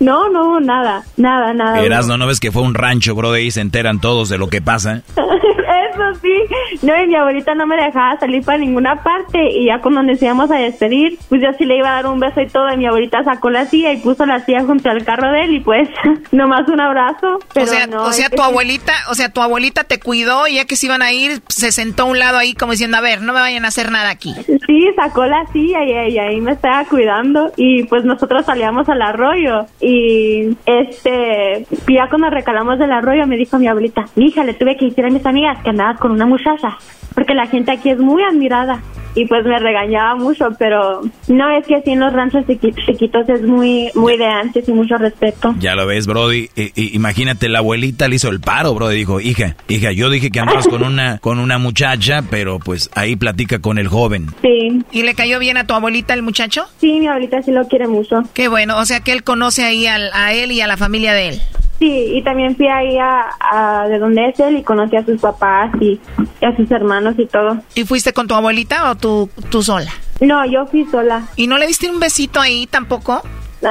no, 0.00 0.28
no, 0.28 0.60
nada, 0.60 1.04
nada, 1.16 1.54
nada. 1.54 1.80
Eras, 1.80 2.06
¿no, 2.06 2.16
¿no 2.16 2.26
ves 2.26 2.40
que 2.40 2.52
fue 2.52 2.62
un 2.62 2.74
rancho, 2.74 3.14
bro? 3.14 3.36
Y 3.36 3.50
se 3.50 3.60
enteran 3.60 4.00
todos 4.00 4.28
de 4.28 4.38
lo 4.38 4.48
que 4.48 4.60
pasa. 4.60 5.02
Eso 5.90 6.20
sí. 6.20 6.86
No, 6.86 7.02
y 7.02 7.06
mi 7.06 7.16
abuelita 7.16 7.54
no 7.54 7.66
me 7.66 7.76
dejaba 7.76 8.18
salir 8.18 8.44
para 8.44 8.58
ninguna 8.58 9.02
parte. 9.02 9.50
Y 9.50 9.66
ya 9.66 9.80
cuando 9.80 10.02
nos 10.02 10.22
íbamos 10.22 10.50
a 10.50 10.56
despedir, 10.56 11.18
pues 11.28 11.42
yo 11.42 11.48
sí 11.58 11.64
le 11.64 11.78
iba 11.78 11.90
a 11.90 12.02
dar 12.02 12.06
un 12.06 12.20
beso 12.20 12.40
y 12.40 12.48
todo. 12.48 12.72
Y 12.72 12.76
mi 12.76 12.86
abuelita 12.86 13.22
sacó 13.24 13.50
la 13.50 13.66
silla 13.66 13.92
y 13.92 13.98
puso 13.98 14.26
la 14.26 14.44
silla 14.44 14.64
junto 14.64 14.90
al 14.90 15.04
carro 15.04 15.30
de 15.32 15.44
él. 15.44 15.54
Y 15.54 15.60
pues, 15.60 15.88
nomás 16.32 16.68
un 16.68 16.80
abrazo. 16.80 17.38
Pero 17.52 17.66
o 17.66 17.68
sea, 17.68 17.86
no, 17.86 18.04
o 18.04 18.12
sea 18.12 18.30
tu 18.30 18.42
abuelita, 18.42 18.92
o 19.10 19.14
sea, 19.14 19.28
tu 19.30 19.40
abuelita 19.40 19.84
te 19.84 19.98
cuidó 20.00 20.46
y 20.48 20.56
ya 20.56 20.64
que 20.64 20.76
se 20.76 20.86
iban 20.86 21.02
a 21.02 21.12
ir, 21.12 21.42
se 21.48 21.72
sentó 21.72 22.04
a 22.04 22.06
un 22.06 22.18
lado 22.18 22.38
ahí 22.38 22.54
como 22.54 22.72
diciendo, 22.72 22.96
a 22.96 23.00
ver, 23.00 23.22
no 23.22 23.32
me 23.32 23.40
vayan 23.40 23.64
a 23.64 23.68
hacer 23.68 23.90
nada 23.90 24.10
aquí. 24.10 24.34
Sí, 24.66 24.88
sacó 24.96 25.26
la 25.26 25.46
silla 25.52 25.84
y, 25.84 26.12
y 26.12 26.18
ahí 26.18 26.40
me 26.40 26.52
estaba 26.52 26.84
cuidando 26.84 27.52
y 27.56 27.84
pues 27.84 28.04
nosotros 28.04 28.44
salíamos 28.46 28.88
al 28.88 29.02
arroyo 29.02 29.66
y 29.80 30.56
este, 30.66 31.66
ya 31.88 32.08
cuando 32.08 32.30
recalamos 32.30 32.78
del 32.78 32.92
arroyo 32.92 33.26
me 33.26 33.36
dijo 33.36 33.58
mi 33.58 33.68
abuelita, 33.68 34.06
hija, 34.16 34.44
le 34.44 34.54
tuve 34.54 34.76
que 34.76 34.86
decir 34.86 35.04
a 35.04 35.10
mis 35.10 35.24
amigas 35.24 35.58
que 35.66 35.70
andabas 35.70 35.98
con 35.98 36.12
una 36.12 36.26
muchacha 36.26 36.78
porque 37.12 37.34
la 37.34 37.48
gente 37.48 37.72
aquí 37.72 37.90
es 37.90 37.98
muy 37.98 38.22
admirada 38.22 38.78
y 39.16 39.26
pues 39.26 39.44
me 39.44 39.58
regañaba 39.58 40.14
mucho, 40.14 40.48
pero 40.58 41.00
no 41.28 41.50
es 41.56 41.66
que 41.66 41.74
así 41.74 41.90
en 41.90 42.00
los 42.00 42.12
ranchos 42.12 42.44
chiqui- 42.44 42.74
chiquitos 42.86 43.28
es 43.28 43.42
muy, 43.42 43.90
muy 43.94 44.16
de 44.16 44.26
antes 44.26 44.68
y 44.68 44.72
mucho 44.72 44.96
respeto. 44.98 45.54
Ya 45.58 45.74
lo 45.74 45.86
ves, 45.86 46.06
Brody. 46.06 46.48
I- 46.54 46.94
imagínate, 46.94 47.48
la 47.48 47.58
abuelita 47.58 48.06
le 48.08 48.16
hizo 48.16 48.28
el 48.28 48.40
paro, 48.40 48.74
Brody. 48.74 48.96
Dijo, 48.96 49.20
hija, 49.20 49.56
hija, 49.68 49.90
yo 49.92 50.10
dije 50.10 50.30
que 50.30 50.38
andabas 50.40 50.68
con 50.68 50.84
una, 50.84 51.18
con 51.18 51.38
una 51.40 51.58
muchacha, 51.58 52.22
pero 52.30 52.58
pues 52.58 52.90
ahí 52.94 53.16
platica 53.16 53.58
con 53.58 53.78
el 53.78 53.88
joven. 53.88 54.26
Sí. 54.42 54.82
¿Y 54.92 55.02
le 55.02 55.14
cayó 55.14 55.38
bien 55.38 55.56
a 55.56 55.66
tu 55.66 55.74
abuelita 55.74 56.14
el 56.14 56.22
muchacho? 56.22 56.66
Sí, 56.78 57.00
mi 57.00 57.06
abuelita 57.08 57.42
sí 57.42 57.50
lo 57.52 57.66
quiere 57.66 57.88
mucho. 57.88 58.22
Qué 58.34 58.48
bueno, 58.48 58.78
o 58.78 58.84
sea 58.84 59.00
que 59.00 59.12
él 59.12 59.24
conoce 59.24 59.64
ahí 59.64 59.86
al- 59.86 60.10
a 60.12 60.32
él 60.34 60.52
y 60.52 60.60
a 60.60 60.66
la 60.66 60.76
familia 60.76 61.14
de 61.14 61.28
él. 61.30 61.40
Sí, 61.78 62.12
y 62.14 62.22
también 62.22 62.56
fui 62.56 62.66
ahí 62.68 62.96
a, 62.96 63.26
a 63.38 63.86
de 63.88 63.98
donde 63.98 64.26
es 64.30 64.40
él 64.40 64.56
y 64.56 64.62
conocí 64.62 64.96
a 64.96 65.04
sus 65.04 65.20
papás 65.20 65.70
y, 65.78 66.00
y 66.40 66.44
a 66.46 66.56
sus 66.56 66.70
hermanos 66.70 67.16
y 67.18 67.26
todo. 67.26 67.58
¿Y 67.74 67.84
fuiste 67.84 68.14
con 68.14 68.26
tu 68.26 68.34
abuelita 68.34 68.90
o 68.90 68.94
tú, 68.94 69.05
tú 69.50 69.62
sola? 69.62 69.92
No, 70.20 70.44
yo 70.46 70.66
fui 70.66 70.84
sola. 70.90 71.26
¿Y 71.36 71.46
no 71.46 71.58
le 71.58 71.66
diste 71.66 71.90
un 71.90 72.00
besito 72.00 72.40
ahí 72.40 72.66
tampoco? 72.66 73.22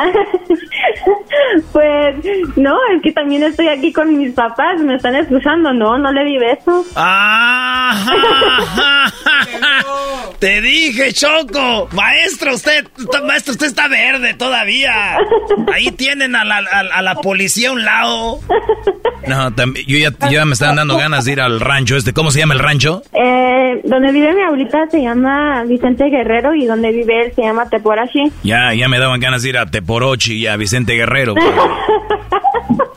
pues 1.72 2.16
no, 2.56 2.76
es 2.96 3.02
que 3.04 3.12
también 3.12 3.44
estoy 3.44 3.68
aquí 3.68 3.92
con 3.94 4.18
mis 4.18 4.34
papás, 4.34 4.80
me 4.82 4.96
están 4.96 5.16
escuchando, 5.16 5.74
no, 5.74 5.98
no 5.98 6.12
le 6.12 6.24
di 6.26 6.38
besos. 6.38 6.88
Ah, 6.96 9.12
Te 10.40 10.62
dije, 10.62 11.14
Choco. 11.14 11.88
Maestro, 11.94 12.56
usted, 12.56 12.86
maestro, 13.26 13.54
usted 13.54 13.68
está 13.68 13.88
verde 13.88 14.34
todavía. 14.34 15.18
Ahí 15.74 15.92
tienen 15.92 16.36
a 16.36 16.44
la, 16.44 16.58
a, 16.58 16.80
a 16.80 17.02
la 17.02 17.16
policía 17.16 17.70
a 17.70 17.74
un 17.74 17.86
lado. 17.86 18.40
No, 19.28 19.52
también, 19.56 19.88
yo 19.88 19.98
ya, 19.98 20.12
yo 20.28 20.34
ya 20.38 20.46
me 20.46 20.54
están 20.54 20.76
dando 20.76 20.98
ganas 20.98 21.26
de 21.26 21.32
ir 21.32 21.42
al 21.42 21.60
rancho 21.60 21.96
este. 21.96 22.14
¿Cómo 22.14 22.30
se 22.30 22.38
llama 22.38 22.54
el 22.54 22.60
rancho? 22.60 23.02
Eh, 23.12 23.82
donde 23.84 24.12
vive 24.12 24.32
mi 24.36 24.42
abuelita 24.44 24.86
se 24.92 25.02
llama 25.02 25.64
Vicente 25.64 26.12
Guerrero 26.12 26.54
y 26.54 26.68
donde 26.68 26.92
vive 26.92 27.26
él 27.26 27.34
se 27.36 27.42
llama 27.42 27.68
Teporashi. 27.68 28.32
Ya, 28.44 28.76
ya 28.76 28.88
me 28.88 29.00
daban 29.00 29.20
ganas 29.20 29.42
de 29.42 29.50
ir 29.50 29.58
a 29.58 29.66
Teporochi 29.66 30.36
y 30.36 30.46
a 30.46 30.58
Vicente 30.58 30.75
Guerrero. 30.84 31.36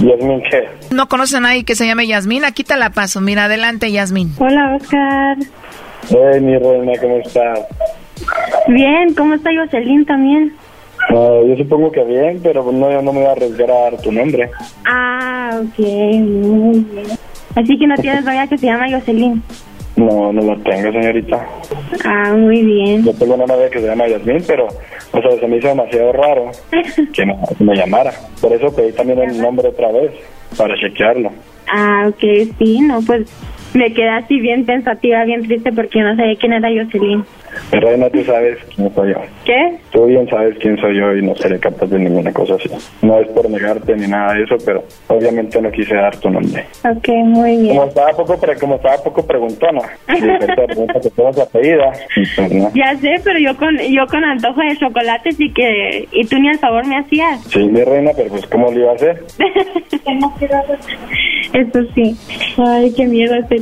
Yasmín, 0.00 0.42
¿qué? 0.50 0.68
¿No 0.94 1.08
conoces 1.08 1.36
a 1.36 1.40
nadie 1.40 1.64
que 1.64 1.74
se 1.74 1.86
llame 1.86 2.06
Yasmín? 2.06 2.44
Aquí 2.44 2.64
te 2.64 2.76
la 2.76 2.90
paso. 2.90 3.20
Mira, 3.20 3.44
adelante, 3.44 3.90
Yasmín. 3.90 4.32
Hola, 4.38 4.76
Oscar. 4.76 5.36
Hey, 6.08 6.40
mi 6.40 6.58
reina, 6.58 6.92
¿cómo 7.00 7.16
estás? 7.18 7.60
Bien, 8.68 9.14
¿cómo 9.14 9.34
está 9.34 9.50
Jocelyn 9.54 10.04
también? 10.04 10.52
Ah, 11.10 11.40
yo 11.46 11.56
supongo 11.56 11.90
que 11.90 12.04
bien, 12.04 12.40
pero 12.42 12.70
no, 12.70 12.90
yo 12.90 13.02
no 13.02 13.12
me 13.12 13.20
voy 13.20 13.28
a 13.28 13.32
arriesgar 13.32 13.70
a 13.70 13.74
dar 13.74 13.96
tu 14.00 14.12
nombre. 14.12 14.50
Ah, 14.86 15.60
ok, 15.60 15.78
muy 15.78 16.80
bien. 16.80 17.06
Así 17.54 17.78
que 17.78 17.86
no 17.86 17.96
tienes 17.96 18.24
novia 18.24 18.46
que 18.46 18.56
se 18.58 18.66
llama 18.66 18.86
Jocelyn. 18.90 19.42
No, 19.96 20.32
no 20.32 20.40
la 20.42 20.56
tengo, 20.62 20.90
señorita. 20.90 21.46
Ah, 22.04 22.32
muy 22.34 22.62
bien. 22.62 23.04
Yo 23.04 23.12
tengo 23.14 23.34
una 23.34 23.46
novia 23.46 23.68
que 23.68 23.80
se 23.80 23.86
llama 23.86 24.08
Yasmín, 24.08 24.42
pero, 24.46 24.66
o 24.66 25.20
sea, 25.20 25.38
se 25.38 25.46
me 25.46 25.58
hizo 25.58 25.68
demasiado 25.68 26.12
raro 26.12 26.50
que 27.12 27.26
me, 27.26 27.36
me 27.58 27.76
llamara. 27.76 28.12
Por 28.40 28.52
eso 28.52 28.74
pedí 28.74 28.92
también 28.92 29.18
el 29.18 29.40
nombre 29.40 29.68
otra 29.68 29.92
vez, 29.92 30.12
para 30.56 30.74
chequearlo. 30.76 31.30
Ah, 31.68 32.06
ok, 32.08 32.54
sí, 32.58 32.80
no, 32.80 33.00
pues 33.02 33.28
me 33.74 33.92
quedé 33.92 34.08
así 34.10 34.40
bien 34.40 34.64
pensativa, 34.64 35.24
bien 35.24 35.42
triste 35.46 35.72
porque 35.72 36.00
no 36.00 36.14
sabía 36.16 36.36
quién 36.36 36.52
era 36.52 36.68
Jocelyn. 36.68 37.24
Reina, 37.70 38.08
tú 38.08 38.24
sabes 38.24 38.58
quién 38.74 38.94
soy 38.94 39.10
yo. 39.10 39.16
¿Qué? 39.44 39.76
Tú 39.90 40.06
bien 40.06 40.26
sabes 40.28 40.56
quién 40.58 40.78
soy 40.78 40.96
yo 40.96 41.14
y 41.14 41.22
no 41.22 41.34
seré 41.34 41.58
capaz 41.58 41.86
de 41.86 41.98
ninguna 41.98 42.32
cosa 42.32 42.54
así. 42.54 42.70
No 43.02 43.18
es 43.20 43.28
por 43.28 43.48
negarte 43.50 43.94
ni 43.94 44.06
nada 44.06 44.32
de 44.32 44.44
eso, 44.44 44.56
pero 44.64 44.82
obviamente 45.08 45.60
no 45.60 45.70
quise 45.70 45.94
dar 45.94 46.16
tu 46.16 46.30
nombre. 46.30 46.64
Ok, 46.82 47.08
muy 47.24 47.56
bien. 47.58 47.76
Como 47.76 47.88
estaba 47.88 48.10
poco, 48.12 48.40
pre- 48.40 48.56
como 48.58 48.76
estaba 48.76 48.96
poco 49.02 49.26
preguntona, 49.26 49.80
que 50.06 51.10
todas 51.10 51.38
apellida, 51.38 51.92
pues. 52.14 52.72
Ya 52.74 52.96
sé, 52.96 53.16
pero 53.22 53.38
yo 53.38 53.54
con 53.58 53.76
yo 53.78 54.06
con 54.06 54.24
antojo 54.24 54.60
de 54.62 54.76
chocolates 54.78 55.38
y 55.38 55.52
que 55.52 56.08
y 56.12 56.24
tú 56.26 56.38
ni 56.38 56.48
al 56.48 56.58
favor 56.58 56.86
me 56.86 56.96
hacías. 56.96 57.40
Sí, 57.50 57.58
mi 57.58 57.82
reina, 57.84 58.12
pero 58.16 58.30
pues 58.30 58.46
¿cómo 58.46 58.70
le 58.70 58.80
iba 58.80 58.92
a 58.92 58.94
hacer? 58.94 59.22
Eso 61.52 61.80
sí. 61.94 62.16
Ay, 62.56 62.92
qué 62.96 63.04
miedo, 63.06 63.34
estoy 63.34 63.60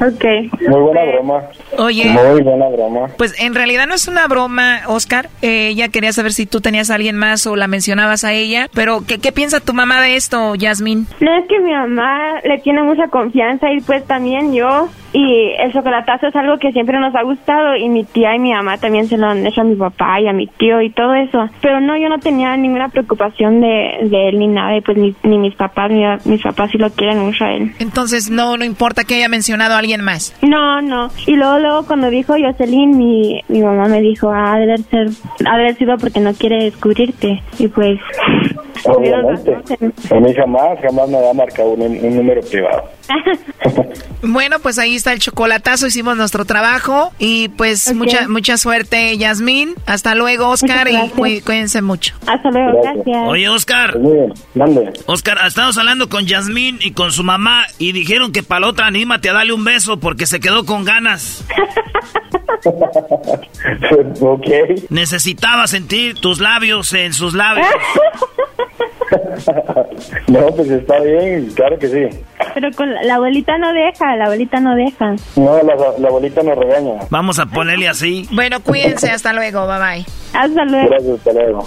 Ok. 0.00 0.24
Muy 0.68 0.80
buena 0.80 1.04
broma. 1.04 1.42
Oye. 1.78 2.04
Muy 2.06 2.42
buena 2.42 2.68
broma. 2.68 3.08
Pues 3.16 3.40
en 3.40 3.54
realidad 3.54 3.86
no 3.86 3.94
es 3.94 4.06
una 4.08 4.26
broma, 4.28 4.80
Oscar. 4.86 5.28
Eh, 5.42 5.68
ella 5.68 5.88
quería 5.88 6.12
saber 6.12 6.32
si 6.32 6.46
tú 6.46 6.60
tenías 6.60 6.90
a 6.90 6.94
alguien 6.94 7.16
más 7.16 7.46
o 7.46 7.56
la 7.56 7.66
mencionabas 7.66 8.24
a 8.24 8.32
ella. 8.32 8.68
Pero, 8.74 9.02
¿qué, 9.06 9.18
qué 9.18 9.32
piensa 9.32 9.60
tu 9.60 9.74
mamá 9.74 10.00
de 10.00 10.16
esto, 10.16 10.54
Yasmín? 10.54 11.06
No 11.20 11.36
es 11.36 11.46
que 11.48 11.58
mi 11.60 11.72
mamá 11.72 12.40
le 12.44 12.58
tiene 12.58 12.82
mucha 12.82 13.08
confianza 13.08 13.70
y 13.72 13.80
pues 13.80 14.04
también 14.06 14.54
yo. 14.54 14.88
Y 15.12 15.52
el 15.58 15.72
chocolatazo 15.72 16.26
es 16.26 16.36
algo 16.36 16.58
que 16.58 16.70
siempre 16.72 17.00
nos 17.00 17.14
ha 17.14 17.22
gustado 17.22 17.76
y 17.76 17.88
mi 17.88 18.04
tía 18.04 18.34
y 18.36 18.38
mi 18.38 18.52
mamá 18.52 18.76
también 18.76 19.08
se 19.08 19.16
lo 19.16 19.26
han 19.26 19.46
hecho 19.46 19.62
a 19.62 19.64
mi 19.64 19.74
papá 19.74 20.20
y 20.20 20.28
a 20.28 20.34
mi 20.34 20.46
tío 20.46 20.82
y 20.82 20.90
todo 20.90 21.14
eso. 21.14 21.48
Pero 21.62 21.80
no, 21.80 21.96
yo 21.96 22.10
no 22.10 22.18
tenía 22.18 22.54
ninguna 22.56 22.90
preocupación 22.90 23.60
de, 23.62 24.00
de 24.02 24.28
él 24.28 24.38
ni 24.38 24.48
nada 24.48 24.76
y 24.76 24.82
pues 24.82 24.98
ni, 24.98 25.14
ni 25.22 25.38
mis 25.38 25.54
papás, 25.54 25.90
ni 25.90 26.04
mis 26.30 26.42
papás 26.42 26.70
sí 26.70 26.78
lo 26.78 26.90
quieren 26.90 27.20
mucho 27.20 27.44
a 27.44 27.52
él. 27.52 27.67
Entonces, 27.78 28.30
no, 28.30 28.56
no 28.56 28.64
importa 28.64 29.04
que 29.04 29.16
haya 29.16 29.28
mencionado 29.28 29.74
a 29.74 29.78
alguien 29.78 30.02
más. 30.02 30.34
No, 30.42 30.80
no. 30.82 31.10
Y 31.26 31.36
luego, 31.36 31.58
luego 31.58 31.86
cuando 31.86 32.10
dijo 32.10 32.34
Jocelyn, 32.38 32.96
mi, 32.96 33.40
mi 33.48 33.60
mamá 33.62 33.86
me 33.88 34.00
dijo, 34.00 34.30
ah, 34.32 34.56
debe 34.58 34.78
ser, 34.90 35.08
ha 35.46 35.56
de 35.56 35.62
haber 35.62 35.76
sido 35.76 35.96
porque 35.98 36.20
no 36.20 36.32
quiere 36.34 36.64
descubrirte. 36.64 37.42
Y 37.58 37.68
pues... 37.68 37.98
Obviamente. 38.84 39.54
A 40.10 40.20
mí 40.20 40.34
jamás, 40.34 40.78
jamás 40.82 41.08
me 41.08 41.16
había 41.18 41.32
marcado 41.34 41.70
un, 41.70 41.82
un 41.82 42.16
número 42.16 42.40
privado. 42.42 42.84
Bueno, 44.20 44.56
pues 44.60 44.80
ahí 44.80 44.96
está 44.96 45.12
el 45.12 45.20
chocolatazo, 45.20 45.86
hicimos 45.86 46.16
nuestro 46.16 46.44
trabajo 46.44 47.12
y 47.20 47.48
pues 47.50 47.94
mucha 47.94 48.28
mucha 48.28 48.56
suerte, 48.58 49.16
Yasmín. 49.16 49.74
Hasta 49.86 50.16
luego, 50.16 50.48
Oscar, 50.48 50.88
y 50.88 50.92
gracias. 50.92 51.12
cuí- 51.12 51.40
cuídense 51.40 51.82
mucho. 51.82 52.14
Hasta 52.26 52.50
luego, 52.50 52.80
gracias. 52.82 53.28
Oye, 53.28 53.48
Oscar. 53.48 53.92
Pues 53.92 54.74
bien. 54.74 54.90
Oscar, 55.06 55.38
estamos 55.46 55.78
hablando 55.78 56.08
con 56.08 56.26
Yasmín 56.26 56.78
y 56.82 56.90
con 56.92 57.12
su 57.12 57.22
mamá 57.22 57.47
y 57.78 57.92
dijeron 57.92 58.32
que 58.32 58.42
para 58.42 58.60
la 58.60 58.68
otra 58.68 58.86
anímate 58.86 59.30
a 59.30 59.32
darle 59.32 59.52
un 59.52 59.64
beso 59.64 59.98
porque 60.00 60.26
se 60.26 60.40
quedó 60.40 60.64
con 60.64 60.84
ganas. 60.84 61.44
ok. 64.20 64.46
Necesitaba 64.90 65.66
sentir 65.66 66.20
tus 66.20 66.40
labios 66.40 66.92
en 66.92 67.12
sus 67.12 67.34
labios. 67.34 67.66
no, 70.28 70.46
pues 70.48 70.70
está 70.70 71.00
bien, 71.00 71.50
claro 71.54 71.78
que 71.78 71.88
sí. 71.88 72.18
Pero 72.54 72.70
con 72.72 72.92
la, 72.92 73.02
la 73.02 73.14
abuelita 73.16 73.58
no 73.58 73.72
deja, 73.72 74.16
la 74.16 74.24
abuelita 74.24 74.60
no 74.60 74.74
deja. 74.74 75.14
No, 75.36 75.62
la, 75.62 75.74
la 75.98 76.08
abuelita 76.08 76.42
nos 76.42 76.58
regaña. 76.58 77.00
Vamos 77.10 77.38
a 77.38 77.46
ponerle 77.46 77.88
así. 77.88 78.28
Bueno, 78.32 78.60
cuídense, 78.60 79.10
hasta 79.10 79.32
luego, 79.32 79.66
bye 79.66 79.78
bye. 79.78 80.06
Hasta 80.32 80.64
luego. 80.64 80.88
Gracias, 80.88 81.18
hasta 81.18 81.32
luego. 81.32 81.66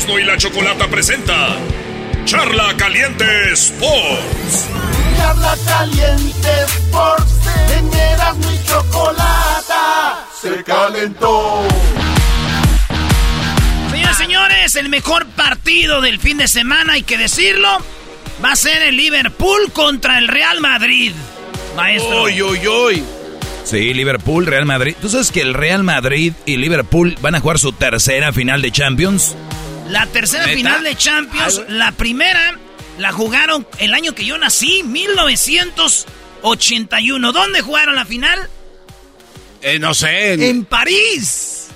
Erasno 0.00 0.18
y 0.18 0.24
la 0.24 0.36
chocolata 0.38 0.88
presenta 0.88 1.58
Charla 2.24 2.74
Caliente 2.78 3.52
Sports. 3.52 4.68
Charla 5.16 5.54
caliente 5.66 6.48
Sports 6.64 7.32
en 7.76 7.92
Erasmo 7.92 8.50
y 8.50 8.66
Chocolata 8.66 10.26
se 10.40 10.64
calentó. 10.64 11.68
Señoras 13.90 14.12
y 14.12 14.22
señores, 14.22 14.76
el 14.76 14.88
mejor 14.88 15.26
partido 15.26 16.00
del 16.00 16.18
fin 16.18 16.38
de 16.38 16.48
semana, 16.48 16.94
hay 16.94 17.02
que 17.02 17.18
decirlo, 17.18 17.68
va 18.42 18.52
a 18.52 18.56
ser 18.56 18.80
el 18.82 18.96
Liverpool 18.96 19.70
contra 19.72 20.18
el 20.18 20.28
Real 20.28 20.60
Madrid. 20.60 21.12
Maestro. 21.76 22.22
Uy, 22.22 22.40
uy, 22.40 22.66
uy. 22.66 23.04
Sí, 23.64 23.92
Liverpool, 23.92 24.46
Real 24.46 24.64
Madrid. 24.64 24.94
¿Tú 24.98 25.10
sabes 25.10 25.30
que 25.30 25.42
el 25.42 25.52
Real 25.52 25.84
Madrid 25.84 26.32
y 26.46 26.56
Liverpool 26.56 27.16
van 27.20 27.34
a 27.34 27.40
jugar 27.40 27.58
su 27.58 27.72
tercera 27.72 28.32
final 28.32 28.62
de 28.62 28.72
Champions? 28.72 29.36
La 29.90 30.06
tercera 30.06 30.46
¿Neta? 30.46 30.56
final 30.56 30.82
de 30.84 30.96
Champions, 30.96 31.62
la 31.68 31.92
primera 31.92 32.56
la 32.98 33.12
jugaron 33.12 33.66
el 33.78 33.94
año 33.94 34.14
que 34.14 34.24
yo 34.24 34.36
nací, 34.38 34.82
1981. 34.82 37.32
¿Dónde 37.32 37.60
jugaron 37.60 37.94
la 37.96 38.04
final? 38.04 38.48
Eh, 39.62 39.78
no 39.78 39.94
sé. 39.94 40.48
En 40.48 40.64
París. 40.64 41.68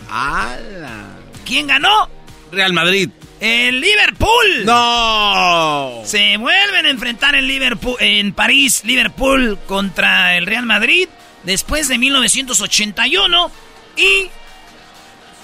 ¿Quién 1.45 1.67
ganó? 1.67 2.09
Real 2.53 2.73
Madrid. 2.73 3.11
El 3.41 3.81
Liverpool. 3.81 4.65
No. 4.65 6.03
Se 6.07 6.37
vuelven 6.39 6.87
a 6.87 6.91
enfrentar 6.91 7.35
en 7.35 7.49
Liverpool, 7.49 7.97
en 8.01 8.33
París, 8.33 8.83
Liverpool 8.85 9.59
contra 9.67 10.37
el 10.37 10.47
Real 10.47 10.65
Madrid 10.67 11.09
después 11.43 11.89
de 11.89 11.99
1981 11.99 13.51
y 13.97 14.29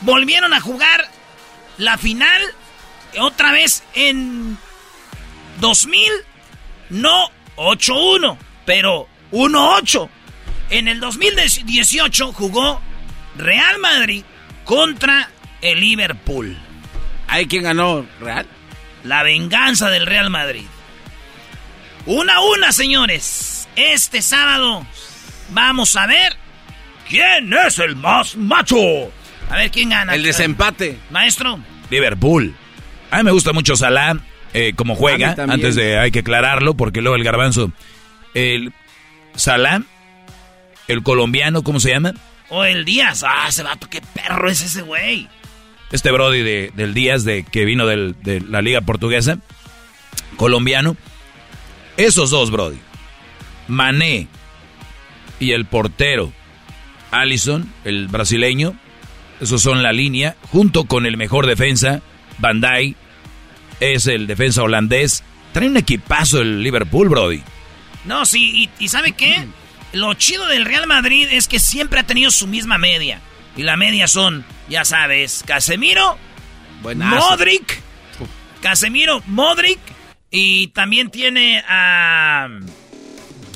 volvieron 0.02 0.54
a 0.54 0.60
jugar 0.60 1.10
la 1.76 1.98
final, 1.98 2.40
otra 3.18 3.52
vez 3.52 3.82
en 3.94 4.56
2000, 5.60 6.10
no 6.90 7.30
8-1, 7.56 8.36
pero 8.64 9.08
1-8. 9.32 10.08
En 10.70 10.88
el 10.88 11.00
2018 11.00 12.32
jugó 12.32 12.80
Real 13.36 13.78
Madrid 13.78 14.24
contra 14.64 15.30
el 15.60 15.80
Liverpool. 15.80 16.56
¿Hay 17.26 17.46
quien 17.46 17.64
ganó? 17.64 18.06
¿Real? 18.20 18.46
La 19.04 19.22
venganza 19.22 19.90
del 19.90 20.06
Real 20.06 20.30
Madrid. 20.30 20.66
Una 22.06 22.36
a 22.36 22.40
una, 22.40 22.72
señores. 22.72 23.68
Este 23.76 24.22
sábado 24.22 24.86
vamos 25.50 25.96
a 25.96 26.06
ver 26.06 26.36
quién 27.08 27.52
es 27.52 27.78
el 27.78 27.96
más 27.96 28.36
macho. 28.36 28.76
A 29.48 29.56
ver 29.56 29.70
quién 29.70 29.90
gana. 29.90 30.14
El 30.14 30.22
desempate. 30.22 30.98
Maestro. 31.10 31.58
Liverpool. 31.90 32.54
A 33.10 33.18
mí 33.18 33.24
me 33.24 33.32
gusta 33.32 33.52
mucho 33.52 33.76
Salah, 33.76 34.16
eh, 34.54 34.72
como 34.74 34.94
juega. 34.94 35.34
Antes 35.38 35.74
de, 35.74 35.98
hay 35.98 36.10
que 36.10 36.20
aclararlo, 36.20 36.74
porque 36.74 37.00
luego 37.00 37.16
el 37.16 37.24
garbanzo. 37.24 37.72
El 38.34 38.72
Salah, 39.34 39.82
el 40.88 41.02
colombiano, 41.02 41.62
¿cómo 41.62 41.80
se 41.80 41.90
llama? 41.90 42.14
O 42.48 42.64
el 42.64 42.84
Díaz. 42.84 43.24
Ah, 43.26 43.46
ese 43.48 43.62
vato, 43.62 43.88
qué 43.88 44.00
perro 44.14 44.50
es 44.50 44.60
ese 44.62 44.82
güey. 44.82 45.28
Este 45.92 46.12
Brody 46.12 46.42
de, 46.42 46.72
del 46.74 46.94
Díaz, 46.94 47.24
de, 47.24 47.44
que 47.44 47.64
vino 47.64 47.86
del, 47.86 48.14
de 48.22 48.40
la 48.40 48.62
liga 48.62 48.80
portuguesa, 48.80 49.38
colombiano. 50.36 50.96
Esos 51.96 52.30
dos, 52.30 52.50
Brody. 52.50 52.78
Mané 53.68 54.28
y 55.38 55.52
el 55.52 55.64
portero 55.64 56.32
Allison, 57.10 57.72
el 57.84 58.08
brasileño. 58.08 58.74
Esos 59.40 59.62
son 59.62 59.82
la 59.82 59.92
línea, 59.92 60.36
junto 60.50 60.84
con 60.84 61.06
el 61.06 61.16
mejor 61.16 61.46
defensa, 61.46 62.02
Bandai. 62.40 62.96
Es 63.80 64.06
el 64.06 64.26
defensa 64.26 64.62
holandés. 64.62 65.22
Trae 65.52 65.68
un 65.68 65.76
equipazo 65.76 66.40
el 66.40 66.62
Liverpool, 66.62 67.08
Brody. 67.08 67.42
No, 68.04 68.24
sí, 68.24 68.68
y, 68.78 68.84
y 68.84 68.88
¿sabe 68.88 69.12
qué? 69.12 69.46
Lo 69.92 70.14
chido 70.14 70.46
del 70.46 70.64
Real 70.64 70.86
Madrid 70.86 71.28
es 71.30 71.48
que 71.48 71.58
siempre 71.58 72.00
ha 72.00 72.06
tenido 72.06 72.30
su 72.30 72.46
misma 72.46 72.78
media. 72.78 73.20
Y 73.56 73.62
la 73.62 73.76
media 73.76 74.06
son, 74.06 74.44
ya 74.68 74.84
sabes, 74.84 75.42
Casemiro, 75.46 76.16
Modric, 76.82 77.80
Casemiro, 78.62 79.22
Modric, 79.26 79.80
y 80.30 80.68
también 80.68 81.10
tiene 81.10 81.62
a, 81.68 82.48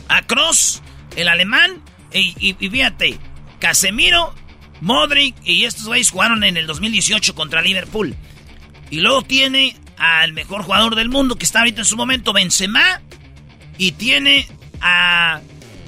a 0.08 0.22
Cross, 0.22 0.82
el 1.16 1.28
alemán, 1.28 1.80
y, 2.12 2.34
y, 2.38 2.56
y 2.58 2.68
fíjate, 2.68 3.18
Casemiro, 3.60 4.34
Modric, 4.80 5.36
y 5.44 5.64
estos 5.64 5.86
güeyes 5.86 6.10
jugaron 6.10 6.42
en 6.42 6.56
el 6.56 6.66
2018 6.66 7.34
contra 7.36 7.62
Liverpool. 7.62 8.16
Y 8.94 9.00
luego 9.00 9.22
tiene 9.22 9.76
al 9.98 10.32
mejor 10.32 10.62
jugador 10.62 10.94
del 10.94 11.08
mundo 11.08 11.34
que 11.34 11.44
está 11.44 11.58
ahorita 11.58 11.80
en 11.80 11.84
su 11.84 11.96
momento, 11.96 12.32
Benzema, 12.32 13.00
y 13.76 13.90
tiene 13.90 14.46
a 14.80 15.40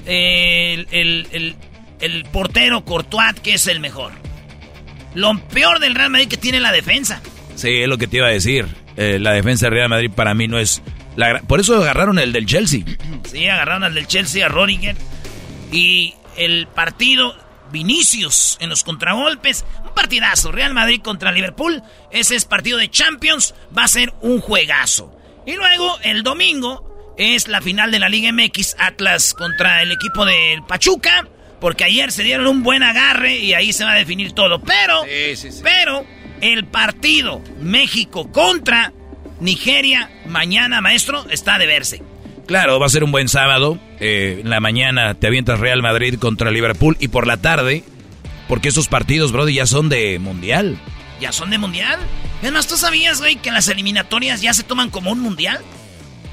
el, 0.05 0.89
el, 0.91 1.27
el, 1.31 1.55
el 2.01 2.25
portero 2.25 2.83
Courtois, 2.83 3.39
que 3.41 3.53
es 3.53 3.67
el 3.67 3.79
mejor. 3.79 4.11
Lo 5.15 5.39
peor 5.39 5.79
del 5.79 5.95
Real 5.95 6.09
Madrid 6.09 6.27
que 6.27 6.35
tiene 6.35 6.59
la 6.59 6.73
defensa. 6.73 7.21
Sí, 7.55 7.69
es 7.77 7.87
lo 7.87 7.97
que 7.97 8.07
te 8.07 8.17
iba 8.17 8.27
a 8.27 8.31
decir. 8.31 8.67
Eh, 8.97 9.19
la 9.21 9.31
defensa 9.31 9.67
del 9.67 9.75
Real 9.75 9.89
Madrid 9.89 10.11
para 10.13 10.33
mí 10.33 10.49
no 10.49 10.59
es... 10.59 10.81
La, 11.15 11.39
por 11.43 11.61
eso 11.61 11.77
agarraron 11.77 12.19
el 12.19 12.33
del 12.33 12.45
Chelsea. 12.45 12.83
Sí, 13.23 13.47
agarraron 13.47 13.85
al 13.85 13.93
del 13.93 14.07
Chelsea, 14.07 14.45
a 14.45 14.49
Rodiger. 14.49 14.97
Y 15.71 16.13
el 16.35 16.67
partido 16.67 17.37
Vinicius 17.71 18.57
en 18.59 18.69
los 18.69 18.83
contragolpes. 18.83 19.63
Partidazo. 19.97 20.51
Real 20.51 20.75
Madrid 20.75 21.01
contra 21.01 21.31
Liverpool. 21.31 21.81
Ese 22.11 22.35
es 22.35 22.45
partido 22.45 22.77
de 22.77 22.89
Champions. 22.89 23.55
Va 23.75 23.83
a 23.83 23.87
ser 23.87 24.13
un 24.21 24.39
juegazo. 24.39 25.11
Y 25.45 25.55
luego 25.55 25.97
el 26.03 26.21
domingo 26.21 27.15
es 27.17 27.47
la 27.47 27.61
final 27.61 27.89
de 27.89 27.97
la 27.97 28.07
Liga 28.07 28.31
MX 28.31 28.75
Atlas 28.77 29.33
contra 29.33 29.81
el 29.81 29.91
equipo 29.91 30.23
del 30.23 30.63
Pachuca. 30.63 31.27
Porque 31.59 31.83
ayer 31.83 32.11
se 32.11 32.21
dieron 32.21 32.45
un 32.45 32.61
buen 32.61 32.83
agarre 32.83 33.37
y 33.39 33.55
ahí 33.55 33.73
se 33.73 33.83
va 33.83 33.93
a 33.93 33.97
definir 33.97 34.33
todo. 34.33 34.61
Pero, 34.61 35.01
pero 35.63 36.05
el 36.41 36.65
partido 36.65 37.41
México 37.59 38.31
contra 38.31 38.93
Nigeria 39.39 40.11
mañana, 40.27 40.79
maestro, 40.79 41.25
está 41.31 41.57
de 41.57 41.65
verse. 41.65 42.03
Claro, 42.45 42.79
va 42.79 42.85
a 42.85 42.89
ser 42.89 43.03
un 43.03 43.11
buen 43.11 43.27
sábado. 43.27 43.79
Eh, 43.99 44.41
en 44.41 44.49
la 44.49 44.59
mañana 44.59 45.15
te 45.15 45.27
avientas 45.27 45.59
Real 45.59 45.81
Madrid 45.81 46.19
contra 46.19 46.51
Liverpool 46.51 46.95
y 46.99 47.07
por 47.07 47.25
la 47.25 47.37
tarde, 47.37 47.83
porque 48.47 48.69
esos 48.69 48.87
partidos, 48.87 49.31
Brody, 49.31 49.55
ya 49.55 49.65
son 49.65 49.89
de 49.89 50.19
mundial. 50.19 50.77
¿Ya 51.19 51.31
son 51.31 51.49
de 51.49 51.57
mundial? 51.57 51.99
Es 52.41 52.51
más, 52.51 52.67
¿tú 52.67 52.77
sabías, 52.77 53.19
güey, 53.19 53.37
que 53.37 53.51
las 53.51 53.67
eliminatorias 53.67 54.41
ya 54.41 54.53
se 54.53 54.63
toman 54.63 54.89
como 54.89 55.11
un 55.11 55.19
mundial? 55.19 55.59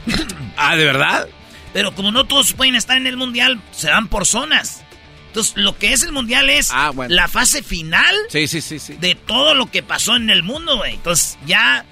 ah, 0.57 0.77
¿de 0.77 0.85
verdad? 0.85 1.27
Pero 1.73 1.95
como 1.95 2.13
no 2.13 2.25
todos 2.25 2.53
pueden 2.53 2.75
estar 2.75 2.97
en 2.97 3.07
el 3.07 3.17
mundial, 3.17 3.61
se 3.73 3.89
dan 3.89 4.09
por 4.09 4.27
zonas. 4.27 4.83
Entonces, 5.29 5.55
lo 5.57 5.77
que 5.77 5.93
es 5.93 6.03
el 6.05 6.13
mundial 6.13 6.49
es 6.49 6.71
la 7.09 7.27
fase 7.27 7.65
final 7.65 8.15
Sí, 8.29 8.47
sí, 8.47 8.61
sí, 8.61 8.79
sí. 8.79 8.93
de 9.01 9.17
todo 9.17 9.55
lo 9.55 9.69
que 9.69 9.83
pasó 9.83 10.15
en 10.15 10.31
el 10.31 10.45
mundo, 10.45 10.77
güey. 10.77 10.95
Entonces, 10.95 11.37
ya, 11.45 11.85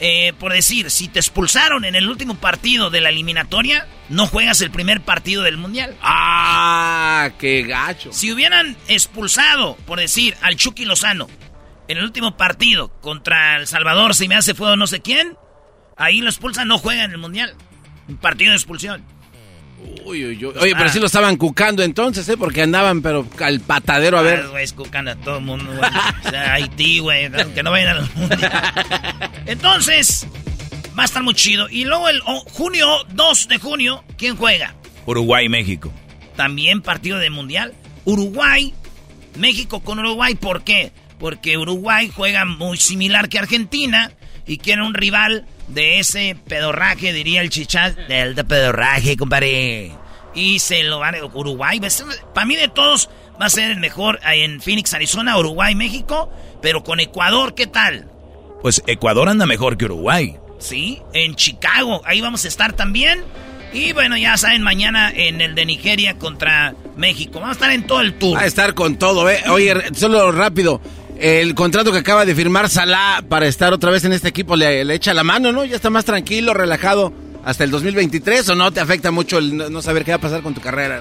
eh, 0.00 0.32
por 0.38 0.52
decir, 0.52 0.90
si 0.90 1.08
te 1.08 1.18
expulsaron 1.18 1.84
en 1.84 1.94
el 1.94 2.08
último 2.08 2.36
partido 2.36 2.90
de 2.90 3.00
la 3.00 3.08
eliminatoria, 3.08 3.86
no 4.08 4.26
juegas 4.26 4.60
el 4.60 4.70
primer 4.70 5.00
partido 5.00 5.42
del 5.42 5.56
mundial. 5.56 5.96
Ah, 6.02 7.30
qué 7.38 7.62
gacho. 7.62 8.12
Si 8.12 8.30
hubieran 8.32 8.76
expulsado, 8.88 9.76
por 9.86 9.98
decir, 9.98 10.36
al 10.42 10.56
Chucky 10.56 10.84
Lozano 10.84 11.28
en 11.88 11.98
el 11.98 12.04
último 12.04 12.36
partido 12.36 12.88
contra 13.00 13.56
El 13.56 13.66
Salvador, 13.66 14.14
si 14.14 14.28
me 14.28 14.34
hace 14.34 14.54
fuego 14.54 14.76
no 14.76 14.86
sé 14.86 15.00
quién, 15.00 15.36
ahí 15.96 16.20
lo 16.20 16.28
expulsan, 16.28 16.68
no 16.68 16.78
juega 16.78 17.04
en 17.04 17.12
el 17.12 17.18
mundial. 17.18 17.54
Un 18.08 18.16
partido 18.18 18.50
de 18.50 18.56
expulsión. 18.56 19.04
Uy, 20.04 20.24
uy, 20.24 20.44
uy. 20.44 20.52
Oye, 20.60 20.74
pero 20.76 20.88
sí 20.88 21.00
lo 21.00 21.06
estaban 21.06 21.36
cucando 21.36 21.82
entonces, 21.82 22.28
¿eh? 22.28 22.36
Porque 22.36 22.62
andaban, 22.62 23.02
pero 23.02 23.26
al 23.40 23.60
patadero 23.60 24.18
a 24.18 24.22
ver. 24.22 24.44
Ah, 24.44 24.48
güey, 24.50 24.68
cucando 24.70 25.10
a 25.10 25.16
todo 25.16 25.38
el 25.38 25.44
mundo, 25.44 25.66
güey. 25.66 25.90
O 26.24 26.30
sea, 26.30 26.54
Haití, 26.54 27.00
güey, 27.00 27.30
que 27.54 27.62
no 27.62 27.70
vayan 27.70 27.96
al 27.96 28.10
mundial. 28.14 29.30
Entonces, 29.46 30.26
va 30.96 31.02
a 31.02 31.06
estar 31.06 31.22
muy 31.22 31.34
chido. 31.34 31.68
Y 31.68 31.84
luego 31.84 32.08
el 32.08 32.20
oh, 32.24 32.40
junio, 32.50 32.86
2 33.14 33.48
de 33.48 33.58
junio, 33.58 34.04
¿quién 34.16 34.36
juega? 34.36 34.74
Uruguay, 35.06 35.48
México. 35.48 35.92
También 36.36 36.82
partido 36.82 37.18
de 37.18 37.30
mundial. 37.30 37.74
Uruguay, 38.04 38.74
México 39.36 39.80
con 39.80 39.98
Uruguay, 39.98 40.34
¿por 40.34 40.62
qué? 40.62 40.92
Porque 41.18 41.56
Uruguay 41.56 42.10
juega 42.14 42.44
muy 42.44 42.76
similar 42.76 43.28
que 43.28 43.38
Argentina 43.38 44.12
y 44.46 44.58
quiere 44.58 44.82
un 44.82 44.94
rival 44.94 45.46
de 45.68 45.98
ese 45.98 46.36
pedorraje, 46.46 47.12
diría 47.12 47.40
el 47.40 47.50
chichat, 47.50 47.96
del 48.08 48.34
de 48.34 48.44
pedorraje, 48.44 49.16
compadre. 49.16 49.92
Y 50.34 50.58
se 50.58 50.82
lo 50.82 50.98
van 50.98 51.14
a 51.14 51.24
Uruguay. 51.24 51.80
Para 52.34 52.46
mí 52.46 52.56
de 52.56 52.68
todos 52.68 53.08
va 53.40 53.46
a 53.46 53.50
ser 53.50 53.70
el 53.70 53.80
mejor 53.80 54.20
ahí 54.22 54.42
en 54.42 54.60
Phoenix, 54.60 54.92
Arizona, 54.92 55.38
Uruguay, 55.38 55.74
México. 55.74 56.30
Pero 56.60 56.82
con 56.82 57.00
Ecuador, 57.00 57.54
¿qué 57.54 57.66
tal? 57.66 58.10
Pues 58.60 58.82
Ecuador 58.86 59.28
anda 59.28 59.46
mejor 59.46 59.76
que 59.76 59.86
Uruguay. 59.86 60.36
Sí, 60.58 61.00
en 61.12 61.34
Chicago. 61.36 62.02
Ahí 62.04 62.20
vamos 62.20 62.44
a 62.44 62.48
estar 62.48 62.72
también. 62.74 63.22
Y 63.72 63.92
bueno, 63.92 64.16
ya 64.16 64.36
saben, 64.36 64.62
mañana 64.62 65.10
en 65.14 65.40
el 65.40 65.54
de 65.54 65.66
Nigeria 65.66 66.16
contra 66.18 66.74
México. 66.96 67.40
Vamos 67.40 67.50
a 67.50 67.52
estar 67.52 67.70
en 67.72 67.86
todo 67.86 68.00
el 68.00 68.14
tour. 68.14 68.36
Va 68.36 68.42
a 68.42 68.46
estar 68.46 68.74
con 68.74 68.96
todo, 68.96 69.28
¿eh? 69.28 69.42
Oye, 69.48 69.74
solo 69.94 70.32
rápido. 70.32 70.80
El 71.18 71.54
contrato 71.54 71.92
que 71.92 71.98
acaba 71.98 72.24
de 72.24 72.34
firmar 72.34 72.68
Salah 72.68 73.22
para 73.28 73.46
estar 73.46 73.72
otra 73.72 73.90
vez 73.90 74.04
en 74.04 74.12
este 74.12 74.28
equipo 74.28 74.54
le, 74.54 74.84
le 74.84 74.94
echa 74.94 75.14
la 75.14 75.24
mano, 75.24 75.50
¿no? 75.50 75.64
Ya 75.64 75.76
está 75.76 75.88
más 75.88 76.04
tranquilo, 76.04 76.52
relajado 76.52 77.12
hasta 77.44 77.64
el 77.64 77.70
2023 77.70 78.48
o 78.50 78.54
no 78.54 78.72
te 78.72 78.80
afecta 78.80 79.12
mucho 79.12 79.38
el 79.38 79.56
no, 79.56 79.80
saber 79.80 80.04
qué 80.04 80.10
va 80.10 80.16
a 80.16 80.20
pasar 80.20 80.42
con 80.42 80.52
tu 80.52 80.60
carrera. 80.60 81.00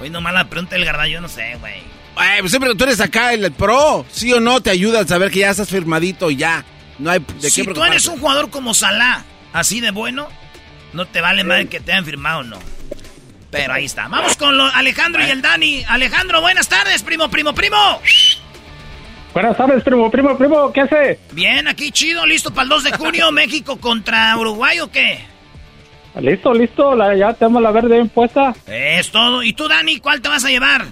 Hoy 0.00 0.10
nomás 0.10 0.34
la 0.34 0.48
pregunta 0.48 0.76
del 0.76 0.84
Garda, 0.84 1.08
yo 1.08 1.20
no 1.20 1.28
sé, 1.28 1.56
güey. 1.58 1.74
Eh, 1.74 2.38
pues 2.40 2.52
siempre 2.52 2.74
tú 2.74 2.84
eres 2.84 3.00
acá 3.00 3.32
el, 3.32 3.44
el 3.44 3.52
pro, 3.52 4.06
sí 4.10 4.32
o 4.32 4.40
no 4.40 4.60
te 4.60 4.70
ayuda 4.70 5.00
a 5.00 5.06
saber 5.06 5.30
que 5.30 5.40
ya 5.40 5.50
estás 5.50 5.68
firmadito 5.68 6.30
y 6.30 6.36
ya. 6.36 6.64
No 6.98 7.10
hay 7.10 7.24
de 7.40 7.50
si 7.50 7.62
qué 7.62 7.72
tú 7.72 7.82
eres 7.82 8.06
un 8.06 8.20
jugador 8.20 8.50
como 8.50 8.72
Salah, 8.72 9.24
así 9.52 9.80
de 9.80 9.90
bueno, 9.90 10.28
no 10.92 11.06
te 11.06 11.20
vale 11.20 11.44
mal 11.44 11.68
que 11.68 11.80
te 11.80 11.92
hayan 11.92 12.04
firmado 12.04 12.40
o 12.40 12.44
no. 12.44 12.58
Pero 13.50 13.72
ahí 13.72 13.86
está. 13.86 14.08
Vamos 14.08 14.36
con 14.36 14.56
lo, 14.56 14.64
Alejandro 14.64 15.26
y 15.26 15.30
el 15.30 15.40
Dani. 15.40 15.82
Alejandro, 15.88 16.42
buenas 16.42 16.68
tardes, 16.68 17.02
primo, 17.02 17.30
primo, 17.30 17.54
primo. 17.54 18.00
Buenas 19.36 19.54
tardes, 19.54 19.84
primo, 19.84 20.10
primo, 20.10 20.34
primo, 20.38 20.72
¿qué 20.72 20.80
hace? 20.80 21.20
Bien, 21.32 21.68
aquí 21.68 21.90
chido, 21.90 22.24
listo 22.24 22.54
para 22.54 22.62
el 22.62 22.68
2 22.70 22.84
de 22.84 22.92
junio, 22.92 23.32
México 23.32 23.78
contra 23.78 24.34
Uruguay 24.38 24.80
o 24.80 24.90
qué? 24.90 25.18
Listo, 26.18 26.54
listo, 26.54 26.96
la, 26.96 27.14
ya 27.14 27.34
tenemos 27.34 27.60
la 27.60 27.70
verde 27.70 27.96
bien 27.96 28.08
puesta. 28.08 28.54
Es 28.66 29.10
todo. 29.10 29.42
¿Y 29.42 29.52
tú, 29.52 29.68
Dani, 29.68 30.00
cuál 30.00 30.22
te 30.22 30.30
vas 30.30 30.42
a 30.46 30.48
llevar? 30.48 30.86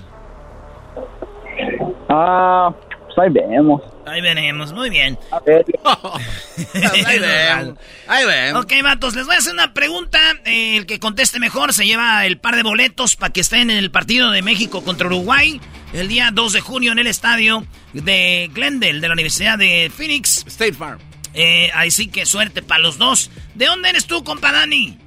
Ah, 2.10 2.70
ahí 3.18 3.30
vemos. 3.30 3.82
Ahí 4.06 4.20
veremos, 4.20 4.72
muy 4.72 4.90
bien. 4.90 5.18
A 5.30 5.40
ver. 5.40 5.64
ahí 7.06 7.18
vemos. 7.18 7.78
Ahí 8.06 8.26
vemos. 8.26 8.64
Ok, 8.64 8.72
vatos, 8.82 9.14
les 9.14 9.26
voy 9.26 9.34
a 9.34 9.38
hacer 9.38 9.52
una 9.52 9.72
pregunta. 9.74 10.18
Eh, 10.44 10.76
el 10.76 10.86
que 10.86 10.98
conteste 10.98 11.38
mejor 11.38 11.72
se 11.72 11.86
lleva 11.86 12.24
el 12.26 12.38
par 12.38 12.56
de 12.56 12.62
boletos 12.62 13.16
para 13.16 13.32
que 13.32 13.40
estén 13.40 13.70
en 13.70 13.78
el 13.78 13.90
partido 13.90 14.30
de 14.30 14.42
México 14.42 14.82
contra 14.84 15.06
Uruguay 15.06 15.60
el 15.92 16.08
día 16.08 16.30
2 16.32 16.52
de 16.52 16.60
junio 16.60 16.92
en 16.92 16.98
el 16.98 17.06
estadio 17.06 17.64
de 17.92 18.50
Glendale 18.52 19.00
de 19.00 19.08
la 19.08 19.14
Universidad 19.14 19.58
de 19.58 19.90
Phoenix. 19.94 20.44
State 20.46 20.74
Farm. 20.74 20.98
Eh, 21.34 21.70
ahí 21.74 21.90
sí 21.90 22.08
que 22.08 22.26
suerte 22.26 22.62
para 22.62 22.80
los 22.80 22.98
dos. 22.98 23.30
¿De 23.54 23.66
dónde 23.66 23.90
eres 23.90 24.06
tú, 24.06 24.22
compa 24.22 24.52
Dani? 24.52 24.98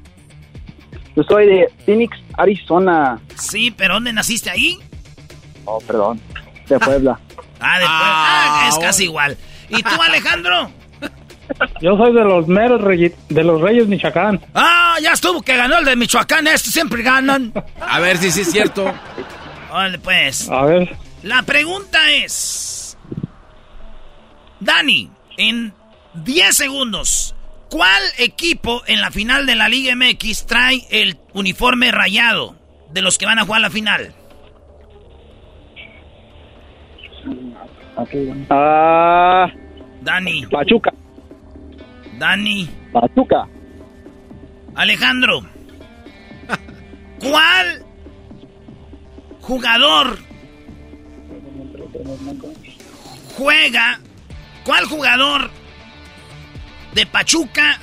Yo 1.16 1.24
soy 1.24 1.48
de 1.48 1.70
Phoenix, 1.86 2.18
Arizona. 2.38 3.20
Sí, 3.36 3.72
pero 3.72 3.96
¿dónde 3.96 4.14
naciste 4.14 4.50
ahí? 4.50 4.78
Oh, 5.66 5.80
perdón. 5.80 6.22
De 6.68 6.80
Puebla. 6.80 7.20
Ah, 7.60 7.80
de 7.80 7.86
Puebla. 7.86 7.90
Ah, 7.90 8.66
es 8.70 8.78
casi 8.78 9.04
igual. 9.04 9.38
¿Y 9.70 9.82
tú, 9.84 10.02
Alejandro? 10.02 10.72
Yo 11.82 11.98
soy 11.98 12.14
de 12.14 12.24
los 12.24 12.48
meros 12.48 12.82
reyes, 12.82 13.14
de 13.30 13.44
los 13.44 13.62
Reyes 13.62 13.88
Michoacán. 13.88 14.42
Ah, 14.54 14.98
ya 15.02 15.14
estuvo 15.14 15.42
que 15.42 15.56
ganó 15.56 15.78
el 15.78 15.86
de 15.86 15.96
Michoacán. 15.96 16.48
Estos 16.48 16.74
siempre 16.74 17.04
ganan. 17.04 17.54
A 17.80 18.00
ver 18.00 18.18
si 18.18 18.32
sí 18.32 18.42
es 18.42 18.52
cierto. 18.52 18.94
Órale, 19.72 20.00
pues. 20.00 20.50
A 20.50 20.64
ver. 20.64 20.96
La 21.24 21.44
pregunta 21.44 22.12
es... 22.12 22.98
Dani, 24.60 25.10
en 25.38 25.74
10 26.16 26.56
segundos, 26.56 27.36
¿cuál 27.70 28.02
equipo 28.18 28.82
en 28.88 29.02
la 29.02 29.12
final 29.12 29.46
de 29.46 29.56
la 29.56 29.70
Liga 29.70 29.96
MX 29.96 30.46
trae 30.48 30.86
el 30.90 31.18
uniforme 31.34 31.92
rayado 31.92 32.56
de 32.92 33.02
los 33.02 33.18
que 33.18 33.26
van 33.26 33.40
a 33.40 33.46
jugar 33.46 33.62
la 33.62 33.70
final? 33.70 34.16
Ah. 38.50 39.48
Dani. 40.02 40.46
Pachuca. 40.46 40.92
Dani. 42.18 42.70
Pachuca. 42.92 43.48
Alejandro. 44.76 45.42
¿Cuál 47.20 47.84
jugador 49.42 50.20
juega? 53.36 54.00
¿Cuál 54.64 54.86
jugador 54.86 55.50
de 56.94 57.06
Pachuca? 57.06 57.80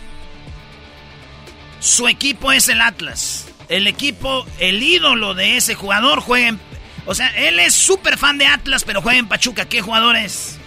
Su 1.80 2.08
equipo 2.08 2.52
es 2.52 2.68
el 2.68 2.80
Atlas. 2.80 3.48
El 3.68 3.86
equipo, 3.86 4.46
el 4.58 4.82
ídolo 4.82 5.34
de 5.34 5.56
ese 5.56 5.74
jugador 5.74 6.20
juega 6.20 6.48
en... 6.48 6.60
O 7.06 7.14
sea, 7.14 7.28
él 7.36 7.58
es 7.60 7.74
súper 7.74 8.16
fan 8.18 8.38
de 8.38 8.46
Atlas, 8.46 8.84
pero 8.84 9.02
juega 9.02 9.18
en 9.18 9.28
Pachuca. 9.28 9.66
¿Qué 9.66 9.82
jugador 9.82 10.16
es? 10.16 10.58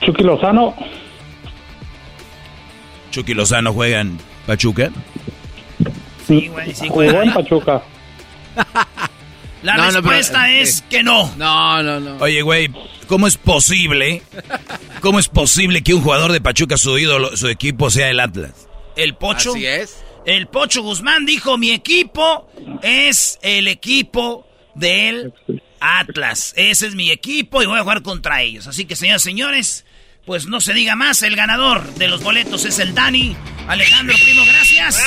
Chucky 0.00 0.22
Lozano. 0.22 0.74
Chucky 3.10 3.34
Lozano 3.34 3.72
juega 3.72 4.00
en 4.00 4.18
Pachuca. 4.46 4.90
Sí, 6.26 6.48
güey, 6.48 6.74
sí 6.74 6.88
Jugó 6.88 6.94
juega. 6.94 7.22
en 7.24 7.32
Pachuca. 7.34 7.82
La 9.62 9.76
No, 9.76 9.84
no, 9.86 9.88
pero- 9.88 10.00
respuesta 10.10 10.50
es 10.50 10.82
que 10.88 11.02
no. 11.02 11.32
No, 11.36 11.82
no, 11.82 11.98
no. 11.98 12.16
Oye, 12.18 12.42
güey, 12.42 12.70
¿cómo 13.08 13.26
es 13.26 13.36
posible? 13.36 14.22
¿Cómo 15.00 15.18
es 15.18 15.28
posible 15.28 15.82
que 15.82 15.94
un 15.94 16.02
jugador 16.02 16.32
de 16.32 16.40
Pachuca, 16.40 16.76
su 16.76 16.96
ídolo, 16.98 17.36
su 17.36 17.48
equipo 17.48 17.90
sea 17.90 18.08
el 18.10 18.20
Atlas? 18.20 18.68
El 18.96 19.14
Pocho. 19.16 19.50
Así 19.52 19.66
es. 19.66 20.02
El 20.26 20.48
Pocho 20.48 20.82
Guzmán 20.82 21.24
dijo, 21.24 21.56
mi 21.56 21.70
equipo 21.70 22.50
es 22.82 23.38
el 23.42 23.68
equipo 23.68 24.44
del 24.74 25.32
Atlas. 25.78 26.52
Ese 26.56 26.88
es 26.88 26.96
mi 26.96 27.12
equipo 27.12 27.62
y 27.62 27.66
voy 27.66 27.78
a 27.78 27.82
jugar 27.82 28.02
contra 28.02 28.42
ellos. 28.42 28.66
Así 28.66 28.86
que, 28.86 28.96
señoras 28.96 29.22
y 29.22 29.30
señores, 29.30 29.86
pues 30.24 30.46
no 30.46 30.60
se 30.60 30.74
diga 30.74 30.96
más. 30.96 31.22
El 31.22 31.36
ganador 31.36 31.84
de 31.94 32.08
los 32.08 32.24
boletos 32.24 32.64
es 32.64 32.80
el 32.80 32.92
Dani. 32.92 33.36
Alejandro, 33.68 34.16
primo, 34.24 34.42
gracias. 34.44 35.00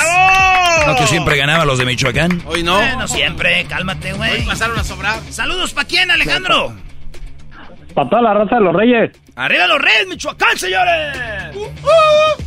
¿No 0.88 0.96
que 0.96 1.08
siempre 1.08 1.36
ganaba 1.36 1.66
los 1.66 1.78
de 1.78 1.86
Michoacán? 1.86 2.42
Hoy 2.46 2.64
no. 2.64 2.78
Bueno, 2.78 3.06
siempre, 3.10 3.66
cálmate, 3.66 4.14
güey. 4.14 4.32
Hoy 4.32 4.46
pasaron 4.46 4.80
a 4.80 4.86
sobrar. 4.86 5.20
Saludos, 5.30 5.74
¿pa' 5.74 5.84
quién, 5.84 6.10
Alejandro? 6.12 6.74
Para 7.94 8.10
toda 8.10 8.22
la 8.22 8.34
raza 8.36 8.56
de 8.56 8.62
los 8.62 8.74
Reyes. 8.74 9.12
¡Arriba 9.36 9.68
los 9.68 9.82
Reyes, 9.82 10.08
Michoacán, 10.08 10.58
señores! 10.58 11.18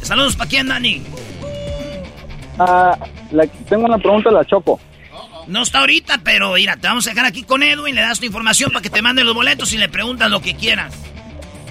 Saludos, 0.00 0.36
¿pa' 0.36 0.46
quién, 0.46 0.68
Dani? 0.68 1.02
Ah, 2.58 2.96
la- 3.30 3.46
tengo 3.68 3.84
una 3.86 3.98
pregunta 3.98 4.28
a 4.28 4.32
la 4.32 4.44
Choco. 4.44 4.78
No 5.48 5.62
está 5.62 5.80
ahorita, 5.80 6.20
pero 6.22 6.52
mira, 6.52 6.76
te 6.76 6.86
vamos 6.86 7.06
a 7.06 7.10
dejar 7.10 7.26
aquí 7.26 7.42
con 7.42 7.62
Edwin, 7.62 7.94
le 7.94 8.00
das 8.02 8.20
tu 8.20 8.26
información 8.26 8.70
para 8.70 8.82
que 8.82 8.90
te 8.90 9.02
mande 9.02 9.24
los 9.24 9.34
boletos 9.34 9.72
y 9.72 9.78
le 9.78 9.88
preguntas 9.88 10.30
lo 10.30 10.40
que 10.40 10.54
quieras. 10.54 10.94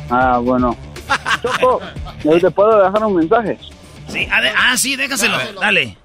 Ah, 0.10 0.40
bueno. 0.40 0.76
Choco, 1.42 1.82
¿te 2.22 2.52
puedo 2.52 2.84
dejar 2.84 3.06
un 3.06 3.16
mensaje? 3.16 3.58
Sí, 4.08 4.28
a 4.32 4.42
ver- 4.42 4.54
ah, 4.58 4.76
sí, 4.78 4.96
déjaselo, 4.96 5.38
dale. 5.60 5.98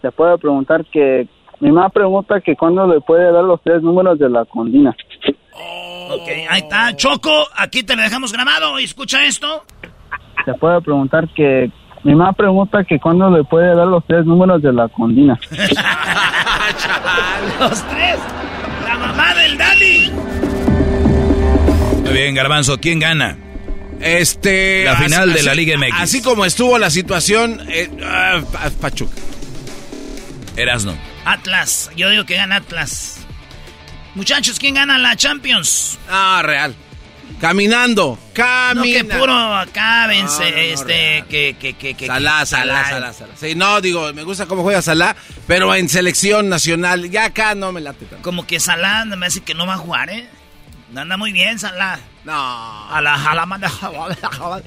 Te 0.00 0.10
puedo 0.10 0.36
preguntar 0.38 0.84
que... 0.92 1.28
Mi 1.60 1.70
mamá 1.70 1.90
pregunta 1.90 2.40
que 2.40 2.56
cuándo 2.56 2.88
le 2.88 3.00
puede 3.00 3.30
dar 3.32 3.44
los 3.44 3.62
tres 3.62 3.82
números 3.82 4.18
de 4.18 4.28
la 4.28 4.44
condina. 4.46 4.96
Ok, 6.10 6.28
ahí 6.50 6.60
está. 6.62 6.96
Choco, 6.96 7.30
aquí 7.56 7.84
te 7.84 7.94
lo 7.94 8.02
dejamos 8.02 8.32
grabado. 8.32 8.80
y 8.80 8.84
Escucha 8.84 9.24
esto. 9.24 9.62
Te 10.44 10.54
puedo 10.54 10.80
preguntar 10.80 11.28
que... 11.34 11.70
Mi 12.04 12.14
mamá 12.14 12.32
pregunta 12.32 12.82
que 12.84 12.98
cuándo 12.98 13.30
le 13.30 13.44
puede 13.44 13.74
dar 13.76 13.86
los 13.86 14.04
tres 14.06 14.24
números 14.26 14.60
de 14.62 14.72
la 14.72 14.88
condina. 14.88 15.38
Los 17.60 17.88
tres. 17.88 18.18
La 18.86 18.96
mamá 18.98 19.34
del 19.34 19.56
Dani. 19.58 20.10
Muy 22.04 22.12
bien, 22.12 22.34
Garbanzo, 22.34 22.78
¿quién 22.80 22.98
gana? 22.98 23.36
Este. 24.00 24.84
La 24.84 24.96
final 24.96 25.30
así- 25.30 25.38
de 25.38 25.42
la 25.44 25.54
Liga 25.54 25.76
MX. 25.78 25.92
Así 26.00 26.22
como 26.22 26.44
estuvo 26.44 26.78
la 26.78 26.90
situación, 26.90 27.60
eh, 27.68 27.88
ah, 28.04 28.40
pa- 28.52 28.70
Pachuca. 28.80 29.14
Erasno. 30.56 30.94
Atlas. 31.24 31.90
Yo 31.96 32.10
digo 32.10 32.24
que 32.26 32.34
gana 32.34 32.56
Atlas. 32.56 33.18
Muchachos, 34.14 34.58
¿quién 34.58 34.74
gana 34.74 34.98
la 34.98 35.14
Champions? 35.16 35.98
Ah, 36.10 36.42
real. 36.44 36.74
Caminando, 37.40 38.18
No, 38.18 38.32
que 38.34 38.40
caminando. 38.42 39.18
puro 39.18 39.56
acá 39.56 40.06
vence, 40.06 40.44
No, 40.44 40.50
no, 40.50 40.56
no, 40.56 40.62
este, 40.62 41.24
que, 41.28 41.56
que, 41.58 41.74
que, 41.74 41.94
que. 41.94 42.06
Salah, 42.06 42.46
Salah, 42.46 42.88
Salah, 42.88 43.12
Salah. 43.12 43.34
Sí, 43.36 43.54
no, 43.54 43.80
digo, 43.80 44.12
me 44.12 44.22
gusta 44.22 44.46
cómo 44.46 44.62
juega 44.62 44.80
Salah, 44.82 45.16
pero 45.46 45.74
en 45.74 45.88
selección 45.88 46.48
nacional, 46.48 47.10
ya 47.10 47.26
acá 47.26 47.54
no 47.54 47.72
me 47.72 47.80
late 47.80 48.04
tanto. 48.06 48.22
Como 48.22 48.46
que 48.46 48.60
Salah 48.60 49.04
me 49.04 49.26
hace 49.26 49.40
que 49.40 49.54
no 49.54 49.66
va 49.66 49.74
a 49.74 49.78
jugar, 49.78 50.10
¿eh? 50.10 50.28
Anda 50.94 51.16
muy 51.16 51.32
bien, 51.32 51.58
Salah. 51.58 51.98
No. 52.24 52.32
A 52.90 53.00
la, 53.00 53.14
a 53.14 53.34
la 53.34 53.46
manda- 53.46 53.70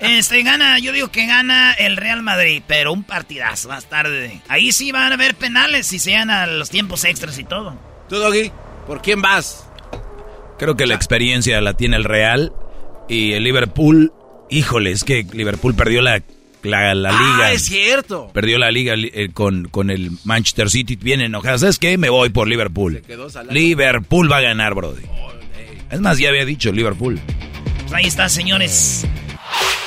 Este, 0.00 0.42
gana, 0.42 0.78
yo 0.78 0.92
digo 0.92 1.08
que 1.08 1.26
gana 1.26 1.72
el 1.72 1.96
Real 1.96 2.22
Madrid, 2.22 2.62
pero 2.66 2.92
un 2.92 3.04
partidazo 3.04 3.68
más 3.68 3.84
tarde. 3.86 4.40
Ahí 4.48 4.72
sí 4.72 4.92
van 4.92 5.12
a 5.12 5.14
haber 5.14 5.34
penales 5.36 5.86
si 5.86 5.98
se 5.98 6.16
a 6.16 6.46
los 6.46 6.70
tiempos 6.70 7.04
extras 7.04 7.38
y 7.38 7.44
todo. 7.44 7.76
¿Tú, 8.08 8.16
Doggy? 8.16 8.50
¿Por 8.86 9.00
quién 9.00 9.22
vas? 9.22 9.66
Creo 10.60 10.76
que 10.76 10.86
la 10.86 10.94
experiencia 10.94 11.58
la 11.62 11.72
tiene 11.72 11.96
el 11.96 12.04
Real 12.04 12.52
y 13.08 13.32
el 13.32 13.44
Liverpool. 13.44 14.12
Híjole, 14.50 14.90
es 14.90 15.04
que 15.04 15.26
Liverpool 15.32 15.74
perdió 15.74 16.02
la, 16.02 16.22
la, 16.62 16.94
la 16.94 17.12
liga. 17.12 17.46
Ah, 17.46 17.52
es 17.52 17.64
cierto. 17.64 18.30
Perdió 18.34 18.58
la 18.58 18.70
liga 18.70 18.92
eh, 18.94 19.30
con, 19.32 19.68
con 19.68 19.88
el 19.88 20.10
Manchester 20.24 20.68
City. 20.68 20.96
Bien 20.96 21.22
enojado. 21.22 21.56
¿Sabes 21.56 21.78
qué? 21.78 21.96
Me 21.96 22.10
voy 22.10 22.28
por 22.28 22.46
Liverpool. 22.46 23.02
Liverpool 23.48 24.30
va 24.30 24.36
a 24.36 24.40
ganar, 24.42 24.74
Brody. 24.74 25.00
Es 25.90 26.00
más, 26.00 26.18
ya 26.18 26.28
había 26.28 26.44
dicho 26.44 26.70
Liverpool. 26.72 27.18
Pues 27.80 27.94
ahí 27.94 28.04
está, 28.04 28.28
señores. 28.28 29.06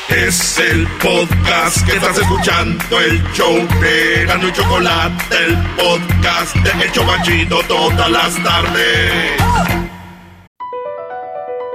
Es 0.10 0.58
el 0.58 0.88
podcast 1.04 1.86
que 1.86 1.98
estás 1.98 2.18
escuchando, 2.18 3.00
el 3.00 3.24
show 3.34 3.56
de 3.80 4.26
Gano 4.26 4.48
y 4.48 4.52
Chocolate, 4.54 5.36
el 5.46 5.56
podcast 5.78 6.56
de 6.56 6.84
El 6.84 6.92
Chobachito 6.92 7.62
todas 7.68 8.10
las 8.10 8.44
tardes. 8.44 9.83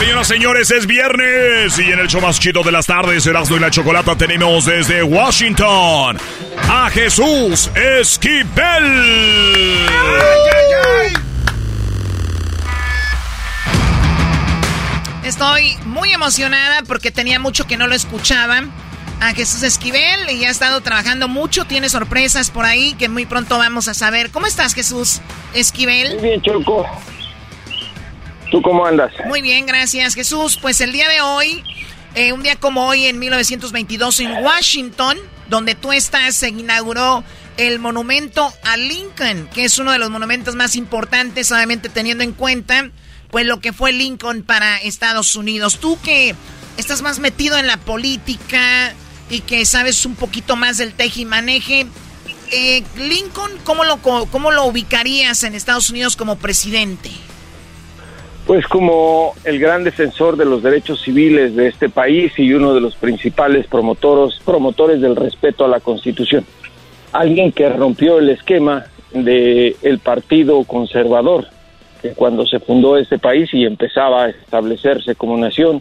Señoras, 0.00 0.28
señores, 0.28 0.70
es 0.70 0.86
viernes 0.86 1.78
y 1.78 1.92
en 1.92 1.98
el 1.98 2.08
show 2.08 2.22
más 2.22 2.40
chido 2.40 2.62
de 2.62 2.72
las 2.72 2.86
tardes, 2.86 3.26
Erasmo 3.26 3.58
y 3.58 3.60
la 3.60 3.70
Chocolata, 3.70 4.16
tenemos 4.16 4.64
desde 4.64 5.02
Washington 5.02 6.16
a 6.70 6.88
Jesús 6.88 7.70
Esquivel. 7.74 8.48
Estoy 15.22 15.76
muy 15.84 16.10
emocionada 16.14 16.82
porque 16.88 17.10
tenía 17.10 17.38
mucho 17.38 17.66
que 17.66 17.76
no 17.76 17.86
lo 17.86 17.94
escuchaba. 17.94 18.62
A 19.20 19.34
Jesús 19.34 19.62
Esquivel 19.62 20.30
y 20.30 20.46
ha 20.46 20.50
estado 20.50 20.80
trabajando 20.80 21.28
mucho. 21.28 21.66
Tiene 21.66 21.90
sorpresas 21.90 22.50
por 22.50 22.64
ahí 22.64 22.94
que 22.94 23.10
muy 23.10 23.26
pronto 23.26 23.58
vamos 23.58 23.86
a 23.86 23.92
saber. 23.92 24.30
¿Cómo 24.30 24.46
estás, 24.46 24.72
Jesús 24.72 25.20
Esquivel? 25.52 26.14
Muy 26.14 26.22
bien, 26.22 26.40
Choco. 26.40 26.86
¿Tú 28.50 28.60
cómo 28.62 28.84
andas? 28.84 29.12
Muy 29.26 29.42
bien, 29.42 29.66
gracias, 29.66 30.14
Jesús. 30.14 30.58
Pues 30.60 30.80
el 30.80 30.92
día 30.92 31.08
de 31.08 31.20
hoy, 31.20 31.62
eh, 32.14 32.32
un 32.32 32.42
día 32.42 32.56
como 32.56 32.86
hoy 32.86 33.06
en 33.06 33.18
1922 33.18 34.20
en 34.20 34.44
Washington, 34.44 35.16
donde 35.48 35.74
tú 35.74 35.92
estás, 35.92 36.34
se 36.36 36.48
inauguró 36.48 37.22
el 37.56 37.78
monumento 37.78 38.52
a 38.64 38.76
Lincoln, 38.76 39.48
que 39.52 39.64
es 39.64 39.78
uno 39.78 39.92
de 39.92 39.98
los 39.98 40.10
monumentos 40.10 40.56
más 40.56 40.76
importantes, 40.76 41.52
obviamente 41.52 41.88
teniendo 41.88 42.24
en 42.24 42.32
cuenta 42.32 42.90
pues 43.30 43.46
lo 43.46 43.60
que 43.60 43.72
fue 43.72 43.92
Lincoln 43.92 44.42
para 44.42 44.78
Estados 44.78 45.36
Unidos. 45.36 45.78
Tú 45.78 45.98
que 46.02 46.34
estás 46.76 47.02
más 47.02 47.20
metido 47.20 47.56
en 47.56 47.68
la 47.68 47.76
política 47.76 48.94
y 49.28 49.40
que 49.40 49.64
sabes 49.64 50.04
un 50.06 50.16
poquito 50.16 50.56
más 50.56 50.78
del 50.78 50.94
teje 50.94 51.20
y 51.20 51.24
maneje, 51.24 51.86
eh, 52.50 52.82
Lincoln, 52.96 53.52
¿cómo 53.62 53.84
lo, 53.84 53.98
¿cómo 53.98 54.50
lo 54.50 54.64
ubicarías 54.64 55.44
en 55.44 55.54
Estados 55.54 55.90
Unidos 55.90 56.16
como 56.16 56.38
presidente? 56.38 57.10
Pues 58.50 58.66
como 58.66 59.32
el 59.44 59.60
gran 59.60 59.84
defensor 59.84 60.36
de 60.36 60.44
los 60.44 60.60
derechos 60.60 61.00
civiles 61.00 61.54
de 61.54 61.68
este 61.68 61.88
país 61.88 62.36
y 62.36 62.52
uno 62.52 62.74
de 62.74 62.80
los 62.80 62.96
principales 62.96 63.68
promotores, 63.68 64.40
promotores 64.44 65.00
del 65.00 65.14
respeto 65.14 65.64
a 65.64 65.68
la 65.68 65.78
Constitución. 65.78 66.44
Alguien 67.12 67.52
que 67.52 67.68
rompió 67.68 68.18
el 68.18 68.28
esquema 68.28 68.86
del 69.12 69.76
el 69.82 70.00
Partido 70.00 70.64
Conservador, 70.64 71.46
que 72.02 72.10
cuando 72.14 72.44
se 72.44 72.58
fundó 72.58 72.96
este 72.96 73.20
país 73.20 73.48
y 73.54 73.64
empezaba 73.64 74.24
a 74.24 74.30
establecerse 74.30 75.14
como 75.14 75.38
nación, 75.38 75.80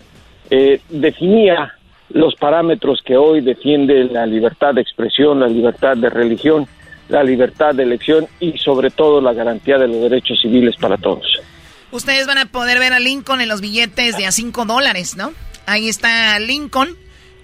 eh, 0.51 0.79
definía 0.89 1.73
los 2.09 2.35
parámetros 2.35 3.01
que 3.03 3.17
hoy 3.17 3.41
defiende 3.41 4.03
la 4.03 4.27
libertad 4.27 4.75
de 4.75 4.81
expresión, 4.81 5.39
la 5.39 5.47
libertad 5.47 5.97
de 5.97 6.11
religión, 6.11 6.67
la 7.07 7.23
libertad 7.23 7.73
de 7.73 7.81
elección 7.81 8.27
y 8.39 8.59
sobre 8.59 8.91
todo 8.91 9.21
la 9.21 9.33
garantía 9.33 9.79
de 9.79 9.87
los 9.87 10.01
derechos 10.01 10.39
civiles 10.39 10.75
para 10.75 10.97
todos. 10.97 11.41
Ustedes 11.91 12.27
van 12.27 12.37
a 12.37 12.45
poder 12.45 12.79
ver 12.79 12.93
a 12.93 12.99
Lincoln 12.99 13.41
en 13.41 13.49
los 13.49 13.61
billetes 13.61 14.15
de 14.17 14.27
a 14.27 14.31
5 14.31 14.65
dólares, 14.65 15.15
¿no? 15.15 15.33
Ahí 15.65 15.89
está 15.89 16.37
Lincoln 16.39 16.97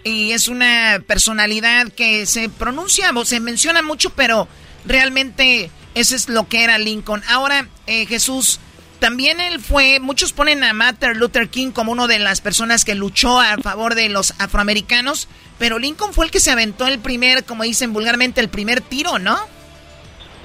y 0.03 0.33
es 0.33 0.47
una 0.47 1.01
personalidad 1.05 1.87
que 1.91 2.25
se 2.27 2.49
pronuncia 2.49 3.11
o 3.13 3.25
se 3.25 3.39
menciona 3.39 3.81
mucho, 3.81 4.11
pero 4.11 4.47
realmente 4.85 5.71
eso 5.95 6.15
es 6.15 6.29
lo 6.29 6.47
que 6.47 6.63
era 6.63 6.77
Lincoln. 6.77 7.23
Ahora, 7.27 7.67
eh, 7.87 8.05
Jesús, 8.05 8.59
también 8.99 9.39
él 9.39 9.59
fue, 9.59 9.99
muchos 9.99 10.31
ponen 10.31 10.63
a 10.63 10.73
Martin 10.73 11.17
Luther 11.17 11.49
King 11.49 11.71
como 11.71 11.91
una 11.91 12.05
de 12.05 12.19
las 12.19 12.41
personas 12.41 12.85
que 12.85 12.93
luchó 12.93 13.39
a 13.39 13.57
favor 13.57 13.95
de 13.95 14.09
los 14.09 14.35
afroamericanos, 14.37 15.27
pero 15.57 15.79
Lincoln 15.79 16.13
fue 16.13 16.25
el 16.25 16.31
que 16.31 16.39
se 16.39 16.51
aventó 16.51 16.85
el 16.87 16.99
primer, 16.99 17.43
como 17.43 17.63
dicen 17.63 17.93
vulgarmente, 17.93 18.41
el 18.41 18.49
primer 18.49 18.81
tiro, 18.81 19.17
¿no? 19.17 19.39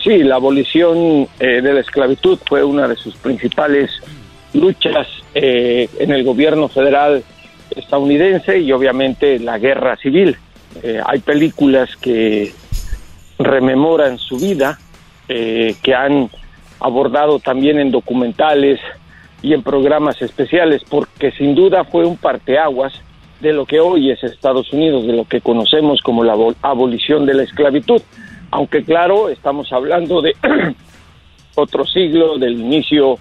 Sí, 0.02 0.22
la 0.22 0.36
abolición 0.36 1.28
eh, 1.38 1.60
de 1.60 1.74
la 1.74 1.80
esclavitud 1.80 2.38
fue 2.48 2.64
una 2.64 2.88
de 2.88 2.96
sus 2.96 3.14
principales 3.16 3.90
luchas 4.54 5.06
eh, 5.34 5.88
en 5.98 6.10
el 6.10 6.24
gobierno 6.24 6.68
federal 6.68 7.22
estadounidense 7.76 8.58
y 8.58 8.72
obviamente 8.72 9.38
la 9.38 9.58
guerra 9.58 9.96
civil. 9.96 10.36
Eh, 10.82 11.00
hay 11.04 11.18
películas 11.18 11.94
que 11.96 12.52
rememoran 13.38 14.18
su 14.18 14.38
vida, 14.38 14.78
que 15.28 15.94
han 15.94 16.28
abordado 16.80 17.38
también 17.38 17.78
en 17.78 17.92
documentales 17.92 18.80
y 19.42 19.54
en 19.54 19.62
programas 19.62 20.20
especiales, 20.20 20.82
porque 20.88 21.30
sin 21.30 21.54
duda 21.54 21.84
fue 21.84 22.04
un 22.04 22.16
parteaguas 22.16 22.92
de 23.40 23.52
lo 23.52 23.64
que 23.64 23.78
hoy 23.78 24.10
es 24.10 24.22
Estados 24.24 24.72
Unidos, 24.72 25.06
de 25.06 25.12
lo 25.12 25.24
que 25.24 25.40
conocemos 25.40 26.00
como 26.02 26.24
la 26.24 26.34
abolición 26.62 27.26
de 27.26 27.34
la 27.34 27.44
esclavitud. 27.44 28.02
Aunque 28.50 28.84
claro, 28.84 29.28
estamos 29.28 29.72
hablando 29.72 30.20
de 30.22 30.34
otro 31.54 31.86
siglo, 31.86 32.38
del 32.38 32.58
inicio 32.58 33.18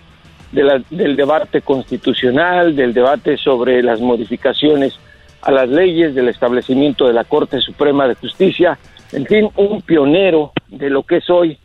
del 0.52 1.16
debate 1.16 1.62
constitucional, 1.62 2.76
del 2.76 2.94
debate 2.94 3.38
sobre 3.38 3.84
las 3.84 4.02
modificaciones 4.02 4.98
a 5.42 5.52
las 5.52 5.70
leyes, 5.70 6.16
del 6.16 6.30
establecimiento 6.30 7.08
de 7.08 7.14
la 7.14 7.24
Corte 7.24 7.62
Suprema 7.62 8.08
de 8.08 8.16
Justicia, 8.16 8.80
en 9.12 9.26
fin, 9.26 9.50
un 9.56 9.82
pionero 9.82 10.52
de 10.68 10.90
lo 10.90 11.04
que 11.04 11.18
es 11.18 11.30
hoy 11.30 11.58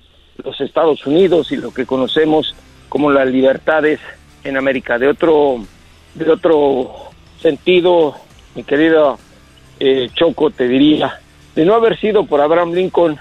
los 0.42 0.60
Estados 0.60 1.06
Unidos 1.06 1.52
y 1.52 1.56
lo 1.56 1.72
que 1.72 1.86
conocemos 1.86 2.54
como 2.88 3.10
las 3.10 3.28
libertades 3.28 4.00
en 4.42 4.56
América. 4.56 4.98
De 4.98 5.08
otro, 5.08 5.58
de 6.14 6.30
otro 6.30 6.92
sentido, 7.40 8.16
mi 8.54 8.64
querido 8.64 9.18
eh, 9.80 10.08
Choco, 10.14 10.50
te 10.50 10.68
diría, 10.68 11.20
de 11.54 11.64
no 11.64 11.74
haber 11.74 11.98
sido 11.98 12.24
por 12.26 12.40
Abraham 12.40 12.72
Lincoln, 12.72 13.18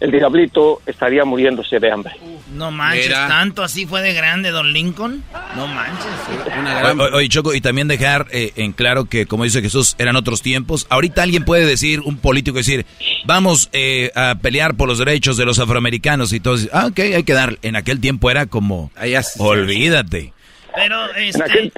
el 0.00 0.10
diablito 0.10 0.82
estaría 0.86 1.24
muriéndose 1.24 1.78
de 1.78 1.90
hambre. 1.90 2.14
No 2.52 2.70
manches, 2.70 3.10
tanto 3.10 3.62
así 3.62 3.86
fue 3.86 4.02
de 4.02 4.12
grande 4.12 4.50
Don 4.50 4.72
Lincoln. 4.72 5.24
No 5.56 5.66
manches. 5.66 7.12
Oye, 7.12 7.28
Choco, 7.28 7.54
y 7.54 7.60
también 7.60 7.88
dejar 7.88 8.26
eh, 8.30 8.52
en 8.56 8.72
claro 8.72 9.06
que, 9.06 9.26
como 9.26 9.44
dice 9.44 9.62
Jesús, 9.62 9.96
eran 9.98 10.16
otros 10.16 10.42
tiempos. 10.42 10.86
Ahorita 10.90 11.22
alguien 11.22 11.44
puede 11.44 11.66
decir, 11.66 12.00
un 12.00 12.18
político 12.18 12.58
decir, 12.58 12.86
vamos 13.24 13.70
eh, 13.72 14.10
a 14.14 14.36
pelear 14.40 14.76
por 14.76 14.88
los 14.88 14.98
derechos 14.98 15.36
de 15.36 15.44
los 15.44 15.58
afroamericanos 15.58 16.32
y 16.32 16.40
todo. 16.40 16.56
Ah, 16.72 16.86
ok, 16.86 16.98
hay 16.98 17.24
que 17.24 17.32
dar. 17.32 17.58
En 17.62 17.76
aquel 17.76 18.00
tiempo 18.00 18.30
era 18.30 18.46
como, 18.46 18.90
olvídate. 19.38 20.32
Pero, 20.74 21.14
este... 21.14 21.38
En 21.38 21.42
aquel, 21.42 21.72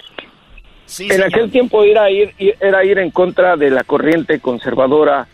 en 0.98 1.22
aquel 1.22 1.50
tiempo 1.50 1.84
era 1.84 2.10
ir, 2.10 2.34
era 2.60 2.84
ir 2.84 2.98
en 2.98 3.10
contra 3.10 3.56
de 3.56 3.70
la 3.70 3.84
corriente 3.84 4.40
conservadora 4.40 5.28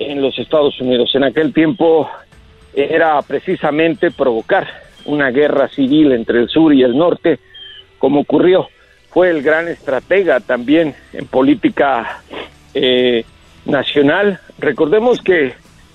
en 0.00 0.20
los 0.20 0.36
Estados 0.38 0.80
Unidos. 0.80 1.14
En 1.14 1.24
aquel 1.24 1.52
tiempo 1.52 2.10
era 2.74 3.20
precisamente 3.22 4.10
provocar 4.10 4.66
una 5.04 5.30
guerra 5.30 5.68
civil 5.68 6.12
entre 6.12 6.40
el 6.40 6.48
sur 6.48 6.74
y 6.74 6.82
el 6.82 6.96
norte, 6.96 7.38
como 7.98 8.20
ocurrió. 8.20 8.68
Fue 9.10 9.30
el 9.30 9.42
gran 9.42 9.68
estratega 9.68 10.40
también 10.40 10.94
en 11.12 11.26
política 11.26 12.22
eh, 12.74 13.24
nacional. 13.66 14.40
Recordemos 14.58 15.20
que 15.20 15.54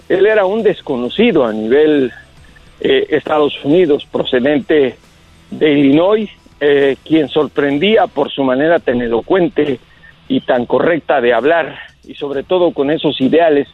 él 0.09 0.25
era 0.25 0.45
un 0.45 0.63
desconocido 0.63 1.45
a 1.45 1.53
nivel 1.53 2.11
eh, 2.81 3.07
Estados 3.09 3.53
Unidos, 3.63 4.05
procedente 4.11 4.97
de 5.49 5.71
Illinois, 5.71 6.29
eh, 6.59 6.97
quien 7.03 7.29
sorprendía 7.29 8.07
por 8.07 8.31
su 8.31 8.43
manera 8.43 8.79
tan 8.79 9.01
elocuente 9.01 9.79
y 10.27 10.41
tan 10.41 10.65
correcta 10.65 11.21
de 11.21 11.33
hablar, 11.33 11.77
y 12.03 12.15
sobre 12.15 12.43
todo 12.43 12.71
con 12.71 12.91
esos 12.91 13.19
ideales 13.21 13.67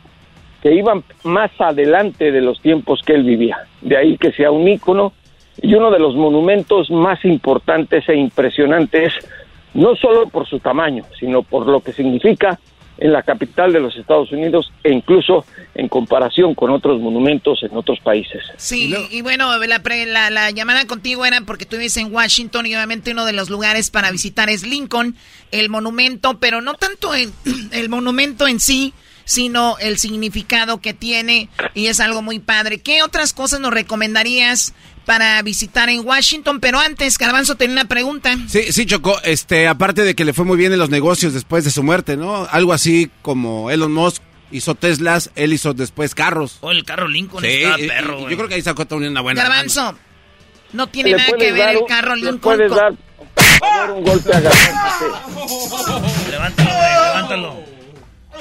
que 0.62 0.74
iban 0.74 1.04
más 1.24 1.52
adelante 1.60 2.32
de 2.32 2.42
los 2.42 2.62
tiempos 2.62 3.02
que 3.06 3.14
él 3.14 3.24
vivía. 3.24 3.58
De 3.82 3.98
ahí 3.98 4.18
que 4.18 4.32
sea 4.32 4.52
un 4.52 4.68
ícono 4.68 5.14
y 5.62 5.74
uno 5.74 5.92
de 5.92 6.00
los 6.00 6.16
monumentos 6.16 6.90
más 6.90 7.24
importantes 7.26 8.08
e 8.08 8.16
impresionantes, 8.16 9.14
no 9.74 9.96
solo 9.96 10.28
por 10.30 10.48
su 10.48 10.60
tamaño, 10.60 11.04
sino 11.20 11.44
por 11.44 11.68
lo 11.68 11.82
que 11.82 11.94
significa 11.94 12.60
en 13.02 13.12
la 13.12 13.24
capital 13.24 13.74
de 13.74 13.80
los 13.80 13.96
Estados 13.98 14.32
Unidos 14.32 14.72
e 14.84 14.94
incluso 14.94 15.44
en 15.74 15.88
comparación 15.88 16.54
con 16.54 16.70
otros 16.70 17.02
monumentos 17.02 17.64
en 17.64 17.76
otros 17.76 18.00
países. 18.00 18.44
Sí, 18.58 18.94
y, 19.10 19.22
bueno, 19.22 19.58
la, 19.58 20.30
la, 20.30 20.52
llamada 20.52 20.86
contigo 20.86 21.26
era 21.26 21.42
porque 21.42 21.66
tú 21.66 21.78
vives 21.78 21.98
en 21.98 22.14
Washington 22.14 22.68
y 22.68 22.76
obviamente 22.76 23.12
uno 23.12 23.26
de 23.26 23.34
los 23.34 23.50
lugares 23.50 23.90
para 23.90 24.12
visitar 24.12 24.52
es 24.52 24.64
Lincoln, 24.64 25.16
el 25.52 25.70
monumento, 25.70 26.38
pero 26.40 26.62
no 26.62 26.76
tanto 26.76 27.16
en, 27.16 27.34
el 27.72 27.90
monumento 27.90 28.48
en 28.48 28.60
sí, 28.60 28.94
sino 29.26 29.78
el 29.80 29.98
significado 29.98 30.82
que 30.82 30.94
tiene 30.94 31.50
y 31.74 31.88
es 31.88 32.00
algo 32.00 32.22
muy 32.22 32.40
padre. 32.40 32.80
¿Qué 32.80 33.04
otras 33.04 33.34
cosas 33.34 33.60
nos 33.60 33.74
recomendarías 33.74 34.74
para 35.06 35.42
visitar 35.42 35.90
en 35.90 36.06
Washington? 36.06 36.60
Pero 36.60 36.80
antes, 36.80 37.18
Garbanzo 37.18 37.56
tenía 37.56 37.74
una 37.74 37.86
pregunta. 37.86 38.36
Sí, 38.48 38.72
sí, 38.72 38.86
Chocó, 38.86 39.20
este, 39.24 39.68
aparte 39.68 40.04
de 40.04 40.16
que 40.16 40.26
le 40.26 40.34
fue 40.34 40.46
muy 40.46 40.58
bien 40.58 40.74
en 40.74 40.80
los 40.80 40.90
negocios 40.90 41.34
después 41.34 41.64
de 41.64 41.72
su 41.72 41.84
muerte, 41.84 42.18
¿no? 42.18 42.48
Algo 42.52 42.74
así 42.74 43.10
como 43.22 43.72
Elon 43.72 43.94
Musk 43.94 44.22
hizo 44.52 44.76
Teslas, 44.76 45.32
él 45.36 45.54
hizo 45.54 45.74
después 45.74 46.14
carros. 46.16 46.58
Oh, 46.62 46.72
el 46.72 46.84
carro 46.84 47.08
Lincoln 47.08 47.44
sí, 47.44 47.64
perro, 47.88 48.30
Yo 48.30 48.38
creo 48.38 48.50
que 48.50 48.56
ahí 48.56 48.62
sacó 48.62 48.86
una 48.96 49.22
buena. 49.22 49.42
Garbanzo, 49.42 49.96
no 50.74 50.88
tiene 50.88 51.12
nada 51.12 51.32
que 51.38 51.52
ver 51.52 51.70
el 51.70 51.86
carro 51.88 52.16
Lincoln. 52.16 52.40
Puedes 52.40 52.72
dar, 52.72 52.94
un 53.92 54.04
golpe 54.04 54.34
a 54.34 54.40
Levántalo, 56.30 56.70
levántalo. 56.70 57.71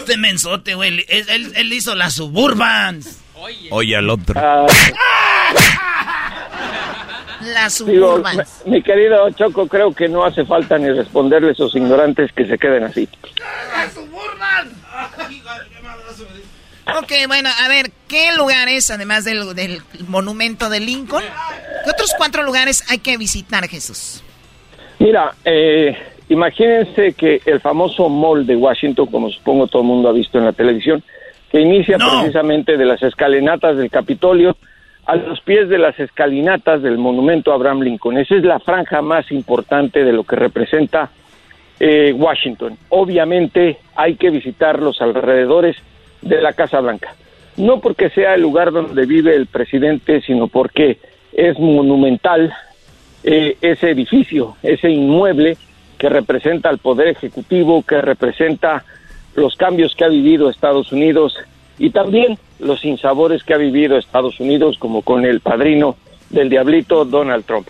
Este 0.01 0.17
mensote, 0.17 0.75
güey. 0.75 1.05
Él, 1.09 1.53
él, 1.55 1.73
hizo 1.73 1.95
las 1.95 2.15
Suburbans. 2.15 3.21
Oye, 3.71 3.97
al 3.97 4.11
otro. 4.11 4.35
Ah. 4.39 4.67
las 7.41 7.75
Suburbans. 7.75 8.63
mi 8.67 8.83
querido 8.83 9.31
Choco, 9.31 9.67
creo 9.67 9.95
que 9.95 10.09
no 10.09 10.25
hace 10.25 10.45
falta 10.45 10.79
ni 10.79 10.91
responderle 10.91 11.51
a 11.51 11.53
esos 11.53 11.75
ignorantes 11.75 12.33
que 12.33 12.47
se 12.47 12.59
queden 12.59 12.85
así. 12.85 13.09
¡Las 13.73 13.93
Suburbans! 13.95 14.71
Ok, 16.99 17.13
bueno, 17.29 17.49
a 17.63 17.69
ver, 17.69 17.93
¿qué 18.09 18.35
lugares, 18.35 18.91
además 18.91 19.25
del, 19.25 19.55
del 19.55 19.81
monumento 20.09 20.69
de 20.69 20.81
Lincoln, 20.81 21.23
qué 21.85 21.91
otros 21.91 22.13
cuatro 22.17 22.43
lugares 22.43 22.85
hay 22.91 22.99
que 22.99 23.17
visitar, 23.17 23.69
Jesús? 23.69 24.23
Mira, 24.99 25.35
eh, 25.45 25.97
Imagínense 26.31 27.13
que 27.15 27.43
el 27.45 27.59
famoso 27.59 28.09
mall 28.09 28.47
de 28.47 28.55
Washington, 28.55 29.07
como 29.07 29.31
supongo 29.31 29.67
todo 29.67 29.83
el 29.83 29.89
mundo 29.89 30.09
ha 30.09 30.13
visto 30.13 30.39
en 30.39 30.45
la 30.45 30.53
televisión, 30.53 31.03
que 31.51 31.61
inicia 31.61 31.99
precisamente 31.99 32.77
de 32.77 32.85
las 32.85 33.03
escalinatas 33.03 33.77
del 33.77 33.91
Capitolio 33.91 34.57
a 35.07 35.17
los 35.17 35.41
pies 35.41 35.69
de 35.69 35.79
las 35.79 35.99
escalinatas 35.99 36.83
del 36.83 36.99
monumento 36.99 37.51
a 37.51 37.57
Abraham 37.57 37.81
Lincoln. 37.81 38.17
Esa 38.17 38.37
es 38.37 38.45
la 38.45 38.61
franja 38.61 39.03
más 39.03 39.33
importante 39.33 40.05
de 40.05 40.13
lo 40.13 40.23
que 40.23 40.37
representa 40.37 41.11
eh, 41.81 42.15
Washington. 42.17 42.79
Obviamente 42.91 43.79
hay 43.97 44.15
que 44.15 44.31
visitar 44.31 44.81
los 44.81 45.03
alrededores 45.03 45.75
de 46.23 46.41
la 46.41 46.53
Casa 46.53 46.79
Blanca. 46.79 47.13
No 47.57 47.81
porque 47.81 48.09
sea 48.09 48.35
el 48.35 48.43
lugar 48.43 48.71
donde 48.71 49.05
vive 49.05 49.35
el 49.35 49.47
presidente, 49.47 50.21
sino 50.21 50.47
porque 50.47 50.99
es 51.33 51.59
monumental 51.59 52.55
eh, 53.25 53.57
ese 53.61 53.91
edificio, 53.91 54.55
ese 54.63 54.91
inmueble 54.91 55.57
que 56.01 56.09
representa 56.09 56.71
al 56.71 56.79
Poder 56.79 57.09
Ejecutivo, 57.09 57.83
que 57.83 58.01
representa 58.01 58.85
los 59.35 59.55
cambios 59.55 59.95
que 59.95 60.05
ha 60.05 60.09
vivido 60.09 60.49
Estados 60.49 60.93
Unidos 60.93 61.37
y 61.79 61.91
también 61.91 62.39
los 62.59 62.87
insabores 62.87 63.45
que 63.45 63.53
ha 63.53 63.59
vivido 63.59 63.99
Estados 63.99 64.41
Unidos, 64.41 64.79
como 64.79 65.03
con 65.03 65.27
el 65.27 65.41
padrino 65.41 65.97
del 66.31 66.49
diablito 66.49 67.05
Donald 67.05 67.45
Trump. 67.45 67.69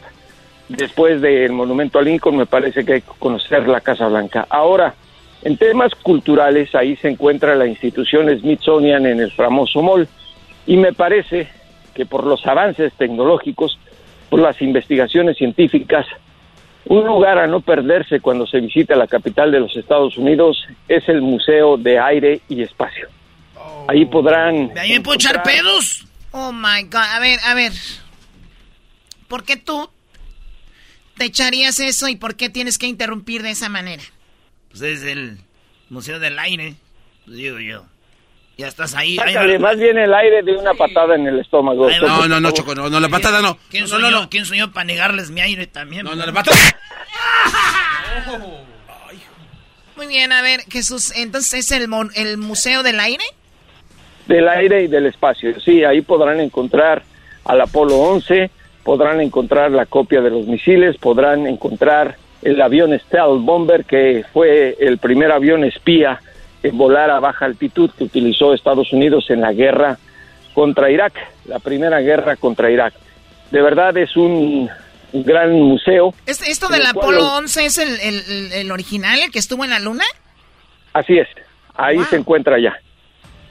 Después 0.68 1.20
del 1.20 1.50
monumento 1.50 1.98
a 1.98 2.02
Lincoln, 2.02 2.36
me 2.36 2.46
parece 2.46 2.84
que 2.84 2.92
hay 2.94 3.00
que 3.00 3.10
conocer 3.18 3.66
la 3.66 3.80
Casa 3.80 4.06
Blanca. 4.06 4.46
Ahora, 4.48 4.94
en 5.42 5.56
temas 5.56 5.92
culturales, 5.96 6.72
ahí 6.76 6.94
se 6.96 7.08
encuentra 7.08 7.56
la 7.56 7.66
institución 7.66 8.28
Smithsonian 8.38 9.06
en 9.06 9.18
el 9.18 9.32
famoso 9.32 9.82
mall, 9.82 10.06
y 10.68 10.76
me 10.76 10.92
parece 10.92 11.48
que 11.94 12.06
por 12.06 12.24
los 12.24 12.46
avances 12.46 12.92
tecnológicos, 12.92 13.76
por 14.28 14.38
las 14.38 14.62
investigaciones 14.62 15.36
científicas, 15.36 16.06
un 16.86 17.06
lugar 17.06 17.38
a 17.38 17.46
no 17.46 17.60
perderse 17.60 18.20
cuando 18.20 18.46
se 18.46 18.60
visita 18.60 18.96
la 18.96 19.06
capital 19.06 19.52
de 19.52 19.60
los 19.60 19.76
Estados 19.76 20.16
Unidos 20.16 20.64
es 20.88 21.08
el 21.08 21.20
Museo 21.22 21.76
de 21.76 21.98
Aire 21.98 22.40
y 22.48 22.62
Espacio. 22.62 23.08
Ahí 23.88 24.06
podrán... 24.06 24.72
¿De 24.74 24.80
ahí 24.80 24.92
me 24.92 25.00
puedo 25.00 25.16
echar 25.16 25.42
pedos? 25.42 26.06
Oh, 26.32 26.52
my 26.52 26.82
God. 26.84 26.96
A 26.96 27.18
ver, 27.20 27.38
a 27.44 27.54
ver. 27.54 27.72
¿Por 29.28 29.44
qué 29.44 29.56
tú 29.56 29.88
te 31.16 31.26
echarías 31.26 31.80
eso 31.80 32.08
y 32.08 32.16
por 32.16 32.36
qué 32.36 32.48
tienes 32.48 32.78
que 32.78 32.86
interrumpir 32.86 33.42
de 33.42 33.50
esa 33.50 33.68
manera? 33.68 34.02
Pues 34.70 34.82
es 34.82 35.02
el 35.02 35.38
Museo 35.88 36.18
del 36.18 36.38
Aire, 36.38 36.76
digo 37.26 37.58
yo. 37.58 37.84
Ya 38.60 38.68
estás 38.68 38.94
ahí. 38.94 39.16
Sácale 39.16 39.58
más 39.58 39.78
bien 39.78 39.96
el 39.96 40.12
aire 40.12 40.42
de 40.42 40.52
una 40.52 40.74
patada 40.74 41.14
en 41.14 41.26
el 41.26 41.40
estómago. 41.40 41.88
No, 42.02 42.28
no, 42.28 42.40
no, 42.40 42.50
Choco, 42.50 42.74
no, 42.74 42.90
no, 42.90 43.00
la 43.00 43.08
patada 43.08 43.40
no. 43.40 43.56
¿Quién 43.70 43.84
no, 43.84 43.88
soy 43.88 44.02
no, 44.02 44.10
yo? 44.10 44.20
no. 44.20 44.28
¿Quién 44.28 44.44
para 44.70 44.84
negarles 44.84 45.30
mi 45.30 45.40
aire 45.40 45.66
también? 45.66 46.04
No, 46.04 46.14
no, 46.14 46.26
la 46.26 46.30
patada. 46.30 46.58
Muy 49.96 50.08
bien, 50.08 50.30
a 50.32 50.42
ver, 50.42 50.60
Jesús, 50.70 51.10
entonces 51.16 51.54
es 51.64 51.72
el, 51.72 51.88
mon- 51.88 52.10
el 52.16 52.36
Museo 52.36 52.82
del 52.82 53.00
Aire. 53.00 53.24
Del 54.26 54.46
aire 54.46 54.84
y 54.84 54.88
del 54.88 55.06
espacio. 55.06 55.58
Sí, 55.60 55.82
ahí 55.82 56.02
podrán 56.02 56.38
encontrar 56.38 57.02
al 57.46 57.62
Apolo 57.62 57.96
11, 57.96 58.50
podrán 58.84 59.22
encontrar 59.22 59.70
la 59.70 59.86
copia 59.86 60.20
de 60.20 60.28
los 60.28 60.46
misiles, 60.46 60.98
podrán 60.98 61.46
encontrar 61.46 62.16
el 62.42 62.60
avión 62.60 62.92
Stealth 63.06 63.40
Bomber, 63.40 63.86
que 63.86 64.22
fue 64.34 64.76
el 64.80 64.98
primer 64.98 65.32
avión 65.32 65.64
espía 65.64 66.20
volar 66.72 67.10
a 67.10 67.20
baja 67.20 67.46
altitud 67.46 67.90
que 67.96 68.04
utilizó 68.04 68.52
Estados 68.54 68.92
Unidos 68.92 69.26
en 69.30 69.40
la 69.40 69.52
guerra 69.52 69.98
contra 70.54 70.90
Irak, 70.90 71.14
la 71.46 71.58
primera 71.58 72.00
guerra 72.00 72.36
contra 72.36 72.70
Irak. 72.70 72.92
De 73.50 73.62
verdad 73.62 73.96
es 73.96 74.16
un, 74.16 74.68
gran 75.12 75.52
museo. 75.52 76.14
¿Es- 76.26 76.42
¿Esto 76.46 76.68
del 76.68 76.82
cual 76.82 76.90
Apolo 77.04 77.18
los- 77.18 77.32
11 77.38 77.64
es 77.66 77.78
el, 77.78 77.88
el- 78.00 78.22
el- 78.28 78.52
el 78.52 78.70
original, 78.72 79.18
el 79.20 79.30
que 79.30 79.38
estuvo 79.38 79.64
en 79.64 79.70
la 79.70 79.80
luna? 79.80 80.04
Así 80.92 81.18
es, 81.18 81.28
ahí 81.74 81.98
se 82.10 82.16
encuentra 82.16 82.58
ya. 82.60 82.78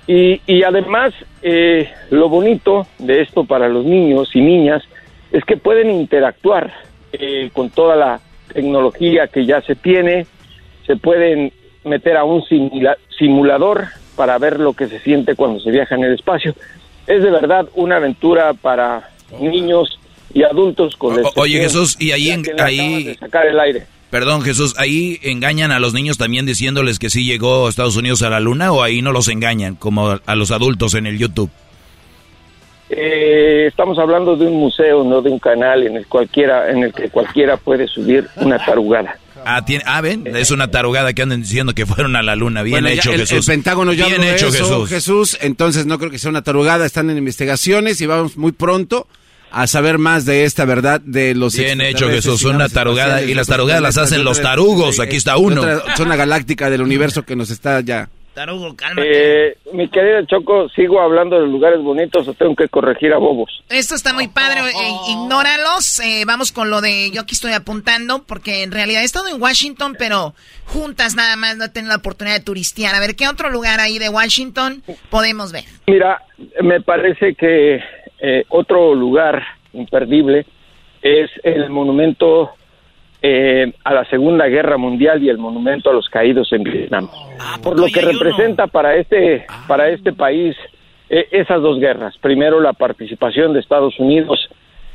Y, 0.07 0.41
y 0.48 0.64
además, 0.64 1.14
eh, 1.41 1.91
lo 2.10 2.30
bonito 2.30 2.88
de 2.98 3.22
esto 3.22 3.44
para 3.44 3.68
los 3.69 3.86
niños 3.86 4.30
y 4.34 4.41
niñas 4.41 4.84
es 5.31 5.44
que 5.45 5.57
pueden 5.57 5.90
interactuar 5.91 6.73
eh, 7.14 7.49
con 7.53 7.69
toda 7.69 7.95
la 7.95 8.19
tecnología 8.53 9.27
que 9.27 9.45
ya 9.45 9.61
se 9.61 9.76
tiene, 9.76 10.26
se 10.88 10.95
pueden 10.95 11.52
meter 11.90 12.16
a 12.18 12.24
un 12.24 12.41
simula- 12.45 12.98
simulador 13.18 13.86
para 14.16 14.38
ver 14.38 14.60
lo 14.60 14.74
que 14.74 14.88
se 14.88 14.99
siente 14.99 15.36
cuando 15.36 15.60
se 15.60 15.72
viaja 15.72 15.95
en 15.95 16.03
el 16.06 16.14
espacio. 16.14 16.53
Es 17.07 17.24
de 17.24 17.32
verdad 17.32 17.68
una 17.76 17.98
aventura 17.98 18.53
para 18.53 19.10
niños 19.40 19.99
y 20.34 20.44
adultos 20.44 20.95
con 20.95 21.18
O- 21.26 21.32
oye, 21.38 21.60
Jesús, 21.60 21.98
y 21.99 22.11
ahí 22.11 22.30
en- 22.30 22.45
ahí- 22.60 23.16
sacar 23.20 23.48
el 23.48 23.60
aire. 23.60 23.88
Perdón, 24.11 24.41
Jesús, 24.41 24.74
¿ahí 24.78 25.20
engañan 25.24 25.72
a 25.72 25.80
los 25.80 25.94
niños 25.94 26.18
también 26.18 26.45
diciéndoles 26.45 26.98
que 26.98 27.10
sí 27.11 27.26
llegó 27.26 27.70
Estados 27.70 27.95
Unidos 27.95 28.22
a 28.24 28.30
la 28.30 28.40
luna 28.40 28.72
o 28.72 28.82
ahí 28.82 29.02
no 29.03 29.11
los 29.11 29.28
engañan 29.28 29.76
como 29.76 30.18
a 30.26 30.36
los 30.36 30.52
adultos 30.52 30.95
en 30.95 31.06
el 31.06 31.18
YouTube? 31.20 31.49
Eh, 32.90 33.66
estamos 33.68 33.99
hablando 33.99 34.36
de 34.36 34.48
un 34.48 34.56
museo, 34.60 35.03
no 35.03 35.22
de 35.22 35.30
un 35.30 35.38
canal 35.38 35.86
en 35.86 35.95
el 35.98 36.07
cualquiera, 36.07 36.72
en 36.72 36.84
el 36.84 36.91
que 36.94 37.10
cualquiera 37.10 37.56
puede 37.57 37.88
subir 37.88 38.28
una 38.38 38.57
tarugada. 38.66 39.16
Ah, 39.45 39.66
tiene, 39.66 39.84
ah, 39.88 40.02
ven, 40.02 40.26
es 40.36 40.52
una 40.52 40.70
tarugada 40.70 41.14
que 41.14 41.22
andan 41.22 41.41
diciendo 41.41 41.74
que 41.74 41.86
fueron 41.86 42.16
a 42.16 42.22
la 42.22 42.36
luna. 42.36 42.64
Bien 42.64 42.76
Bueno, 42.76 42.90
ya 42.90 42.95
hecho, 42.95 43.11
el, 43.11 43.22
Jesús. 43.22 43.48
El 43.48 43.53
Pentágono 43.53 43.94
ya 43.94 44.07
Bien 44.07 44.24
hecho, 44.24 44.48
eso, 44.48 44.86
Jesús. 44.86 45.38
Entonces 45.41 45.86
no 45.86 45.98
creo 45.99 46.11
que 46.11 46.20
sea 46.20 46.30
una 46.30 46.41
tarugada. 46.41 46.86
Están 46.86 47.10
en 47.10 47.18
investigaciones 47.18 48.02
y 48.02 48.06
vamos 48.06 48.38
muy 48.38 48.52
pronto 48.52 49.07
a 49.52 49.68
saber 49.68 49.98
más 49.98 50.26
de 50.26 50.45
esta 50.45 50.66
verdad 50.66 51.02
de 51.02 51.34
los 51.36 51.56
Bien 51.56 51.82
hecho, 51.82 52.10
Jesús. 52.10 52.44
Una 52.44 52.70
tarugada. 52.70 53.22
Y 53.24 53.34
las 53.34 53.48
tarugadas 53.48 53.82
las 53.82 53.98
hacen 53.98 54.24
los 54.24 54.41
tarugos. 54.41 54.99
Aquí 54.99 55.16
está 55.16 55.38
uno. 55.38 55.61
otra 55.61 55.95
zona 55.95 56.16
galáctica 56.16 56.70
del 56.70 56.82
universo 56.82 57.24
que 57.24 57.36
nos 57.36 57.49
está 57.49 57.82
ya. 57.82 58.10
Tarugo, 58.40 58.74
cálmate. 58.74 59.49
Eh, 59.49 59.57
mi 59.74 59.90
querido 59.90 60.26
Choco, 60.26 60.70
¿sigo 60.70 61.02
hablando 61.02 61.41
de 61.41 61.45
lugares 61.45 61.82
bonitos 61.82 62.26
o 62.26 62.34
tengo 62.34 62.56
que 62.56 62.70
corregir 62.70 63.11
a 63.11 63.18
bobos? 63.18 63.66
Esto 63.68 63.95
está 63.95 64.14
muy 64.14 64.30
padre, 64.30 64.61
eh, 64.61 64.91
ignóralos. 65.10 65.99
eh, 65.99 66.24
vamos 66.26 66.53
con 66.53 66.70
lo 66.70 66.80
de 66.80 67.11
yo 67.11 67.24
aquí 67.24 67.34
estoy 67.34 67.52
apuntando, 67.52 68.24
porque 68.26 68.64
en 68.64 68.72
realidad 68.72 69.02
he 69.02 69.03
estado 69.03 69.28
en 69.28 69.41
Washington, 69.41 69.94
pero 69.99 70.36
juntas 70.68 71.18
nada 71.18 71.36
más 71.36 71.57
no 71.57 71.66
he 71.66 71.70
tenido 71.70 71.90
la 71.90 71.98
oportunidad 71.98 72.38
de 72.38 72.45
turistear. 72.45 72.95
A 72.95 73.02
ver, 73.02 73.18
¿qué 73.18 73.28
otro 73.28 73.49
lugar 73.49 73.82
ahí 73.82 73.99
de 73.99 74.07
Washington 74.07 74.84
podemos 75.10 75.52
ver? 75.52 75.66
Mira, 75.88 76.22
me 76.61 76.80
parece 76.80 77.36
que 77.36 77.82
eh, 78.22 78.45
otro 78.48 78.95
lugar 78.95 79.44
imperdible 79.74 80.45
es 81.02 81.30
el 81.44 81.70
monumento 81.70 82.52
eh, 83.22 83.74
a 83.84 83.94
la 83.94 84.06
Segunda 84.06 84.48
Guerra 84.48 84.78
Mundial 84.78 85.22
y 85.22 85.30
el 85.30 85.38
monumento 85.38 85.90
a 85.90 85.94
los 85.94 86.10
caídos 86.10 86.52
en 86.54 86.64
Vietnam. 86.64 87.10
Por 87.62 87.80
lo 87.80 87.88
que 87.88 88.02
representa 88.02 88.68
para 88.68 88.96
este 88.96 89.46
para 89.68 89.90
este 89.90 90.14
país 90.14 90.56
eh, 91.10 91.28
esas 91.32 91.62
dos 91.62 91.80
guerras. 91.80 92.18
Primero 92.20 92.60
la 92.60 92.74
participación 92.74 93.54
de 93.54 93.60
Estados 93.60 94.00
Unidos 94.00 94.50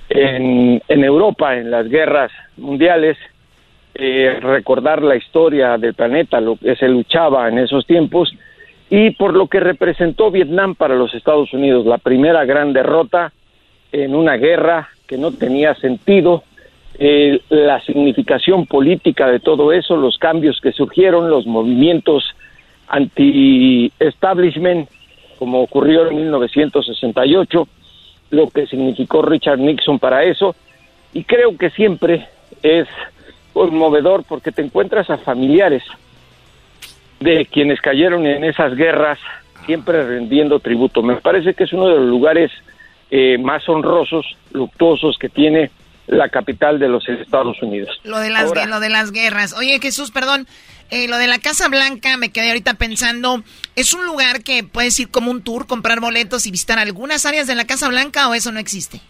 en, 0.09 0.83
en 0.89 1.05
Europa 1.05 1.57
en 1.57 1.71
las 1.71 1.89
guerras 1.89 2.31
mundiales, 2.57 3.17
eh, 3.95 4.39
recordar 4.41 5.03
la 5.03 5.17
historia 5.17 5.77
del 5.79 5.95
planeta, 5.95 6.41
lo 6.41 6.57
que 6.57 6.77
se 6.77 6.89
luchaba 6.89 7.49
en 7.49 7.59
esos 7.59 7.87
tiempos 7.87 8.35
y 8.91 9.11
por 9.11 9.35
lo 9.35 9.49
que 9.49 9.61
representó 9.61 10.31
Vietnam 10.31 10.75
para 10.75 10.95
los 10.95 11.15
Estados 11.15 11.53
Unidos, 11.53 11.87
la 11.87 11.99
primera 11.99 12.45
gran 12.45 12.73
derrota 12.73 13.33
en 13.93 14.15
una 14.15 14.37
guerra 14.37 14.89
que 15.07 15.17
no 15.17 15.33
tenía 15.33 15.75
sentido, 15.75 16.43
eh, 16.99 17.41
la 17.49 17.81
significación 17.81 18.67
política 18.67 19.29
de 19.29 19.41
todo 19.41 19.73
eso, 19.73 19.97
los 19.97 20.19
cambios 20.19 20.61
que 20.61 20.73
surgieron, 20.73 21.31
los 21.31 21.47
movimientos 21.47 22.35
anti-establishment, 22.89 24.89
como 25.39 25.63
ocurrió 25.63 26.09
en 26.09 26.17
1968, 26.17 27.67
lo 28.31 28.49
que 28.49 28.67
significó 28.67 29.23
Richard 29.23 29.59
Nixon 29.59 29.99
para 29.99 30.25
eso, 30.25 30.55
y 31.13 31.25
creo 31.25 31.57
que 31.57 31.71
siempre 31.71 32.29
es 32.63 32.87
conmovedor 33.53 34.25
porque 34.29 34.53
te 34.53 34.63
encuentras 34.63 35.11
a 35.11 35.19
familiares 35.19 35.83
de 37.21 37.47
quienes 37.47 37.81
cayeron 37.81 38.27
en 38.27 38.45
esas 38.45 38.77
guerras, 38.77 39.19
siempre 39.67 40.07
rendiendo 40.07 40.61
tributo. 40.61 41.03
Me 41.03 41.17
parece 41.17 41.55
que 41.55 41.65
es 41.65 41.73
uno 41.73 41.89
de 41.89 41.97
los 41.97 42.07
lugares 42.07 42.53
eh, 43.11 43.39
más 43.39 43.69
honrosos, 43.69 44.37
luctuosos 44.53 45.19
que 45.19 45.29
tiene 45.29 45.71
la 46.07 46.29
capital 46.29 46.79
de 46.79 46.89
los 46.89 47.09
Estados 47.09 47.61
Unidos. 47.63 47.99
Lo 48.05 48.19
de 48.19 48.31
las, 48.31 48.45
Ahora- 48.45 48.67
lo 48.67 48.81
de 48.81 48.91
las 48.91 49.11
guerras. 49.13 49.55
Oye, 49.55 49.79
Jesús, 49.81 50.11
perdón. 50.11 50.47
eh, 50.91 51.09
lo 51.09 51.17
de 51.17 51.27
la 51.27 51.39
Casa 51.39 51.69
Blanca, 51.69 52.17
me 52.19 52.31
quedé 52.31 52.49
ahorita 52.49 52.75
pensando, 52.75 53.43
¿es 53.75 53.95
un 53.95 54.05
lugar 54.05 54.45
que 54.45 54.63
puedes 54.65 55.01
ir 55.01 55.09
como 55.11 55.31
un 55.31 55.43
tour, 55.43 55.67
comprar 55.67 55.99
boletos 55.99 56.47
y 56.47 56.51
visitar 56.51 56.79
algunas 56.79 57.25
áreas 57.25 57.47
de 57.47 57.55
la 57.55 57.65
Casa 57.67 57.89
Blanca 57.89 58.29
o 58.29 58.35
eso 58.35 58.53
no 58.53 58.61
existe? 58.61 59.01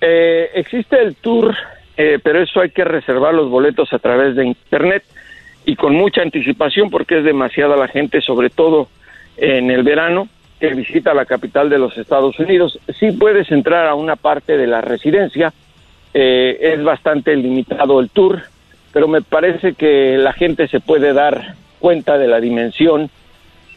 Eh, 0.00 0.50
existe 0.54 1.00
el 1.00 1.14
tour, 1.16 1.54
eh, 1.96 2.18
pero 2.22 2.42
eso 2.42 2.60
hay 2.60 2.70
que 2.70 2.84
reservar 2.84 3.34
los 3.34 3.50
boletos 3.50 3.92
a 3.92 3.98
través 3.98 4.34
de 4.34 4.46
internet 4.46 5.04
y 5.66 5.76
con 5.76 5.94
mucha 5.94 6.22
anticipación 6.22 6.90
porque 6.90 7.18
es 7.18 7.24
demasiada 7.24 7.76
la 7.76 7.88
gente, 7.88 8.20
sobre 8.20 8.50
todo 8.50 8.88
en 9.36 9.70
el 9.70 9.82
verano, 9.82 10.28
que 10.58 10.68
visita 10.74 11.12
la 11.14 11.26
capital 11.26 11.68
de 11.68 11.78
los 11.78 11.96
Estados 11.98 12.38
Unidos. 12.38 12.78
Sí 12.98 13.12
puedes 13.12 13.50
entrar 13.52 13.86
a 13.86 13.94
una 13.94 14.16
parte 14.16 14.56
de 14.56 14.66
la 14.66 14.80
residencia, 14.80 15.52
eh, 16.14 16.58
es 16.74 16.82
bastante 16.84 17.34
limitado 17.36 18.00
el 18.00 18.08
tour, 18.10 18.42
pero 18.92 19.08
me 19.08 19.20
parece 19.20 19.74
que 19.74 20.16
la 20.16 20.32
gente 20.32 20.68
se 20.68 20.80
puede 20.80 21.12
dar 21.12 21.54
cuenta 21.80 22.16
de 22.16 22.28
la 22.28 22.40
dimensión 22.40 23.10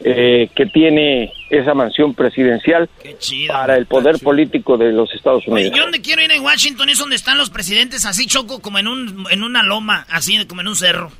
eh, 0.00 0.48
que 0.54 0.66
tiene 0.66 1.32
esa 1.50 1.74
mansión 1.74 2.14
presidencial 2.14 2.88
para 3.48 3.76
el 3.76 3.86
poder 3.86 4.18
político 4.20 4.78
de 4.78 4.92
los 4.92 5.12
Estados 5.12 5.42
Oye, 5.48 5.52
Unidos. 5.62 5.76
yo 5.76 5.82
donde 5.82 6.00
quiero 6.00 6.22
ir 6.22 6.30
en 6.30 6.42
Washington 6.42 6.88
es 6.88 6.98
donde 6.98 7.16
están 7.16 7.36
los 7.36 7.50
presidentes, 7.50 8.06
así 8.06 8.26
choco 8.26 8.60
como 8.60 8.78
en 8.78 8.86
un 8.86 9.26
en 9.30 9.42
una 9.42 9.64
loma, 9.64 10.06
así 10.08 10.44
como 10.46 10.60
en 10.60 10.68
un 10.68 10.76
cerro. 10.76 11.10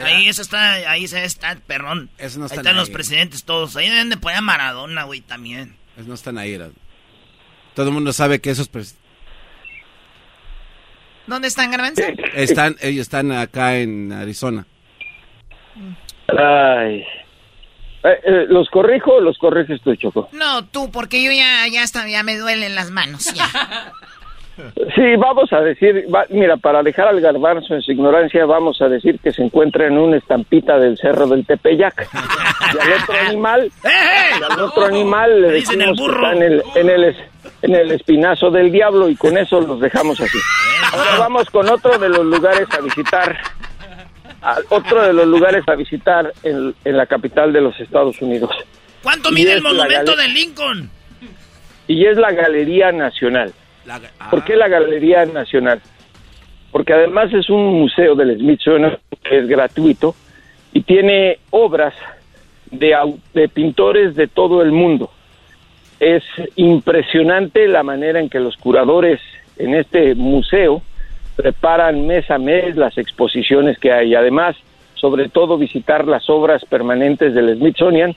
Ahí 0.00 0.28
eso 0.28 0.42
está, 0.42 0.74
ahí 0.88 1.08
se 1.08 1.24
está 1.24 1.50
el 1.50 1.58
perrón. 1.58 2.08
Eso 2.18 2.38
no 2.38 2.44
ahí 2.44 2.56
están 2.56 2.76
los 2.76 2.88
presidentes 2.88 3.42
todos. 3.42 3.74
Ahí 3.74 3.88
deben 3.90 4.10
de 4.10 4.16
poner 4.16 4.38
a 4.38 4.42
Maradona, 4.42 5.02
güey, 5.02 5.20
también. 5.22 5.74
No 6.06 6.14
están 6.14 6.38
ahí. 6.38 6.56
Todo 7.74 7.88
el 7.88 7.92
mundo 7.92 8.12
sabe 8.12 8.40
que 8.40 8.50
esos 8.50 8.70
pres- 8.70 8.94
¿Dónde 11.28 11.48
están, 11.48 11.70
Garbanzo? 11.70 12.02
están, 12.34 12.74
ellos 12.80 13.02
están 13.02 13.30
acá 13.32 13.76
en 13.76 14.12
Arizona. 14.12 14.66
Ay. 16.28 17.04
Eh, 18.04 18.20
eh, 18.24 18.46
¿Los 18.48 18.68
corrijo 18.70 19.14
o 19.14 19.20
los 19.20 19.38
corriges 19.38 19.80
tú, 19.82 19.94
Choco? 19.96 20.28
No, 20.32 20.64
tú, 20.66 20.90
porque 20.90 21.22
yo 21.22 21.30
ya, 21.32 21.66
ya, 21.70 21.82
hasta, 21.82 22.08
ya 22.08 22.22
me 22.22 22.36
duelen 22.36 22.74
las 22.74 22.90
manos. 22.90 23.24
Ya. 23.34 23.92
Sí, 24.96 25.14
vamos 25.16 25.52
a 25.52 25.60
decir, 25.60 26.06
va- 26.12 26.26
mira, 26.30 26.56
para 26.56 26.82
dejar 26.82 27.06
al 27.06 27.20
garbanzo 27.20 27.76
en 27.76 27.80
su 27.80 27.92
ignorancia, 27.92 28.44
vamos 28.44 28.82
a 28.82 28.88
decir 28.88 29.20
que 29.22 29.30
se 29.32 29.40
encuentra 29.40 29.86
en 29.86 29.96
una 29.96 30.16
estampita 30.16 30.76
del 30.80 30.98
cerro 30.98 31.28
del 31.28 31.46
Tepeyac. 31.46 32.08
Y 32.74 32.78
al 32.80 32.92
otro 33.00 33.14
animal, 33.28 33.70
y 33.84 34.42
al 34.42 34.60
otro 34.60 34.86
animal 34.86 35.42
le 35.42 35.46
el 35.46 35.54
decimos 35.54 35.86
que 35.96 36.02
burro. 36.02 36.26
está 36.32 36.32
en 36.36 36.42
el, 36.42 36.62
en, 36.74 36.90
el, 36.90 37.04
es- 37.04 37.16
en 37.62 37.74
el 37.74 37.90
espinazo 37.90 38.50
del 38.50 38.70
diablo 38.70 39.08
y 39.08 39.16
con 39.16 39.36
eso 39.36 39.60
los 39.60 39.80
dejamos 39.80 40.20
así. 40.20 40.38
Ahora 40.92 41.18
vamos 41.18 41.50
con 41.50 41.68
otro 41.68 41.98
de 41.98 42.08
los 42.08 42.24
lugares 42.24 42.68
a 42.76 42.80
visitar, 42.80 43.36
a- 44.42 44.58
otro 44.70 45.02
de 45.02 45.12
los 45.12 45.26
lugares 45.26 45.64
a 45.68 45.74
visitar 45.74 46.32
en, 46.42 46.74
en 46.84 46.96
la 46.96 47.06
capital 47.06 47.52
de 47.52 47.60
los 47.60 47.78
Estados 47.80 48.20
Unidos. 48.22 48.50
¿Cuánto 49.02 49.30
mide 49.32 49.52
el 49.54 49.62
monumento 49.62 50.14
de 50.16 50.28
Lincoln? 50.28 50.90
y 51.86 52.04
es 52.04 52.18
la 52.18 52.32
Galería 52.32 52.92
Nacional. 52.92 53.52
¿Por 54.30 54.44
qué 54.44 54.56
la 54.56 54.68
Galería 54.68 55.24
Nacional? 55.24 55.80
Porque 56.70 56.92
además 56.92 57.32
es 57.32 57.48
un 57.48 57.64
museo 57.80 58.14
del 58.14 58.36
Smithsonian 58.38 58.98
que 59.24 59.38
es 59.38 59.48
gratuito 59.48 60.14
y 60.74 60.82
tiene 60.82 61.38
obras 61.50 61.94
de, 62.70 62.94
de 63.32 63.48
pintores 63.48 64.14
de 64.16 64.26
todo 64.28 64.60
el 64.60 64.70
mundo. 64.72 65.10
Es 66.00 66.22
impresionante 66.56 67.66
la 67.66 67.82
manera 67.82 68.20
en 68.20 68.28
que 68.28 68.40
los 68.40 68.56
curadores 68.56 69.20
en 69.56 69.74
este 69.74 70.14
museo 70.14 70.82
preparan 71.36 72.06
mes 72.06 72.30
a 72.30 72.38
mes 72.38 72.76
las 72.76 72.96
exposiciones 72.98 73.78
que 73.78 73.92
hay. 73.92 74.14
Además, 74.14 74.56
sobre 74.94 75.28
todo 75.28 75.58
visitar 75.58 76.06
las 76.06 76.28
obras 76.28 76.64
permanentes 76.64 77.34
del 77.34 77.56
Smithsonian, 77.56 78.14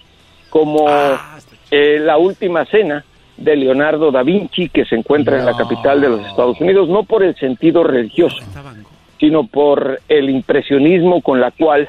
como 0.49 0.87
eh, 1.69 1.99
La 1.99 2.17
Última 2.17 2.65
Cena 2.65 3.05
de 3.37 3.55
Leonardo 3.55 4.11
da 4.11 4.23
Vinci, 4.23 4.69
que 4.69 4.85
se 4.85 4.95
encuentra 4.95 5.39
en 5.39 5.45
la 5.45 5.55
capital 5.55 6.01
de 6.01 6.09
los 6.09 6.21
Estados 6.27 6.59
Unidos, 6.59 6.89
no 6.89 7.03
por 7.03 7.23
el 7.23 7.35
sentido 7.35 7.83
religioso, 7.83 8.43
sino 9.19 9.47
por 9.47 9.99
el 10.07 10.29
impresionismo 10.29 11.21
con 11.21 11.39
la 11.39 11.51
cual 11.51 11.87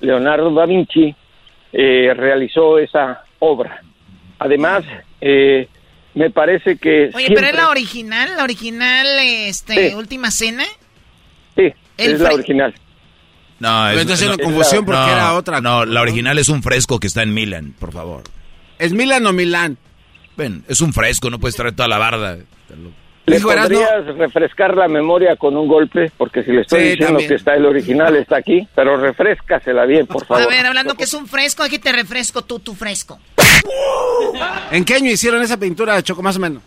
Leonardo 0.00 0.50
da 0.52 0.66
Vinci 0.66 1.14
eh, 1.72 2.12
realizó 2.14 2.78
esa 2.78 3.22
obra. 3.38 3.82
Además, 4.38 4.84
eh, 5.22 5.68
me 6.14 6.30
parece 6.30 6.76
que... 6.76 7.10
Oye, 7.14 7.26
siempre- 7.26 7.34
pero 7.36 7.46
es 7.48 7.54
la 7.54 7.70
original, 7.70 8.36
la 8.36 8.44
original, 8.44 9.06
este, 9.20 9.90
Sí. 9.90 9.94
última 9.94 10.30
cena. 10.30 10.64
Sí, 11.56 11.72
El 11.96 12.12
es 12.12 12.20
la 12.20 12.34
original. 12.34 12.74
No, 13.60 13.84
Pero 13.90 14.00
entonces 14.00 14.26
una 14.26 14.36
confusión 14.38 14.84
porque 14.84 15.00
era 15.12 15.34
otra 15.34 15.60
No, 15.60 15.84
la 15.84 16.00
original 16.00 16.36
es 16.38 16.48
un 16.48 16.62
fresco 16.64 16.98
que 16.98 17.06
está 17.06 17.22
en 17.22 17.32
Milan, 17.32 17.74
por 17.78 17.92
favor. 17.92 18.24
¿Es 18.78 18.92
Milan 18.92 19.24
o 19.26 19.32
Milán? 19.32 19.78
Ven, 20.36 20.64
es 20.68 20.80
un 20.80 20.92
fresco, 20.92 21.30
no 21.30 21.38
puedes 21.38 21.54
traer 21.54 21.74
toda 21.76 21.86
la 21.88 21.98
barda. 21.98 22.38
¿Le 23.24 23.38
podrías 23.38 24.04
refrescar 24.18 24.76
la 24.76 24.88
memoria 24.88 25.36
con 25.36 25.56
un 25.56 25.68
golpe? 25.68 26.10
Porque 26.18 26.42
si 26.42 26.50
le 26.50 26.62
estoy 26.62 26.80
Sí, 26.80 26.84
diciendo 26.86 27.06
también. 27.06 27.28
que 27.28 27.34
está 27.36 27.54
el 27.54 27.64
original, 27.66 28.16
está 28.16 28.38
aquí, 28.38 28.66
pero 28.74 28.96
refrescasela 28.96 29.84
bien, 29.84 30.08
por 30.08 30.26
favor. 30.26 30.42
A 30.42 30.46
ver, 30.48 30.66
hablando 30.66 30.96
que 30.96 31.04
es 31.04 31.14
un 31.14 31.28
fresco, 31.28 31.62
aquí 31.62 31.78
te 31.78 31.92
refresco 31.92 32.42
tú, 32.42 32.58
tu 32.58 32.74
fresco. 32.74 33.20
¿En 34.70 34.84
qué 34.84 34.94
año 34.94 35.10
hicieron 35.10 35.42
esa 35.42 35.56
pintura, 35.56 36.02
Choco, 36.02 36.22
más 36.22 36.36
o 36.36 36.40
menos? 36.40 36.62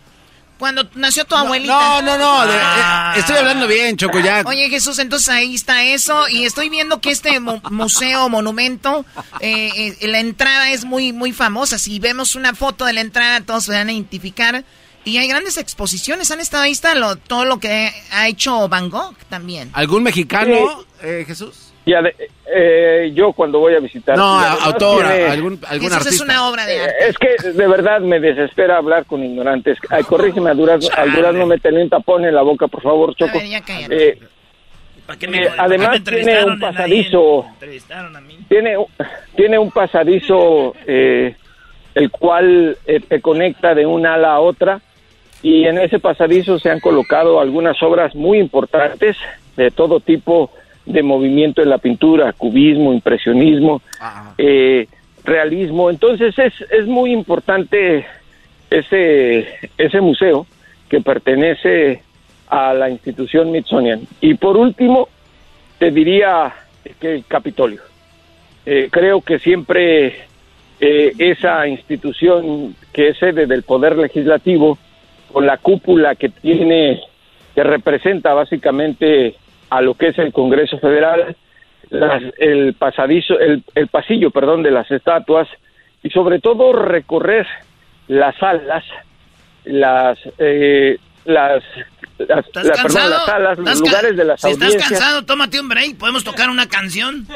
Cuando 0.57 0.87
nació 0.95 1.25
tu 1.25 1.35
abuelita. 1.35 2.01
No, 2.01 2.01
no, 2.01 2.17
no. 2.17 2.47
de- 2.47 2.57
Ah. 2.57 3.13
eh, 3.15 3.19
estoy 3.19 3.35
hablando 3.35 3.67
bien, 3.67 3.97
Choco, 3.97 4.19
ya. 4.19 4.41
Oye, 4.45 4.69
Jesús, 4.69 4.99
entonces 4.99 5.27
ahí 5.27 5.53
está 5.55 5.83
eso. 5.83 6.29
Y 6.29 6.45
estoy 6.45 6.69
viendo 6.69 7.01
que 7.01 7.11
este 7.11 7.41
mu- 7.41 7.59
museo, 7.71 8.29
monumento, 8.29 9.05
eh, 9.41 9.95
eh, 9.99 10.07
la 10.07 10.19
entrada 10.19 10.71
es 10.71 10.85
muy, 10.85 11.11
muy 11.11 11.33
famosa. 11.33 11.77
Si 11.77 11.99
vemos 11.99 12.35
una 12.35 12.55
foto 12.55 12.85
de 12.85 12.93
la 12.93 13.01
entrada, 13.01 13.41
todos 13.41 13.65
se 13.65 13.73
van 13.73 13.89
a 13.89 13.91
identificar. 13.91 14.63
Y 15.03 15.17
hay 15.17 15.27
grandes 15.27 15.57
exposiciones. 15.57 16.31
Han 16.31 16.39
estado 16.39 16.63
ahí, 16.63 16.71
está 16.71 16.95
lo- 16.95 17.17
todo 17.17 17.43
lo 17.43 17.59
que 17.59 17.93
ha 18.11 18.27
hecho 18.29 18.69
Van 18.69 18.89
Gogh 18.89 19.15
también. 19.29 19.69
¿Algún 19.73 20.03
mexicano, 20.03 20.85
eh, 21.03 21.25
Jesús? 21.27 21.64
Y 21.87 21.93
ade- 21.93 22.15
eh, 22.47 23.11
yo 23.13 23.31
cuando 23.33 23.59
voy 23.59 23.75
a 23.75 23.79
visitar... 23.79 24.17
No, 24.17 24.39
a- 24.39 24.53
autora, 24.53 25.13
tiene- 25.13 25.29
algún, 25.29 25.59
algún 25.67 25.89
Jesús 25.89 26.01
es 26.01 26.05
artista. 26.21 26.23
una 26.23 26.49
obra 26.49 26.65
de 26.65 26.77
Eh, 26.77 26.81
arte. 26.81 26.95
es 27.09 27.17
que 27.17 27.51
de 27.51 27.67
verdad 27.67 27.99
me 28.01 28.19
desespera 28.19 28.77
hablar 28.77 29.05
con 29.05 29.23
ignorantes. 29.23 29.77
Ay, 29.89 30.03
corrígeme, 30.03 30.49
a 30.49 30.53
Durazno, 30.55 30.89
al 30.97 31.11
Durazno 31.11 31.45
me 31.45 31.59
un 31.63 31.89
tapón 31.89 32.25
en 32.25 32.33
la 32.33 32.41
boca, 32.41 32.67
por 32.67 32.81
favor, 32.81 33.15
Choco. 33.15 33.37
A 33.37 33.87
ver. 33.87 33.93
Eh, 33.93 34.19
eh, 35.21 35.49
además 35.59 36.03
tiene 36.03 36.43
un 36.45 36.59
pasadizo, 36.59 37.45
tiene, 38.49 38.77
un- 38.77 38.87
tiene 39.35 39.59
un 39.59 39.69
pasadizo 39.71 40.73
eh, 40.87 41.35
el 41.93 42.09
cual 42.09 42.77
eh, 42.87 42.99
te 43.01 43.21
conecta 43.21 43.75
de 43.75 43.85
una 43.85 44.15
ala 44.15 44.33
a 44.33 44.39
otra 44.39 44.81
y 45.43 45.65
en 45.65 45.77
ese 45.77 45.99
pasadizo 45.99 46.57
se 46.57 46.71
han 46.71 46.79
colocado 46.79 47.39
algunas 47.39 47.81
obras 47.83 48.15
muy 48.15 48.39
importantes 48.39 49.15
de 49.55 49.69
todo 49.69 49.99
tipo 49.99 50.51
de 50.85 51.03
movimiento 51.03 51.61
en 51.61 51.69
la 51.69 51.77
pintura, 51.77 52.33
cubismo, 52.33 52.93
impresionismo, 52.93 53.81
eh, 54.37 54.87
realismo. 55.23 55.89
Entonces 55.89 56.37
es, 56.37 56.53
es 56.71 56.85
muy 56.85 57.11
importante 57.11 58.05
ese, 58.69 59.47
ese 59.77 60.01
museo 60.01 60.45
que 60.89 61.01
pertenece 61.01 62.01
a 62.47 62.73
la 62.73 62.89
institución 62.89 63.47
Smithsonian. 63.47 64.01
Y 64.21 64.35
por 64.35 64.57
último, 64.57 65.09
te 65.79 65.91
diría 65.91 66.53
que 66.99 67.15
el 67.15 67.25
Capitolio. 67.25 67.81
Eh, 68.65 68.89
creo 68.91 69.21
que 69.21 69.39
siempre 69.39 70.25
eh, 70.79 71.13
esa 71.17 71.67
institución 71.67 72.75
que 72.91 73.09
es 73.09 73.17
sede 73.17 73.45
del 73.45 73.63
Poder 73.63 73.97
Legislativo, 73.97 74.77
con 75.31 75.45
la 75.45 75.57
cúpula 75.57 76.15
que 76.15 76.29
tiene, 76.29 77.01
que 77.53 77.63
representa 77.63 78.33
básicamente 78.33 79.35
a 79.69 79.81
lo 79.81 79.93
que 79.95 80.07
es 80.09 80.17
el 80.19 80.31
Congreso 80.33 80.77
Federal, 80.79 81.35
las- 81.89 82.23
el 82.39 82.73
pasadizo, 82.73 83.39
el, 83.39 83.63
el 83.75 83.87
pasillo, 83.87 84.31
perdón, 84.31 84.63
de 84.63 84.71
las 84.71 84.89
estatuas 84.91 85.47
y 86.03 86.09
sobre 86.09 86.39
todo 86.39 86.73
recorrer 86.73 87.47
las 88.07 88.35
salas, 88.37 88.83
las, 89.65 90.17
eh, 90.37 90.97
las, 91.25 91.63
las, 92.19 92.45
¿Estás 92.45 92.65
la- 92.65 92.73
perdón, 92.83 93.09
las 93.09 93.25
salas, 93.25 93.57
los 93.57 93.67
¿Estás 93.67 93.79
lugares 93.81 94.17
de 94.17 94.23
las 94.25 94.41
si 94.41 94.49
estás 94.49 94.67
audiencias. 94.67 94.89
cansado, 94.99 95.25
tómate 95.25 95.59
un 95.59 95.67
break. 95.69 95.97
¿Podemos 95.97 96.23
tocar 96.23 96.49
una 96.49 96.67
canción? 96.69 97.27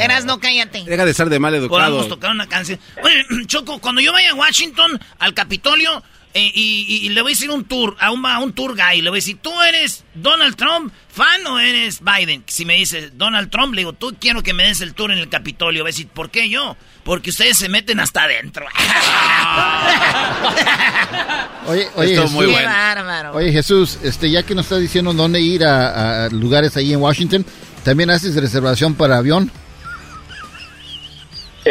Eras, 0.00 0.24
no 0.24 0.38
cállate. 0.38 0.84
Deja 0.84 1.04
de 1.04 1.14
ser 1.14 1.28
de 1.28 1.38
mal 1.38 1.54
educado. 1.54 1.80
Podemos 1.90 2.08
tocar 2.08 2.30
una 2.30 2.46
canción. 2.46 2.78
Oye, 3.02 3.24
Choco, 3.46 3.80
cuando 3.80 4.00
yo 4.00 4.12
vaya 4.12 4.30
a 4.30 4.34
Washington, 4.34 4.98
al 5.18 5.34
Capitolio, 5.34 6.02
eh, 6.34 6.50
y, 6.54 6.86
y- 6.88 7.06
y 7.06 7.08
le 7.10 7.22
voy 7.22 7.32
a 7.32 7.34
decir 7.34 7.50
un 7.50 7.64
tour, 7.64 7.96
a 8.00 8.10
un, 8.10 8.24
a 8.26 8.38
un 8.38 8.52
tour 8.52 8.76
guy, 8.76 9.00
le 9.02 9.10
voy 9.10 9.18
a 9.18 9.20
decir, 9.20 9.38
¿tú 9.42 9.50
eres 9.62 10.04
Donald 10.14 10.56
Trump 10.56 10.92
fan 11.08 11.46
o 11.46 11.58
eres 11.58 12.00
Biden? 12.02 12.44
Si 12.46 12.64
me 12.64 12.74
dice 12.76 13.10
Donald 13.14 13.50
Trump, 13.50 13.74
le 13.74 13.80
digo, 13.82 13.92
tú 13.92 14.14
quiero 14.20 14.42
que 14.42 14.52
me 14.54 14.64
des 14.66 14.80
el 14.80 14.94
tour 14.94 15.10
en 15.12 15.18
el 15.18 15.28
Capitolio. 15.28 15.82
Va 15.84 15.88
a 15.88 15.92
decir, 15.92 16.08
¿por 16.08 16.30
qué 16.30 16.48
yo? 16.48 16.76
Porque 17.04 17.30
ustedes 17.30 17.56
se 17.56 17.68
meten 17.68 18.00
hasta 18.00 18.24
adentro. 18.24 18.66
Oye, 21.66 21.86
oye, 21.96 22.16
Jesús, 22.16 22.30
muy 22.32 22.46
bueno. 22.46 22.66
Bárbaro. 22.68 23.32
Oye, 23.34 23.52
Jesús, 23.52 23.98
este, 24.02 24.30
ya 24.30 24.42
que 24.42 24.54
nos 24.54 24.64
estás 24.66 24.80
diciendo 24.80 25.12
dónde 25.12 25.40
ir 25.40 25.64
a, 25.64 26.24
a 26.24 26.28
lugares 26.30 26.76
ahí 26.78 26.92
en 26.94 27.00
Washington, 27.00 27.44
¿también 27.84 28.08
haces 28.10 28.34
reservación 28.36 28.94
para 28.94 29.18
avión? 29.18 29.50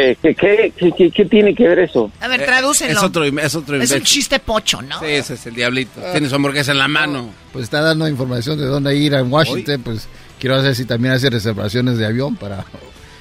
Eh, 0.00 0.16
¿qué, 0.22 0.34
qué, 0.34 0.72
qué- 0.76 0.92
qué- 0.96 1.10
qué 1.10 1.24
tiene 1.24 1.54
que 1.54 1.66
ver 1.66 1.80
eso? 1.80 2.10
A 2.20 2.28
ver, 2.28 2.44
tradúcelo. 2.44 2.92
Es 2.92 3.02
otro, 3.02 3.24
es 3.24 3.54
otro 3.54 3.76
Es 3.82 3.90
un 3.90 4.02
chiste 4.02 4.38
pocho, 4.38 4.80
¿no? 4.82 5.00
Sí, 5.00 5.06
ese 5.06 5.34
es 5.34 5.46
el 5.46 5.54
diablito. 5.54 6.00
Tiene 6.12 6.28
su 6.28 6.34
hamburguesa 6.36 6.72
en 6.72 6.78
la 6.78 6.86
mano. 6.88 7.30
Pues 7.52 7.64
está 7.64 7.80
dando 7.80 8.06
información 8.08 8.58
de 8.58 8.66
dónde 8.66 8.94
ir 8.96 9.14
a 9.16 9.22
Washington, 9.22 9.82
pues 9.82 10.08
quiero 10.38 10.56
saber 10.58 10.74
si 10.76 10.84
también 10.84 11.14
hace 11.14 11.30
reservaciones 11.30 11.98
de 11.98 12.06
avión 12.06 12.36
para 12.36 12.64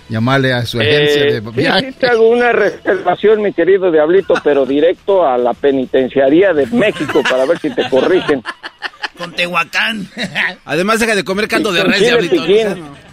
llamarle 0.10 0.54
a 0.54 0.66
su 0.66 0.80
agencia 0.80 1.24
Eh, 1.24 1.34
de 1.34 1.41
sí, 1.41 1.48
viaje. 1.56 1.91
sí 1.91 1.98
te 1.99 2.08
hago 2.08 2.30
una 2.30 2.52
reservación, 2.52 3.41
mi 3.41 3.52
querido 3.54 3.91
Diablito, 3.91 4.36
pero 4.44 4.66
directo 4.66 5.26
a 5.28 5.38
la 5.38 5.54
penitenciaría 5.54 6.54
de 6.54 6.66
México 6.68 7.24
para 7.30 7.45
ver 7.45 7.60
si 7.60 7.70
te 7.74 7.90
corrigen. 7.90 8.41
Con 9.18 9.34
Tehuacán. 9.34 10.08
Además, 10.66 10.99
deja 10.99 11.16
de 11.16 11.24
comer 11.24 11.48
caldo 11.48 11.74
de 11.74 11.84
res, 11.84 12.02
diablito. 12.02 12.44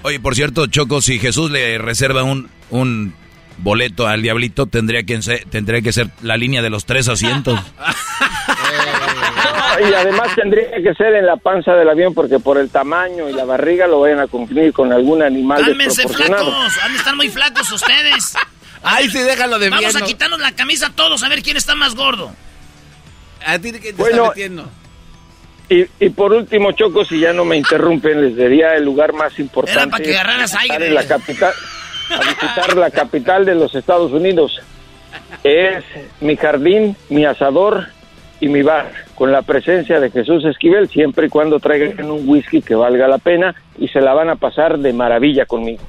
Oye, 0.02 0.20
por 0.20 0.34
cierto, 0.34 0.66
Choco, 0.66 1.00
si 1.00 1.18
Jesús 1.18 1.50
le 1.50 1.78
reserva 1.78 2.22
un, 2.24 2.50
un 2.70 3.14
boleto 3.58 4.06
al 4.06 4.22
diablito, 4.22 4.66
tendría 4.66 5.02
que, 5.04 5.20
ser, 5.22 5.44
tendría 5.50 5.80
que 5.82 5.92
ser 5.92 6.08
la 6.22 6.36
línea 6.36 6.62
de 6.62 6.70
los 6.70 6.84
tres 6.84 7.08
asientos. 7.08 7.58
y 9.80 9.92
además 9.92 10.34
tendría 10.34 10.70
que 10.70 10.94
ser 10.94 11.14
en 11.14 11.26
la 11.26 11.36
panza 11.36 11.72
del 11.74 11.88
avión 11.88 12.14
porque 12.14 12.38
por 12.38 12.58
el 12.58 12.70
tamaño 12.70 13.28
y 13.28 13.32
la 13.32 13.44
barriga 13.44 13.86
lo 13.86 14.00
vayan 14.00 14.20
a 14.20 14.26
cumplir 14.26 14.72
con 14.72 14.92
algún 14.92 15.22
animal 15.22 15.62
¡Cálmense, 15.62 16.08
flacos! 16.08 16.78
Han 16.82 16.92
de 16.92 16.98
estar 16.98 17.16
muy 17.16 17.28
flacos 17.28 17.70
ustedes. 17.72 18.34
Ay, 18.82 19.08
sí, 19.08 19.18
déjalo 19.18 19.58
de 19.58 19.70
Vamos 19.70 19.84
bien, 19.86 19.96
a 19.96 20.00
¿no? 20.00 20.06
quitarnos 20.06 20.40
la 20.40 20.52
camisa 20.52 20.92
todos 20.94 21.22
a 21.22 21.28
ver 21.28 21.42
quién 21.42 21.56
está 21.56 21.74
más 21.74 21.94
gordo. 21.94 22.32
A 23.44 23.58
ti 23.58 23.72
que 23.72 23.78
te 23.78 23.92
Bueno, 23.92 24.16
está 24.24 24.28
metiendo. 24.28 24.70
Y, 25.68 25.86
y 25.98 26.10
por 26.10 26.32
último, 26.32 26.72
Choco, 26.72 27.04
si 27.04 27.18
ya 27.18 27.32
no 27.32 27.44
me 27.44 27.56
interrumpen, 27.56 28.20
les 28.20 28.36
diría 28.36 28.74
el 28.74 28.84
lugar 28.84 29.14
más 29.14 29.38
importante. 29.38 29.80
Era 29.80 29.90
para 29.90 30.04
que 30.04 30.14
agarraras 30.14 30.54
aire. 30.56 30.88
en 30.88 30.94
la 30.94 31.06
capital, 31.06 31.54
a 32.10 32.18
visitar 32.18 32.76
la 32.76 32.90
capital 32.90 33.44
de 33.44 33.54
los 33.54 33.74
Estados 33.74 34.12
Unidos. 34.12 34.60
Es 35.42 35.84
mi 36.20 36.36
jardín, 36.36 36.96
mi 37.08 37.24
asador 37.24 37.88
y 38.40 38.48
mi 38.48 38.62
bar, 38.62 38.90
con 39.14 39.30
la 39.32 39.42
presencia 39.42 40.00
de 40.00 40.10
Jesús 40.10 40.44
Esquivel, 40.44 40.88
siempre 40.88 41.26
y 41.26 41.30
cuando 41.30 41.60
traigan 41.60 42.10
un 42.10 42.28
whisky 42.28 42.62
que 42.62 42.74
valga 42.74 43.06
la 43.08 43.18
pena 43.18 43.54
y 43.78 43.88
se 43.88 44.00
la 44.00 44.12
van 44.12 44.28
a 44.30 44.36
pasar 44.36 44.78
de 44.78 44.92
maravilla 44.92 45.46
conmigo. 45.46 45.82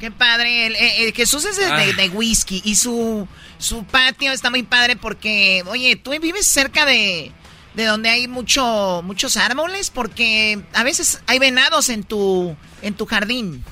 Qué 0.00 0.10
padre. 0.10 0.66
El, 0.66 0.76
el- 0.76 1.06
el 1.08 1.12
Jesús 1.12 1.44
es 1.44 1.56
de, 1.58 1.64
Ah. 1.66 1.76
de- 1.78 1.92
de 1.92 2.08
whisky 2.08 2.62
y 2.64 2.74
su, 2.76 3.28
su 3.58 3.84
patio 3.84 4.32
está 4.32 4.48
muy 4.50 4.62
padre 4.62 4.96
porque, 4.96 5.62
oye, 5.66 5.96
tú 5.96 6.10
vives 6.12 6.46
cerca 6.46 6.86
de, 6.86 7.32
de 7.74 7.84
donde 7.84 8.08
hay 8.08 8.26
mucho, 8.26 9.02
muchos 9.04 9.36
árboles 9.36 9.90
porque 9.90 10.58
a 10.72 10.84
veces 10.84 11.22
hay 11.26 11.38
venados 11.38 11.90
en 11.90 12.02
tu, 12.02 12.56
en 12.82 12.94
tu 12.94 13.04
jardín. 13.06 13.62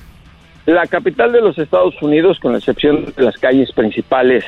La 0.69 0.85
capital 0.85 1.31
de 1.31 1.41
los 1.41 1.57
Estados 1.57 1.99
Unidos, 1.99 2.39
con 2.39 2.51
la 2.51 2.59
excepción 2.59 3.11
de 3.17 3.23
las 3.23 3.39
calles 3.39 3.71
principales 3.71 4.45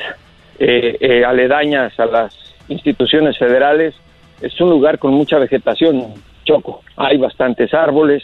eh, 0.56 0.96
eh, 1.00 1.24
aledañas 1.24 1.98
a 1.98 2.06
las 2.06 2.32
instituciones 2.68 3.36
federales, 3.36 3.96
es 4.40 4.60
un 4.60 4.70
lugar 4.70 5.00
con 5.00 5.12
mucha 5.14 5.38
vegetación, 5.38 6.14
Choco. 6.44 6.82
Hay 6.96 7.18
bastantes 7.18 7.74
árboles, 7.74 8.22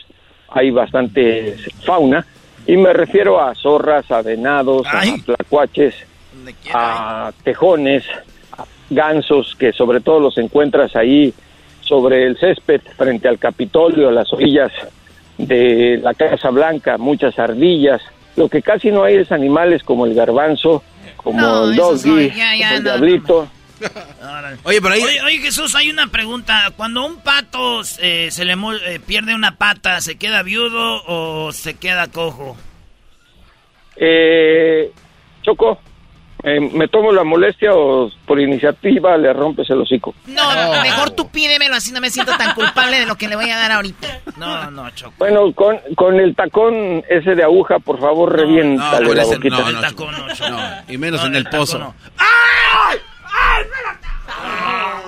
hay 0.48 0.70
bastante 0.70 1.56
fauna, 1.84 2.24
y 2.68 2.76
me 2.76 2.92
refiero 2.92 3.40
a 3.40 3.52
zorras, 3.56 4.08
a 4.12 4.22
venados, 4.22 4.86
a 4.86 5.02
tlacuaches, 5.24 5.96
a 6.72 7.32
tejones, 7.42 8.04
a 8.56 8.64
gansos, 8.90 9.56
que 9.56 9.72
sobre 9.72 9.98
todo 9.98 10.20
los 10.20 10.38
encuentras 10.38 10.94
ahí 10.94 11.34
sobre 11.80 12.26
el 12.26 12.38
césped, 12.38 12.80
frente 12.96 13.26
al 13.26 13.40
Capitolio, 13.40 14.08
a 14.08 14.12
las 14.12 14.32
orillas 14.32 14.70
de 15.38 15.98
la 16.02 16.12
Casa 16.14 16.50
Blanca, 16.50 16.98
muchas 16.98 17.38
ardillas. 17.38 18.02
Lo 18.36 18.48
que 18.48 18.60
casi 18.62 18.90
no 18.90 19.02
hay 19.04 19.16
es 19.16 19.32
animales 19.32 19.82
como 19.82 20.04
el 20.06 20.14
garbanzo, 20.14 20.82
como 21.16 21.40
No, 21.40 21.64
el 21.70 21.76
doggy, 21.76 22.08
no, 22.08 22.20
ya, 22.36 22.56
ya, 22.56 22.68
como 22.68 22.76
el 22.78 22.84
no, 22.84 22.90
diablito. 22.90 23.48
Oye, 24.64 24.80
pero 24.82 24.94
ahí... 24.94 25.02
Oye, 25.02 25.20
oye, 25.22 25.38
Jesús, 25.38 25.74
hay 25.76 25.88
una 25.90 26.08
pregunta. 26.08 26.72
Cuando 26.76 27.06
un 27.06 27.16
pato 27.20 27.82
eh, 28.00 28.28
se 28.30 28.44
le 28.44 28.56
mu- 28.56 28.72
eh, 28.72 29.00
pierde 29.04 29.34
una 29.34 29.56
pata, 29.56 30.00
¿se 30.00 30.16
queda 30.18 30.42
viudo 30.42 31.02
o 31.06 31.52
se 31.52 31.74
queda 31.74 32.08
cojo? 32.08 32.56
Eh, 33.96 34.90
Choco, 35.42 35.80
eh, 36.44 36.60
¿me 36.60 36.88
tomo 36.88 37.12
la 37.12 37.24
molestia 37.24 37.74
o 37.74 38.10
por 38.26 38.40
iniciativa 38.40 39.16
le 39.16 39.32
rompes 39.32 39.68
el 39.70 39.80
hocico? 39.80 40.14
No, 40.26 40.42
mejor 40.82 41.10
tú 41.10 41.28
pídemelo 41.28 41.74
así 41.74 41.90
no 41.92 42.00
me 42.00 42.10
siento 42.10 42.36
tan 42.36 42.54
culpable 42.54 43.00
de 43.00 43.06
lo 43.06 43.16
que 43.16 43.28
le 43.28 43.36
voy 43.36 43.50
a 43.50 43.56
dar 43.56 43.72
ahorita. 43.72 44.20
No, 44.36 44.70
no, 44.70 44.88
Choco. 44.90 45.14
Bueno, 45.18 45.52
con, 45.52 45.78
con 45.96 46.20
el 46.20 46.34
tacón 46.36 47.04
ese 47.08 47.34
de 47.34 47.42
aguja, 47.42 47.78
por 47.78 48.00
favor, 48.00 48.34
reviéntale 48.36 49.06
con 49.06 49.16
la 49.16 49.22
ese 49.22 49.36
boquita. 49.36 49.58
no, 49.58 49.70
no, 49.70 50.50
no, 50.50 50.82
y 50.88 50.96
menos 50.98 51.24
en 51.24 51.34
el 51.34 51.44
pozo. 51.46 51.94
¡Ay! 52.18 52.98
¡Ay, 53.24 53.64
espérate! 53.64 54.08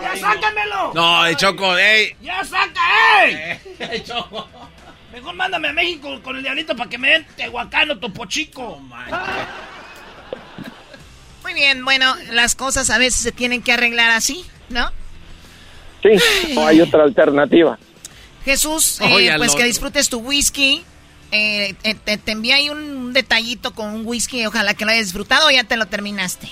¡Ya 0.03 0.17
sácamelo! 0.17 0.93
No, 0.95 1.27
eh, 1.27 1.37
Choco, 1.37 1.77
ey. 1.77 2.17
¡Ya 2.23 2.45
saca, 2.45 3.25
ey! 3.25 3.59
Mejor 5.13 5.35
mándame 5.35 5.69
a 5.69 5.73
México 5.73 6.21
con 6.23 6.37
el 6.37 6.43
diablito 6.43 6.75
para 6.77 6.89
que 6.89 6.97
me 6.99 7.09
den 7.11 7.27
Tehuacán 7.37 7.91
o 7.91 7.99
Topo 7.99 8.27
Chico. 8.27 8.81
Muy 11.51 11.61
bien, 11.61 11.85
bueno, 11.85 12.15
las 12.31 12.55
cosas 12.55 12.91
a 12.91 12.99
veces 12.99 13.23
se 13.23 13.33
tienen 13.33 13.61
que 13.61 13.73
arreglar 13.73 14.13
así, 14.13 14.45
¿no? 14.69 14.89
Sí, 16.01 16.11
no 16.55 16.65
hay 16.65 16.81
otra 16.81 17.03
alternativa. 17.03 17.77
Jesús, 18.45 19.01
eh, 19.01 19.35
pues 19.37 19.57
que 19.57 19.65
disfrutes 19.65 20.09
tu 20.09 20.19
whisky. 20.21 20.85
Eh, 21.33 21.75
eh, 21.83 21.97
te, 22.05 22.19
te 22.19 22.33
envié 22.33 22.55
ahí 22.55 22.71
un 22.71 23.13
detallito 23.13 23.73
con 23.73 23.93
un 23.93 24.07
whisky, 24.07 24.47
ojalá 24.47 24.75
que 24.75 24.85
lo 24.85 24.93
hayas 24.93 25.07
disfrutado 25.07 25.49
o 25.49 25.51
ya 25.51 25.65
te 25.65 25.77
lo 25.77 25.87
terminaste. 25.87 26.49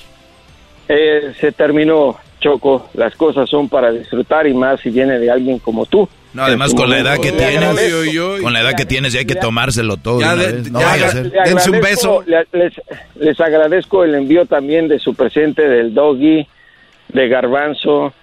Eh, 0.88 1.32
se 1.40 1.52
terminó, 1.52 2.18
Choco. 2.40 2.90
Las 2.94 3.14
cosas 3.14 3.48
son 3.48 3.68
para 3.68 3.92
disfrutar 3.92 4.48
y 4.48 4.54
más 4.54 4.80
si 4.80 4.90
viene 4.90 5.20
de 5.20 5.30
alguien 5.30 5.60
como 5.60 5.86
tú. 5.86 6.08
No, 6.38 6.44
además 6.44 6.72
con 6.74 6.88
la 6.88 6.98
edad 6.98 7.18
que 7.18 7.32
tienes, 7.32 8.40
con 8.42 8.52
la 8.52 8.60
edad 8.60 8.74
que 8.76 8.86
tienes 8.86 9.12
ya 9.12 9.18
hay 9.20 9.26
que 9.26 9.34
tomárselo 9.34 9.96
todo. 9.96 10.20
Ya 10.20 10.36
de. 10.36 10.70
No 10.70 10.80
ya 10.80 10.92
a 10.92 10.96
le 10.96 11.04
agradezco- 11.06 12.24
le- 12.26 12.46
Les, 12.52 12.72
les 13.16 13.40
agradezco 13.40 14.04
el 14.04 14.14
envío 14.14 14.46
también 14.46 14.86
de 14.88 14.98
su 15.00 15.14
presente 15.14 15.62
del 15.68 15.92
doggy, 15.94 16.46
de 17.08 17.28
garbanzo, 17.28 18.14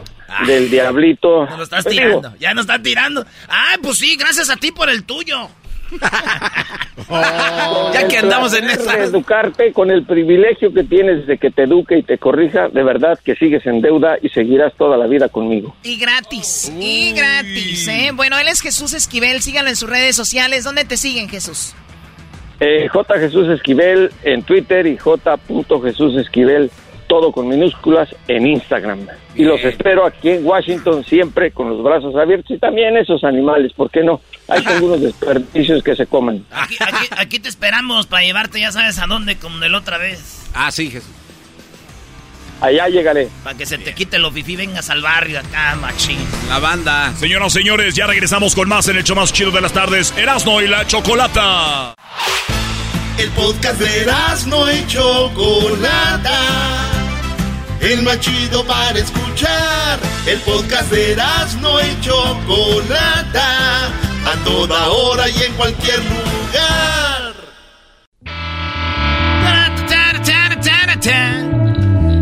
del 0.47 0.69
diablito. 0.69 1.45
No 1.45 1.57
lo 1.57 1.63
estás 1.63 1.83
digo, 1.85 2.03
tirando, 2.19 2.33
ya 2.39 2.53
no 2.53 2.61
estás 2.61 2.81
tirando. 2.81 3.25
Ay, 3.49 3.77
pues 3.83 3.97
sí, 3.97 4.15
gracias 4.17 4.49
a 4.49 4.55
ti 4.55 4.71
por 4.71 4.89
el 4.89 5.03
tuyo. 5.03 5.49
ya 7.93 8.07
que 8.07 8.17
andamos 8.17 8.53
en 8.53 8.69
esa. 8.69 8.99
educarte 8.99 9.73
con 9.73 9.91
el 9.91 10.05
privilegio 10.05 10.73
que 10.73 10.83
tienes 10.83 11.27
de 11.27 11.37
que 11.37 11.51
te 11.51 11.63
eduque 11.63 11.97
y 11.97 12.03
te 12.03 12.17
corrija, 12.17 12.69
de 12.69 12.83
verdad 12.83 13.19
que 13.23 13.35
sigues 13.35 13.65
en 13.65 13.81
deuda 13.81 14.17
y 14.21 14.29
seguirás 14.29 14.73
toda 14.75 14.97
la 14.97 15.07
vida 15.07 15.29
conmigo. 15.29 15.75
Y 15.83 15.97
gratis, 15.97 16.71
y 16.79 17.13
gratis, 17.13 17.87
¿eh? 17.87 18.11
Bueno, 18.13 18.37
él 18.39 18.47
es 18.47 18.61
Jesús 18.61 18.93
Esquivel, 18.93 19.41
síganlo 19.41 19.69
en 19.69 19.75
sus 19.75 19.89
redes 19.89 20.15
sociales. 20.15 20.63
¿Dónde 20.63 20.85
te 20.85 20.97
siguen, 20.97 21.29
Jesús? 21.29 21.73
Eh, 22.59 22.87
J. 22.87 23.19
Jesús 23.19 23.49
Esquivel 23.49 24.11
en 24.23 24.43
Twitter 24.43 24.87
y 24.87 24.97
J. 24.97 25.37
Jesús 25.83 26.15
Esquivel, 26.15 26.71
todo 27.07 27.31
con 27.31 27.47
minúsculas, 27.47 28.09
en 28.27 28.47
Instagram. 28.47 29.07
Y 29.35 29.43
los 29.43 29.63
espero 29.63 30.05
aquí 30.05 30.29
en 30.29 30.45
Washington 30.45 31.03
siempre 31.03 31.51
con 31.51 31.69
los 31.69 31.83
brazos 31.83 32.15
abiertos 32.15 32.51
y 32.51 32.59
también 32.59 32.97
esos 32.97 33.23
animales, 33.23 33.73
¿por 33.73 33.89
qué 33.89 34.03
no? 34.03 34.21
Hay 34.47 34.63
algunos 34.65 35.01
desperdicios 35.01 35.83
que 35.83 35.95
se 35.95 36.05
comen. 36.05 36.45
Aquí, 36.51 36.75
aquí, 36.79 37.07
aquí 37.17 37.39
te 37.39 37.49
esperamos 37.49 38.07
para 38.07 38.23
llevarte, 38.23 38.59
ya 38.59 38.71
sabes 38.71 38.99
a 38.99 39.07
dónde, 39.07 39.37
como 39.37 39.59
de 39.59 39.69
la 39.69 39.79
otra 39.79 39.97
vez. 39.97 40.49
Ah, 40.53 40.71
sí, 40.71 40.89
Jesús. 40.89 41.09
Allá 42.61 42.87
llegaré. 42.87 43.27
Para 43.43 43.57
que 43.57 43.65
se 43.65 43.77
te 43.77 43.93
quite 43.93 44.17
lo 44.17 44.31
fifi, 44.31 44.55
vengas 44.55 44.89
al 44.89 45.01
barrio 45.01 45.39
acá, 45.39 45.75
machín. 45.75 46.17
La 46.47 46.59
banda. 46.59 47.13
Señoras, 47.17 47.53
señores, 47.53 47.95
ya 47.95 48.07
regresamos 48.07 48.55
con 48.55 48.69
más 48.69 48.87
en 48.87 48.97
el 48.97 49.03
show 49.03 49.15
más 49.15 49.33
chido 49.33 49.51
de 49.51 49.61
las 49.61 49.73
tardes, 49.73 50.13
Erasmo 50.17 50.61
y 50.61 50.67
la 50.67 50.87
Chocolata. 50.87 51.93
El 53.17 53.29
podcast 53.31 53.79
de 53.79 54.05
no 54.47 54.71
y 54.71 54.87
Chocolata. 54.87 56.94
El 57.85 58.01
más 58.01 58.19
chido 58.19 58.65
para 58.65 58.97
escuchar. 58.97 59.99
El 60.25 60.39
podcast 60.39 60.89
de 60.89 61.15
no 61.61 61.79
y 61.79 62.01
Chocolata. 62.01 63.85
A 64.25 64.43
toda 64.43 64.87
hora 64.89 65.29
y 65.29 65.43
en 65.43 65.53
cualquier 65.53 65.99
lugar. 65.99 67.35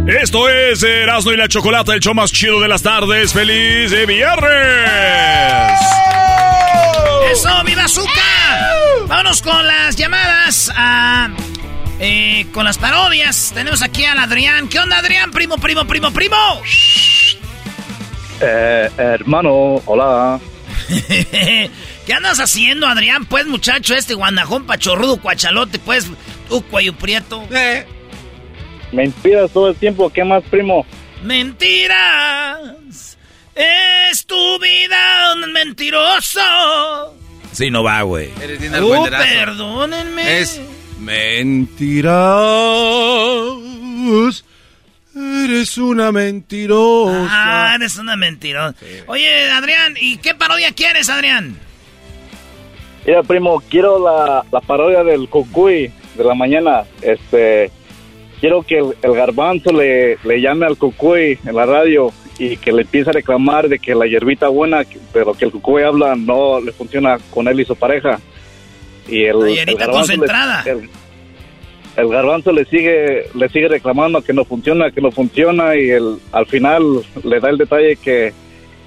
Esto 0.06 0.50
es 0.50 0.84
Erasmo 0.84 1.32
y 1.32 1.38
la 1.38 1.48
Chocolata, 1.48 1.94
el 1.94 2.02
show 2.02 2.14
más 2.14 2.30
chido 2.30 2.60
de 2.60 2.68
las 2.68 2.82
tardes. 2.82 3.32
¡Feliz 3.32 3.90
de 3.90 4.06
viernes! 4.06 5.80
¡Eso, 7.32 7.64
mi 7.64 7.74
bazooka! 7.74 8.12
Vámonos 9.08 9.42
con 9.42 9.66
las 9.66 9.96
llamadas 9.96 10.70
a... 10.76 11.30
eh, 12.06 12.48
con 12.52 12.66
las 12.66 12.78
parodias. 12.78 13.52
Tenemos 13.54 13.82
aquí 13.82 14.04
al 14.04 14.20
Adrián. 14.20 14.68
¿Qué 14.68 14.78
onda, 14.78 14.98
Adrián? 14.98 15.32
Primo, 15.32 15.58
primo, 15.58 15.88
primo, 15.88 16.12
primo. 16.12 16.36
Eh, 18.42 18.90
hermano, 18.98 19.82
hola. 19.86 20.38
¿Qué 22.06 22.14
andas 22.14 22.42
haciendo, 22.42 22.88
Adrián? 22.88 23.26
Pues, 23.26 23.48
muchacho, 23.48 23.96
este 23.96 24.16
guandajón 24.16 24.66
pachorrudo, 24.66 25.22
cuachalote, 25.22 25.80
pues, 25.80 26.08
tú, 26.50 26.62
cuello 26.64 26.94
prieto. 26.94 27.48
Mentiras 28.92 29.52
todo 29.52 29.70
el 29.70 29.76
tiempo, 29.78 30.12
¿qué 30.12 30.26
más, 30.26 30.44
primo? 30.44 30.86
Mentiras. 31.24 33.18
Es 33.56 34.26
tu 34.26 34.60
vida 34.60 35.36
un 35.36 35.54
mentiroso. 35.54 36.42
Sí, 37.54 37.72
no 37.72 37.82
va, 37.82 38.02
güey. 38.02 38.30
Eres 38.42 38.60
bien 38.60 38.76
argüenderazo. 38.76 39.24
perdónenme. 39.24 40.42
Es 40.42 40.60
mentiras. 41.00 42.14
Eres 45.16 45.78
una 45.78 46.12
mentirosa. 46.12 47.28
Ah, 47.30 47.76
eres 47.76 47.98
una 47.98 48.16
mentirosa. 48.16 48.76
Oye, 49.08 49.52
Adrián, 49.52 49.94
¿y 50.00 50.18
qué 50.18 50.34
parodia 50.34 50.72
quieres, 50.72 51.10
Adrián? 51.10 51.56
Mira, 53.06 53.22
primo, 53.22 53.62
quiero 53.70 54.00
la, 54.04 54.44
la 54.52 54.62
parodia 54.62 55.04
del 55.04 55.30
cucuy 55.30 55.92
de 56.16 56.24
la 56.24 56.34
mañana. 56.34 56.84
Este, 57.02 57.70
quiero 58.40 58.64
que 58.64 58.80
el, 58.80 58.96
el 59.02 59.14
garbanzo 59.14 59.72
le, 59.72 60.18
le 60.24 60.42
llame 60.42 60.66
al 60.66 60.78
cucuy 60.78 61.38
en 61.46 61.56
la 61.56 61.66
radio 61.66 62.12
y 62.40 62.58
que 62.58 62.72
le 62.72 62.82
empiece 62.82 63.12
a 63.12 63.14
reclamar 63.14 63.70
de 63.70 63.78
que 63.78 63.94
la 63.94 64.08
hierbita 64.08 64.48
buena, 64.48 64.84
pero 65.12 65.34
que 65.34 65.46
el 65.46 65.52
cucuy 65.52 65.84
habla 65.84 66.16
no 66.16 66.60
le 66.60 66.72
funciona 66.72 67.20
con 67.30 67.48
él 67.48 67.60
y 67.60 67.66
su 67.66 67.76
pareja. 67.76 68.20
Y 69.08 69.24
el, 69.26 69.36
el 69.48 69.76
garbanzo 69.76 70.12
le- 70.14 70.18
concentrada. 70.18 70.64
el- 70.66 70.90
el 71.96 72.08
garbanzo 72.10 72.52
le 72.52 72.66
sigue 72.66 73.28
le 73.36 73.50
sigue 73.50 73.68
reclamando 73.68 74.22
que 74.24 74.34
no 74.34 74.44
funciona, 74.46 74.90
que 74.90 75.00
no 75.02 75.12
funciona 75.12 75.76
y 75.76 75.92
el, 75.92 76.18
al 76.32 76.46
final 76.48 76.82
le 77.24 77.40
da 77.40 77.50
el 77.52 77.58
detalle 77.60 77.98
que, 77.98 78.34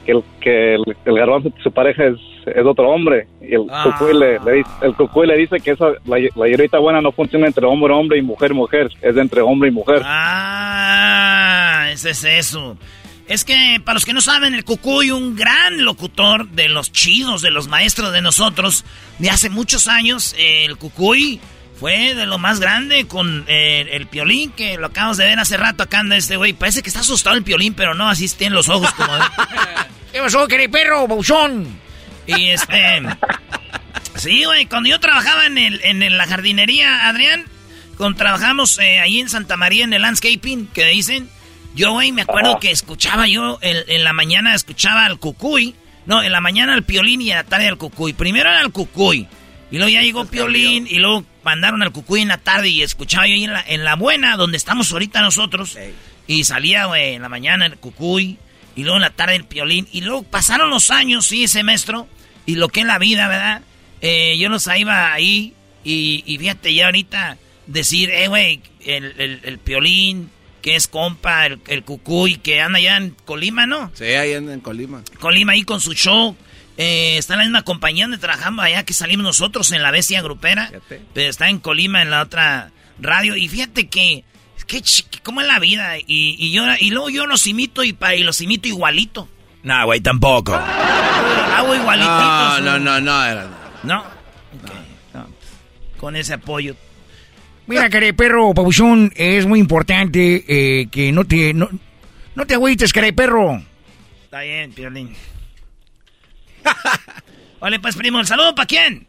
que, 0.05 0.13
el, 0.13 0.25
que 0.41 0.75
el, 0.75 0.83
el 1.05 1.15
garbanzo, 1.17 1.53
su 1.63 1.71
pareja 1.71 2.05
es, 2.07 2.17
es 2.47 2.65
otro 2.65 2.89
hombre 2.91 3.29
y 3.41 3.55
el 3.55 3.67
Ah. 3.71 3.85
cucuy 3.97 4.13
le, 4.19 4.41
le 4.41 4.53
dice, 4.55 4.71
el 4.83 4.95
cucuy 4.95 5.27
le 5.29 5.37
dice 5.37 5.61
que 5.61 5.71
esa, 5.73 5.91
la, 6.05 6.19
la 6.35 6.79
buena 6.81 7.01
no 7.01 7.13
funciona 7.13 7.47
entre 7.47 7.65
hombre 7.65 7.93
hombre 7.95 8.19
y 8.19 8.23
mujer 8.23 8.53
mujer, 8.55 8.89
es 9.01 9.17
entre 9.17 9.41
hombre 9.41 9.69
y 9.69 9.73
mujer. 9.73 10.03
Ah, 10.05 11.89
ese 11.93 12.11
es 12.11 12.25
eso. 12.25 12.77
Es 13.29 13.45
que, 13.45 13.81
para 13.85 13.95
los 13.95 14.05
que 14.05 14.13
no 14.13 14.21
saben, 14.21 14.55
el 14.55 14.65
Cucuy, 14.65 15.11
un 15.11 15.35
gran 15.35 15.85
locutor 15.85 16.49
de 16.51 16.69
los 16.69 16.93
chidos, 16.93 17.43
de 17.43 17.51
los 17.51 17.67
maestros 17.67 18.13
de 18.13 18.23
nosotros, 18.23 18.85
de 19.19 19.31
hace 19.31 19.51
muchos 19.51 19.89
años, 19.89 20.35
el 20.39 20.77
Cucuy 20.77 21.41
fue 21.81 22.15
de 22.15 22.25
lo 22.25 22.39
más 22.39 22.61
grande 22.61 23.07
con 23.09 23.45
eh, 23.49 23.89
el 23.93 24.07
piolín, 24.07 24.53
que 24.53 24.77
lo 24.79 24.87
acabamos 24.87 25.17
de 25.17 25.25
ver 25.25 25.41
hace 25.41 25.57
rato 25.57 25.83
acá 25.83 25.99
anda 26.01 26.17
este 26.17 26.37
güey. 26.37 26.53
Parece 26.53 26.83
que 26.83 26.89
está 26.89 27.01
asustado 27.01 27.35
el 27.37 27.43
piolín, 27.43 27.75
pero 27.75 27.95
no, 27.95 28.09
así 28.09 28.29
tiene 28.29 28.55
los 28.55 28.69
ojos 28.69 28.93
como... 28.93 29.15
de- 29.17 29.23
¿Qué 30.13 30.21
pasó, 30.21 30.47
querido 30.47 30.71
perro, 30.71 31.07
bouchón? 31.09 31.67
Y 32.29 32.51
este... 32.51 33.03
Sí, 34.15 34.45
güey, 34.45 34.67
cuando 34.67 34.89
yo 34.89 35.01
trabajaba 35.01 35.47
en, 35.47 35.59
el, 35.59 35.81
en 35.85 36.17
la 36.17 36.27
jardinería, 36.27 37.09
Adrián, 37.09 37.45
cuando 37.99 38.17
trabajamos 38.17 38.79
eh, 38.79 38.99
ahí 39.01 39.21
en 39.21 39.29
Santa 39.29 39.57
María 39.59 39.85
en 39.85 39.93
el 39.93 40.03
landscaping, 40.03 40.69
que 40.69 40.87
dicen, 40.87 41.29
yo, 41.77 41.93
güey, 41.93 42.11
me 42.11 42.23
acuerdo 42.23 42.59
que 42.59 42.71
escuchaba 42.73 43.29
yo, 43.29 43.59
el- 43.61 43.85
en 43.89 44.03
la 44.03 44.13
mañana 44.13 44.55
escuchaba 44.55 45.05
al 45.07 45.19
cucuy, 45.21 45.75
no, 46.07 46.23
en 46.23 46.33
la 46.33 46.41
mañana 46.41 46.75
al 46.75 46.83
piolín 46.83 47.21
y 47.21 47.31
en 47.31 47.37
la 47.37 47.45
tarde 47.45 47.69
al 47.69 47.79
cucuy. 47.79 48.13
Primero 48.13 48.51
era 48.51 48.61
el 48.63 48.73
cucuy, 48.73 49.29
y 49.71 49.77
luego 49.77 49.89
ya 49.91 50.03
llegó 50.03 50.25
piolín, 50.25 50.87
y 50.91 50.97
luego 50.99 51.25
mandaron 51.45 51.83
al 51.83 51.93
cucuy 51.93 52.23
en 52.23 52.29
la 52.29 52.39
tarde 52.39 52.69
y 52.69 52.83
escuchaba 52.83 53.27
yo 53.29 53.35
ahí 53.35 53.45
en 53.45 53.53
la, 53.53 53.65
en 53.67 53.85
la 53.85 53.95
buena, 53.95 54.37
donde 54.37 54.57
estamos 54.57 54.91
ahorita 54.93 55.21
nosotros, 55.21 55.77
y 56.27 56.43
salía, 56.45 56.87
güey, 56.87 57.15
en 57.15 57.23
la 57.23 57.29
mañana 57.29 57.67
el 57.67 57.77
cucuy, 57.77 58.39
y 58.75 58.83
luego 58.83 58.97
en 58.97 59.03
la 59.03 59.11
tarde 59.11 59.37
el 59.37 59.45
piolín, 59.45 59.87
y 59.93 60.01
luego 60.01 60.23
pasaron 60.25 60.71
los 60.71 60.91
años, 60.91 61.27
sí, 61.27 61.45
ese 61.45 61.63
maestro, 61.63 62.09
y 62.47 62.55
lo 62.57 62.69
que 62.69 62.81
es 62.81 62.87
la 62.87 62.99
vida, 62.99 63.29
¿verdad? 63.29 63.63
Eh, 64.01 64.37
yo 64.39 64.49
los 64.49 64.67
iba 64.77 65.13
ahí, 65.13 65.55
y, 65.85 66.23
y 66.27 66.39
fíjate, 66.39 66.75
ya 66.75 66.87
ahorita 66.87 67.37
decir, 67.67 68.11
eh, 68.11 68.29
güey, 68.29 68.61
el, 68.85 69.15
el, 69.19 69.41
el 69.43 69.59
piolín, 69.59 70.31
que 70.67 70.75
es 70.75 70.89
compa, 70.89 71.47
el, 71.47 71.61
el 71.69 71.85
cucuy, 71.85 72.39
que 72.39 72.61
anda 72.61 72.79
allá 72.79 72.97
en 72.97 73.11
Colima, 73.25 73.67
¿no? 73.67 73.93
Sí, 73.95 74.03
ahí 74.03 74.35
anda 74.35 74.53
en 74.53 74.59
Colima. 74.59 75.01
Colima 75.21 75.53
ahí 75.53 75.63
con 75.63 75.81
su 75.81 75.95
show. 75.95 76.37
Eh, 76.77 77.19
está 77.19 77.35
en 77.35 77.39
la 77.39 77.45
misma 77.45 77.63
compañía 77.63 78.07
donde 78.07 78.19
trabajamos 78.19 78.65
allá 78.65 78.83
que 78.85 78.93
salimos 78.93 79.23
nosotros 79.23 79.71
en 79.71 79.81
la 79.81 79.93
bestia 79.93 80.23
grupera. 80.23 80.73
Pero 81.15 81.31
está 81.31 81.49
en 81.51 81.61
Colima 81.61 82.03
en 82.03 82.11
la 82.11 82.21
otra 82.21 82.73
radio. 82.99 83.37
Y 83.37 83.47
fíjate 83.47 83.87
que, 83.87 84.25
que 84.67 84.83
¿cómo 85.23 85.41
es 85.41 85.47
la 85.47 85.61
vida? 85.61 85.99
Y, 85.99 86.05
y 86.37 86.51
yo 86.51 86.65
y 86.81 86.91
luego 86.91 87.11
yo 87.11 87.27
los 87.27 87.47
imito 87.47 87.85
y, 87.85 87.97
los 88.25 88.41
imito 88.41 88.67
igualito. 88.67 89.29
Nah, 89.63 89.85
güey, 89.85 90.01
tampoco. 90.01 90.53
Hago 90.53 91.77
igualititos. 91.77 92.61
No, 92.61 92.61
no, 92.61 92.79
no, 92.81 93.01
no, 93.01 93.25
era. 93.25 93.49
¿No? 93.85 94.01
Ok, 94.01 94.73
no. 95.15 95.29
Con 95.97 96.17
ese 96.17 96.35
apoyo. 96.35 96.75
Mira, 97.67 97.91
care 97.91 98.15
perro, 98.15 98.55
pabuchón, 98.55 99.11
es 99.17 99.47
muy 99.47 99.59
importante 99.59 100.45
eh, 100.47 100.87
que 100.91 101.11
no 101.11 101.25
te, 101.25 101.53
no, 101.53 101.69
no 102.35 102.47
te 102.47 102.55
agüites, 102.55 102.93
care 102.93 103.13
perro. 103.13 103.61
Está 104.25 104.43
bien, 104.43 104.73
Piolín. 104.73 105.13
Vale, 107.61 107.81
pues, 107.81 107.97
primo, 107.97 108.21
¿el 108.21 108.27
saludo 108.27 108.55
para 108.55 108.67
quién? 108.67 109.07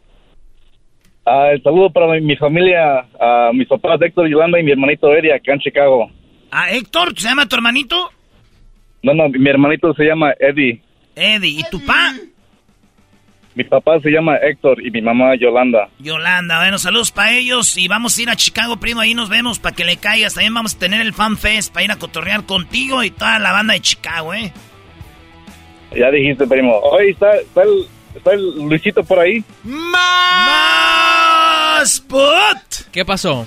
Ah, 1.24 1.50
el 1.52 1.62
saludo 1.62 1.90
para 1.90 2.06
mi, 2.14 2.20
mi 2.22 2.36
familia, 2.36 3.06
a 3.20 3.50
mis 3.52 3.68
papás 3.68 4.00
Héctor 4.00 4.26
y 4.26 4.32
Yolanda 4.32 4.58
y 4.58 4.62
mi 4.64 4.72
hermanito 4.72 5.12
Eri 5.12 5.30
acá 5.30 5.52
en 5.52 5.60
Chicago. 5.60 6.10
¿A 6.50 6.70
Héctor? 6.70 7.12
¿Se 7.16 7.28
llama 7.28 7.46
tu 7.46 7.54
hermanito? 7.54 8.10
No, 9.02 9.14
no, 9.14 9.28
mi 9.28 9.48
hermanito 9.48 9.92
se 9.94 10.04
llama 10.04 10.32
Eddie. 10.40 10.80
Eddie. 11.14 11.60
¿Y 11.60 11.64
tu 11.70 11.84
pa? 11.84 12.14
Mi 13.58 13.64
papá 13.64 13.98
se 14.00 14.10
llama 14.10 14.36
Héctor 14.36 14.86
y 14.86 14.90
mi 14.92 15.02
mamá 15.02 15.34
Yolanda. 15.34 15.88
Yolanda, 15.98 16.60
bueno, 16.60 16.78
saludos 16.78 17.10
para 17.10 17.32
ellos 17.32 17.76
y 17.76 17.88
vamos 17.88 18.16
a 18.16 18.22
ir 18.22 18.30
a 18.30 18.36
Chicago, 18.36 18.76
primo, 18.76 19.00
ahí 19.00 19.14
nos 19.14 19.28
vemos 19.28 19.58
para 19.58 19.74
que 19.74 19.84
le 19.84 19.96
caigas. 19.96 20.34
También 20.34 20.54
vamos 20.54 20.76
a 20.76 20.78
tener 20.78 21.00
el 21.00 21.12
Fan 21.12 21.36
Fest 21.36 21.72
para 21.72 21.84
ir 21.84 21.90
a 21.90 21.96
cotorrear 21.96 22.46
contigo 22.46 23.02
y 23.02 23.10
toda 23.10 23.40
la 23.40 23.50
banda 23.50 23.74
de 23.74 23.80
Chicago, 23.80 24.32
¿eh? 24.32 24.52
Ya 25.90 26.08
dijiste, 26.12 26.46
primo. 26.46 26.78
Oye, 26.78 27.10
¿está, 27.10 27.34
está, 27.34 27.64
el, 27.64 27.88
está 28.14 28.34
el 28.34 28.62
Luisito 28.64 29.02
por 29.02 29.18
ahí? 29.18 29.42
¡Más! 29.64 30.00
¡Put! 32.02 32.92
¿Qué 32.92 33.04
pasó? 33.04 33.44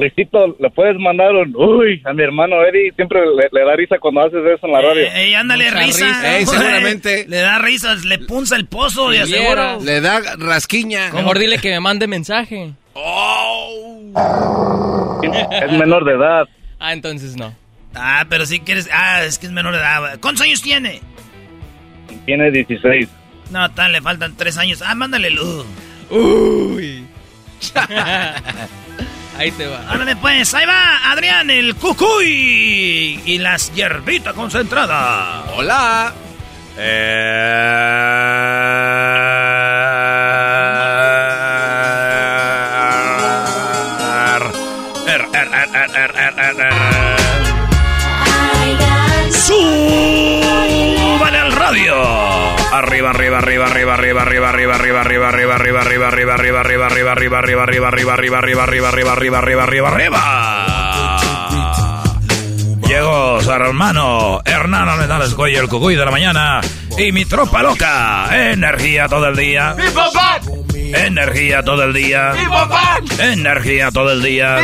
Luisito, 0.00 0.56
¿le 0.58 0.70
puedes 0.70 0.96
mandar 0.98 1.32
un 1.34 1.54
uy 1.54 2.02
a 2.06 2.12
mi 2.14 2.22
hermano 2.22 2.56
Eddie? 2.64 2.92
Siempre 2.96 3.20
le, 3.20 3.48
le 3.52 3.64
da 3.66 3.76
risa 3.76 3.96
cuando 4.00 4.22
haces 4.22 4.40
eso 4.56 4.66
en 4.66 4.72
la 4.72 4.80
radio. 4.80 5.06
Ey, 5.14 5.34
ándale, 5.34 5.66
Mucha 5.66 5.78
risa. 5.78 6.06
risa. 6.06 6.36
Ey, 6.38 6.46
seguramente. 6.46 7.26
le 7.28 7.36
da 7.36 7.58
risas, 7.58 8.04
le 8.04 8.18
punza 8.20 8.56
el 8.56 8.66
pozo, 8.66 9.10
de 9.10 9.26
Si 9.26 9.34
aseguro. 9.34 9.78
Le 9.82 10.00
da 10.00 10.20
rasquiña. 10.38 11.12
Mejor 11.12 11.38
dile 11.38 11.58
que 11.58 11.68
me 11.70 11.80
mande 11.80 12.06
mensaje. 12.06 12.72
Es 15.62 15.72
menor 15.72 16.04
de 16.04 16.12
edad. 16.14 16.48
Ah, 16.78 16.92
entonces 16.92 17.36
no. 17.36 17.54
Ah, 17.94 18.24
pero 18.28 18.46
si 18.46 18.60
quieres. 18.60 18.88
Ah, 18.92 19.22
es 19.24 19.38
que 19.38 19.46
es 19.46 19.52
menor 19.52 19.74
de 19.74 19.80
edad. 19.80 20.18
¿Cuántos 20.20 20.44
años 20.44 20.62
tiene? 20.62 21.00
Tiene 22.24 22.50
16. 22.50 23.08
No, 23.50 23.70
tal, 23.72 23.92
le 23.92 24.00
faltan 24.00 24.36
tres 24.36 24.56
años. 24.58 24.82
Ah, 24.84 24.94
mándale 24.94 25.30
luz. 25.30 25.66
Uy. 26.10 27.04
Ahí 29.40 29.50
te 29.52 29.66
va. 29.66 29.80
Ahora 29.88 30.04
después, 30.04 30.36
pues, 30.36 30.52
ahí 30.52 30.66
va 30.66 31.10
Adrián 31.12 31.48
el 31.48 31.74
cucuy 31.76 33.22
y 33.24 33.38
las 33.38 33.72
hierbitas 33.72 34.34
concentradas. 34.34 35.46
Hola. 35.56 36.12
Eh, 36.76 37.56
er, 45.06 45.26
er, 45.32 45.48
er, 45.74 45.90
er, 45.96 46.14
er 46.58 46.74
Súbale 49.32 51.38
al 51.38 51.52
radio. 51.52 51.96
Arriba, 52.74 53.08
arriba, 53.08 53.38
arriba, 53.38 53.68
arriba, 53.68 53.94
arriba, 53.94 54.22
arriba, 54.22 54.50
arriba, 54.50 54.74
arriba 54.74 54.89
arriba, 56.10 56.34
arriba, 56.34 56.60
arriba, 56.60 56.86
arriba, 56.86 57.12
arriba, 57.12 57.38
arriba, 57.38 57.62
arriba, 57.62 57.88
arriba, 57.88 58.12
arriba, 58.12 58.38
arriba, 58.38 58.62
arriba, 58.64 58.88
arriba, 58.88 58.88
arriba, 58.88 59.38
arriba, 59.38 59.62
arriba, 59.62 59.88
arriba. 59.88 61.16
Llegó 62.86 63.40
hermano 63.40 64.40
Hernán 64.44 64.98
Metales 64.98 65.34
Cuello, 65.34 65.60
el 65.60 65.68
cucuy 65.68 65.94
de 65.94 66.04
la 66.04 66.10
mañana. 66.10 66.60
Y 66.98 67.12
mi 67.12 67.24
tropa 67.24 67.62
loca. 67.62 68.28
Energía 68.32 69.06
todo 69.08 69.28
el 69.28 69.36
día. 69.36 69.76
Energía 70.74 71.62
todo 71.62 71.84
el 71.84 71.92
día. 71.92 72.32
Energía 73.20 73.90
todo 73.92 74.10
el 74.10 74.22
día. 74.22 74.56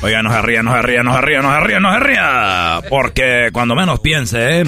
Oiga, 0.00 0.22
no 0.22 0.32
se 0.32 0.42
ría, 0.42 0.62
no 0.62 0.72
se 0.74 0.82
ría, 0.82 1.02
no 1.02 1.14
se 1.14 1.20
ría, 1.20 1.40
no 1.42 1.52
se 1.52 1.60
ría, 1.60 1.80
no 1.80 1.92
se 1.92 2.00
ría. 2.00 2.80
Porque 2.88 3.50
cuando 3.52 3.74
menos 3.74 4.00
piense, 4.00 4.60
¿eh? 4.60 4.64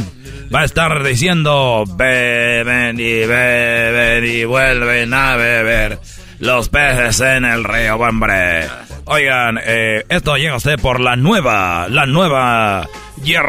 Va 0.55 0.61
a 0.61 0.65
estar 0.65 1.03
diciendo 1.03 1.85
beben 1.87 2.99
y 2.99 3.27
beben 3.27 4.25
y 4.25 4.45
vuelven 4.45 5.15
a 5.15 5.37
beber 5.37 5.99
los 6.41 6.69
peces 6.69 7.21
en 7.21 7.45
el 7.45 7.65
río, 7.65 7.97
hombre. 7.97 8.67
Oigan, 9.05 9.61
eh, 9.63 10.05
esto 10.09 10.37
llega 10.37 10.55
a 10.55 10.57
usted 10.57 10.79
por 10.81 11.01
la 11.01 11.17
nueva, 11.17 11.87
la 11.89 12.07
nueva 12.07 12.89
hierbita 13.23 13.49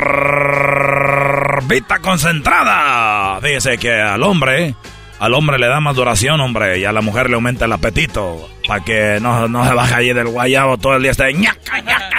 concentrada. 2.00 3.40
Fíjese 3.42 3.78
que 3.78 4.02
al 4.02 4.24
hombre, 4.24 4.76
al 5.20 5.34
hombre 5.34 5.58
le 5.58 5.68
da 5.68 5.80
más 5.80 5.96
duración, 5.96 6.42
hombre, 6.42 6.80
y 6.80 6.86
a 6.86 6.92
la 6.92 7.02
mujer 7.02 7.30
le 7.30 7.36
aumenta 7.36 7.66
el 7.66 7.72
apetito. 7.72 8.50
Para 8.68 8.84
que 8.84 9.20
no, 9.22 9.48
no 9.48 9.66
se 9.68 9.74
baje 9.74 9.96
allí 9.96 10.14
del 10.14 10.28
guayabo 10.28 10.78
todo 10.78 10.96
el 10.96 11.04
día. 11.04 11.12
Esté 11.12 11.34
ñaca, 11.34 11.80
ñaca. 11.80 12.12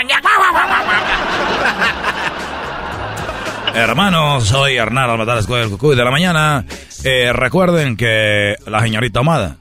Hermanos, 3.74 4.44
soy 4.48 4.76
Hernán 4.76 5.08
Almatar 5.08 5.38
Escuela 5.38 5.62
del 5.62 5.70
Cucuy 5.70 5.96
de 5.96 6.04
la 6.04 6.10
mañana. 6.10 6.64
Eh, 7.04 7.32
recuerden 7.32 7.96
que 7.96 8.56
la 8.66 8.80
señorita 8.80 9.20
Amada, 9.20 9.56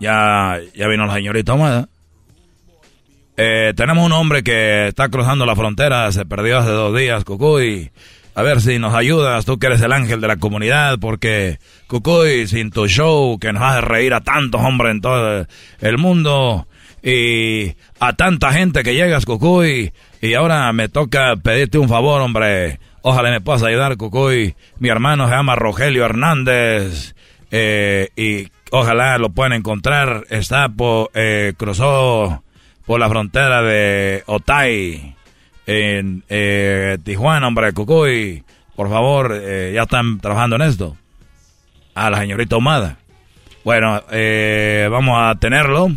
ya, 0.00 0.58
ya 0.74 0.88
vino 0.88 1.04
la 1.04 1.14
señorita 1.14 1.52
Amada. 1.52 1.88
Eh, 3.36 3.74
tenemos 3.76 4.06
un 4.06 4.12
hombre 4.12 4.42
que 4.42 4.88
está 4.88 5.10
cruzando 5.10 5.44
la 5.44 5.54
frontera, 5.54 6.10
se 6.12 6.24
perdió 6.24 6.58
hace 6.58 6.70
dos 6.70 6.96
días, 6.96 7.24
Cucuy. 7.24 7.90
A 8.34 8.42
ver 8.42 8.60
si 8.60 8.78
nos 8.78 8.94
ayudas, 8.94 9.44
tú 9.44 9.58
que 9.58 9.66
eres 9.66 9.82
el 9.82 9.92
ángel 9.92 10.20
de 10.20 10.28
la 10.28 10.36
comunidad, 10.36 10.98
porque 10.98 11.58
Cucuy, 11.86 12.46
sin 12.46 12.70
tu 12.70 12.88
show, 12.88 13.38
que 13.38 13.52
nos 13.52 13.62
hace 13.62 13.82
reír 13.82 14.14
a 14.14 14.22
tantos 14.22 14.62
hombres 14.62 14.92
en 14.92 15.00
todo 15.02 15.46
el 15.80 15.98
mundo, 15.98 16.66
y 17.02 17.74
a 18.00 18.14
tanta 18.14 18.52
gente 18.52 18.82
que 18.82 18.94
llegas, 18.94 19.26
Cucuy, 19.26 19.92
y 20.22 20.34
ahora 20.34 20.72
me 20.72 20.88
toca 20.88 21.36
pedirte 21.36 21.78
un 21.78 21.88
favor, 21.88 22.20
hombre. 22.22 22.80
Ojalá 23.08 23.30
me 23.30 23.40
puedas 23.40 23.62
ayudar, 23.62 23.96
Cucuy. 23.96 24.56
Mi 24.80 24.88
hermano 24.88 25.28
se 25.28 25.34
llama 25.36 25.54
Rogelio 25.54 26.04
Hernández, 26.04 27.14
eh, 27.52 28.08
y 28.16 28.48
ojalá 28.72 29.16
lo 29.18 29.30
puedan 29.30 29.52
encontrar. 29.52 30.24
Está 30.28 30.68
por, 30.68 31.12
eh, 31.14 31.52
cruzó 31.56 32.42
por 32.84 32.98
la 32.98 33.08
frontera 33.08 33.62
de 33.62 34.24
Otay, 34.26 35.14
en 35.66 36.24
eh, 36.28 36.98
Tijuana, 37.04 37.46
hombre, 37.46 37.72
Cucuy. 37.72 38.42
Por 38.74 38.90
favor, 38.90 39.38
eh, 39.40 39.70
ya 39.72 39.82
están 39.82 40.18
trabajando 40.18 40.56
en 40.56 40.62
esto. 40.62 40.96
A 41.94 42.10
la 42.10 42.18
señorita 42.18 42.56
Humada. 42.56 42.98
Bueno, 43.62 44.02
vamos 44.90 45.16
a 45.16 45.32
tenerlo. 45.38 45.90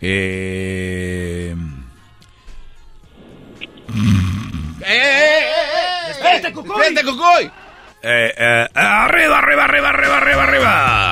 Eh, 0.00 1.54
¡Vete, 6.24 6.52
Cucuy! 6.52 6.80
¡Vete, 6.80 7.04
Cucuy! 7.04 7.50
eh, 8.02 8.34
eh, 8.36 8.68
arriba, 8.74 9.38
arriba, 9.38 9.64
arriba, 9.64 9.88
arriba, 9.90 10.16
arriba, 10.18 10.42
arriba. 10.42 11.10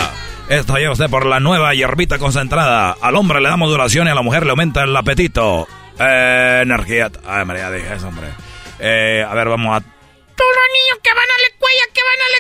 Esto 0.49 0.77
llega 0.77 0.91
usted 0.93 1.09
por 1.09 1.25
la 1.25 1.41
nueva 1.41 1.73
hierbita 1.75 2.19
concentrada. 2.19 2.97
Al 3.01 3.17
hombre 3.17 3.41
le 3.41 3.49
damos 3.49 3.71
duración 3.71 4.07
y 4.07 4.11
a 4.11 4.15
la 4.15 4.23
mujer 4.23 4.45
le 4.45 4.51
aumenta 4.51 4.83
el 4.83 4.95
apetito. 4.95 5.67
Eh, 5.99 6.61
energía. 6.63 7.11
Ay, 7.27 7.45
María, 7.45 7.71
dije 7.71 7.95
eso, 7.95 8.09
hombre. 8.09 8.27
Eh, 8.79 9.25
a 9.27 9.35
ver, 9.35 9.49
vamos 9.49 9.77
a. 9.77 9.81
Todos 9.81 10.51
los 10.55 10.67
niños 10.75 10.99
que 11.03 11.11
van 11.15 11.25
a 11.25 11.41
la 11.41 11.47
escuela, 11.49 11.83
que 11.95 12.01
van 12.03 12.21
a 12.21 12.29
la 12.31 12.39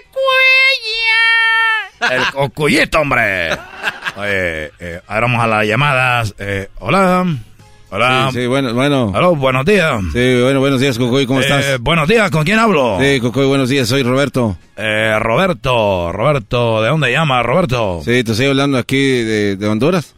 escuela. 2.16 2.26
El 2.26 2.32
cocuyito, 2.32 3.00
hombre. 3.00 3.50
Oye, 4.16 4.72
eh, 4.78 5.00
ahora 5.06 5.20
vamos 5.20 5.44
a 5.44 5.46
las 5.46 5.66
llamadas. 5.66 6.34
Eh, 6.38 6.68
hola. 6.80 7.24
Hola. 7.94 8.30
Sí, 8.32 8.40
sí, 8.40 8.46
bueno, 8.46 8.72
bueno. 8.72 9.12
Aló, 9.14 9.36
buenos 9.36 9.66
días. 9.66 10.00
Sí, 10.14 10.40
bueno, 10.40 10.60
buenos 10.60 10.80
días, 10.80 10.96
Cucuy, 10.96 11.26
¿cómo 11.26 11.40
Eh, 11.40 11.42
estás? 11.42 11.78
Buenos 11.78 12.08
días, 12.08 12.30
¿con 12.30 12.42
quién 12.42 12.58
hablo? 12.58 12.96
Sí, 12.98 13.20
Cucuy, 13.20 13.44
buenos 13.44 13.68
días, 13.68 13.86
soy 13.86 14.02
Roberto. 14.02 14.56
Eh, 14.78 15.14
Roberto, 15.20 16.10
Roberto, 16.10 16.80
¿de 16.82 16.88
dónde 16.88 17.12
llama 17.12 17.42
Roberto? 17.42 18.00
Sí, 18.02 18.24
te 18.24 18.32
estoy 18.32 18.46
hablando 18.46 18.78
aquí 18.78 18.96
de, 18.96 19.56
de 19.56 19.68
Honduras. 19.68 20.14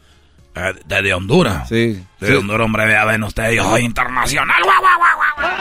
Eh, 0.54 0.72
de, 0.86 1.14
Honduras. 1.14 1.68
Sí. 1.68 2.00
De 2.20 2.26
Sí. 2.28 2.32
Honduras, 2.34 2.64
hombre, 2.64 2.86
vea, 2.86 3.04
ven 3.06 3.24
usted, 3.24 3.50
yo 3.50 3.64
soy 3.64 3.82
internacional. 3.82 4.62
Guau, 4.62 4.80
guau, 4.80 4.96
guau, 4.96 5.36
guau. 5.36 5.54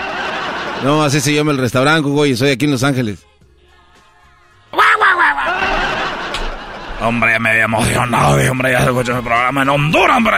No, 0.84 1.03
así 1.03 1.19
se 1.19 1.34
llama 1.34 1.52
el 1.52 1.57
restaurante, 1.57 2.03
Cucuy, 2.03 2.30
y 2.30 2.35
soy 2.35 2.52
aquí 2.52 2.65
en 2.65 2.72
Los 2.72 2.84
Ángeles. 2.84 3.26
Hombre, 7.04 7.38
me 7.40 7.50
había 7.50 7.64
emocionado, 7.66 8.38
hombre, 8.52 8.72
ya 8.72 8.80
se 8.82 8.86
escucha 8.90 9.18
el 9.18 9.24
programa 9.24 9.62
en 9.64 9.70
Honduras, 9.70 10.18
hombre. 10.18 10.38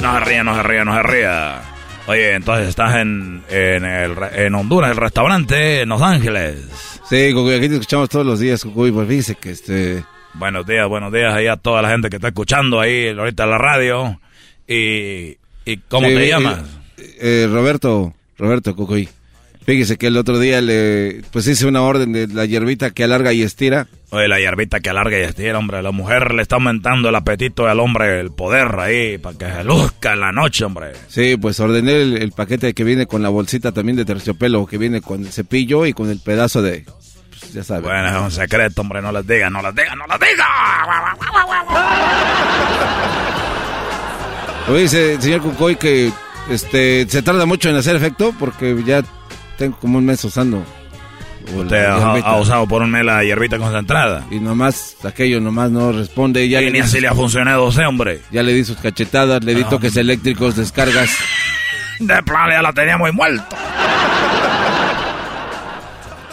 No 0.00 0.14
se 0.18 0.24
ría, 0.24 0.42
no 0.44 0.54
se 0.56 0.62
ría, 0.62 0.84
no 0.84 0.94
se 0.96 1.02
ría. 1.02 1.60
Oye, 2.06 2.34
entonces 2.34 2.68
estás 2.68 2.94
en, 2.96 3.42
en, 3.50 3.84
el, 3.84 4.14
en 4.34 4.54
Honduras, 4.54 4.90
el 4.92 4.96
restaurante 4.96 5.82
en 5.82 5.88
Los 5.88 6.00
Ángeles. 6.02 7.00
Sí, 7.08 7.32
Cucuy, 7.34 7.54
aquí 7.54 7.68
te 7.68 7.74
escuchamos 7.74 8.08
todos 8.08 8.24
los 8.24 8.40
días, 8.40 8.62
Cucuy, 8.64 8.90
pues 8.92 9.08
fíjese 9.08 9.34
que 9.34 9.50
este... 9.50 10.04
Buenos 10.34 10.66
días, 10.66 10.86
buenos 10.88 11.12
días 11.12 11.32
ahí 11.34 11.46
a 11.46 11.56
toda 11.56 11.80
la 11.82 11.88
gente 11.88 12.10
que 12.10 12.16
está 12.16 12.28
escuchando 12.28 12.78
ahí 12.80 13.08
ahorita 13.08 13.44
en 13.44 13.50
la 13.50 13.58
radio. 13.58 14.20
Y, 14.68 15.36
y 15.64 15.76
¿cómo 15.88 16.06
Sí, 16.08 16.14
te 16.14 16.24
eh, 16.24 16.28
llamas? 16.28 16.58
eh, 16.98 17.48
Roberto, 17.50 18.12
Roberto 18.38 18.76
Cucuy. 18.76 19.08
Fíjese 19.66 19.96
que 19.96 20.06
el 20.06 20.16
otro 20.16 20.38
día 20.38 20.60
le, 20.60 21.22
pues 21.32 21.48
hice 21.48 21.66
una 21.66 21.82
orden 21.82 22.12
de 22.12 22.28
la 22.28 22.44
hierbita 22.44 22.92
que 22.92 23.02
alarga 23.02 23.32
y 23.32 23.42
estira. 23.42 23.88
Oye, 24.10 24.28
la 24.28 24.38
hierbita 24.38 24.78
que 24.78 24.90
alarga 24.90 25.18
y 25.18 25.22
estira, 25.22 25.58
hombre. 25.58 25.82
La 25.82 25.90
mujer 25.90 26.32
le 26.32 26.42
está 26.42 26.54
aumentando 26.54 27.08
el 27.08 27.14
apetito 27.16 27.66
al 27.66 27.80
hombre, 27.80 28.20
el 28.20 28.30
poder 28.30 28.78
ahí, 28.78 29.18
para 29.18 29.36
que 29.36 29.46
se 29.50 29.64
luzca 29.64 30.12
en 30.12 30.20
la 30.20 30.30
noche, 30.30 30.64
hombre. 30.64 30.92
Sí, 31.08 31.36
pues 31.36 31.58
ordené 31.58 32.00
el, 32.00 32.16
el 32.16 32.30
paquete 32.30 32.74
que 32.74 32.84
viene 32.84 33.06
con 33.06 33.22
la 33.22 33.28
bolsita 33.28 33.72
también 33.72 33.96
de 33.96 34.04
terciopelo, 34.04 34.66
que 34.66 34.78
viene 34.78 35.00
con 35.00 35.22
el 35.22 35.32
cepillo 35.32 35.84
y 35.84 35.92
con 35.92 36.10
el 36.10 36.20
pedazo 36.20 36.62
de, 36.62 36.84
pues, 37.28 37.52
ya 37.52 37.64
sabes. 37.64 37.82
Bueno, 37.82 38.06
es 38.06 38.22
un 38.22 38.30
secreto, 38.30 38.82
hombre. 38.82 39.02
No 39.02 39.10
les 39.10 39.26
diga, 39.26 39.50
no 39.50 39.60
les 39.62 39.74
diga, 39.74 39.96
no 39.96 40.06
les 40.06 40.20
diga. 40.30 40.46
Oye, 44.68 44.88
señor 44.88 45.40
Cucoy, 45.40 45.74
que 45.74 46.12
este 46.50 47.04
se 47.08 47.22
tarda 47.22 47.46
mucho 47.46 47.68
en 47.68 47.74
hacer 47.74 47.96
efecto 47.96 48.32
porque 48.38 48.80
ya 48.86 49.02
tengo 49.58 49.78
como 49.78 49.98
un 49.98 50.04
mes 50.04 50.22
usando. 50.24 50.62
Usted 51.54 51.84
ha, 51.84 51.94
ha 52.18 52.40
usado 52.40 52.66
por 52.66 52.82
un 52.82 52.90
mes 52.90 53.04
la 53.04 53.22
hierbita 53.22 53.56
concentrada. 53.58 54.24
Y 54.32 54.40
nomás, 54.40 54.96
aquello 55.04 55.40
nomás 55.40 55.70
no 55.70 55.92
responde. 55.92 56.48
Ya 56.48 56.60
Y 56.60 56.72
ni 56.72 56.80
así 56.80 57.00
le 57.00 57.06
ha 57.06 57.14
funcionado 57.14 57.64
usted, 57.66 57.86
hombre. 57.86 58.20
Ya 58.32 58.42
le 58.42 58.52
di 58.52 58.64
sus 58.64 58.76
cachetadas, 58.78 59.44
le 59.44 59.54
di 59.54 59.62
No. 59.62 59.68
toques 59.68 59.96
eléctricos, 59.96 60.56
descargas. 60.56 61.10
De 62.00 62.22
plan 62.24 62.50
ya 62.50 62.60
la 62.62 62.72
tenía 62.72 62.98
muy 62.98 63.12
muerto. 63.12 63.56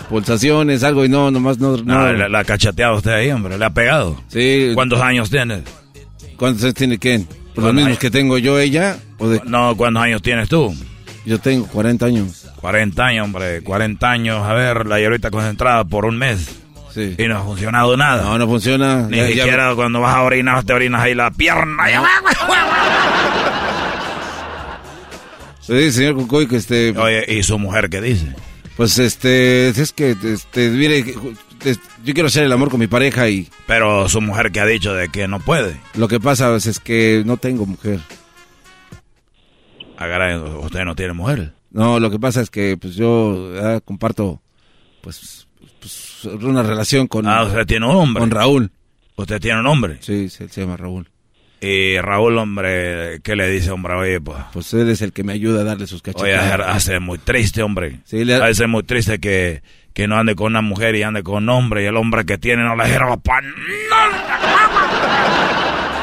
pulsaciones, 0.09 0.83
algo 0.83 1.05
y 1.05 1.09
no, 1.09 1.31
nomás 1.31 1.57
no. 1.59 1.77
No, 1.77 1.83
no. 1.83 2.13
la, 2.13 2.29
la 2.29 2.39
ha 2.39 2.43
cacheteado 2.43 2.97
usted 2.97 3.11
ahí, 3.11 3.31
hombre. 3.31 3.57
Le 3.57 3.65
ha 3.65 3.69
pegado. 3.69 4.21
Sí. 4.27 4.71
¿Cuántos 4.75 5.01
años 5.01 5.29
tienes? 5.29 5.61
¿Cuántos 6.37 6.63
años 6.63 6.75
tiene 6.75 6.97
quién? 6.99 7.21
Los 7.21 7.53
¿Cuántos 7.55 7.73
mismos 7.73 7.87
años? 7.87 7.99
que 7.99 8.11
tengo 8.11 8.37
yo, 8.37 8.59
ella. 8.59 8.97
O 9.19 9.29
de... 9.29 9.41
No, 9.45 9.75
¿cuántos 9.77 10.03
años 10.03 10.21
tienes 10.21 10.49
tú? 10.49 10.75
Yo 11.25 11.39
tengo 11.39 11.65
40 11.67 12.05
años. 12.05 12.42
40 12.63 13.05
años, 13.05 13.25
hombre. 13.25 13.61
40 13.61 14.09
años. 14.09 14.41
A 14.47 14.53
ver, 14.53 14.85
la 14.87 14.97
hierbita 14.97 15.29
concentrada 15.29 15.83
por 15.83 16.05
un 16.05 16.17
mes. 16.17 16.49
Sí. 16.93 17.13
Y 17.17 17.27
no 17.27 17.37
ha 17.37 17.43
funcionado 17.43 17.97
nada. 17.97 18.23
No, 18.23 18.37
no 18.37 18.47
funciona. 18.47 19.05
Ni 19.09 19.17
Ya- 19.17 19.23
ya- 19.29 19.43
siquiera 19.43 19.75
cuando 19.75 19.99
vas 19.99 20.15
a 20.15 20.21
orinar, 20.21 20.63
te 20.63 20.71
orinas 20.71 21.01
ahí 21.01 21.13
la 21.13 21.29
pierna. 21.31 21.83
Sí, 25.59 25.91
señor 25.91 26.15
Cucoy, 26.15 26.47
que 26.47 26.55
este. 26.55 26.91
Oye, 26.97 27.25
¿y 27.27 27.43
su 27.43 27.59
mujer 27.59 27.89
qué 27.89 27.99
dice? 27.99 28.33
Pues 28.77 28.97
este, 28.97 29.67
es 29.69 29.91
que, 29.91 30.15
este, 30.23 30.69
mire, 30.69 31.03
yo 32.03 32.13
quiero 32.13 32.27
hacer 32.27 32.43
el 32.43 32.51
amor 32.53 32.69
con 32.69 32.79
mi 32.79 32.87
pareja 32.87 33.27
y 33.29 33.49
Pero 33.67 34.07
su 34.07 34.19
mujer 34.21 34.51
que 34.53 34.59
ha 34.61 34.65
dicho 34.65 34.93
de 34.93 35.09
que 35.09 35.27
no 35.27 35.39
puede. 35.41 35.75
lo 35.95 36.07
que 36.07 36.19
pasa 36.21 36.55
es 36.55 36.79
que 36.79 37.23
no 37.25 37.35
tengo 37.37 37.65
mujer. 37.65 37.99
Agarra, 39.97 40.37
usted 40.39 40.85
no 40.85 40.95
tiene 40.95 41.13
mujer. 41.13 41.53
No, 41.73 41.99
lo 41.99 42.09
que 42.09 42.19
pasa 42.19 42.39
es 42.41 42.49
que 42.49 42.77
pues 42.77 42.95
yo 42.95 43.51
ah, 43.61 43.79
comparto 43.83 44.41
pues, 45.01 45.47
pues, 45.81 46.23
una 46.41 46.63
relación 46.63 47.07
con, 47.07 47.27
Ah, 47.27 47.43
usted 47.43 47.65
tiene 47.65 47.85
un 47.87 47.95
hombre. 47.95 48.21
con 48.21 48.31
Raúl. 48.31 48.71
Usted 49.15 49.39
tiene 49.41 49.59
un 49.59 49.67
hombre. 49.67 49.97
Sí, 49.99 50.29
él 50.39 50.49
se 50.49 50.61
llama 50.61 50.77
Raúl. 50.77 51.09
Y 51.61 51.97
Raúl, 51.99 52.37
hombre, 52.37 53.21
¿qué 53.21 53.35
le 53.35 53.49
dice, 53.49 53.71
hombre? 53.71 53.93
Oye, 53.95 54.19
pues. 54.21 54.37
Pues 54.53 54.73
él 54.73 54.89
es 54.89 55.01
el 55.01 55.13
que 55.13 55.23
me 55.23 55.33
ayuda 55.33 55.61
a 55.61 55.63
darle 55.63 55.87
sus 55.87 56.01
Oye, 56.03 56.13
cachetadas. 56.33 56.75
hace 56.75 56.99
muy 56.99 57.17
triste, 57.19 57.61
hombre. 57.63 57.99
Sí, 58.05 58.25
le- 58.25 58.35
Hace 58.35 58.67
muy 58.67 58.83
triste 58.83 59.19
que, 59.19 59.61
que 59.93 60.07
no 60.07 60.17
ande 60.17 60.35
con 60.35 60.47
una 60.47 60.61
mujer 60.61 60.95
y 60.95 61.03
ande 61.03 61.23
con 61.23 61.43
un 61.43 61.49
hombre 61.49 61.83
y 61.83 61.85
el 61.85 61.95
hombre 61.95 62.25
que 62.25 62.37
tiene 62.37 62.63
no 62.63 62.75
le 62.75 62.85
sirva 62.87 63.15
para 63.17 63.47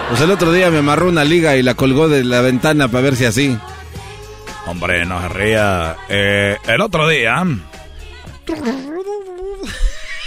Pues 0.08 0.20
el 0.22 0.30
otro 0.30 0.52
día 0.52 0.70
me 0.70 0.78
amarró 0.78 1.08
una 1.08 1.24
liga 1.24 1.56
y 1.56 1.62
la 1.62 1.74
colgó 1.74 2.08
de 2.08 2.24
la 2.24 2.40
ventana 2.40 2.88
para 2.88 3.02
ver 3.02 3.16
si 3.16 3.24
así. 3.26 3.56
Hombre, 4.70 5.04
no 5.04 5.20
se 5.20 5.28
ría. 5.28 5.96
Eh, 6.08 6.56
el 6.68 6.80
otro 6.80 7.08
día. 7.08 7.44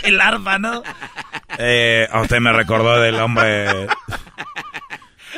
El 0.04 0.20
arpa, 0.20 0.60
¿no? 0.60 0.84
eh, 1.58 2.08
usted 2.22 2.40
me 2.40 2.52
recordó 2.52 3.00
del 3.00 3.16
hombre. 3.16 3.88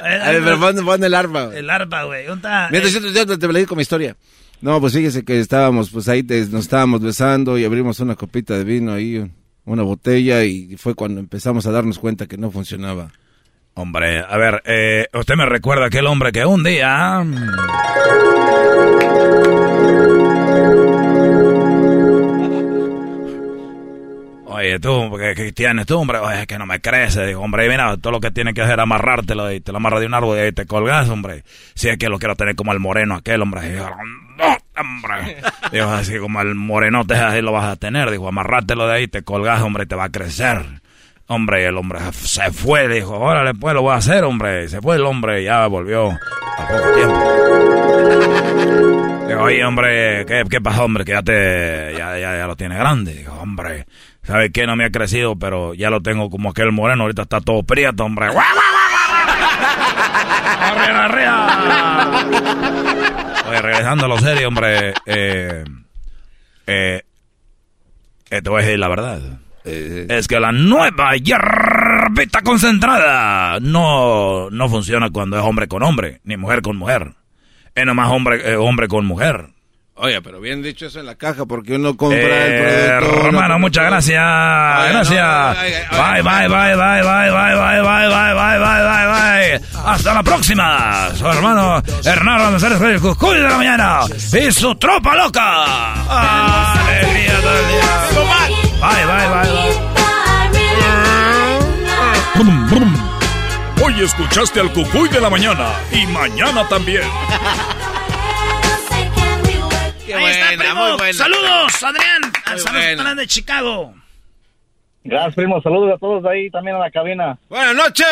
A 0.02 0.30
ver, 0.32 0.44
pero 0.44 0.60
pon, 0.60 0.84
pon 0.86 1.04
el 1.04 1.14
arma. 1.14 1.50
El 1.54 1.70
arpa, 1.70 2.04
güey. 2.04 2.26
Mientras 2.72 2.94
yo, 2.94 3.00
yo 3.00 3.26
te 3.40 3.48
platico 3.48 3.70
con 3.70 3.78
mi 3.78 3.84
historia. 3.84 4.16
No, 4.62 4.80
pues 4.82 4.94
fíjese 4.94 5.24
que 5.24 5.40
estábamos, 5.40 5.92
pues 5.92 6.08
ahí 6.10 6.24
te- 6.24 6.48
nos 6.48 6.62
estábamos 6.62 7.02
besando 7.02 7.58
y 7.60 7.66
abrimos 7.66 8.00
una 8.00 8.16
copita 8.16 8.58
de 8.58 8.64
vino 8.64 8.94
ahí, 8.94 9.30
una 9.66 9.84
botella 9.84 10.44
y 10.44 10.76
fue 10.78 10.96
cuando 10.96 11.20
empezamos 11.20 11.66
a 11.68 11.72
darnos 11.72 12.00
cuenta 12.00 12.26
que 12.26 12.38
no 12.38 12.50
funcionaba. 12.50 13.12
Hombre, 13.78 14.20
a 14.28 14.38
ver, 14.38 14.62
eh, 14.66 15.08
usted 15.14 15.36
me 15.36 15.46
recuerda 15.46 15.88
aquel 15.88 16.08
hombre 16.08 16.32
que 16.32 16.46
un 16.46 16.64
día. 16.64 17.20
mm, 17.24 17.36
Oye, 24.48 24.80
tú, 24.80 25.12
¿qué, 25.18 25.34
qué 25.36 25.52
tienes 25.52 25.86
tú, 25.86 25.98
hombre? 26.00 26.20
Oye, 26.20 26.42
es 26.42 26.48
que 26.48 26.58
no 26.58 26.66
me 26.66 26.80
crece. 26.80 27.26
Digo, 27.26 27.42
hombre, 27.42 27.68
mira, 27.68 27.98
todo 27.98 28.12
lo 28.14 28.20
que 28.22 28.32
tienes 28.32 28.54
que 28.54 28.62
hacer 28.62 28.76
es 28.80 28.84
amarrártelo 28.84 29.52
y 29.52 29.60
te 29.60 29.72
lo 29.72 29.78
amarras 29.78 30.00
de 30.02 30.06
un 30.06 30.14
árbol 30.14 30.38
y 30.38 30.42
ahí 30.42 30.52
te 30.52 30.66
colgas, 30.66 31.10
hombre. 31.10 31.44
Si 31.74 31.90
es 31.90 31.98
que 31.98 32.08
lo 32.08 32.20
quiero 32.20 32.36
tener 32.36 32.56
como 32.56 32.72
el 32.72 32.80
moreno 32.80 33.16
aquel, 33.16 33.42
hombre. 33.42 33.70
Digo, 33.72 33.90
no, 34.38 34.58
hombre. 34.80 35.38
Digo, 35.72 35.90
así 35.92 36.20
como 36.20 36.42
el 36.42 36.56
morenote, 36.56 37.16
así 37.16 37.42
lo 37.42 37.52
vas 37.52 37.66
a 37.66 37.76
tener. 37.76 38.10
Dijo, 38.12 38.28
amarrártelo 38.28 38.88
de 38.88 38.94
ahí, 38.96 39.08
te 39.08 39.24
colgas, 39.24 39.62
hombre, 39.62 39.84
y 39.84 39.88
te 39.88 39.96
va 39.96 40.06
a 40.06 40.10
crecer. 40.12 40.64
Hombre, 41.28 41.64
y 41.64 41.66
el 41.66 41.76
hombre 41.78 42.00
se 42.14 42.52
fue, 42.52 42.88
dijo, 42.88 43.18
órale, 43.18 43.56
pues 43.56 43.74
lo 43.74 43.82
voy 43.82 43.94
a 43.94 43.98
hacer, 43.98 44.24
hombre. 44.24 44.70
Se 44.70 44.80
fue 44.80 44.98
el 44.98 45.06
hombre, 45.06 45.44
ya 45.44 45.66
volvió 45.66 46.12
al 46.12 46.68
poco 46.68 46.94
tiempo. 46.94 47.20
Digo, 49.28 49.42
oye, 49.42 49.66
hombre, 49.66 50.24
¿qué, 50.28 50.44
qué 50.48 50.62
pasó, 50.62 50.86
hombre? 50.86 51.04
Que 51.04 51.14
ya, 51.14 51.24
te, 51.24 51.96
ya, 51.98 52.20
ya, 52.20 52.38
ya 52.38 52.46
lo 52.46 52.56
tiene 52.56 52.78
grande. 52.78 53.16
Digo, 53.16 53.34
hombre, 53.34 53.88
¿sabes 54.22 54.52
qué? 54.54 54.68
No 54.68 54.76
me 54.76 54.86
ha 54.86 54.92
crecido, 54.92 55.36
pero 55.36 55.74
ya 55.74 55.90
lo 55.90 56.02
tengo 56.02 56.30
como 56.30 56.52
aquel 56.52 56.72
moreno. 56.72 57.02
Ahorita 57.04 57.24
está 57.24 57.42
todo 57.42 57.64
prieto, 57.64 58.06
hombre. 58.06 58.28
¡Arriba, 60.60 61.06
arriba! 61.06 62.26
Oye, 63.50 63.62
regresando 63.64 64.06
a 64.06 64.10
lo 64.10 64.20
serio, 64.20 64.48
hombre. 64.48 64.94
Eh, 65.08 65.64
eh, 66.68 67.02
eh, 68.30 68.42
te 68.44 68.50
voy 68.50 68.62
a 68.62 68.66
decir 68.66 68.78
la 68.78 68.90
verdad. 68.90 69.22
Es 69.66 70.28
que 70.28 70.40
la 70.40 70.52
nueva 70.52 71.16
hierbita 71.16 72.42
concentrada 72.44 73.60
no, 73.60 74.50
no 74.52 74.70
funciona 74.70 75.10
cuando 75.10 75.38
es 75.38 75.44
hombre 75.44 75.68
con 75.68 75.82
hombre, 75.84 76.22
ni 76.24 76.38
mujer 76.38 76.62
con 76.62 76.78
mujer. 76.78 77.14
Es 77.74 77.86
nomás 77.86 78.10
hombre, 78.12 78.52
eh, 78.52 78.56
hombre 78.56 78.88
con 78.88 79.06
mujer. 79.06 79.48
Oye, 79.98 80.22
pero 80.22 80.42
bien 80.42 80.62
dicho 80.62 80.88
eso 80.88 81.00
en 81.00 81.06
la 81.06 81.16
caja, 81.16 81.46
porque 81.46 81.74
uno 81.76 81.96
compra 81.96 82.20
Eh, 82.20 82.92
el 82.98 83.00
producto. 83.00 83.28
hermano, 83.28 83.60
muchas 83.60 83.86
gracias. 83.86 84.22
gracias. 84.92 85.58
bye, 85.92 86.22
bye, 86.22 86.48
bye, 86.50 86.76
bye, 86.76 87.02
bye, 87.02 87.32
bye, 87.32 87.56
bye, 87.56 87.82
bye, 87.82 88.10
bye, 88.10 88.34
bye, 88.34 88.60
bye, 88.60 88.84
bye, 88.84 89.08
bye. 89.08 89.62
Hasta 89.86 90.14
la 90.14 90.22
próxima. 90.24 91.10
Su 91.16 91.26
hermano 91.26 91.82
Hernán 92.04 92.52
González 92.52 92.82
el 92.82 93.00
Cucuy 93.00 93.36
de 93.38 93.44
la 93.44 93.58
mañana. 93.58 94.00
Y 94.34 94.52
su 94.52 94.76
tropa 94.76 95.16
loca. 95.16 95.94
Alegría 96.84 97.40
todo 97.42 97.60
el 97.60 97.68
día. 97.70 98.65
Bye, 98.82 99.06
bye, 99.06 99.28
bye, 99.30 99.50
bye. 99.52 99.96
Brum, 102.36 102.70
brum. 102.70 102.94
Hoy 103.84 104.04
escuchaste 104.04 104.60
al 104.60 104.72
Cucuy 104.74 105.10
de 105.10 105.22
la 105.22 105.30
mañana 105.30 105.74
y 105.92 106.06
mañana 106.08 106.68
también. 106.68 107.04
Ahí 110.16 110.26
está, 110.26 110.48
primo. 110.58 110.98
Saludos, 111.14 111.84
Adrián. 111.84 112.22
Muy 112.22 112.32
Saludos, 112.60 112.72
buena. 112.72 113.02
Adrián 113.02 113.18
de 113.18 113.28
Chicago. 113.28 113.94
Gracias, 115.04 115.36
primo. 115.36 115.62
Saludos 115.62 115.94
a 115.96 115.98
todos 116.00 116.26
ahí 116.26 116.50
también 116.50 116.76
en 116.78 116.82
la 116.82 116.90
cabina. 116.92 117.38
Buenas 117.50 117.76
noches. 117.76 118.08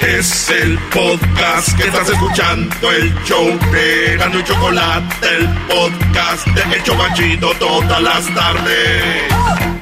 Es 0.00 0.50
el 0.50 0.78
podcast 0.92 1.76
que 1.76 1.88
estás 1.88 2.08
escuchando, 2.08 2.90
el 2.90 3.14
show 3.24 3.46
de 3.70 4.16
Gano 4.16 4.40
y 4.40 4.44
Chocolate, 4.44 5.36
el 5.36 5.48
podcast 5.68 6.46
de 6.48 6.76
El 6.76 6.82
Chobachito 6.82 7.52
todas 7.58 8.02
las 8.02 8.34
tardes. 8.34 9.81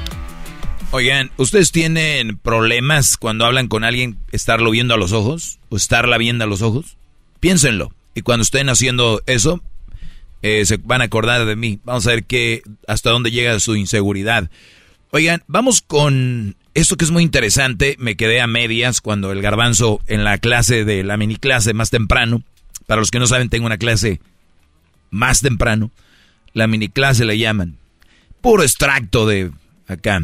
Oigan, 0.93 1.31
¿ustedes 1.37 1.71
tienen 1.71 2.37
problemas 2.37 3.15
cuando 3.15 3.45
hablan 3.45 3.69
con 3.69 3.85
alguien 3.85 4.17
estarlo 4.33 4.71
viendo 4.71 4.93
a 4.93 4.97
los 4.97 5.13
ojos? 5.13 5.57
¿O 5.69 5.77
estarla 5.77 6.17
viendo 6.17 6.43
a 6.43 6.47
los 6.47 6.61
ojos? 6.61 6.97
Piénsenlo. 7.39 7.93
Y 8.13 8.23
cuando 8.23 8.43
estén 8.43 8.67
haciendo 8.67 9.21
eso, 9.25 9.63
eh, 10.41 10.65
se 10.65 10.75
van 10.77 10.99
a 10.99 11.05
acordar 11.05 11.45
de 11.45 11.55
mí. 11.55 11.79
Vamos 11.85 12.05
a 12.07 12.09
ver 12.09 12.25
qué, 12.25 12.61
hasta 12.87 13.09
dónde 13.09 13.31
llega 13.31 13.57
su 13.61 13.77
inseguridad. 13.77 14.49
Oigan, 15.11 15.43
vamos 15.47 15.81
con 15.81 16.57
esto 16.73 16.97
que 16.97 17.05
es 17.05 17.11
muy 17.11 17.23
interesante. 17.23 17.95
Me 17.97 18.17
quedé 18.17 18.41
a 18.41 18.47
medias 18.47 18.99
cuando 18.99 19.31
el 19.31 19.41
garbanzo 19.41 20.01
en 20.07 20.25
la 20.25 20.39
clase 20.39 20.83
de 20.83 21.05
la 21.05 21.15
mini 21.15 21.37
clase 21.37 21.73
más 21.73 21.89
temprano. 21.89 22.43
Para 22.85 22.99
los 22.99 23.11
que 23.11 23.19
no 23.19 23.27
saben, 23.27 23.47
tengo 23.47 23.65
una 23.65 23.77
clase 23.77 24.19
más 25.09 25.39
temprano. 25.39 25.89
La 26.51 26.67
mini 26.67 26.89
clase 26.89 27.23
le 27.23 27.37
llaman. 27.37 27.77
Puro 28.41 28.63
extracto 28.63 29.25
de 29.25 29.51
acá. 29.87 30.21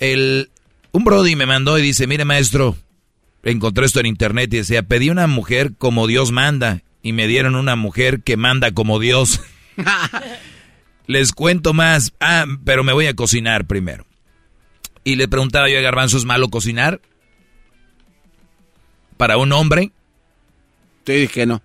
El, 0.00 0.50
un 0.92 1.04
Brody 1.04 1.36
me 1.36 1.46
mandó 1.46 1.78
y 1.78 1.82
dice, 1.82 2.06
mire 2.06 2.24
maestro, 2.24 2.76
encontré 3.44 3.86
esto 3.86 4.00
en 4.00 4.06
internet 4.06 4.52
y 4.52 4.56
decía, 4.58 4.82
pedí 4.82 5.10
una 5.10 5.26
mujer 5.28 5.74
como 5.78 6.06
Dios 6.06 6.32
manda 6.32 6.82
y 7.02 7.12
me 7.12 7.26
dieron 7.26 7.54
una 7.54 7.76
mujer 7.76 8.22
que 8.22 8.36
manda 8.36 8.72
como 8.72 8.98
Dios. 8.98 9.40
Les 11.06 11.32
cuento 11.32 11.72
más. 11.74 12.12
Ah, 12.20 12.46
pero 12.64 12.84
me 12.84 12.92
voy 12.92 13.06
a 13.06 13.14
cocinar 13.14 13.66
primero. 13.66 14.06
Y 15.04 15.16
le 15.16 15.28
preguntaba 15.28 15.68
yo 15.68 15.78
a 15.78 15.82
Garbanzo, 15.82 16.16
¿es 16.18 16.24
malo 16.24 16.48
cocinar? 16.48 17.00
Para 19.16 19.36
un 19.36 19.52
hombre. 19.52 19.92
Te 21.04 21.14
dije 21.14 21.32
que 21.32 21.46
no. 21.46 21.62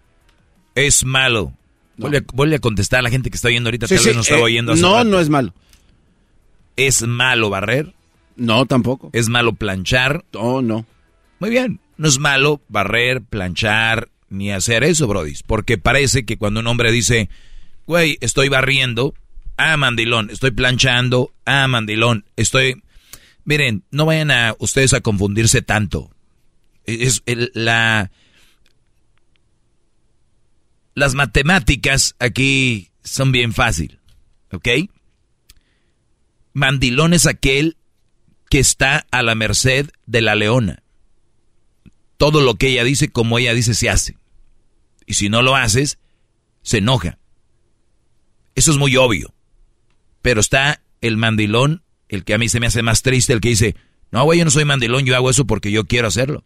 Es 0.73 1.05
malo. 1.05 1.53
Vuelve, 1.97 2.17
a, 2.17 2.23
vuelve 2.33 2.55
a 2.55 2.59
contestar 2.59 2.99
a 2.99 3.03
la 3.03 3.09
gente 3.09 3.29
que 3.29 3.35
está 3.35 3.47
oyendo 3.47 3.67
ahorita, 3.69 3.87
Sí, 3.87 3.95
tal 3.95 4.03
sí, 4.03 4.09
vez 4.09 4.15
no 4.15 4.21
estaba 4.23 4.41
eh, 4.41 4.43
oyendo. 4.45 4.73
hace 4.73 4.81
no, 4.81 4.93
rato. 4.95 5.03
no 5.09 5.19
es 5.19 5.29
malo. 5.29 5.53
¿Es 6.75 7.03
malo 7.03 7.49
barrer? 7.49 7.93
No, 8.35 8.65
tampoco. 8.65 9.09
¿Es 9.13 9.29
malo 9.29 9.53
planchar? 9.53 10.25
No, 10.33 10.61
no. 10.61 10.85
Muy 11.39 11.49
bien. 11.49 11.79
No 11.97 12.07
es 12.07 12.19
malo 12.19 12.61
barrer, 12.67 13.21
planchar, 13.21 14.09
ni 14.29 14.51
hacer 14.51 14.83
eso, 14.83 15.07
brodis. 15.07 15.43
Porque 15.43 15.77
parece 15.77 16.25
que 16.25 16.37
cuando 16.37 16.59
un 16.59 16.67
hombre 16.67 16.91
dice, 16.91 17.29
güey, 17.87 18.17
estoy 18.19 18.49
barriendo, 18.49 19.13
ah, 19.57 19.77
mandilón, 19.77 20.29
estoy 20.29 20.51
planchando, 20.51 21.31
ah, 21.45 21.67
mandilón, 21.67 22.25
estoy... 22.35 22.81
Miren, 23.45 23.83
no 23.91 24.05
vayan 24.05 24.31
a 24.31 24.55
ustedes 24.59 24.93
a 24.93 25.01
confundirse 25.01 25.61
tanto. 25.61 26.09
Es 26.85 27.21
el- 27.25 27.51
la... 27.53 28.11
Las 30.95 31.13
matemáticas 31.13 32.15
aquí 32.19 32.89
son 33.03 33.31
bien 33.31 33.53
fácil, 33.53 33.99
¿ok? 34.51 34.67
Mandilón 36.53 37.13
es 37.13 37.25
aquel 37.27 37.75
que 38.49 38.59
está 38.59 39.05
a 39.11 39.23
la 39.23 39.35
merced 39.35 39.89
de 40.05 40.21
la 40.21 40.35
leona. 40.35 40.83
Todo 42.17 42.41
lo 42.41 42.55
que 42.55 42.69
ella 42.69 42.83
dice, 42.83 43.09
como 43.09 43.37
ella 43.39 43.53
dice, 43.53 43.73
se 43.73 43.89
hace. 43.89 44.17
Y 45.05 45.15
si 45.15 45.29
no 45.29 45.41
lo 45.41 45.55
haces, 45.55 45.99
se 46.61 46.77
enoja. 46.77 47.17
Eso 48.55 48.71
es 48.71 48.77
muy 48.77 48.95
obvio. 48.95 49.33
Pero 50.21 50.39
está 50.39 50.81
el 51.01 51.17
mandilón, 51.17 51.83
el 52.09 52.23
que 52.23 52.33
a 52.33 52.37
mí 52.37 52.49
se 52.49 52.59
me 52.59 52.67
hace 52.67 52.81
más 52.81 53.01
triste, 53.01 53.33
el 53.33 53.41
que 53.41 53.49
dice, 53.49 53.75
no, 54.11 54.23
güey, 54.23 54.39
yo 54.39 54.45
no 54.45 54.51
soy 54.51 54.65
mandilón, 54.65 55.05
yo 55.05 55.15
hago 55.15 55.29
eso 55.29 55.45
porque 55.45 55.71
yo 55.71 55.85
quiero 55.85 56.07
hacerlo. 56.07 56.43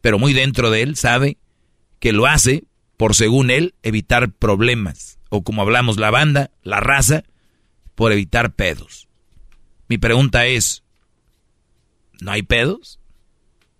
Pero 0.00 0.18
muy 0.18 0.32
dentro 0.32 0.70
de 0.70 0.82
él 0.82 0.96
sabe 0.96 1.38
que 1.98 2.12
lo 2.12 2.26
hace 2.26 2.64
por, 2.96 3.14
según 3.14 3.50
él, 3.50 3.74
evitar 3.82 4.30
problemas. 4.30 5.18
O 5.30 5.42
como 5.42 5.62
hablamos, 5.62 5.98
la 5.98 6.10
banda, 6.10 6.50
la 6.62 6.80
raza, 6.80 7.24
por 7.94 8.12
evitar 8.12 8.54
pedos. 8.54 9.07
Mi 9.88 9.98
pregunta 9.98 10.46
es, 10.46 10.82
¿no 12.20 12.30
hay 12.30 12.42
pedos? 12.42 13.00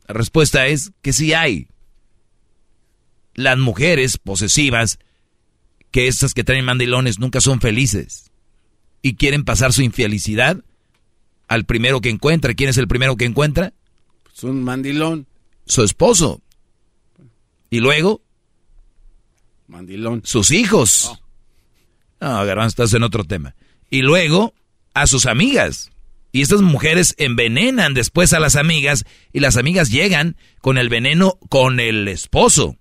La 0.07 0.15
respuesta 0.15 0.67
es 0.67 0.93
que 1.03 1.13
sí 1.13 1.35
hay. 1.35 1.69
Las 3.35 3.59
mujeres 3.59 4.19
posesivas, 4.19 4.99
que 5.91 6.09
estas 6.09 6.35
que 6.35 6.45
traen 6.45 6.65
mandilones 6.65 7.19
nunca 7.19 7.41
son 7.41 7.61
felices 7.61 8.31
y 9.03 9.15
quieren 9.15 9.45
pasar 9.45 9.73
su 9.73 9.83
infelicidad 9.83 10.59
al 11.47 11.65
primero 11.65 12.01
que 12.01 12.11
encuentra. 12.11 12.55
¿Quién 12.55 12.71
es 12.71 12.79
el 12.79 12.89
primero 12.89 13.17
que 13.17 13.25
encuentra? 13.25 13.73
Es 14.35 14.45
un 14.45 14.63
mandilón. 14.63 15.27
Su 15.67 15.83
esposo. 15.83 16.41
Y 17.71 17.81
luego, 17.81 18.23
Mandilón. 19.67 20.23
sus 20.25 20.51
hijos. 20.51 21.21
No, 22.21 22.45
Garbanzo, 22.45 22.69
estás 22.83 22.95
en 22.95 23.03
otro 23.03 23.25
tema. 23.25 23.55
Y 23.91 24.03
luego, 24.03 24.55
a 24.95 25.07
sus 25.07 25.27
amigas. 25.27 25.91
Y 26.39 26.43
estas 26.43 26.63
mujeres 26.63 27.17
envenenan 27.19 27.95
después 27.95 28.33
a 28.33 28.39
las 28.39 28.55
amigas 28.55 29.05
y 29.33 29.41
las 29.41 29.57
amigas 29.57 29.91
llegan 29.91 30.37
con 30.61 30.79
el 30.79 30.89
veneno 30.89 31.37
con 31.49 31.81
el 31.81 32.07
esposo. 32.07 32.77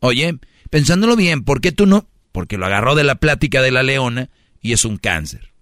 Oye, 0.00 0.38
pensándolo 0.70 1.16
bien, 1.16 1.44
¿por 1.44 1.60
qué 1.60 1.70
tú 1.70 1.84
no? 1.84 2.08
Porque 2.32 2.56
lo 2.56 2.64
agarró 2.64 2.94
de 2.94 3.04
la 3.04 3.16
plática 3.16 3.60
de 3.60 3.72
la 3.72 3.82
leona 3.82 4.30
y 4.62 4.72
es 4.72 4.86
un 4.86 4.96
cáncer. 4.96 5.52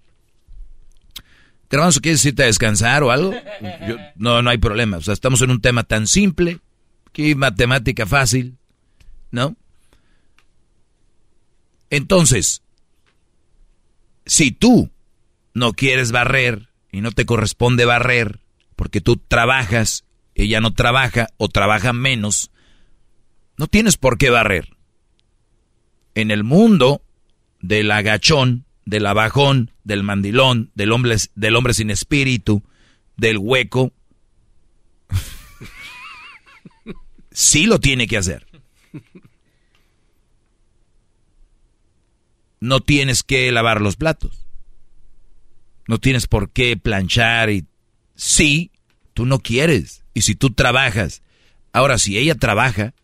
Garbanzo, 1.69 2.01
¿quieres 2.01 2.25
irte 2.27 2.45
a 2.45 2.47
descansar 2.47 3.03
o 3.03 3.11
algo? 3.11 3.35
no, 4.15 4.41
no 4.43 4.51
hay 4.51 4.59
problema. 4.59 4.99
O 4.99 5.03
sea, 5.03 5.15
estamos 5.15 5.43
en 5.43 5.51
un 5.51 5.61
tema 5.61 5.83
tan 5.83 6.07
simple, 6.07 6.61
que 7.11 7.35
matemática 7.35 8.07
fácil, 8.07 8.57
¿no? 9.33 9.57
Entonces, 11.91 12.62
si 14.27 14.53
tú 14.53 14.93
no 15.55 15.73
quieres 15.73 16.12
barrer 16.12 16.69
y 16.95 17.01
no 17.01 17.11
te 17.11 17.27
corresponde 17.27 17.85
barrer 17.85 18.39
porque 18.77 19.01
tú 19.01 19.16
trabajas, 19.16 20.05
ella 20.37 20.61
no 20.61 20.75
trabaja 20.75 21.27
o 21.39 21.49
trabaja 21.49 21.93
menos, 21.93 22.53
no 23.57 23.66
tienes 23.66 23.97
por 23.97 24.16
qué 24.16 24.31
barrer. 24.31 24.77
En 26.15 26.31
el 26.31 26.45
mundo 26.45 27.03
del 27.61 27.91
agachón, 27.91 28.65
del 28.85 29.07
abajón, 29.07 29.73
del 29.83 30.05
mandilón, 30.05 30.71
del 30.77 30.93
hombre, 30.93 31.16
del 31.35 31.57
hombre 31.57 31.75
sin 31.75 31.91
espíritu, 31.91 32.62
del 33.16 33.39
hueco, 33.39 33.93
sí 37.33 37.66
lo 37.66 37.81
tiene 37.81 38.07
que 38.07 38.19
hacer. 38.19 38.47
No 42.61 42.79
tienes 42.79 43.25
que 43.25 43.51
lavar 43.51 43.81
los 43.81 43.97
platos. 43.97 44.44
No 45.86 45.98
tienes 45.98 46.27
por 46.27 46.51
qué 46.51 46.77
planchar 46.77 47.51
y 47.51 47.66
sí, 48.15 48.70
tú 49.12 49.27
no 49.27 49.39
quieres. 49.40 50.05
Y 50.15 50.23
si 50.23 50.35
tú 50.35 50.51
trabajas, 50.51 51.23
ahora 51.73 51.98
si 51.98 52.16
ella 52.16 52.35
trabaja 52.35 52.94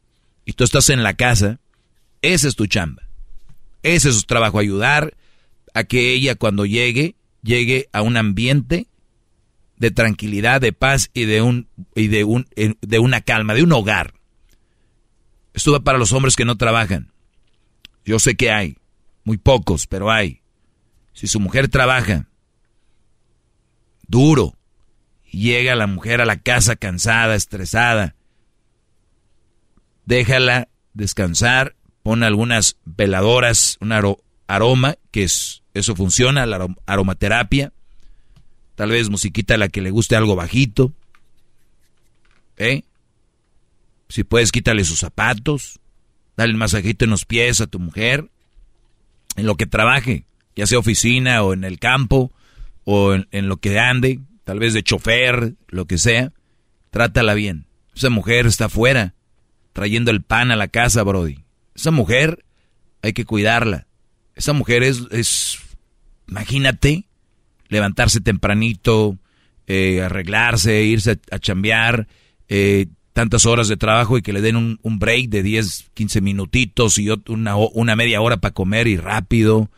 y 0.45 0.53
tú 0.55 0.65
estás 0.65 0.89
en 0.91 1.03
la 1.03 1.15
casa, 1.15 1.61
esa 2.23 2.49
es 2.49 2.57
tu 2.57 2.67
chamba. 2.67 3.03
Ese 3.83 4.11
es 4.11 4.17
su 4.17 4.23
trabajo, 4.23 4.59
ayudar 4.59 5.15
a 5.75 5.85
que 5.85 6.13
ella 6.13 6.35
cuando 6.35 6.67
llegue, 6.67 7.17
llegue 7.43 7.89
a 7.93 8.03
un 8.03 8.17
ambiente 8.17 8.87
de 9.77 9.91
tranquilidad, 9.91 10.61
de 10.61 10.73
paz 10.73 11.11
y 11.15 11.25
de 11.25 11.41
un 11.41 11.69
y 11.95 12.09
de 12.09 12.25
un 12.25 12.47
de 12.55 12.99
una 12.99 13.23
calma, 13.23 13.55
de 13.55 13.63
un 13.63 13.73
hogar. 13.73 14.15
Esto 15.55 15.73
va 15.73 15.81
para 15.81 15.99
los 15.99 16.13
hombres 16.13 16.37
que 16.37 16.45
no 16.45 16.57
trabajan. 16.57 17.13
Yo 18.05 18.19
sé 18.19 18.37
que 18.37 18.51
hay, 18.51 18.77
muy 19.25 19.39
pocos, 19.39 19.87
pero 19.87 20.11
hay. 20.11 20.43
Si 21.13 21.27
su 21.27 21.41
mujer 21.41 21.69
trabaja 21.69 22.29
duro, 24.11 24.57
llega 25.31 25.77
la 25.77 25.87
mujer 25.87 26.21
a 26.21 26.27
la 26.27 26.39
casa 26.39 26.77
cansada, 26.77 27.37
estresada, 27.37 28.17
déjala 30.05 30.69
descansar, 30.93 31.77
pon 32.03 32.25
algunas 32.25 32.77
veladoras, 32.85 33.79
un 33.81 33.93
aroma, 33.93 34.97
que 35.13 35.23
es, 35.23 35.63
eso 35.75 35.95
funciona, 35.95 36.47
la 36.47 36.67
aromaterapia, 36.87 37.73
tal 38.75 38.91
vez 38.91 39.09
musiquita 39.09 39.55
a 39.55 39.59
la 39.59 39.69
que 39.69 39.81
le 39.81 39.91
guste 39.91 40.17
algo 40.17 40.35
bajito, 40.35 40.93
¿eh? 42.57 42.83
Si 44.09 44.25
puedes, 44.25 44.51
quítale 44.51 44.85
sus 44.85 44.99
zapatos, 44.99 45.79
dale 46.37 46.51
el 46.51 46.59
masajito 46.59 47.05
en 47.05 47.13
los 47.13 47.25
pies 47.25 47.61
a 47.61 47.69
tu 47.69 47.79
mujer, 47.79 48.29
en 49.37 49.47
lo 49.47 49.57
que 49.57 49.67
trabaje, 49.67 50.25
ya 50.57 50.67
sea 50.67 50.81
oficina 50.81 51.45
o 51.45 51.53
en 51.53 51.63
el 51.63 51.79
campo, 51.79 52.33
o 52.93 53.15
en, 53.15 53.49
lo 53.49 53.59
que 53.59 53.79
ande, 53.79 54.19
tal 54.43 54.59
vez 54.59 54.75
de 54.75 54.83
chofer, 54.83 55.55
lo 55.69 55.87
que 55.87 55.97
sea, 55.97 56.33
trátala 56.91 57.35
bien. 57.35 57.67
Esa 57.95 58.11
mujer 58.11 58.47
está 58.47 58.65
afuera, 58.65 59.15
trayendo 59.73 60.11
el 60.11 60.23
pan 60.23 60.51
a 60.51 60.57
la 60.57 60.67
casa, 60.67 61.05
Brody. 61.05 61.45
Esa 61.77 61.93
mujer 61.93 62.45
hay 63.03 63.13
que 63.13 63.25
cuidarla. 63.25 63.87
Esa 64.35 64.55
mujer 64.55 64.83
es, 64.83 65.03
es 65.13 65.61
imagínate, 66.27 67.05
levantarse 67.69 68.21
tempranito, 68.21 69.17
eh, 69.69 70.03
arreglarse, 70.03 70.83
irse 70.83 71.21
a, 71.31 71.39
chambear, 71.39 72.09
eh, 72.49 72.87
tantas 73.13 73.47
horas 73.47 73.69
de 73.69 73.77
trabajo 73.77 74.19
y 74.19 74.23
que 74.23 74.33
le 74.33 74.41
den 74.41 74.79
un, 74.83 74.99
break 74.99 75.29
de 75.29 75.45
10, 75.45 75.91
15 75.95 76.21
minutitos 76.23 76.99
y 76.99 77.09
una 77.09 77.95
media 77.95 78.21
hora 78.21 78.39
para 78.39 78.55
comer 78.55 78.89
y 78.89 78.97
rápido, 78.97 79.71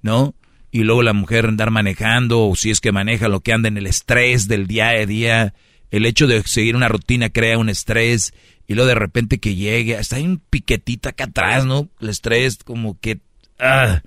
¿no? 0.00 0.34
Y 0.74 0.82
luego 0.82 1.04
la 1.04 1.12
mujer 1.12 1.46
andar 1.46 1.70
manejando, 1.70 2.48
o 2.48 2.56
si 2.56 2.72
es 2.72 2.80
que 2.80 2.90
maneja 2.90 3.28
lo 3.28 3.38
que 3.38 3.52
anda 3.52 3.68
en 3.68 3.76
el 3.76 3.86
estrés 3.86 4.48
del 4.48 4.66
día 4.66 4.88
a 4.88 5.06
día, 5.06 5.54
el 5.92 6.04
hecho 6.04 6.26
de 6.26 6.42
seguir 6.42 6.74
una 6.74 6.88
rutina 6.88 7.30
crea 7.30 7.58
un 7.58 7.68
estrés, 7.68 8.34
y 8.66 8.74
luego 8.74 8.88
de 8.88 8.96
repente 8.96 9.38
que 9.38 9.54
llegue, 9.54 9.96
hasta 9.96 10.16
hay 10.16 10.24
un 10.24 10.38
piquetito 10.38 11.08
acá 11.08 11.26
atrás, 11.26 11.64
¿no? 11.64 11.90
El 12.00 12.08
estrés 12.08 12.58
como 12.64 12.98
que... 12.98 13.20
Ah, 13.56 14.02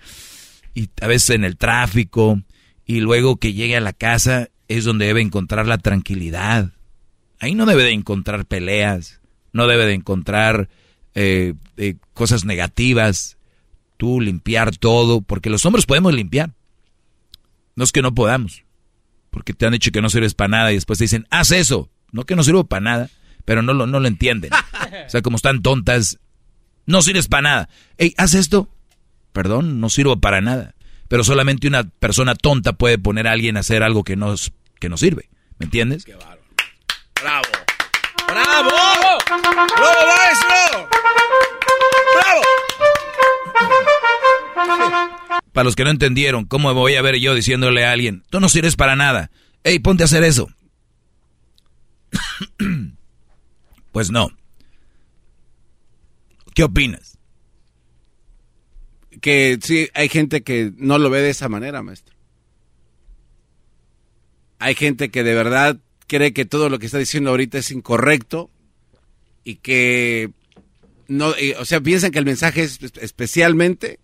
y 0.73 0.89
a 0.99 1.07
veces 1.07 1.30
en 1.30 1.45
el 1.45 1.56
tráfico, 1.56 2.41
y 2.85 2.99
luego 2.99 3.38
que 3.38 3.53
llegue 3.53 3.77
a 3.77 3.80
la 3.80 3.94
casa 3.94 4.49
es 4.68 4.84
donde 4.84 5.06
debe 5.06 5.22
encontrar 5.22 5.68
la 5.68 5.77
tranquilidad. 5.77 6.73
Ahí 7.39 7.56
no 7.56 7.65
debe 7.65 7.84
de 7.84 7.91
encontrar 7.91 8.44
peleas, 8.44 9.22
no 9.53 9.68
debe 9.68 9.85
de 9.85 9.94
encontrar 9.94 10.68
eh, 11.15 11.53
eh, 11.77 11.95
cosas 12.14 12.44
negativas, 12.44 13.38
tú 13.95 14.19
limpiar 14.19 14.76
todo, 14.76 15.22
porque 15.22 15.49
los 15.49 15.65
hombres 15.65 15.85
podemos 15.85 16.14
limpiar. 16.14 16.57
No 17.78 17.84
es 17.84 17.91
que 17.91 18.02
no 18.02 18.16
podamos, 18.16 18.64
porque 19.30 19.54
te 19.54 19.68
han 19.68 19.72
dicho 19.72 19.91
que 19.91 20.02
no 20.02 20.10
sirves 20.10 20.34
para 20.34 20.48
nada 20.48 20.72
y 20.72 20.76
después 20.76 20.98
te 20.98 21.04
dicen, 21.06 21.28
haz 21.30 21.52
eso. 21.52 21.91
No 22.12 22.26
que 22.26 22.36
no 22.36 22.44
sirvo 22.44 22.64
para 22.64 22.82
nada, 22.82 23.10
pero 23.45 23.62
no 23.62 23.74
lo, 23.74 23.86
no 23.86 23.99
lo 23.99 24.08
entienden. 24.08 24.52
O 25.06 25.10
sea, 25.10 25.22
como 25.22 25.38
están 25.38 25.62
tontas, 25.62 26.18
no 26.88 27.04
sirves 27.04 27.28
para 27.28 27.41
nada. 27.44 27.70
Ey, 27.99 28.16
haz 28.18 28.34
esto. 28.34 28.68
Perdón, 29.32 29.80
no 29.80 29.90
sirvo 29.90 30.20
para 30.20 30.41
nada. 30.41 30.74
Pero 31.08 31.24
solamente 31.24 31.68
una 31.68 31.84
persona 31.84 32.34
tonta 32.34 32.74
puede 32.74 32.98
poner 32.98 33.28
a 33.28 33.34
alguien 33.34 33.58
a 33.58 33.60
hacer 33.60 33.84
algo 33.84 34.04
que 34.04 34.16
no, 34.16 34.34
que 34.80 34.90
no 34.90 34.98
sirve. 34.98 35.30
¿Me 35.60 35.66
entiendes? 35.66 36.04
Bravo. 37.22 37.48
¡Bravo! 38.28 38.70
¡Bravo! 39.78 40.86
Para 45.53 45.64
los 45.64 45.76
que 45.76 45.84
no 45.84 45.89
entendieron, 45.89 46.45
¿cómo 46.45 46.73
voy 46.73 46.95
a 46.95 47.02
ver 47.02 47.15
yo 47.18 47.34
diciéndole 47.34 47.85
a 47.85 47.91
alguien, 47.91 48.23
tú 48.30 48.39
no 48.39 48.49
sirves 48.49 48.76
para 48.76 48.95
nada? 48.95 49.31
Ey, 49.64 49.80
ponte 49.80 50.03
a 50.03 50.06
hacer 50.06 50.23
eso. 50.23 50.49
pues 53.91 54.11
no. 54.11 54.30
¿Qué 56.53 56.64
opinas? 56.64 57.18
Que 59.22 59.57
sí, 59.61 59.89
hay 59.94 60.10
gente 60.10 60.44
que 60.44 60.72
no 60.77 60.98
lo 60.98 61.10
ve 61.10 61.22
de 61.22 61.30
esa 61.30 61.49
manera, 61.49 61.81
maestro. 61.81 62.15
Hay 64.60 64.76
gente 64.76 65.10
que 65.10 65.23
de 65.23 65.34
verdad 65.34 65.77
cree 66.07 66.34
que 66.34 66.45
todo 66.45 66.69
lo 66.69 66.80
que 66.80 66.88
está 66.88 66.98
diciendo 66.98 67.30
ahorita 67.30 67.57
es 67.57 67.72
incorrecto 67.72 68.49
y 69.44 69.56
que 69.56 70.31
no, 71.07 71.34
o 71.60 71.65
sea, 71.65 71.81
piensan 71.81 72.11
que 72.11 72.19
el 72.19 72.26
mensaje 72.26 72.64
es 72.64 72.80
especialmente 73.02 73.99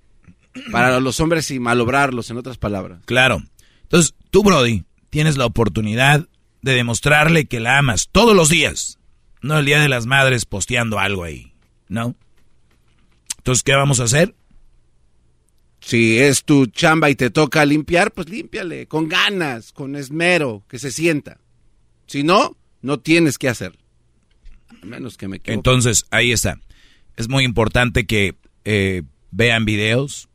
para 0.71 0.99
los 0.99 1.19
hombres 1.19 1.49
y 1.51 1.59
malobrarlos, 1.59 2.29
en 2.29 2.37
otras 2.37 2.57
palabras. 2.57 3.01
Claro. 3.05 3.43
Entonces, 3.83 4.15
tú, 4.29 4.43
Brody, 4.43 4.83
tienes 5.09 5.37
la 5.37 5.45
oportunidad 5.45 6.27
de 6.61 6.73
demostrarle 6.73 7.45
que 7.45 7.59
la 7.59 7.77
amas 7.77 8.09
todos 8.11 8.35
los 8.35 8.49
días. 8.49 8.99
No 9.41 9.59
el 9.59 9.65
día 9.65 9.79
de 9.79 9.89
las 9.89 10.05
madres 10.05 10.45
posteando 10.45 10.99
algo 10.99 11.23
ahí, 11.23 11.53
¿no? 11.89 12.15
Entonces, 13.37 13.63
¿qué 13.63 13.73
vamos 13.73 13.99
a 13.99 14.05
hacer? 14.05 14.33
Si 15.81 16.17
es 16.17 16.45
tu 16.45 16.65
chamba 16.67 17.09
y 17.09 17.15
te 17.15 17.29
toca 17.29 17.65
limpiar, 17.65 18.13
pues 18.13 18.29
límpiale, 18.29 18.87
con 18.87 19.09
ganas, 19.09 19.73
con 19.73 19.97
esmero, 19.97 20.63
que 20.69 20.79
se 20.79 20.91
sienta. 20.91 21.39
Si 22.07 22.23
no, 22.23 22.55
no 22.81 22.99
tienes 23.01 23.37
que 23.37 23.49
hacer. 23.49 23.77
A 24.81 24.85
menos 24.85 25.17
que 25.17 25.27
me 25.27 25.37
equivoque. 25.37 25.53
Entonces, 25.53 26.05
ahí 26.09 26.31
está. 26.31 26.57
Es 27.17 27.27
muy 27.27 27.43
importante 27.43 28.05
que 28.05 28.35
eh, 28.63 29.03
vean 29.31 29.65
videos, 29.65 30.29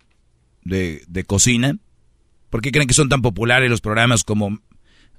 de, 0.68 1.24
cocina? 1.26 1.76
¿Por 2.50 2.60
qué 2.62 2.72
creen 2.72 2.88
que 2.88 2.94
son 2.94 3.08
tan 3.08 3.22
populares 3.22 3.70
los 3.70 3.80
programas 3.80 4.24
como 4.24 4.60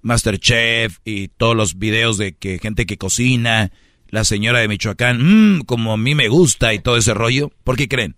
Masterchef 0.02 1.00
y 1.04 1.28
todos 1.28 1.56
los 1.56 1.78
videos 1.78 2.18
de 2.18 2.34
que 2.34 2.60
gente 2.60 2.86
que 2.86 2.98
cocina, 2.98 3.72
la 4.10 4.24
señora 4.24 4.60
de 4.60 4.68
Michoacán, 4.68 5.20
mmm, 5.58 5.62
como 5.62 5.94
a 5.94 5.98
mí 5.98 6.16
me 6.16 6.28
gusta 6.28 6.74
y 6.74 6.80
todo 6.80 6.98
ese 6.98 7.14
rollo? 7.14 7.52
¿Por 7.64 7.76
qué 7.76 7.88
creen? 7.88 8.16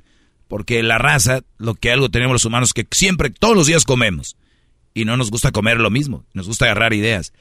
Porque 0.47 0.83
la 0.83 0.97
raza, 0.97 1.41
lo 1.57 1.75
que 1.75 1.91
algo 1.91 2.09
tenemos 2.09 2.33
los 2.33 2.45
humanos, 2.45 2.73
que 2.73 2.87
siempre, 2.91 3.29
todos 3.29 3.55
los 3.55 3.67
días 3.67 3.85
comemos. 3.85 4.37
Y 4.93 5.05
no 5.05 5.15
nos 5.15 5.31
gusta 5.31 5.51
comer 5.51 5.79
lo 5.79 5.89
mismo, 5.89 6.25
nos 6.33 6.47
gusta 6.47 6.65
agarrar 6.65 6.93
ideas. 6.93 7.33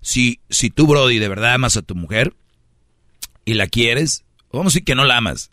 Si, 0.00 0.40
si 0.50 0.70
tú, 0.70 0.86
Brody, 0.86 1.18
de 1.18 1.28
verdad 1.28 1.54
amas 1.54 1.76
a 1.76 1.82
tu 1.82 1.94
mujer 1.94 2.34
y 3.44 3.54
la 3.54 3.68
quieres, 3.68 4.24
vamos 4.52 4.72
a 4.72 4.74
decir 4.74 4.84
que 4.84 4.96
no 4.96 5.04
la 5.04 5.18
amas, 5.18 5.52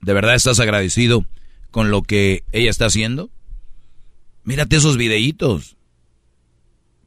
de 0.00 0.12
verdad 0.12 0.36
estás 0.36 0.60
agradecido 0.60 1.26
con 1.72 1.90
lo 1.90 2.02
que 2.02 2.44
ella 2.52 2.70
está 2.70 2.86
haciendo? 2.86 3.30
Mírate 4.44 4.76
esos 4.76 4.96
videitos. 4.96 5.76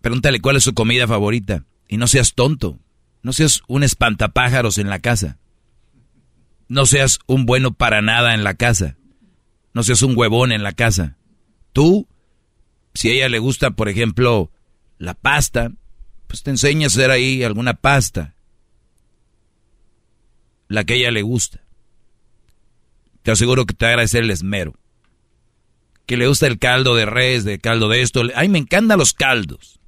Pregúntale 0.02 0.42
cuál 0.42 0.58
es 0.58 0.64
su 0.64 0.74
comida 0.74 1.08
favorita. 1.08 1.64
Y 1.88 1.98
no 1.98 2.08
seas 2.08 2.34
tonto. 2.34 2.80
No 3.22 3.32
seas 3.32 3.62
un 3.68 3.84
espantapájaros 3.84 4.78
en 4.78 4.90
la 4.90 5.00
casa. 5.00 5.38
No 6.68 6.86
seas 6.86 7.20
un 7.28 7.46
bueno 7.46 7.74
para 7.74 8.02
nada 8.02 8.34
en 8.34 8.44
la 8.44 8.56
casa. 8.56 8.98
No 9.74 9.84
seas 9.84 10.02
un 10.02 10.18
huevón 10.18 10.52
en 10.52 10.64
la 10.64 10.74
casa. 10.74 11.18
Tú, 11.74 12.08
si 12.94 13.10
a 13.10 13.14
ella 13.14 13.30
le 13.30 13.40
gusta, 13.40 13.72
por 13.72 13.90
ejemplo, 13.90 14.52
la 14.98 15.14
pasta, 15.14 15.72
pues 16.28 16.44
te 16.44 16.52
enseña 16.52 16.86
a 16.86 16.88
hacer 16.88 17.12
ahí 17.12 17.44
alguna 17.44 17.74
pasta. 17.74 18.36
La 20.68 20.84
que 20.84 20.94
a 20.94 20.96
ella 20.98 21.12
le 21.12 21.22
gusta. 21.22 21.65
Te 23.26 23.32
aseguro 23.32 23.66
que 23.66 23.74
te 23.74 23.88
va 23.88 24.00
a 24.00 24.04
el 24.04 24.30
esmero. 24.30 24.76
Que 26.06 26.16
le 26.16 26.28
gusta 26.28 26.46
el 26.46 26.60
caldo 26.60 26.94
de 26.94 27.08
res, 27.08 27.44
de 27.44 27.58
caldo 27.58 27.90
de 27.90 28.04
esto. 28.04 28.22
Ay, 28.36 28.50
me 28.50 28.60
encantan 28.60 29.00
los 29.00 29.14
caldos. 29.14 29.80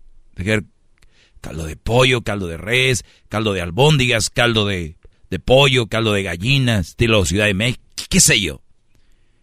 Caldo 1.39 1.67
de 1.67 1.75
pollo, 1.75 2.23
caldo 2.23 2.47
de 2.47 2.57
res, 2.57 3.05
caldo 3.29 3.53
de 3.53 3.61
albóndigas, 3.61 4.31
caldo 4.31 4.65
de, 4.65 4.95
de 5.29 5.37
pollo, 5.37 5.85
caldo 5.85 6.13
de 6.13 6.23
gallina, 6.23 6.79
estilo 6.79 7.25
Ciudad 7.25 7.45
de 7.45 7.53
México, 7.53 7.83
qué 8.09 8.19
sé 8.19 8.41
yo. 8.41 8.63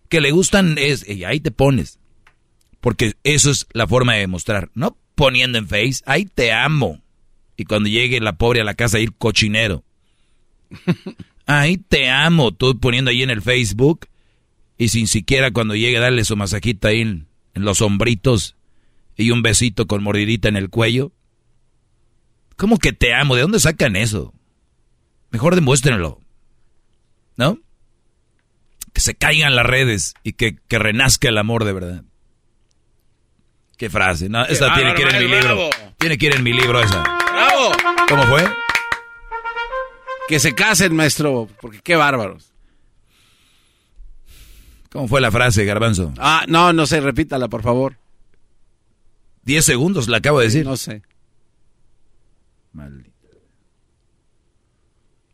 Que 0.08 0.20
le 0.20 0.32
gustan 0.32 0.76
es, 0.76 1.08
y 1.08 1.22
ahí 1.22 1.38
te 1.38 1.52
pones. 1.52 2.00
Porque 2.80 3.14
eso 3.22 3.52
es 3.52 3.68
la 3.74 3.86
forma 3.86 4.14
de 4.14 4.20
demostrar. 4.20 4.72
No 4.74 4.98
poniendo 5.14 5.56
en 5.56 5.68
face, 5.68 6.02
ahí 6.04 6.24
te 6.24 6.52
amo. 6.52 7.00
Y 7.56 7.64
cuando 7.64 7.88
llegue 7.88 8.20
la 8.20 8.32
pobre 8.32 8.60
a 8.60 8.64
la 8.64 8.74
casa, 8.74 8.98
ir 8.98 9.12
cochinero. 9.12 9.84
Ahí 11.46 11.76
te 11.76 12.10
amo, 12.10 12.52
tú 12.52 12.78
poniendo 12.78 13.10
ahí 13.10 13.22
en 13.22 13.30
el 13.30 13.42
Facebook. 13.42 14.08
Y 14.76 14.88
sin 14.88 15.06
siquiera 15.06 15.52
cuando 15.52 15.74
llegue 15.74 15.98
darle 16.00 16.24
su 16.24 16.36
masajita 16.36 16.88
ahí 16.88 17.00
en, 17.00 17.28
en 17.54 17.64
los 17.64 17.80
hombritos 17.80 18.56
y 19.16 19.30
un 19.30 19.42
besito 19.42 19.86
con 19.86 20.02
mordidita 20.02 20.48
en 20.48 20.56
el 20.56 20.70
cuello. 20.70 21.12
¿Cómo 22.56 22.78
que 22.78 22.92
te 22.92 23.14
amo? 23.14 23.36
¿De 23.36 23.42
dónde 23.42 23.60
sacan 23.60 23.96
eso? 23.96 24.32
Mejor 25.30 25.54
demuéstrenlo. 25.54 26.20
¿No? 27.36 27.58
Que 28.92 29.00
se 29.00 29.14
caigan 29.14 29.56
las 29.56 29.66
redes 29.66 30.14
y 30.22 30.34
que, 30.34 30.56
que 30.68 30.78
renazca 30.78 31.28
el 31.28 31.38
amor 31.38 31.64
de 31.64 31.72
verdad. 31.72 32.04
Qué 33.76 33.90
frase. 33.90 34.28
No, 34.28 34.44
esa 34.44 34.72
tiene 34.74 34.94
que 34.94 35.02
ir 35.02 35.08
en 35.08 35.18
mi 35.18 35.28
libro. 35.28 35.70
Tiene 35.98 36.18
que 36.18 36.26
ir 36.26 36.36
en 36.36 36.42
mi 36.42 36.52
libro 36.52 36.80
esa. 36.80 37.02
¡Bravo! 37.02 37.72
¿Cómo 38.08 38.22
fue? 38.24 38.44
Que 40.28 40.40
se 40.40 40.54
casen, 40.54 40.94
maestro, 40.94 41.48
porque 41.60 41.80
qué 41.82 41.96
bárbaros. 41.96 42.52
¿Cómo 44.90 45.08
fue 45.08 45.20
la 45.20 45.30
frase, 45.30 45.64
Garbanzo? 45.64 46.14
Ah, 46.18 46.44
no, 46.48 46.72
no 46.72 46.86
sé, 46.86 47.00
repítala, 47.00 47.48
por 47.48 47.62
favor. 47.62 47.96
Diez 49.42 49.64
segundos, 49.64 50.08
la 50.08 50.18
acabo 50.18 50.38
de 50.38 50.46
decir. 50.46 50.64
No 50.64 50.76
sé. 50.76 51.02
Maldito. 52.72 53.10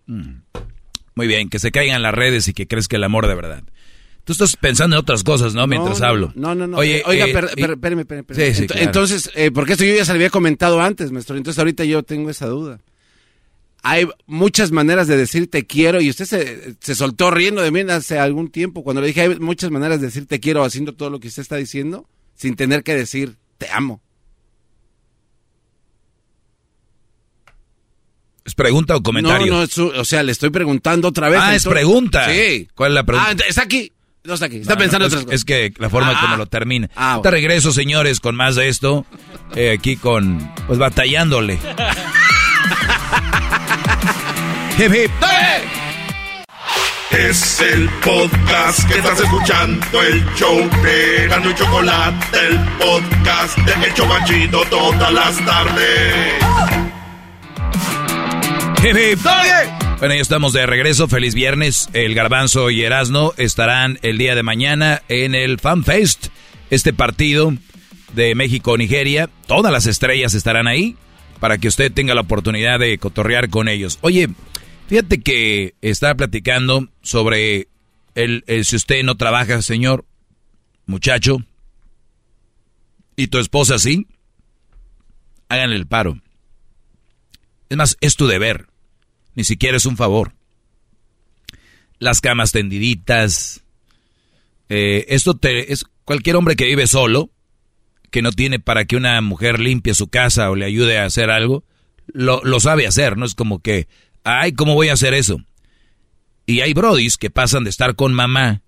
Mm. 0.06 0.42
Muy 1.14 1.26
bien, 1.26 1.50
que 1.50 1.58
se 1.58 1.70
caigan 1.70 2.02
las 2.02 2.14
redes 2.14 2.48
y 2.48 2.54
que 2.54 2.66
crezca 2.66 2.96
el 2.96 3.04
amor 3.04 3.28
de 3.28 3.34
verdad. 3.34 3.62
Tú 4.24 4.32
estás 4.32 4.56
pensando 4.56 4.96
en 4.96 5.00
otras 5.00 5.22
cosas, 5.24 5.54
¿no? 5.54 5.66
Mientras 5.66 6.00
no, 6.00 6.06
hablo. 6.06 6.32
No, 6.34 6.54
no, 6.54 6.66
no. 6.66 6.78
Oye, 6.78 7.02
Oiga, 7.06 7.26
eh, 7.26 7.30
espérame. 7.56 8.06
Sí, 8.30 8.54
sí, 8.54 8.62
Ent- 8.62 8.66
claro. 8.68 8.82
Entonces, 8.82 9.30
eh, 9.34 9.50
porque 9.50 9.72
esto 9.72 9.84
yo 9.84 9.94
ya 9.94 10.04
se 10.04 10.12
lo 10.12 10.16
había 10.16 10.30
comentado 10.30 10.80
antes, 10.80 11.12
maestro. 11.12 11.36
Entonces 11.36 11.58
ahorita 11.58 11.84
yo 11.84 12.02
tengo 12.02 12.30
esa 12.30 12.46
duda. 12.46 12.80
Hay 13.82 14.06
muchas 14.26 14.72
maneras 14.72 15.06
de 15.08 15.16
decir 15.16 15.50
te 15.50 15.66
quiero 15.66 16.00
y 16.02 16.10
usted 16.10 16.26
se, 16.26 16.74
se 16.80 16.94
soltó 16.94 17.30
riendo 17.30 17.62
de 17.62 17.70
mí 17.70 17.80
hace 17.90 18.18
algún 18.18 18.50
tiempo 18.50 18.84
cuando 18.84 19.00
le 19.00 19.06
dije 19.08 19.22
hay 19.22 19.38
muchas 19.38 19.70
maneras 19.70 20.00
de 20.00 20.06
decir 20.08 20.26
te 20.26 20.38
quiero 20.38 20.64
haciendo 20.64 20.92
todo 20.94 21.08
lo 21.08 21.18
que 21.20 21.28
usted 21.28 21.40
está 21.42 21.56
diciendo 21.56 22.06
sin 22.34 22.56
tener 22.56 22.82
que 22.82 22.94
decir 22.94 23.36
te 23.58 23.68
amo. 23.70 24.02
¿Es 28.44 28.54
pregunta 28.54 28.96
o 28.96 29.02
comentario? 29.02 29.46
No, 29.52 29.58
no, 29.58 29.62
es 29.64 29.78
o 29.78 30.04
sea, 30.04 30.22
le 30.22 30.32
estoy 30.32 30.50
preguntando 30.50 31.08
otra 31.08 31.28
vez. 31.28 31.38
Ah, 31.42 31.54
es 31.54 31.64
pregunta. 31.64 32.28
Sí. 32.30 32.68
¿Cuál 32.74 32.92
es 32.92 32.94
la 32.94 33.04
pregunta? 33.04 33.30
Ah, 33.30 33.36
está 33.48 33.62
aquí. 33.62 33.92
No 34.24 34.34
está 34.34 34.46
aquí. 34.46 34.56
Está 34.56 34.74
No, 34.74 34.78
pensando 34.80 35.04
no, 35.04 35.06
en 35.06 35.08
es, 35.08 35.14
otras 35.14 35.24
cosas. 35.26 35.40
es 35.40 35.44
que 35.44 35.72
la 35.80 35.88
forma 35.90 36.12
Ah, 36.16 36.20
como 36.22 36.36
lo 36.36 36.46
termina. 36.46 36.90
ah, 36.96 37.12
Ahorita 37.14 37.30
regreso, 37.30 37.72
señores, 37.72 38.20
con 38.20 38.34
más 38.36 38.56
de 38.56 38.68
esto. 38.68 39.06
eh, 39.54 39.70
aquí 39.78 39.96
con, 39.96 40.50
pues 40.66 40.78
batallándole. 40.78 41.58
hip, 44.80 44.92
hip. 44.94 45.10
Es 47.10 47.60
el 47.60 47.88
podcast 48.02 48.88
que 48.88 48.98
estás 48.98 49.20
escuchando, 49.20 50.02
el 50.02 50.24
show 50.36 50.56
de 50.82 51.26
Gano 51.28 51.50
y 51.50 51.54
Chocolate, 51.54 52.38
el 52.46 52.58
podcast 52.78 53.58
de 53.58 53.86
El 53.86 53.94
Chobachito 53.94 54.62
todas 54.70 55.12
las 55.12 55.44
tardes. 55.44 56.34
Hip, 58.82 58.96
hip. 58.96 59.18
Bueno, 59.98 60.14
ya 60.14 60.20
estamos 60.22 60.54
de 60.54 60.64
regreso. 60.64 61.08
Feliz 61.08 61.34
viernes. 61.34 61.90
El 61.92 62.14
Garbanzo 62.14 62.70
y 62.70 62.82
Erasno 62.82 63.34
estarán 63.36 63.98
el 64.00 64.16
día 64.16 64.34
de 64.34 64.42
mañana 64.42 65.02
en 65.08 65.34
el 65.34 65.60
Fan 65.60 65.84
Fest. 65.84 66.28
Este 66.70 66.94
partido 66.94 67.52
de 68.14 68.34
México-Nigeria. 68.34 69.28
Todas 69.46 69.72
las 69.72 69.84
estrellas 69.86 70.32
estarán 70.32 70.66
ahí 70.66 70.96
para 71.38 71.58
que 71.58 71.68
usted 71.68 71.92
tenga 71.92 72.14
la 72.14 72.22
oportunidad 72.22 72.78
de 72.78 72.96
cotorrear 72.96 73.50
con 73.50 73.68
ellos. 73.68 73.98
Oye, 74.00 74.30
fíjate 74.90 75.20
que 75.20 75.76
estaba 75.82 76.16
platicando 76.16 76.88
sobre 77.00 77.68
el, 78.16 78.42
si 78.64 78.74
usted 78.74 79.04
no 79.04 79.16
trabaja, 79.16 79.62
señor, 79.62 80.04
muchacho, 80.84 81.44
y 83.14 83.28
tu 83.28 83.38
esposa 83.38 83.78
sí, 83.78 84.08
háganle 85.48 85.76
el 85.76 85.86
paro. 85.86 86.20
Es 87.68 87.76
más, 87.76 87.96
es 88.00 88.16
tu 88.16 88.26
deber. 88.26 88.66
Ni 89.36 89.44
siquiera 89.44 89.76
es 89.76 89.86
un 89.86 89.96
favor. 89.96 90.32
Las 92.00 92.20
camas 92.20 92.50
tendiditas. 92.50 93.62
eh, 94.68 95.04
esto 95.06 95.34
te, 95.34 95.72
es 95.72 95.84
cualquier 96.04 96.34
hombre 96.34 96.56
que 96.56 96.64
vive 96.64 96.88
solo, 96.88 97.30
que 98.10 98.22
no 98.22 98.32
tiene 98.32 98.58
para 98.58 98.86
que 98.86 98.96
una 98.96 99.20
mujer 99.20 99.60
limpie 99.60 99.94
su 99.94 100.08
casa 100.08 100.50
o 100.50 100.56
le 100.56 100.64
ayude 100.64 100.98
a 100.98 101.04
hacer 101.04 101.30
algo, 101.30 101.62
lo, 102.08 102.42
lo 102.42 102.58
sabe 102.58 102.88
hacer. 102.88 103.16
No 103.16 103.24
es 103.24 103.36
como 103.36 103.60
que, 103.60 103.86
ay, 104.24 104.52
¿cómo 104.52 104.74
voy 104.74 104.88
a 104.88 104.94
hacer 104.94 105.14
eso? 105.14 105.40
Y 106.46 106.60
hay 106.60 106.72
brodis 106.72 107.16
que 107.16 107.30
pasan 107.30 107.64
de 107.64 107.70
estar 107.70 107.94
con 107.94 108.12
mamá 108.12 108.62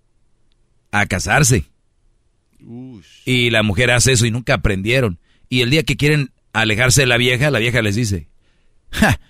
a 0.93 1.07
casarse. 1.07 1.65
Y 3.25 3.51
la 3.51 3.63
mujer 3.63 3.91
hace 3.91 4.13
eso 4.13 4.27
y 4.27 4.31
nunca 4.31 4.55
aprendieron. 4.55 5.19
Y 5.49 5.63
el 5.63 5.71
día 5.71 5.83
que 5.83 5.97
quieren 5.97 6.31
alejarse 6.53 7.03
de 7.03 7.07
la 7.07 7.17
vieja, 7.17 7.51
la 7.51 7.59
vieja 7.59 7.83
les 7.83 7.97
dice, 7.97 8.29
"Ja, 8.91 9.21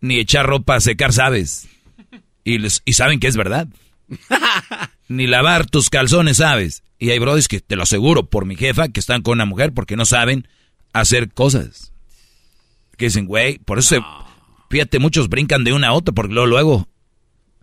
ni 0.00 0.18
echar 0.18 0.46
ropa 0.46 0.74
a 0.76 0.80
secar 0.80 1.12
sabes. 1.12 1.68
Y, 2.44 2.58
les, 2.58 2.82
y 2.84 2.92
saben 2.94 3.20
que 3.20 3.28
es 3.28 3.36
verdad. 3.36 3.68
ni 5.08 5.26
lavar 5.26 5.66
tus 5.66 5.88
calzones 5.90 6.38
sabes. 6.38 6.82
Y 6.98 7.10
hay 7.10 7.18
brodis 7.18 7.48
que 7.48 7.60
te 7.60 7.76
lo 7.76 7.84
aseguro 7.84 8.28
por 8.28 8.44
mi 8.46 8.56
jefa 8.56 8.88
que 8.88 9.00
están 9.00 9.22
con 9.22 9.34
una 9.34 9.44
mujer 9.46 9.72
porque 9.72 9.96
no 9.96 10.04
saben 10.04 10.46
hacer 10.92 11.32
cosas. 11.32 11.92
Que 12.96 13.06
dicen, 13.06 13.26
güey, 13.26 13.58
por 13.58 13.78
eso, 13.78 13.96
se- 13.96 14.02
fíjate, 14.72 14.98
muchos 14.98 15.28
brincan 15.28 15.64
de 15.64 15.72
una 15.74 15.88
a 15.88 15.92
otra 15.92 16.14
porque 16.14 16.32
luego, 16.32 16.46
luego. 16.48 16.88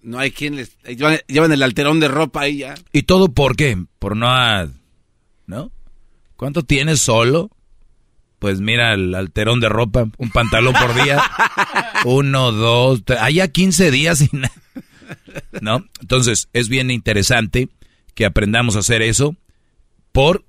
No 0.04 0.20
hay 0.20 0.32
quien 0.32 0.56
les... 0.56 0.78
Llevan, 0.84 1.18
llevan 1.28 1.52
el 1.52 1.64
alterón 1.64 2.00
de 2.00 2.08
ropa 2.08 2.42
ahí 2.42 2.60
ya. 2.60 2.76
¿Y 2.94 3.04
todo 3.04 3.34
por 3.34 3.56
qué? 3.56 3.78
Por 3.98 4.16
no... 4.16 4.30
a- 4.30 4.68
¿No? 5.48 5.72
¿Cuánto 6.38 6.62
tienes 6.64 7.02
solo? 7.02 7.50
Pues 8.38 8.62
mira, 8.62 8.94
el 8.94 9.14
alterón 9.16 9.60
de 9.60 9.68
ropa, 9.68 10.08
un 10.18 10.30
pantalón 10.30 10.74
por 10.74 10.94
día. 11.04 11.22
Uno, 12.06 12.52
dos, 12.52 13.02
tres, 13.04 13.20
allá 13.20 13.48
15 13.50 13.90
días 13.92 14.22
y 14.22 14.30
nada. 14.32 14.54
¿No? 15.60 15.84
Entonces, 16.00 16.48
es 16.54 16.70
bien 16.70 16.92
interesante 16.92 17.68
que 18.14 18.26
aprendamos 18.26 18.76
a 18.76 18.80
hacer 18.80 19.02
eso 19.02 19.36
por 20.12 20.46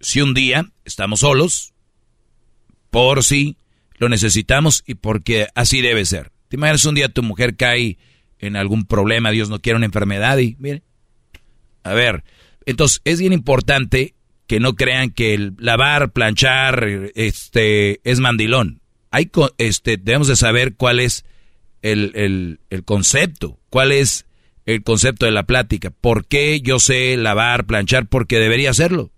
si 0.00 0.20
un 0.22 0.32
día 0.32 0.70
estamos 0.84 1.20
solos, 1.20 1.74
por 2.90 3.24
si 3.24 3.56
lo 3.98 4.08
necesitamos 4.08 4.82
y 4.86 4.94
porque 4.94 5.48
así 5.54 5.80
debe 5.80 6.04
ser. 6.04 6.32
Te 6.48 6.56
imaginas 6.56 6.84
un 6.84 6.94
día 6.94 7.08
tu 7.08 7.22
mujer 7.22 7.56
cae 7.56 7.98
en 8.38 8.56
algún 8.56 8.84
problema, 8.84 9.30
Dios 9.30 9.48
no 9.48 9.60
quiere 9.60 9.76
una 9.76 9.86
enfermedad 9.86 10.38
y 10.38 10.56
mire. 10.58 10.82
A 11.82 11.94
ver, 11.94 12.24
entonces 12.64 13.00
es 13.04 13.20
bien 13.20 13.32
importante 13.32 14.14
que 14.46 14.60
no 14.60 14.74
crean 14.74 15.10
que 15.10 15.34
el 15.34 15.54
lavar, 15.58 16.12
planchar, 16.12 16.86
este, 17.14 18.00
es 18.04 18.20
mandilón. 18.20 18.80
Hay, 19.10 19.30
este, 19.58 19.96
debemos 19.96 20.28
de 20.28 20.36
saber 20.36 20.74
cuál 20.74 21.00
es 21.00 21.24
el, 21.82 22.12
el, 22.14 22.60
el 22.70 22.84
concepto, 22.84 23.58
cuál 23.70 23.92
es 23.92 24.26
el 24.66 24.82
concepto 24.82 25.26
de 25.26 25.32
la 25.32 25.44
plática. 25.44 25.90
¿Por 25.90 26.26
qué 26.26 26.60
yo 26.60 26.78
sé 26.78 27.16
lavar, 27.16 27.66
planchar? 27.66 28.06
Porque 28.06 28.38
debería 28.38 28.70
hacerlo. 28.70 29.10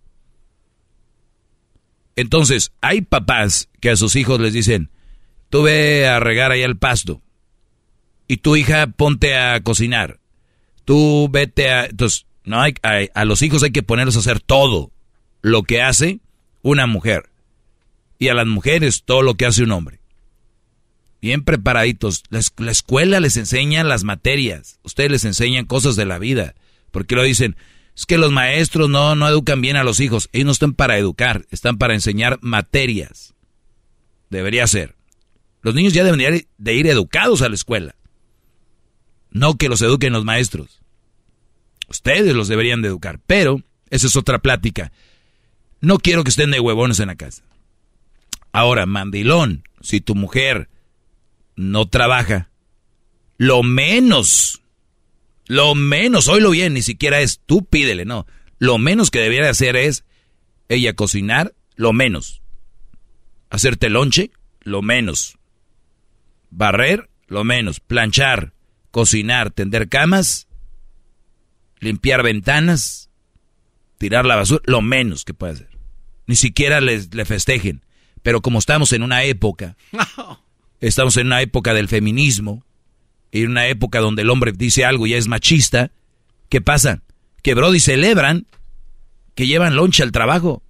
Entonces, 2.19 2.73
hay 2.81 3.03
papás 3.03 3.69
que 3.81 3.91
a 3.91 3.97
sus 3.97 4.17
hijos 4.17 4.41
les 4.41 4.53
dicen, 4.53 4.91
tú 5.51 5.63
ve 5.63 6.09
a 6.09 6.19
regar 6.19 6.51
allá 6.51 6.67
el 6.67 6.77
pasto 6.77 7.23
y 8.27 8.39
tu 8.39 8.57
hija 8.57 8.89
ponte 8.89 9.37
a 9.37 9.61
cocinar. 9.63 10.19
Tú 10.85 11.29
vete 11.31 11.71
a... 11.71 11.85
Entonces, 11.87 12.27
no 12.43 12.61
hay, 12.61 12.75
hay- 12.83 13.09
a 13.15 13.25
los 13.25 13.43
hijos 13.43 13.63
hay 13.63 13.71
que 13.71 13.85
ponerlos 13.85 14.17
a 14.17 14.19
hacer 14.19 14.41
todo 14.41 14.91
lo 15.43 15.63
que 15.63 15.81
hace 15.81 16.19
una 16.63 16.89
mujer. 16.89 17.31
Y 18.19 18.29
a 18.29 18.35
las 18.35 18.49
mujeres 18.49 19.05
todo 19.05 19.23
lo 19.23 19.35
que 19.35 19.47
hace 19.47 19.63
un 19.63 19.71
hombre. 19.71 20.01
Bien 21.23 21.45
preparaditos. 21.45 22.25
La, 22.31 22.41
la 22.57 22.73
escuela 22.73 23.21
les 23.21 23.37
enseña 23.37 23.85
las 23.85 24.03
materias. 24.03 24.81
Ustedes 24.83 25.11
les 25.13 25.25
enseñan 25.25 25.67
cosas 25.67 25.95
de 25.95 26.05
la 26.05 26.19
vida. 26.19 26.57
Porque 26.91 27.15
lo 27.15 27.23
dicen, 27.23 27.55
es 27.99 28.07
que 28.07 28.17
los 28.17 28.31
maestros 28.31 28.89
no, 28.89 29.17
no 29.17 29.27
educan 29.29 29.61
bien 29.61 29.75
a 29.75 29.83
los 29.83 29.99
hijos. 29.99 30.29
Ellos 30.33 30.47
no 30.47 30.53
están 30.53 30.73
para 30.73 30.99
educar, 30.99 31.47
están 31.51 31.79
para 31.79 31.95
enseñar 31.95 32.39
materias. 32.43 33.35
Debería 34.31 34.69
ser. 34.69 34.95
Los 35.63 35.75
niños 35.75 35.95
ya 35.95 36.05
deberían 36.05 36.47
de 36.59 36.75
ir 36.75 36.87
educados 36.87 37.43
a 37.43 37.49
la 37.49 37.57
escuela. 37.57 37.97
No 39.33 39.57
que 39.57 39.69
los 39.69 39.83
eduquen 39.83 40.13
los 40.13 40.25
maestros. 40.25 40.81
Ustedes 41.89 42.37
los 42.37 42.47
deberían 42.47 42.83
de 42.83 42.89
educar. 42.89 43.19
Pero, 43.27 43.63
esa 43.91 44.07
es 44.07 44.15
otra 44.15 44.39
plática. 44.39 44.93
No 45.81 45.99
quiero 45.99 46.23
que 46.23 46.31
estén 46.31 46.53
de 46.53 46.61
huevones 46.61 47.01
en 47.01 47.09
la 47.09 47.17
casa. 47.17 47.43
Ahora, 48.53 48.87
mandilón, 48.87 49.65
si 49.81 50.01
tu 50.01 50.15
mujer 50.15 50.69
no 51.57 51.89
trabaja, 51.89 52.49
lo 53.39 53.65
menos, 53.65 54.63
lo 55.49 55.75
menos, 55.75 56.29
oílo 56.29 56.51
bien, 56.51 56.75
ni 56.75 56.83
siquiera 56.83 57.21
es 57.21 57.41
tú 57.45 57.65
pídele, 57.65 58.05
no. 58.05 58.27
Lo 58.59 58.77
menos 58.77 59.11
que 59.11 59.19
debiera 59.19 59.49
hacer 59.49 59.77
es 59.77 60.05
ella 60.69 60.93
cocinar, 60.93 61.55
lo 61.75 61.95
menos. 61.95 62.43
Hacerte 63.49 63.89
lonche, 63.89 64.31
lo 64.61 64.83
menos. 64.83 65.39
Barrer, 66.51 67.09
lo 67.29 67.45
menos. 67.45 67.81
Planchar, 67.81 68.53
cocinar, 68.91 69.51
tender 69.51 69.89
camas, 69.89 70.49
limpiar 71.81 72.23
ventanas, 72.23 73.09
tirar 73.97 74.27
la 74.27 74.37
basura, 74.37 74.63
lo 74.67 74.83
menos 74.83 75.25
que 75.25 75.33
puede 75.33 75.55
hacer. 75.55 75.71
Ni 76.27 76.37
siquiera 76.37 76.83
les, 76.83 77.15
le 77.15 77.25
festejen. 77.25 77.87
Pero 78.23 78.43
como 78.43 78.59
estamos 78.59 78.93
en 78.93 79.03
una 79.03 79.25
época, 79.25 79.79
estamos 80.81 81.17
en 81.17 81.29
una 81.29 81.41
época 81.41 81.73
del 81.73 81.89
feminismo, 81.89 82.67
en 83.33 83.51
una 83.51 83.67
época 83.67 84.01
donde 84.01 84.23
el 84.23 84.31
hombre 84.31 84.53
dice 84.53 84.85
algo 84.85 85.07
y 85.07 85.11
ya 85.11 85.17
es 85.17 85.29
machista, 85.29 85.91
¿qué 86.49 86.61
pasa? 86.61 87.03
Que 87.43 87.55
Brody 87.55 87.81
celebran 87.81 88.47
que 89.35 89.47
llevan 89.47 89.77
loncha 89.77 90.03
al 90.03 90.13
trabajo. 90.13 90.63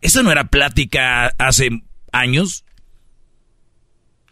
¿Eso 0.00 0.22
no 0.22 0.30
era 0.30 0.44
plática 0.44 1.26
hace 1.38 1.70
años? 2.12 2.64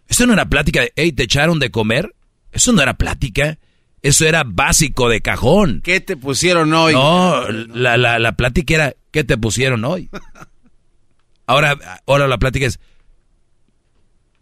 ¿Eso 0.09 0.27
no 0.27 0.32
era 0.32 0.48
plática 0.48 0.82
de, 0.82 0.93
hey, 0.97 1.12
te 1.12 1.24
echaron 1.24 1.59
de 1.59 1.70
comer? 1.70 2.14
Eso 2.52 2.72
no 2.72 2.82
era 2.82 2.94
plática. 2.94 3.59
Eso 4.02 4.27
era 4.27 4.44
básico 4.44 5.09
de 5.09 5.20
cajón. 5.20 5.81
¿Qué 5.85 6.01
te 6.01 6.16
pusieron 6.16 6.72
hoy? 6.72 6.94
No, 6.94 7.48
la, 7.48 7.97
la, 7.97 8.18
la 8.18 8.32
plática 8.32 8.74
era, 8.74 8.94
¿qué 9.10 9.24
te 9.24 9.36
pusieron 9.36 9.85
hoy? 9.85 10.09
Ahora, 11.47 11.77
ahora 12.06 12.28
la 12.28 12.39
plática 12.39 12.66
es, 12.66 12.78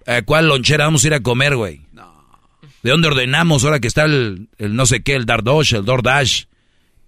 ¿a 0.06 0.20
cuál 0.20 0.48
lonchera 0.48 0.85
vamos 0.85 1.05
a 1.05 1.06
ir 1.06 1.14
a 1.14 1.20
comer, 1.20 1.56
güey? 1.56 1.80
¿De 2.83 2.91
dónde 2.91 3.09
ordenamos 3.09 3.65
ahora 3.65 3.81
que 3.81 3.89
está 3.89 4.05
el, 4.05 4.49
el 4.59 4.77
no 4.77 4.87
sé 4.87 5.03
qué, 5.03 5.15
el 5.15 5.27
Dardosh, 5.27 5.75
el 5.75 5.85
DoorDash, 5.85 6.45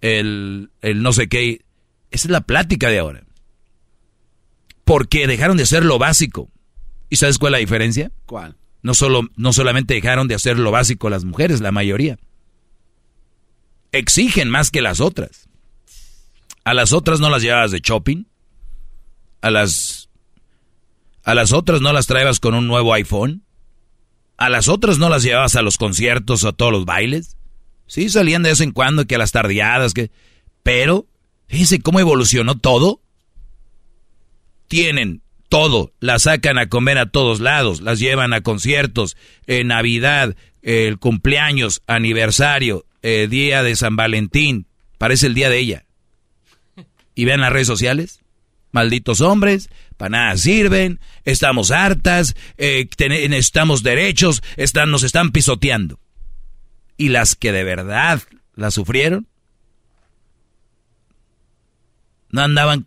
el, 0.01 0.71
el 0.81 1.03
no 1.03 1.13
sé 1.13 1.29
qué? 1.29 1.65
Esa 2.11 2.29
es 2.29 2.31
la 2.31 2.41
plática 2.41 2.89
de 2.89 2.99
ahora. 2.99 3.23
Porque 4.85 5.27
dejaron 5.27 5.57
de 5.57 5.63
hacer 5.63 5.85
lo 5.85 5.99
básico. 5.99 6.51
¿Y 7.09 7.17
sabes 7.17 7.39
cuál 7.39 7.55
es 7.55 7.59
la 7.59 7.61
diferencia? 7.61 8.11
¿Cuál? 8.27 8.57
No, 8.83 8.95
solo, 8.95 9.29
no 9.37 9.53
solamente 9.53 9.95
dejaron 9.95 10.27
de 10.27 10.35
hacer 10.35 10.59
lo 10.59 10.71
básico 10.71 11.11
las 11.11 11.25
mujeres, 11.25 11.61
la 11.61 11.71
mayoría. 11.71 12.19
Exigen 13.93 14.51
más 14.51 14.71
que 14.71 14.81
las 14.81 15.01
otras. 15.01 15.49
A 16.65 16.75
las 16.75 16.93
otras 16.93 17.21
no 17.21 17.31
las 17.31 17.43
llevabas 17.43 17.71
de 17.71 17.81
shopping. 17.81 18.25
A 19.43 19.51
las, 19.51 20.09
a 21.25 21.35
las 21.35 21.53
otras 21.53 21.81
no 21.81 21.93
las 21.93 22.07
traebas 22.07 22.41
con 22.41 22.55
un 22.55 22.67
nuevo 22.67 22.95
iPhone. 22.95 23.45
A 24.41 24.49
las 24.49 24.69
otras 24.69 24.99
no 24.99 25.11
las 25.11 25.23
llevabas 25.23 25.55
a 25.55 25.61
los 25.61 25.77
conciertos 25.77 26.45
o 26.45 26.49
a 26.49 26.53
todos 26.53 26.73
los 26.73 26.87
bailes. 26.87 27.37
Sí, 27.87 28.09
salían 28.09 28.43
de 28.43 28.49
vez 28.49 28.61
en 28.63 28.73
cuando 28.73 29.07
que 29.07 29.17
a 29.17 29.19
las 29.19 29.33
tardeadas, 29.33 29.93
que... 29.93 30.11
Pero, 30.63 31.07
fíjense 31.47 31.81
cómo 31.81 32.01
evolucionó 32.01 32.57
todo. 32.57 33.03
Tienen 34.67 35.21
todo, 35.51 35.93
las 36.01 36.23
sacan 36.23 36.57
a 36.57 36.71
comer 36.71 36.97
a 36.97 37.11
todos 37.11 37.41
lados, 37.41 37.83
las 37.83 37.99
llevan 37.99 38.33
a 38.33 38.41
conciertos, 38.41 39.15
eh, 39.47 39.63
Navidad, 39.63 40.35
el 40.63 40.99
cumpleaños, 40.99 41.83
aniversario, 41.87 42.87
eh, 43.03 43.27
día 43.29 43.63
de 43.63 43.77
San 43.77 43.95
Valentín, 43.95 44.67
parece 44.97 45.27
el 45.27 45.35
día 45.35 45.51
de 45.51 45.59
ella. 45.59 45.85
Y 47.15 47.27
vean 47.27 47.43
las 47.43 47.53
redes 47.53 47.67
sociales, 47.67 48.21
malditos 48.73 49.21
hombres, 49.21 49.69
para 49.97 50.11
nada 50.11 50.37
sirven, 50.37 51.01
estamos 51.25 51.71
hartas, 51.71 52.35
eh, 52.57 52.89
necesitamos 52.99 53.83
derechos, 53.83 54.43
nos 54.87 55.03
están 55.03 55.31
pisoteando. 55.33 55.99
Y 56.97 57.09
las 57.09 57.35
que 57.35 57.53
de 57.53 57.65
verdad 57.65 58.23
la 58.55 58.71
sufrieron, 58.71 59.27
no 62.31 62.43
andaban 62.43 62.87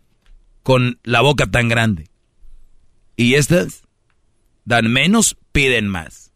con 0.62 0.98
la 1.02 1.20
boca 1.20 1.46
tan 1.46 1.68
grande. 1.68 2.08
Y 3.16 3.34
estas 3.34 3.82
dan 4.64 4.90
menos, 4.90 5.36
piden 5.52 5.88
más. 5.88 6.32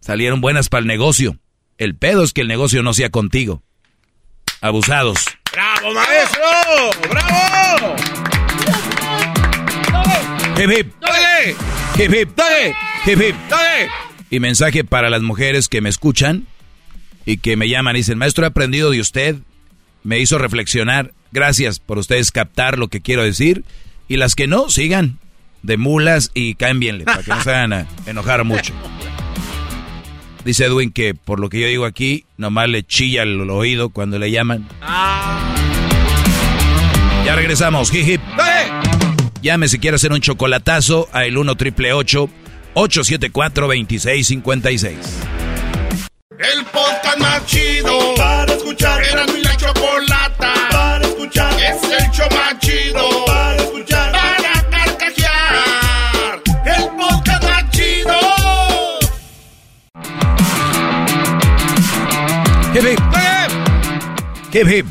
Salieron 0.00 0.40
buenas 0.40 0.68
para 0.68 0.80
el 0.80 0.86
negocio. 0.86 1.38
El 1.78 1.96
pedo 1.96 2.22
es 2.22 2.32
que 2.32 2.42
el 2.42 2.48
negocio 2.48 2.82
no 2.82 2.94
sea 2.94 3.10
contigo. 3.10 3.62
Abusados. 4.60 5.18
¡Bravo, 5.52 5.94
maestro! 5.94 6.42
¡Bravo! 7.08 7.96
Hip 10.58 10.70
hip. 10.70 10.92
Hip 11.98 12.14
hip. 12.14 12.40
Hip 13.06 13.20
hip. 13.20 13.36
Y 14.30 14.40
mensaje 14.40 14.84
para 14.84 15.10
las 15.10 15.20
mujeres 15.20 15.68
que 15.68 15.82
me 15.82 15.90
escuchan 15.90 16.46
y 17.26 17.36
que 17.38 17.56
me 17.56 17.68
llaman 17.68 17.94
y 17.94 17.98
dicen, 17.98 18.16
maestro, 18.16 18.44
he 18.44 18.48
aprendido 18.48 18.90
de 18.90 19.00
usted, 19.00 19.36
me 20.02 20.18
hizo 20.18 20.38
reflexionar. 20.38 21.12
Gracias 21.30 21.78
por 21.78 21.98
ustedes 21.98 22.30
captar 22.30 22.78
lo 22.78 22.88
que 22.88 23.02
quiero 23.02 23.22
decir. 23.22 23.64
Y 24.08 24.16
las 24.16 24.34
que 24.34 24.46
no, 24.46 24.70
sigan 24.70 25.18
de 25.62 25.76
mulas 25.76 26.30
y 26.32 26.54
cámbienle 26.54 27.04
para 27.04 27.22
que 27.22 27.30
no 27.30 27.42
se 27.42 27.50
hagan 27.50 27.72
a 27.74 27.86
enojar 28.06 28.44
mucho. 28.44 28.72
Dice 30.46 30.64
Edwin 30.64 30.90
que 30.90 31.14
por 31.14 31.38
lo 31.38 31.50
que 31.50 31.60
yo 31.60 31.66
digo 31.66 31.84
aquí, 31.84 32.24
nomás 32.38 32.70
le 32.70 32.82
chilla 32.82 33.24
el 33.24 33.50
oído 33.50 33.90
cuando 33.90 34.18
le 34.18 34.30
llaman. 34.30 34.66
Ya 37.26 37.34
regresamos, 37.34 37.92
hip 37.92 38.08
hip. 38.08 38.20
Llame 39.46 39.68
si 39.68 39.78
quiere 39.78 39.94
hacer 39.94 40.10
un 40.10 40.20
chocolatazo 40.20 41.08
a 41.12 41.24
el 41.24 41.38
1 41.38 41.54
triple 41.54 41.92
874 41.92 43.66
2656. 43.68 44.96
El 46.36 46.64
podcast 46.64 47.18
más 47.20 47.46
chido 47.46 47.96
para 48.16 48.52
escuchar. 48.52 49.04
Era 49.04 49.24
mi 49.26 49.40
la 49.42 49.56
chocolata 49.56 50.52
para 50.72 51.06
escuchar. 51.06 51.52
Es 51.60 51.80
el 51.80 52.10
show 52.10 52.26
más 52.32 52.58
chido 52.58 53.24
para 53.24 53.54
escuchar. 53.54 54.10
Para 54.10 54.68
carcajear. 54.68 56.42
El 56.64 56.88
podcast 56.96 57.44
más 57.44 57.70
chido. 57.70 58.18
Hip 62.74 62.84
hip. 62.84 63.00
Hip 64.52 64.68
hip. 64.68 64.86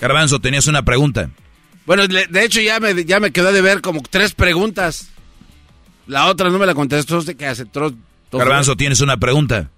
Garbanzo, 0.00 0.38
tenías 0.38 0.68
una 0.68 0.84
pregunta. 0.84 1.28
Bueno, 1.90 2.06
de 2.06 2.44
hecho 2.44 2.60
ya 2.60 2.78
me, 2.78 3.04
ya 3.04 3.18
me 3.18 3.32
quedó 3.32 3.50
de 3.50 3.60
ver 3.62 3.80
como 3.80 4.00
tres 4.08 4.32
preguntas. 4.32 5.08
La 6.06 6.26
otra 6.26 6.48
no 6.48 6.56
me 6.56 6.64
la 6.64 6.72
contestó 6.72 7.18
usted 7.18 7.34
que 7.36 7.48
aceptó. 7.48 7.92
Garbanzo, 8.30 8.76
tienes 8.76 9.00
una 9.00 9.16
pregunta. 9.16 9.70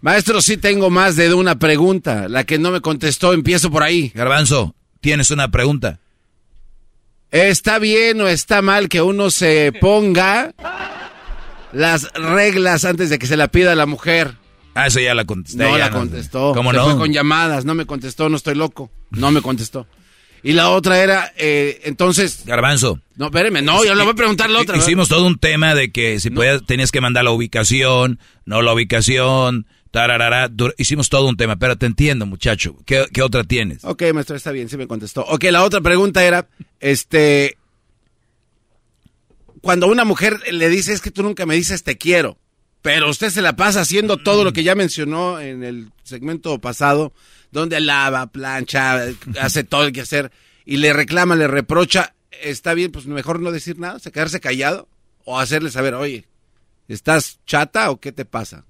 Maestro, 0.00 0.40
sí 0.40 0.58
tengo 0.58 0.90
más 0.90 1.16
de 1.16 1.34
una 1.34 1.58
pregunta. 1.58 2.28
La 2.28 2.44
que 2.44 2.58
no 2.58 2.70
me 2.70 2.80
contestó, 2.80 3.32
empiezo 3.32 3.68
por 3.68 3.82
ahí. 3.82 4.12
Garbanzo, 4.14 4.76
tienes 5.00 5.32
una 5.32 5.50
pregunta. 5.50 5.98
¿Está 7.32 7.80
bien 7.80 8.20
o 8.20 8.28
está 8.28 8.62
mal 8.62 8.88
que 8.88 9.02
uno 9.02 9.32
se 9.32 9.72
ponga 9.72 10.54
las 11.72 12.12
reglas 12.12 12.84
antes 12.84 13.10
de 13.10 13.18
que 13.18 13.26
se 13.26 13.36
la 13.36 13.48
pida 13.48 13.72
a 13.72 13.74
la 13.74 13.86
mujer? 13.86 14.36
Ah, 14.76 14.86
eso 14.86 15.00
ya 15.00 15.16
la 15.16 15.24
contesté. 15.24 15.64
No 15.64 15.76
ya 15.76 15.86
la 15.86 15.90
contestó. 15.90 16.52
¿Cómo 16.54 16.70
Se 16.70 16.76
no? 16.76 16.84
fue 16.84 16.96
con 16.96 17.12
llamadas, 17.12 17.64
no 17.64 17.74
me 17.74 17.86
contestó, 17.86 18.28
no 18.28 18.36
estoy 18.36 18.54
loco. 18.54 18.92
No 19.10 19.32
me 19.32 19.42
contestó. 19.42 19.88
Y 20.42 20.52
la 20.52 20.70
otra 20.70 21.02
era, 21.02 21.32
eh, 21.36 21.80
entonces... 21.84 22.44
Garbanzo. 22.44 23.00
No, 23.16 23.26
espéreme, 23.26 23.62
no, 23.62 23.84
yo 23.84 23.94
le 23.94 24.02
voy 24.02 24.12
a 24.12 24.16
preguntar 24.16 24.48
la 24.48 24.60
otra. 24.60 24.74
¿verdad? 24.74 24.86
Hicimos 24.86 25.08
todo 25.08 25.26
un 25.26 25.38
tema 25.38 25.74
de 25.74 25.90
que 25.90 26.20
si 26.20 26.30
podías, 26.30 26.64
tenías 26.64 26.92
que 26.92 27.00
mandar 27.00 27.24
la 27.24 27.32
ubicación, 27.32 28.20
no 28.44 28.62
la 28.62 28.72
ubicación, 28.72 29.66
tararara. 29.90 30.50
Hicimos 30.76 31.08
todo 31.08 31.26
un 31.26 31.36
tema, 31.36 31.56
pero 31.56 31.76
te 31.76 31.86
entiendo, 31.86 32.26
muchacho. 32.26 32.76
¿Qué, 32.86 33.06
qué 33.12 33.22
otra 33.22 33.44
tienes? 33.44 33.84
Ok, 33.84 34.04
maestro, 34.14 34.36
está 34.36 34.52
bien, 34.52 34.68
sí 34.68 34.76
me 34.76 34.86
contestó. 34.86 35.24
Ok, 35.24 35.44
la 35.44 35.64
otra 35.64 35.80
pregunta 35.80 36.24
era, 36.24 36.48
este, 36.80 37.58
cuando 39.60 39.88
una 39.88 40.04
mujer 40.04 40.40
le 40.52 40.68
dice, 40.68 40.92
es 40.92 41.00
que 41.00 41.10
tú 41.10 41.22
nunca 41.22 41.46
me 41.46 41.54
dices 41.54 41.82
te 41.82 41.98
quiero, 41.98 42.38
pero 42.82 43.10
usted 43.10 43.30
se 43.30 43.42
la 43.42 43.56
pasa 43.56 43.80
haciendo 43.80 44.16
todo 44.16 44.44
lo 44.44 44.52
que 44.52 44.62
ya 44.62 44.74
mencionó 44.74 45.40
en 45.40 45.64
el 45.64 45.90
segmento 46.04 46.58
pasado, 46.60 47.12
donde 47.50 47.80
lava, 47.80 48.26
plancha, 48.28 49.06
hace 49.40 49.64
todo 49.64 49.84
el 49.84 49.92
que 49.92 50.02
hacer, 50.02 50.30
y 50.64 50.76
le 50.78 50.92
reclama, 50.92 51.36
le 51.36 51.48
reprocha, 51.48 52.14
está 52.42 52.74
bien, 52.74 52.92
pues 52.92 53.06
mejor 53.06 53.40
no 53.40 53.52
decir 53.52 53.78
nada, 53.78 53.96
o 53.96 53.98
sea, 53.98 54.12
quedarse 54.12 54.40
callado 54.40 54.88
o 55.24 55.38
hacerle 55.38 55.70
saber, 55.70 55.94
oye, 55.94 56.26
¿estás 56.88 57.40
chata 57.46 57.90
o 57.90 58.00
qué 58.00 58.12
te 58.12 58.24
pasa? 58.24 58.64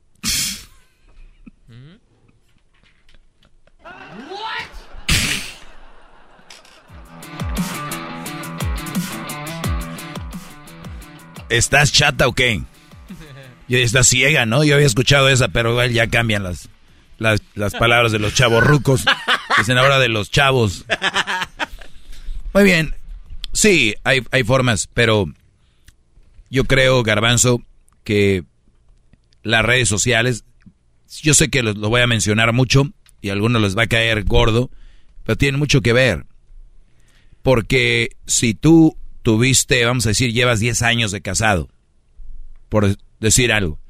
¿Estás 11.49 11.93
chata 11.93 12.29
o 12.29 12.35
qué? 12.35 12.63
Y 13.69 13.89
ciega, 14.03 14.47
¿no? 14.47 14.65
Yo 14.65 14.75
había 14.75 14.87
escuchado 14.87 15.29
esa, 15.29 15.49
pero 15.49 15.85
ya 15.87 16.09
cambian 16.09 16.43
las, 16.43 16.69
las, 17.19 17.43
las 17.55 17.75
palabras 17.75 18.13
de 18.13 18.19
los 18.19 18.35
chavos 18.35 18.65
rucos. 18.65 19.05
Dicen 19.59 19.79
ahora 19.79 19.99
de 19.99 20.09
los 20.09 20.31
chavos. 20.31 20.85
Muy 22.55 22.65
bien. 22.65 22.95
Sí, 23.53 23.95
hay, 24.05 24.23
hay 24.31 24.45
formas, 24.45 24.89
pero 24.93 25.27
yo 26.51 26.65
creo, 26.65 27.03
Garbanzo, 27.03 27.63
que 28.05 28.45
las 29.43 29.65
redes 29.65 29.89
sociales, 29.89 30.45
yo 31.23 31.35
sé 31.35 31.49
que 31.49 31.63
lo, 31.63 31.73
lo 31.73 31.89
voy 31.89 32.01
a 32.01 32.07
mencionar 32.07 32.53
mucho 32.53 32.91
y 33.21 33.31
a 33.31 33.33
algunos 33.33 33.61
les 33.61 33.77
va 33.77 33.83
a 33.83 33.89
caer 33.89 34.25
gordo, 34.25 34.71
pero 35.25 35.37
tiene 35.37 35.59
mucho 35.59 35.81
que 35.81 35.93
ver. 35.93 36.25
Porque 37.43 38.17
si 38.27 38.55
tú 38.55 38.97
tuviste, 39.23 39.85
vamos 39.85 40.07
a 40.07 40.11
decir, 40.11 40.33
llevas 40.33 40.61
10 40.61 40.83
años 40.83 41.11
de 41.13 41.21
casado, 41.21 41.69
por 42.69 42.97
decir 43.21 43.53
algo, 43.53 43.81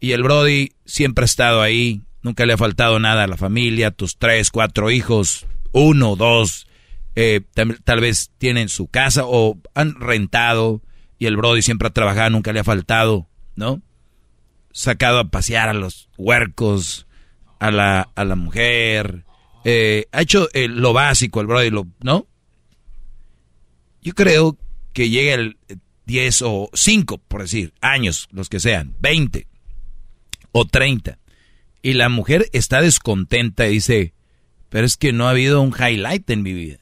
y 0.00 0.12
el 0.12 0.22
Brody 0.22 0.72
siempre 0.84 1.24
ha 1.24 1.26
estado 1.26 1.62
ahí, 1.62 2.02
nunca 2.26 2.44
le 2.44 2.54
ha 2.54 2.58
faltado 2.58 2.98
nada 2.98 3.22
a 3.22 3.28
la 3.28 3.36
familia, 3.36 3.92
tus 3.92 4.18
tres, 4.18 4.50
cuatro 4.50 4.90
hijos, 4.90 5.46
uno, 5.70 6.16
dos, 6.16 6.66
eh, 7.14 7.40
tal 7.84 8.00
vez 8.00 8.32
tienen 8.36 8.68
su 8.68 8.88
casa 8.88 9.22
o 9.24 9.56
han 9.74 9.94
rentado 9.94 10.82
y 11.20 11.26
el 11.26 11.36
Brody 11.36 11.62
siempre 11.62 11.86
ha 11.86 11.92
trabajado, 11.92 12.30
nunca 12.30 12.52
le 12.52 12.58
ha 12.58 12.64
faltado, 12.64 13.28
¿no? 13.54 13.80
Sacado 14.72 15.20
a 15.20 15.28
pasear 15.28 15.68
a 15.68 15.72
los 15.72 16.08
huercos, 16.18 17.06
a 17.60 17.70
la, 17.70 18.10
a 18.16 18.24
la 18.24 18.34
mujer, 18.34 19.24
eh, 19.64 20.06
ha 20.10 20.22
hecho 20.22 20.48
eh, 20.52 20.66
lo 20.66 20.92
básico 20.92 21.40
el 21.40 21.46
Brody, 21.46 21.70
lo, 21.70 21.86
¿no? 22.00 22.26
Yo 24.02 24.14
creo 24.14 24.58
que 24.92 25.10
llega 25.10 25.34
el 25.34 25.58
10 26.06 26.42
o 26.42 26.70
5, 26.74 27.18
por 27.18 27.42
decir, 27.42 27.72
años, 27.80 28.28
los 28.32 28.48
que 28.48 28.58
sean, 28.58 28.96
20 28.98 29.46
o 30.50 30.64
30. 30.64 31.18
Y 31.86 31.92
la 31.92 32.08
mujer 32.08 32.48
está 32.52 32.80
descontenta 32.82 33.68
y 33.68 33.74
dice, 33.74 34.12
pero 34.70 34.84
es 34.86 34.96
que 34.96 35.12
no 35.12 35.28
ha 35.28 35.30
habido 35.30 35.60
un 35.60 35.72
highlight 35.72 36.28
en 36.30 36.42
mi 36.42 36.52
vida. 36.52 36.80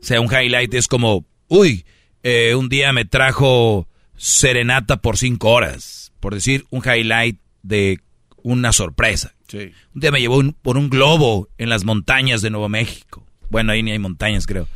O 0.00 0.04
sea, 0.04 0.22
un 0.22 0.28
highlight 0.32 0.72
es 0.72 0.88
como, 0.88 1.26
uy, 1.48 1.84
eh, 2.22 2.54
un 2.54 2.70
día 2.70 2.94
me 2.94 3.04
trajo 3.04 3.88
serenata 4.16 5.02
por 5.02 5.18
5 5.18 5.50
horas, 5.50 6.12
por 6.18 6.34
decir 6.34 6.64
un 6.70 6.82
highlight 6.82 7.38
de 7.62 8.00
una 8.42 8.72
sorpresa. 8.72 9.34
Sí. 9.48 9.70
Un 9.94 10.00
día 10.00 10.10
me 10.10 10.20
llevó 10.20 10.38
un- 10.38 10.54
por 10.54 10.78
un 10.78 10.88
globo 10.88 11.50
en 11.58 11.68
las 11.68 11.84
montañas 11.84 12.40
de 12.40 12.48
Nuevo 12.48 12.70
México. 12.70 13.22
Bueno, 13.50 13.72
ahí 13.72 13.82
ni 13.82 13.90
hay 13.90 13.98
montañas, 13.98 14.46
creo. 14.46 14.66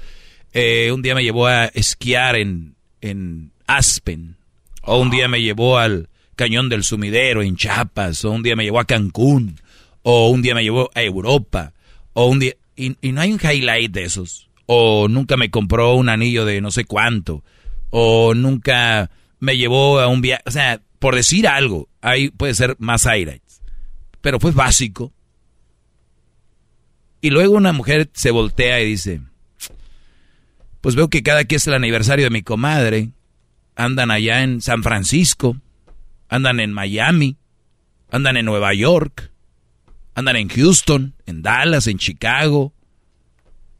Eh, 0.52 0.92
un 0.92 1.00
día 1.00 1.14
me 1.14 1.24
llevó 1.24 1.46
a 1.46 1.64
esquiar 1.66 2.36
en, 2.36 2.74
en 3.00 3.52
Aspen. 3.66 4.36
O 4.82 5.00
un 5.00 5.10
día 5.10 5.28
me 5.28 5.40
llevó 5.40 5.78
al 5.78 6.10
Cañón 6.36 6.68
del 6.68 6.84
Sumidero 6.84 7.42
en 7.42 7.56
Chiapas. 7.56 8.24
O 8.24 8.30
un 8.30 8.42
día 8.42 8.54
me 8.54 8.64
llevó 8.64 8.78
a 8.78 8.84
Cancún. 8.84 9.60
O 10.02 10.30
un 10.30 10.42
día 10.42 10.54
me 10.54 10.62
llevó 10.62 10.90
a 10.94 11.02
Europa. 11.02 11.72
O 12.12 12.26
un 12.26 12.38
día... 12.38 12.54
Y, 12.76 12.96
y 13.00 13.12
no 13.12 13.22
hay 13.22 13.32
un 13.32 13.40
highlight 13.40 13.90
de 13.90 14.04
esos. 14.04 14.48
O 14.66 15.08
nunca 15.08 15.36
me 15.36 15.50
compró 15.50 15.94
un 15.94 16.08
anillo 16.08 16.44
de 16.44 16.60
no 16.60 16.70
sé 16.70 16.84
cuánto. 16.84 17.42
O 17.90 18.34
nunca 18.34 19.10
me 19.40 19.56
llevó 19.56 19.98
a 19.98 20.08
un 20.08 20.20
viaje. 20.20 20.42
O 20.46 20.50
sea, 20.50 20.80
por 20.98 21.14
decir 21.14 21.48
algo, 21.48 21.88
ahí 22.00 22.30
puede 22.30 22.54
ser 22.54 22.76
más 22.78 23.06
highlights. 23.06 23.62
Pero 24.20 24.38
fue 24.38 24.52
básico. 24.52 25.12
Y 27.20 27.30
luego 27.30 27.56
una 27.56 27.72
mujer 27.72 28.10
se 28.12 28.30
voltea 28.30 28.80
y 28.80 28.86
dice, 28.86 29.20
pues 30.80 30.94
veo 30.94 31.08
que 31.08 31.22
cada 31.22 31.44
que 31.44 31.56
es 31.56 31.66
el 31.66 31.74
aniversario 31.74 32.26
de 32.26 32.30
mi 32.30 32.42
comadre, 32.42 33.10
andan 33.74 34.10
allá 34.10 34.42
en 34.42 34.60
San 34.60 34.82
Francisco, 34.82 35.56
andan 36.28 36.60
en 36.60 36.72
Miami, 36.72 37.36
andan 38.10 38.36
en 38.36 38.46
Nueva 38.46 38.74
York, 38.74 39.30
andan 40.14 40.36
en 40.36 40.48
Houston, 40.48 41.14
en 41.26 41.42
Dallas, 41.42 41.86
en 41.86 41.98
Chicago, 41.98 42.72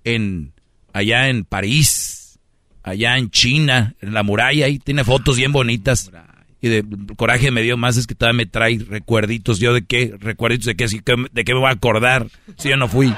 en 0.05 0.52
allá 0.92 1.28
en 1.28 1.44
París, 1.44 2.39
allá 2.83 3.18
en 3.18 3.31
China, 3.31 3.94
en 4.00 4.15
la 4.15 4.23
muralla, 4.23 4.68
y 4.68 4.78
tiene 4.78 5.05
fotos 5.05 5.36
bien 5.36 5.52
bonitas. 5.52 6.10
Y 6.60 6.68
de 6.68 6.84
coraje 7.16 7.50
me 7.50 7.62
dio 7.62 7.76
más 7.76 7.97
es 7.97 8.07
que 8.07 8.15
todavía 8.15 8.39
me 8.39 8.47
trae 8.47 8.78
recuerditos. 8.78 9.58
¿Yo 9.58 9.75
de 9.75 9.84
qué? 9.84 10.15
¿Recuerditos 10.18 10.66
de 10.66 10.76
qué? 10.76 10.86
¿De 11.33 11.44
qué 11.44 11.55
me 11.55 11.60
voy 11.60 11.68
a 11.68 11.73
acordar 11.73 12.28
si 12.57 12.70
yo 12.70 12.76
no 12.76 12.89
fui? 12.89 13.12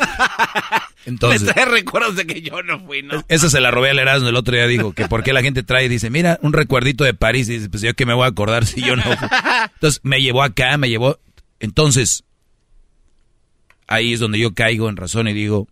Entonces, 1.06 1.42
Me 1.42 1.52
trae 1.52 1.64
recuerdos 1.64 2.16
de 2.16 2.26
que 2.26 2.42
yo 2.42 2.62
no 2.62 2.78
fui, 2.84 3.02
¿no? 3.02 3.24
esa 3.28 3.48
se 3.48 3.60
la 3.60 3.70
robé 3.70 3.90
al 3.90 3.98
Erasmo 3.98 4.28
el 4.28 4.36
otro 4.36 4.54
día, 4.54 4.66
dijo 4.66 4.92
que 4.92 5.08
por 5.08 5.22
qué 5.22 5.32
la 5.32 5.42
gente 5.42 5.62
trae, 5.62 5.88
dice, 5.88 6.10
mira, 6.10 6.38
un 6.42 6.52
recuerdito 6.52 7.04
de 7.04 7.14
París, 7.14 7.48
y 7.48 7.54
dice, 7.54 7.70
pues 7.70 7.82
yo 7.82 7.94
que 7.94 8.04
me 8.06 8.12
voy 8.14 8.24
a 8.24 8.28
acordar 8.28 8.66
si 8.66 8.82
yo 8.82 8.96
no 8.96 9.02
fui. 9.02 9.16
Entonces 9.74 10.00
me 10.02 10.20
llevó 10.20 10.42
acá, 10.42 10.76
me 10.76 10.88
llevó, 10.90 11.18
entonces, 11.58 12.24
ahí 13.86 14.12
es 14.12 14.20
donde 14.20 14.38
yo 14.38 14.54
caigo 14.54 14.88
en 14.88 14.96
razón 14.96 15.26
y 15.28 15.32
digo, 15.32 15.68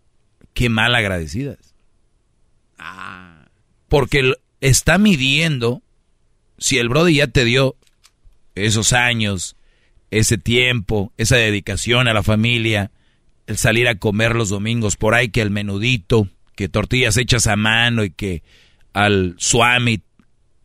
qué 0.54 0.68
mal 0.68 0.94
agradecidas. 0.94 1.58
Porque 3.88 4.18
l- 4.20 4.34
está 4.60 4.98
midiendo 4.98 5.82
si 6.58 6.78
el 6.78 6.88
Brody 6.88 7.16
ya 7.16 7.26
te 7.28 7.44
dio 7.44 7.76
esos 8.54 8.92
años, 8.92 9.56
ese 10.10 10.36
tiempo, 10.38 11.12
esa 11.16 11.36
dedicación 11.36 12.08
a 12.08 12.14
la 12.14 12.22
familia, 12.22 12.90
el 13.48 13.56
salir 13.56 13.88
a 13.88 13.98
comer 13.98 14.36
los 14.36 14.50
domingos 14.50 14.96
por 14.96 15.14
ahí, 15.14 15.30
que 15.30 15.40
el 15.40 15.50
menudito, 15.50 16.28
que 16.54 16.68
tortillas 16.68 17.16
hechas 17.16 17.46
a 17.46 17.56
mano 17.56 18.04
y 18.04 18.10
que 18.10 18.42
al 18.92 19.36
suami, 19.38 20.02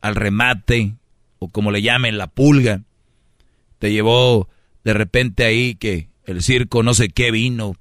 al 0.01 0.15
remate, 0.15 0.93
o 1.39 1.47
como 1.47 1.71
le 1.71 1.81
llamen, 1.81 2.17
la 2.17 2.27
pulga, 2.27 2.81
te 3.79 3.93
llevó 3.93 4.49
de 4.83 4.93
repente 4.93 5.45
ahí 5.45 5.75
que 5.75 6.09
el 6.25 6.43
circo 6.43 6.83
no 6.83 6.93
sé 6.93 7.07
qué 7.07 7.31
vino, 7.31 7.77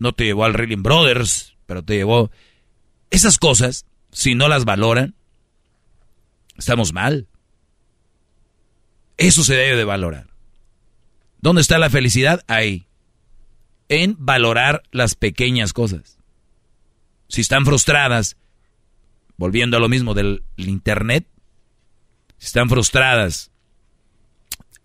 no 0.00 0.12
te 0.12 0.24
llevó 0.24 0.44
al 0.44 0.54
Reeling 0.54 0.82
Brothers, 0.82 1.56
pero 1.66 1.84
te 1.84 1.94
llevó... 1.94 2.32
Esas 3.10 3.38
cosas, 3.38 3.86
si 4.10 4.34
no 4.34 4.48
las 4.48 4.64
valoran, 4.64 5.14
estamos 6.56 6.92
mal. 6.92 7.28
Eso 9.16 9.44
se 9.44 9.54
debe 9.54 9.76
de 9.76 9.84
valorar. 9.84 10.26
¿Dónde 11.40 11.62
está 11.62 11.78
la 11.78 11.88
felicidad? 11.88 12.42
Ahí. 12.48 12.87
En 13.88 14.16
valorar 14.18 14.82
las 14.90 15.14
pequeñas 15.14 15.72
cosas. 15.72 16.18
Si 17.28 17.40
están 17.40 17.64
frustradas, 17.64 18.36
volviendo 19.36 19.76
a 19.76 19.80
lo 19.80 19.88
mismo 19.88 20.14
del 20.14 20.42
Internet, 20.56 21.26
si 22.38 22.46
están 22.46 22.68
frustradas 22.68 23.50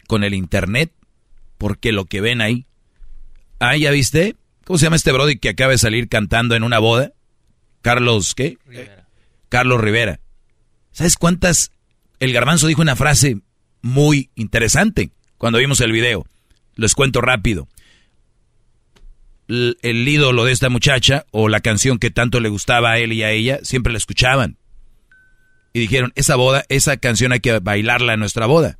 con 0.07 0.23
el 0.23 0.33
Internet, 0.33 0.93
porque 1.57 1.91
lo 1.91 2.05
que 2.05 2.21
ven 2.21 2.41
ahí. 2.41 2.65
Ah, 3.59 3.77
¿ya 3.77 3.91
viste? 3.91 4.35
¿Cómo 4.65 4.77
se 4.77 4.85
llama 4.85 4.95
este 4.95 5.11
Brody 5.11 5.37
que 5.37 5.49
acaba 5.49 5.71
de 5.71 5.77
salir 5.77 6.09
cantando 6.09 6.55
en 6.55 6.63
una 6.63 6.79
boda? 6.79 7.13
Carlos, 7.81 8.35
¿qué? 8.35 8.57
Carlos 9.49 9.81
Rivera. 9.81 10.19
¿Sabes 10.91 11.17
cuántas? 11.17 11.71
El 12.19 12.33
garbanzo 12.33 12.67
dijo 12.67 12.81
una 12.81 12.95
frase 12.95 13.41
muy 13.81 14.29
interesante 14.35 15.11
cuando 15.37 15.59
vimos 15.59 15.81
el 15.81 15.91
video. 15.91 16.25
Les 16.75 16.95
cuento 16.95 17.21
rápido. 17.21 17.67
El 19.47 20.07
ídolo 20.07 20.45
de 20.45 20.53
esta 20.53 20.69
muchacha 20.69 21.25
o 21.31 21.49
la 21.49 21.59
canción 21.59 21.99
que 21.99 22.11
tanto 22.11 22.39
le 22.39 22.49
gustaba 22.49 22.91
a 22.91 22.99
él 22.99 23.13
y 23.13 23.23
a 23.23 23.31
ella, 23.31 23.59
siempre 23.63 23.91
la 23.91 23.97
escuchaban. 23.97 24.57
Y 25.73 25.79
dijeron, 25.81 26.13
esa 26.15 26.35
boda, 26.35 26.65
esa 26.69 26.97
canción 26.97 27.31
hay 27.31 27.39
que 27.39 27.59
bailarla 27.59 28.13
en 28.13 28.19
nuestra 28.19 28.45
boda. 28.45 28.77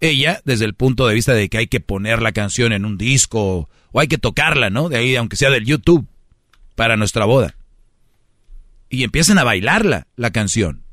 Ella, 0.00 0.42
desde 0.44 0.66
el 0.66 0.74
punto 0.74 1.06
de 1.06 1.14
vista 1.14 1.32
de 1.32 1.48
que 1.48 1.58
hay 1.58 1.66
que 1.66 1.80
poner 1.80 2.20
la 2.20 2.32
canción 2.32 2.72
en 2.72 2.84
un 2.84 2.98
disco 2.98 3.68
o, 3.92 3.98
hay 3.98 4.08
que 4.08 4.18
tocarla, 4.18 4.68
¿no? 4.68 4.90
De 4.90 4.98
ahí, 4.98 5.16
aunque 5.16 5.36
sea 5.36 5.48
del 5.50 5.64
YouTube, 5.64 6.06
para 6.74 6.98
nuestra 6.98 7.24
boda. 7.24 7.56
Y 8.90 9.04
empiezan 9.04 9.38
a 9.38 9.44
bailarla, 9.44 10.06
la 10.16 10.30
canción. 10.30 10.84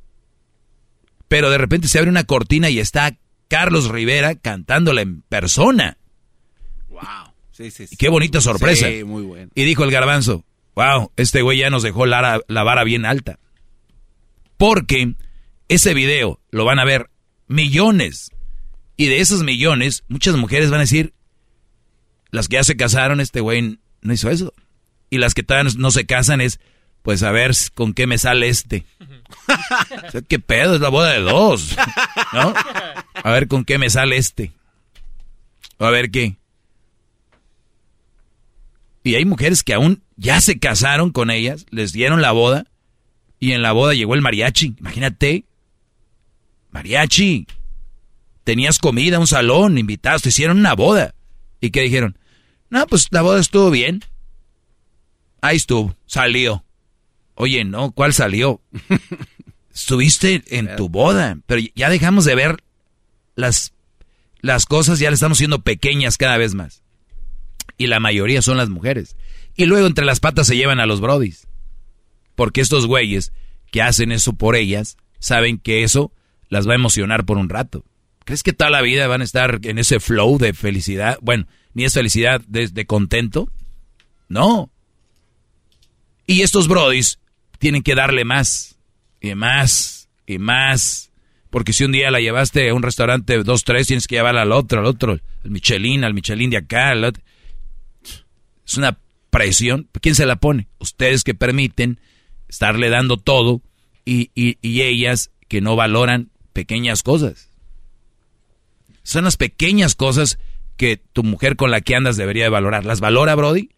Pero 1.27 1.49
de 1.49 1.57
repente 1.57 1.89
se 1.89 1.99
abre 1.99 2.09
una 2.09 2.23
cortina 2.23 2.69
y 2.69 2.79
está 2.79 3.17
Carlos 3.49 3.89
Rivera 3.89 4.35
cantándola 4.35 5.01
en 5.01 5.21
persona. 5.23 5.97
Sí, 7.53 7.71
sí, 7.71 7.87
sí. 7.87 7.93
Y 7.93 7.97
qué 7.97 8.09
bonita 8.09 8.41
sorpresa. 8.41 8.87
Sí, 8.87 9.03
muy 9.03 9.23
bueno. 9.23 9.49
Y 9.55 9.63
dijo 9.63 9.83
el 9.83 9.91
garbanzo, 9.91 10.43
wow, 10.75 11.11
este 11.15 11.41
güey 11.41 11.59
ya 11.59 11.69
nos 11.69 11.83
dejó 11.83 12.05
la, 12.05 12.41
la 12.47 12.63
vara 12.63 12.83
bien 12.83 13.05
alta. 13.05 13.39
Porque 14.57 15.15
ese 15.67 15.93
video 15.93 16.39
lo 16.51 16.65
van 16.65 16.79
a 16.79 16.85
ver 16.85 17.09
millones. 17.47 18.31
Y 18.97 19.05
de 19.07 19.21
esos 19.21 19.43
millones, 19.43 20.03
muchas 20.07 20.35
mujeres 20.35 20.69
van 20.69 20.79
a 20.79 20.83
decir, 20.83 21.13
las 22.31 22.47
que 22.47 22.55
ya 22.55 22.63
se 22.63 22.75
casaron, 22.75 23.19
este 23.19 23.39
güey 23.39 23.79
no 24.01 24.13
hizo 24.13 24.29
eso. 24.29 24.53
Y 25.09 25.17
las 25.19 25.33
que 25.33 25.43
todavía 25.43 25.71
no 25.77 25.91
se 25.91 26.05
casan 26.05 26.41
es, 26.41 26.59
Pues 27.03 27.21
a 27.21 27.31
ver 27.31 27.51
con 27.75 27.93
qué 27.93 28.07
me 28.07 28.17
sale 28.17 28.47
este. 28.47 28.85
O 30.07 30.11
sea, 30.11 30.21
¿Qué 30.21 30.39
pedo? 30.39 30.75
Es 30.75 30.81
la 30.81 30.89
boda 30.89 31.11
de 31.11 31.19
dos. 31.19 31.75
¿No? 32.33 32.53
A 33.13 33.31
ver 33.31 33.47
con 33.47 33.65
qué 33.65 33.77
me 33.77 33.89
sale 33.89 34.17
este. 34.17 34.51
A 35.79 35.89
ver 35.89 36.09
qué. 36.11 36.37
Y 39.03 39.15
hay 39.15 39.25
mujeres 39.25 39.63
que 39.63 39.73
aún 39.73 40.01
ya 40.15 40.39
se 40.41 40.59
casaron 40.59 41.11
con 41.11 41.29
ellas, 41.29 41.65
les 41.69 41.91
dieron 41.91 42.21
la 42.21 42.31
boda 42.31 42.65
y 43.39 43.51
en 43.51 43.61
la 43.61 43.73
boda 43.73 43.93
llegó 43.93 44.15
el 44.15 44.21
mariachi. 44.21 44.75
Imagínate. 44.79 45.45
Mariachi. 46.71 47.45
Tenías 48.45 48.79
comida, 48.79 49.19
un 49.19 49.27
salón, 49.27 49.77
invitados, 49.77 50.21
te 50.21 50.29
hicieron 50.29 50.59
una 50.59 50.73
boda. 50.73 51.13
¿Y 51.59 51.71
qué 51.71 51.81
dijeron? 51.81 52.17
No, 52.69 52.87
pues 52.87 53.07
la 53.11 53.21
boda 53.21 53.39
estuvo 53.39 53.69
bien. 53.69 54.03
Ahí 55.41 55.57
estuvo, 55.57 55.95
salió. 56.05 56.63
Oye, 57.35 57.65
no, 57.65 57.91
¿cuál 57.91 58.13
salió? 58.13 58.61
Estuviste 59.73 60.43
en 60.47 60.75
tu 60.75 60.87
boda, 60.87 61.37
pero 61.45 61.61
ya 61.75 61.89
dejamos 61.89 62.25
de 62.25 62.35
ver 62.35 62.63
las, 63.35 63.73
las 64.39 64.65
cosas, 64.65 64.99
ya 64.99 65.09
le 65.09 65.15
estamos 65.15 65.37
siendo 65.37 65.61
pequeñas 65.61 66.17
cada 66.17 66.37
vez 66.37 66.53
más. 66.53 66.82
Y 67.77 67.87
la 67.87 67.99
mayoría 67.99 68.41
son 68.41 68.57
las 68.57 68.69
mujeres. 68.69 69.15
Y 69.55 69.65
luego 69.65 69.87
entre 69.87 70.05
las 70.05 70.19
patas 70.19 70.47
se 70.47 70.55
llevan 70.55 70.79
a 70.79 70.85
los 70.85 71.01
brodis. 71.01 71.47
Porque 72.35 72.61
estos 72.61 72.87
güeyes 72.87 73.31
que 73.71 73.81
hacen 73.81 74.11
eso 74.11 74.33
por 74.33 74.55
ellas 74.55 74.97
saben 75.19 75.57
que 75.57 75.83
eso 75.83 76.11
las 76.49 76.67
va 76.67 76.73
a 76.73 76.75
emocionar 76.75 77.25
por 77.25 77.37
un 77.37 77.49
rato. 77.49 77.83
¿Crees 78.25 78.43
que 78.43 78.53
toda 78.53 78.69
la 78.69 78.81
vida 78.81 79.07
van 79.07 79.21
a 79.21 79.25
estar 79.25 79.59
en 79.63 79.77
ese 79.79 79.99
flow 79.99 80.37
de 80.37 80.53
felicidad? 80.53 81.17
Bueno, 81.21 81.47
ni 81.73 81.83
es 81.83 81.93
felicidad, 81.93 82.41
de, 82.47 82.85
contento. 82.85 83.49
No. 84.29 84.69
Y 86.25 86.41
estos 86.41 86.67
brodis 86.67 87.19
tienen 87.59 87.83
que 87.83 87.95
darle 87.95 88.23
más, 88.23 88.77
y 89.19 89.35
más, 89.35 90.09
y 90.25 90.37
más. 90.37 91.11
Porque 91.49 91.73
si 91.73 91.83
un 91.83 91.91
día 91.91 92.11
la 92.11 92.19
llevaste 92.19 92.69
a 92.69 92.73
un 92.73 92.83
restaurante 92.83 93.43
dos, 93.43 93.63
tres, 93.63 93.87
tienes 93.87 94.07
que 94.07 94.15
llevarla 94.15 94.43
al 94.43 94.51
otro, 94.51 94.79
al 94.79 94.85
otro, 94.85 95.13
al 95.43 95.51
Michelin, 95.51 96.03
al 96.03 96.13
Michelin 96.13 96.49
de 96.49 96.57
acá. 96.57 96.89
Al 96.89 97.03
otro. 97.03 97.23
Es 98.65 98.77
una 98.77 98.99
presión. 99.29 99.89
¿Quién 100.01 100.15
se 100.15 100.25
la 100.25 100.37
pone? 100.37 100.67
Ustedes 100.79 101.23
que 101.23 101.33
permiten 101.33 101.99
estarle 102.47 102.89
dando 102.89 103.17
todo 103.17 103.61
y, 104.05 104.31
y, 104.35 104.81
ellas 104.81 105.31
que 105.47 105.61
no 105.61 105.75
valoran 105.75 106.29
pequeñas 106.53 107.03
cosas. 107.03 107.49
Son 109.01 109.23
las 109.23 109.37
pequeñas 109.37 109.95
cosas 109.95 110.37
que 110.77 110.97
tu 110.97 111.23
mujer 111.23 111.55
con 111.55 111.71
la 111.71 111.81
que 111.81 111.95
andas 111.95 112.17
debería 112.17 112.43
de 112.43 112.49
valorar. 112.49 112.85
¿Las 112.85 112.99
valora, 112.99 113.35
Brody? 113.35 113.69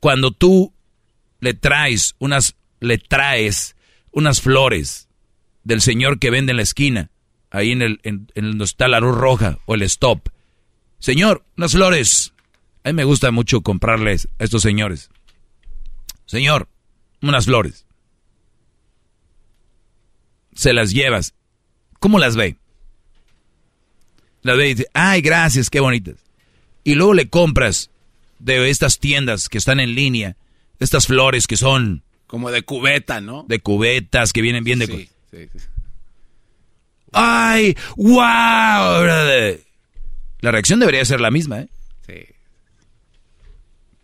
Cuando 0.00 0.30
tú 0.30 0.72
le 1.40 1.54
traes 1.54 2.14
unas, 2.18 2.56
le 2.80 2.98
traes 2.98 3.74
unas 4.12 4.40
flores 4.40 5.08
del 5.64 5.80
señor 5.80 6.18
que 6.18 6.30
vende 6.30 6.52
en 6.52 6.56
la 6.58 6.62
esquina, 6.62 7.10
ahí 7.50 7.72
en 7.72 7.82
el, 7.82 8.00
en, 8.04 8.30
en 8.34 8.50
donde 8.50 8.64
está 8.64 8.88
la 8.88 9.00
luz 9.00 9.16
roja 9.16 9.58
o 9.66 9.74
el 9.74 9.82
stop. 9.82 10.28
Señor, 10.98 11.44
unas 11.56 11.72
flores. 11.72 12.32
A 12.88 12.90
mí 12.90 12.96
me 12.96 13.04
gusta 13.04 13.30
mucho 13.32 13.60
comprarles 13.60 14.28
a 14.38 14.44
estos 14.44 14.62
señores. 14.62 15.10
Señor, 16.24 16.68
unas 17.20 17.44
flores. 17.44 17.84
Se 20.54 20.72
las 20.72 20.92
llevas. 20.92 21.34
¿Cómo 21.98 22.18
las 22.18 22.34
ve? 22.34 22.56
Las 24.40 24.56
ve 24.56 24.70
y 24.70 24.74
dice, 24.74 24.88
ay, 24.94 25.20
gracias, 25.20 25.68
qué 25.68 25.80
bonitas. 25.80 26.14
Y 26.82 26.94
luego 26.94 27.12
le 27.12 27.28
compras 27.28 27.90
de 28.38 28.70
estas 28.70 28.98
tiendas 28.98 29.50
que 29.50 29.58
están 29.58 29.80
en 29.80 29.94
línea, 29.94 30.38
estas 30.78 31.06
flores 31.06 31.46
que 31.46 31.58
son... 31.58 32.02
Como 32.26 32.50
de 32.50 32.62
cubeta, 32.62 33.20
¿no? 33.20 33.44
De 33.46 33.60
cubetas 33.60 34.32
que 34.32 34.40
vienen 34.40 34.64
bien 34.64 34.78
de... 34.78 34.86
Sí, 34.86 35.10
sí, 35.30 35.48
sí. 35.52 35.58
¡Ay! 37.12 37.76
¡Wow! 37.96 39.04
La 40.40 40.52
reacción 40.52 40.80
debería 40.80 41.04
ser 41.04 41.20
la 41.20 41.30
misma, 41.30 41.60
¿eh? 41.60 41.68
Sí. 42.06 42.37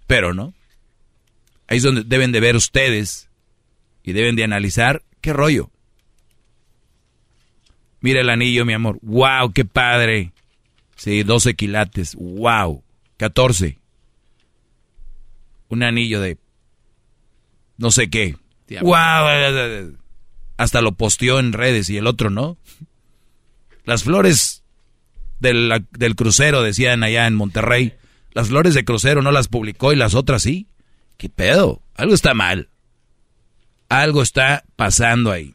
Pero 0.06 0.34
no. 0.34 0.54
Ahí 1.66 1.78
es 1.78 1.82
donde 1.82 2.02
deben 2.04 2.32
de 2.32 2.40
ver 2.40 2.56
ustedes 2.56 3.28
y 4.02 4.12
deben 4.12 4.36
de 4.36 4.44
analizar 4.44 5.02
qué 5.20 5.32
rollo. 5.32 5.70
Mira 8.00 8.20
el 8.20 8.28
anillo, 8.28 8.66
mi 8.66 8.74
amor. 8.74 8.98
¡Wow! 9.00 9.52
¡Qué 9.52 9.64
padre! 9.64 10.32
Sí, 10.96 11.22
12 11.22 11.54
quilates. 11.54 12.14
¡Wow! 12.16 12.82
14. 13.16 13.78
Un 15.68 15.82
anillo 15.82 16.20
de 16.20 16.36
no 17.76 17.90
sé 17.90 18.10
qué. 18.10 18.36
¡Wow! 18.80 19.96
Hasta 20.56 20.80
lo 20.80 20.92
posteó 20.92 21.40
en 21.40 21.52
redes 21.52 21.90
y 21.90 21.96
el 21.96 22.06
otro 22.06 22.30
no. 22.30 22.56
Las 23.84 24.04
flores 24.04 24.62
del, 25.40 25.86
del 25.90 26.14
crucero, 26.14 26.62
decían 26.62 27.02
allá 27.02 27.26
en 27.26 27.34
Monterrey. 27.34 27.94
Las 28.34 28.48
flores 28.48 28.74
de 28.74 28.84
crucero 28.84 29.22
no 29.22 29.30
las 29.32 29.48
publicó 29.48 29.92
y 29.92 29.96
las 29.96 30.14
otras 30.14 30.42
sí. 30.42 30.66
¿Qué 31.16 31.28
pedo? 31.28 31.80
Algo 31.94 32.14
está 32.14 32.34
mal. 32.34 32.68
Algo 33.88 34.22
está 34.22 34.64
pasando 34.76 35.30
ahí. 35.30 35.54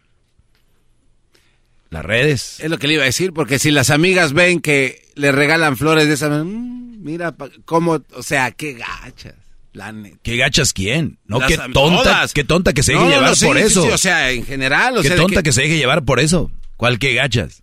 Las 1.90 2.06
redes. 2.06 2.60
Es 2.60 2.70
lo 2.70 2.78
que 2.78 2.88
le 2.88 2.94
iba 2.96 3.04
a 3.04 3.08
decir, 3.08 3.34
porque 3.34 3.58
si 3.60 3.72
las 3.72 3.90
amigas 3.90 4.34
ven 4.34 4.62
que 4.62 5.02
le 5.16 5.32
regalan 5.32 5.76
flores 5.76 6.08
de 6.08 6.14
esa 6.14 6.30
mmm, 6.30 7.04
mira 7.04 7.36
cómo, 7.66 8.00
o 8.14 8.24
sea, 8.24 8.52
qué 8.52 8.74
gachas. 8.74 9.34
La. 9.74 9.94
¿Qué 10.24 10.38
gachas 10.38 10.72
quién? 10.74 11.18
No, 11.26 11.40
qué 11.42 11.58
tonta, 11.58 11.74
todas. 11.74 12.34
qué 12.34 12.44
tonta 12.44 12.74
que 12.74 12.84
se 12.84 12.94
deje 12.94 13.04
No, 13.04 13.10
llevar 13.10 13.30
no, 13.30 13.36
sí, 13.36 13.46
por 13.46 13.58
sí, 13.58 13.64
eso. 13.64 13.84
sí, 13.84 13.90
o 13.90 13.98
sea, 13.98 14.32
en 14.32 14.46
general, 14.46 14.98
o 14.98 15.02
qué 15.02 15.10
sea, 15.10 15.18
tonta 15.18 15.38
que- 15.42 15.44
que... 15.44 15.52
se 15.52 15.62
deje 15.64 15.78
llevar 15.78 16.06
por 16.06 16.20
eso. 16.20 16.52
¿Cuál 16.78 16.98
qué 17.00 17.14
gachas? 17.14 17.62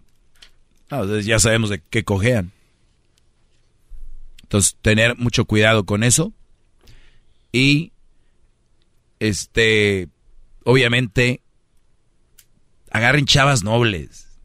No, 0.90 1.02
entonces 1.02 1.26
ya 1.26 1.38
sabemos 1.38 1.70
de 1.70 1.82
qué 1.90 2.04
cojean. 2.04 2.52
Entonces, 4.46 4.76
tener 4.80 5.16
mucho 5.16 5.44
cuidado 5.44 5.84
con 5.84 6.04
eso. 6.04 6.32
Y, 7.50 7.92
este, 9.18 10.08
obviamente, 10.64 11.42
agarren 12.92 13.26
chavas 13.26 13.64
nobles. 13.64 14.38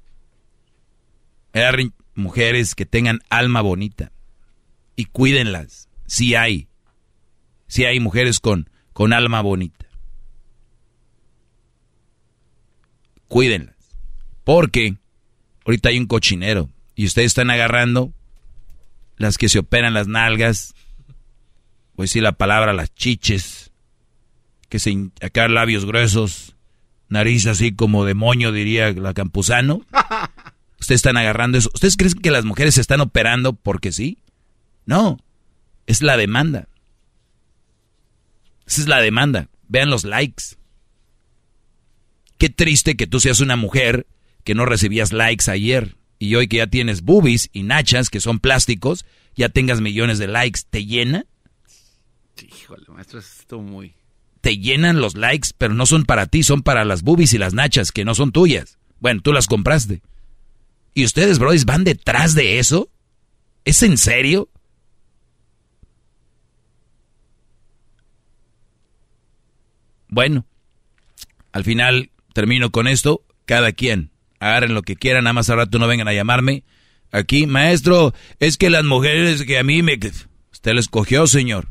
Agarren 1.54 1.94
mujeres 2.16 2.74
que 2.74 2.88
tengan 2.88 3.20
alma 3.30 3.62
bonita. 3.62 4.12
Y 4.96 5.06
cuídenlas. 5.06 5.88
Si 6.08 6.34
hay. 6.34 6.68
Si 7.68 7.86
hay 7.86 8.00
mujeres 8.00 8.40
con, 8.40 8.72
con 8.94 9.14
alma 9.14 9.42
bonita. 9.42 9.86
Cuídenlas. 13.28 13.76
Porque 14.44 14.96
ahorita 15.64 15.90
hay 15.90 16.00
un 16.00 16.08
cochinero. 16.08 16.72
Y 16.96 17.06
ustedes 17.06 17.28
están 17.28 17.52
agarrando 17.52 18.12
las 19.22 19.38
que 19.38 19.50
se 19.50 19.60
operan 19.60 19.94
las 19.94 20.08
nalgas. 20.08 20.74
Voy 21.96 22.04
a 22.04 22.06
decir 22.06 22.24
la 22.24 22.34
palabra, 22.34 22.74
las 22.74 22.94
chiches. 22.94 23.72
Que 24.68 24.80
se 24.80 25.10
acá 25.22 25.48
labios 25.48 25.86
gruesos. 25.86 26.56
Nariz 27.08 27.46
así 27.46 27.74
como 27.74 28.06
de 28.06 28.14
moño, 28.14 28.52
diría 28.52 28.92
la 28.94 29.14
campuzano. 29.14 29.82
Ustedes 30.80 31.00
están 31.00 31.18
agarrando 31.18 31.58
eso. 31.58 31.70
¿Ustedes 31.74 31.98
creen 31.98 32.14
que 32.14 32.32
las 32.32 32.46
mujeres 32.46 32.76
se 32.76 32.82
están 32.82 33.02
operando 33.02 33.54
porque 33.54 33.92
sí? 33.92 34.18
No. 34.86 35.20
Es 35.86 36.02
la 36.02 36.18
demanda. 36.18 36.68
Esa 38.66 38.82
es 38.82 38.88
la 38.88 39.02
demanda. 39.02 39.50
Vean 39.68 39.90
los 39.90 40.04
likes. 40.04 40.56
Qué 42.38 42.50
triste 42.50 42.96
que 42.96 43.08
tú 43.08 43.20
seas 43.20 43.40
una 43.40 43.56
mujer 43.56 44.08
que 44.44 44.56
no 44.56 44.66
recibías 44.66 45.14
likes 45.14 45.52
ayer 45.52 45.96
y 46.22 46.36
hoy 46.36 46.48
que 46.48 46.58
ya 46.58 46.68
tienes 46.68 47.02
boobies 47.02 47.50
y 47.52 47.64
nachas 47.64 48.12
que 48.12 48.20
son 48.22 48.40
plásticos, 48.40 49.08
ya 49.36 49.50
tengas 49.50 49.82
millones 49.82 50.20
de 50.20 50.28
likes. 50.28 50.60
¿Te 50.70 50.86
llena? 50.86 51.26
Híjole, 52.40 52.86
maestro, 52.90 53.18
esto 53.18 53.60
muy... 53.60 53.96
Te 54.40 54.60
llenan 54.60 55.02
los 55.02 55.16
likes, 55.16 55.50
pero 55.58 55.74
no 55.74 55.88
son 55.88 56.06
para 56.06 56.28
ti, 56.28 56.44
son 56.44 56.62
para 56.62 56.86
las 56.86 57.02
boobies 57.02 57.34
y 57.34 57.40
las 57.40 57.56
nachas 57.56 57.92
que 57.92 58.06
no 58.06 58.14
son 58.14 58.32
tuyas. 58.32 58.78
Bueno, 59.00 59.22
tú 59.24 59.34
las 59.34 59.48
compraste. 59.48 60.04
¿Y 60.94 61.06
ustedes, 61.06 61.40
brothers, 61.40 61.66
van 61.66 61.84
detrás 61.84 62.36
de 62.36 62.60
eso? 62.60 62.92
¿Es 63.66 63.82
en 63.82 63.98
serio? 63.98 64.48
Bueno, 70.08 70.46
al 71.52 71.64
final 71.64 72.12
termino 72.36 72.72
con 72.72 72.88
esto. 72.88 73.24
Cada 73.46 73.72
quien, 73.72 74.12
agarren 74.42 74.74
lo 74.74 74.82
que 74.82 74.98
quieran, 74.98 75.24
nada 75.24 75.34
más 75.34 75.50
al 75.50 75.58
rato 75.58 75.80
no 75.80 75.88
vengan 75.88 76.08
a 76.08 76.14
llamarme. 76.14 76.64
Aquí, 77.12 77.46
maestro, 77.46 78.14
es 78.40 78.58
que 78.58 78.70
las 78.70 78.84
mujeres 78.84 79.44
que 79.44 79.60
a 79.60 79.64
mí 79.64 79.82
me... 79.84 79.98
Usted 80.52 80.74
lo 80.74 80.80
escogió, 80.80 81.28
señor. 81.28 81.68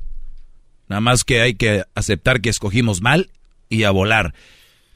Nada 0.89 1.01
más 1.01 1.25
que 1.25 1.41
hay 1.43 1.55
que 1.55 1.85
aceptar 1.95 2.41
que 2.41 2.49
escogimos 2.49 3.03
mal 3.03 3.31
y 3.69 3.83
a 3.85 3.91
volar. 3.91 4.35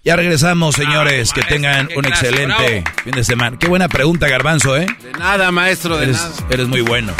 Ya 0.05 0.17
regresamos, 0.17 0.75
señores. 0.77 1.33
que 1.33 1.43
tengan 1.43 1.89
un 1.97 2.03
clase, 2.03 2.27
excelente 2.29 2.81
bravo. 2.83 2.99
fin 3.05 3.13
de 3.13 3.25
semana. 3.25 3.59
Qué 3.59 3.69
buena 3.69 3.89
pregunta, 3.89 4.29
Garbanzo, 4.29 4.77
¿eh? 4.77 4.87
De 5.03 5.13
nada, 5.19 5.51
maestro, 5.51 5.97
de 5.97 6.05
Eres, 6.05 6.17
nada. 6.17 6.47
eres 6.51 6.69
muy 6.69 6.83
bueno. 6.83 7.13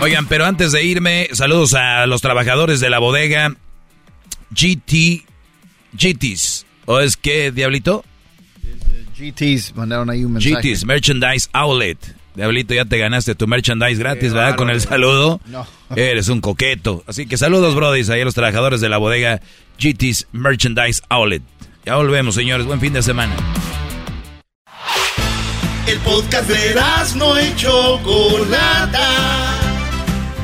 Oigan, 0.00 0.26
pero 0.26 0.46
antes 0.46 0.72
de 0.72 0.84
irme, 0.84 1.28
saludos 1.32 1.74
a 1.74 2.06
los 2.06 2.22
trabajadores 2.22 2.80
de 2.80 2.90
la 2.90 2.98
bodega 3.00 3.54
GT, 4.50 5.24
GTs. 5.94 6.66
¿O 6.86 7.00
es 7.00 7.16
que, 7.16 7.50
Diablito? 7.50 8.04
GTs 9.18 9.74
mandaron 9.76 10.10
ahí 10.10 10.24
un 10.24 10.32
mensaje. 10.32 10.74
GTs, 10.74 10.84
Merchandise 10.84 11.48
Outlet. 11.52 11.98
Diablito, 12.34 12.74
ya 12.74 12.84
te 12.84 12.98
ganaste 12.98 13.36
tu 13.36 13.46
merchandise 13.46 13.96
gratis, 13.96 14.30
Qué 14.30 14.34
¿verdad? 14.34 14.56
Con 14.56 14.68
el 14.68 14.80
saludo. 14.80 15.40
No. 15.46 15.66
Eres 15.96 16.28
un 16.28 16.40
coqueto. 16.40 17.04
Así 17.06 17.26
que 17.26 17.36
saludos, 17.36 17.76
brodis, 17.76 18.10
ahí 18.10 18.20
a 18.20 18.24
los 18.24 18.34
trabajadores 18.34 18.80
de 18.80 18.88
la 18.88 18.98
bodega 18.98 19.40
GT's 19.78 20.26
Merchandise 20.32 21.00
Outlet. 21.08 21.42
Ya 21.84 21.96
volvemos, 21.96 22.34
señores. 22.34 22.66
Buen 22.66 22.80
fin 22.80 22.92
de 22.92 23.02
semana. 23.02 23.34
El 25.86 25.98
podcast 25.98 26.48
de 26.48 26.74
no 27.16 27.40
y 27.40 27.54
Chocolata. 27.56 29.53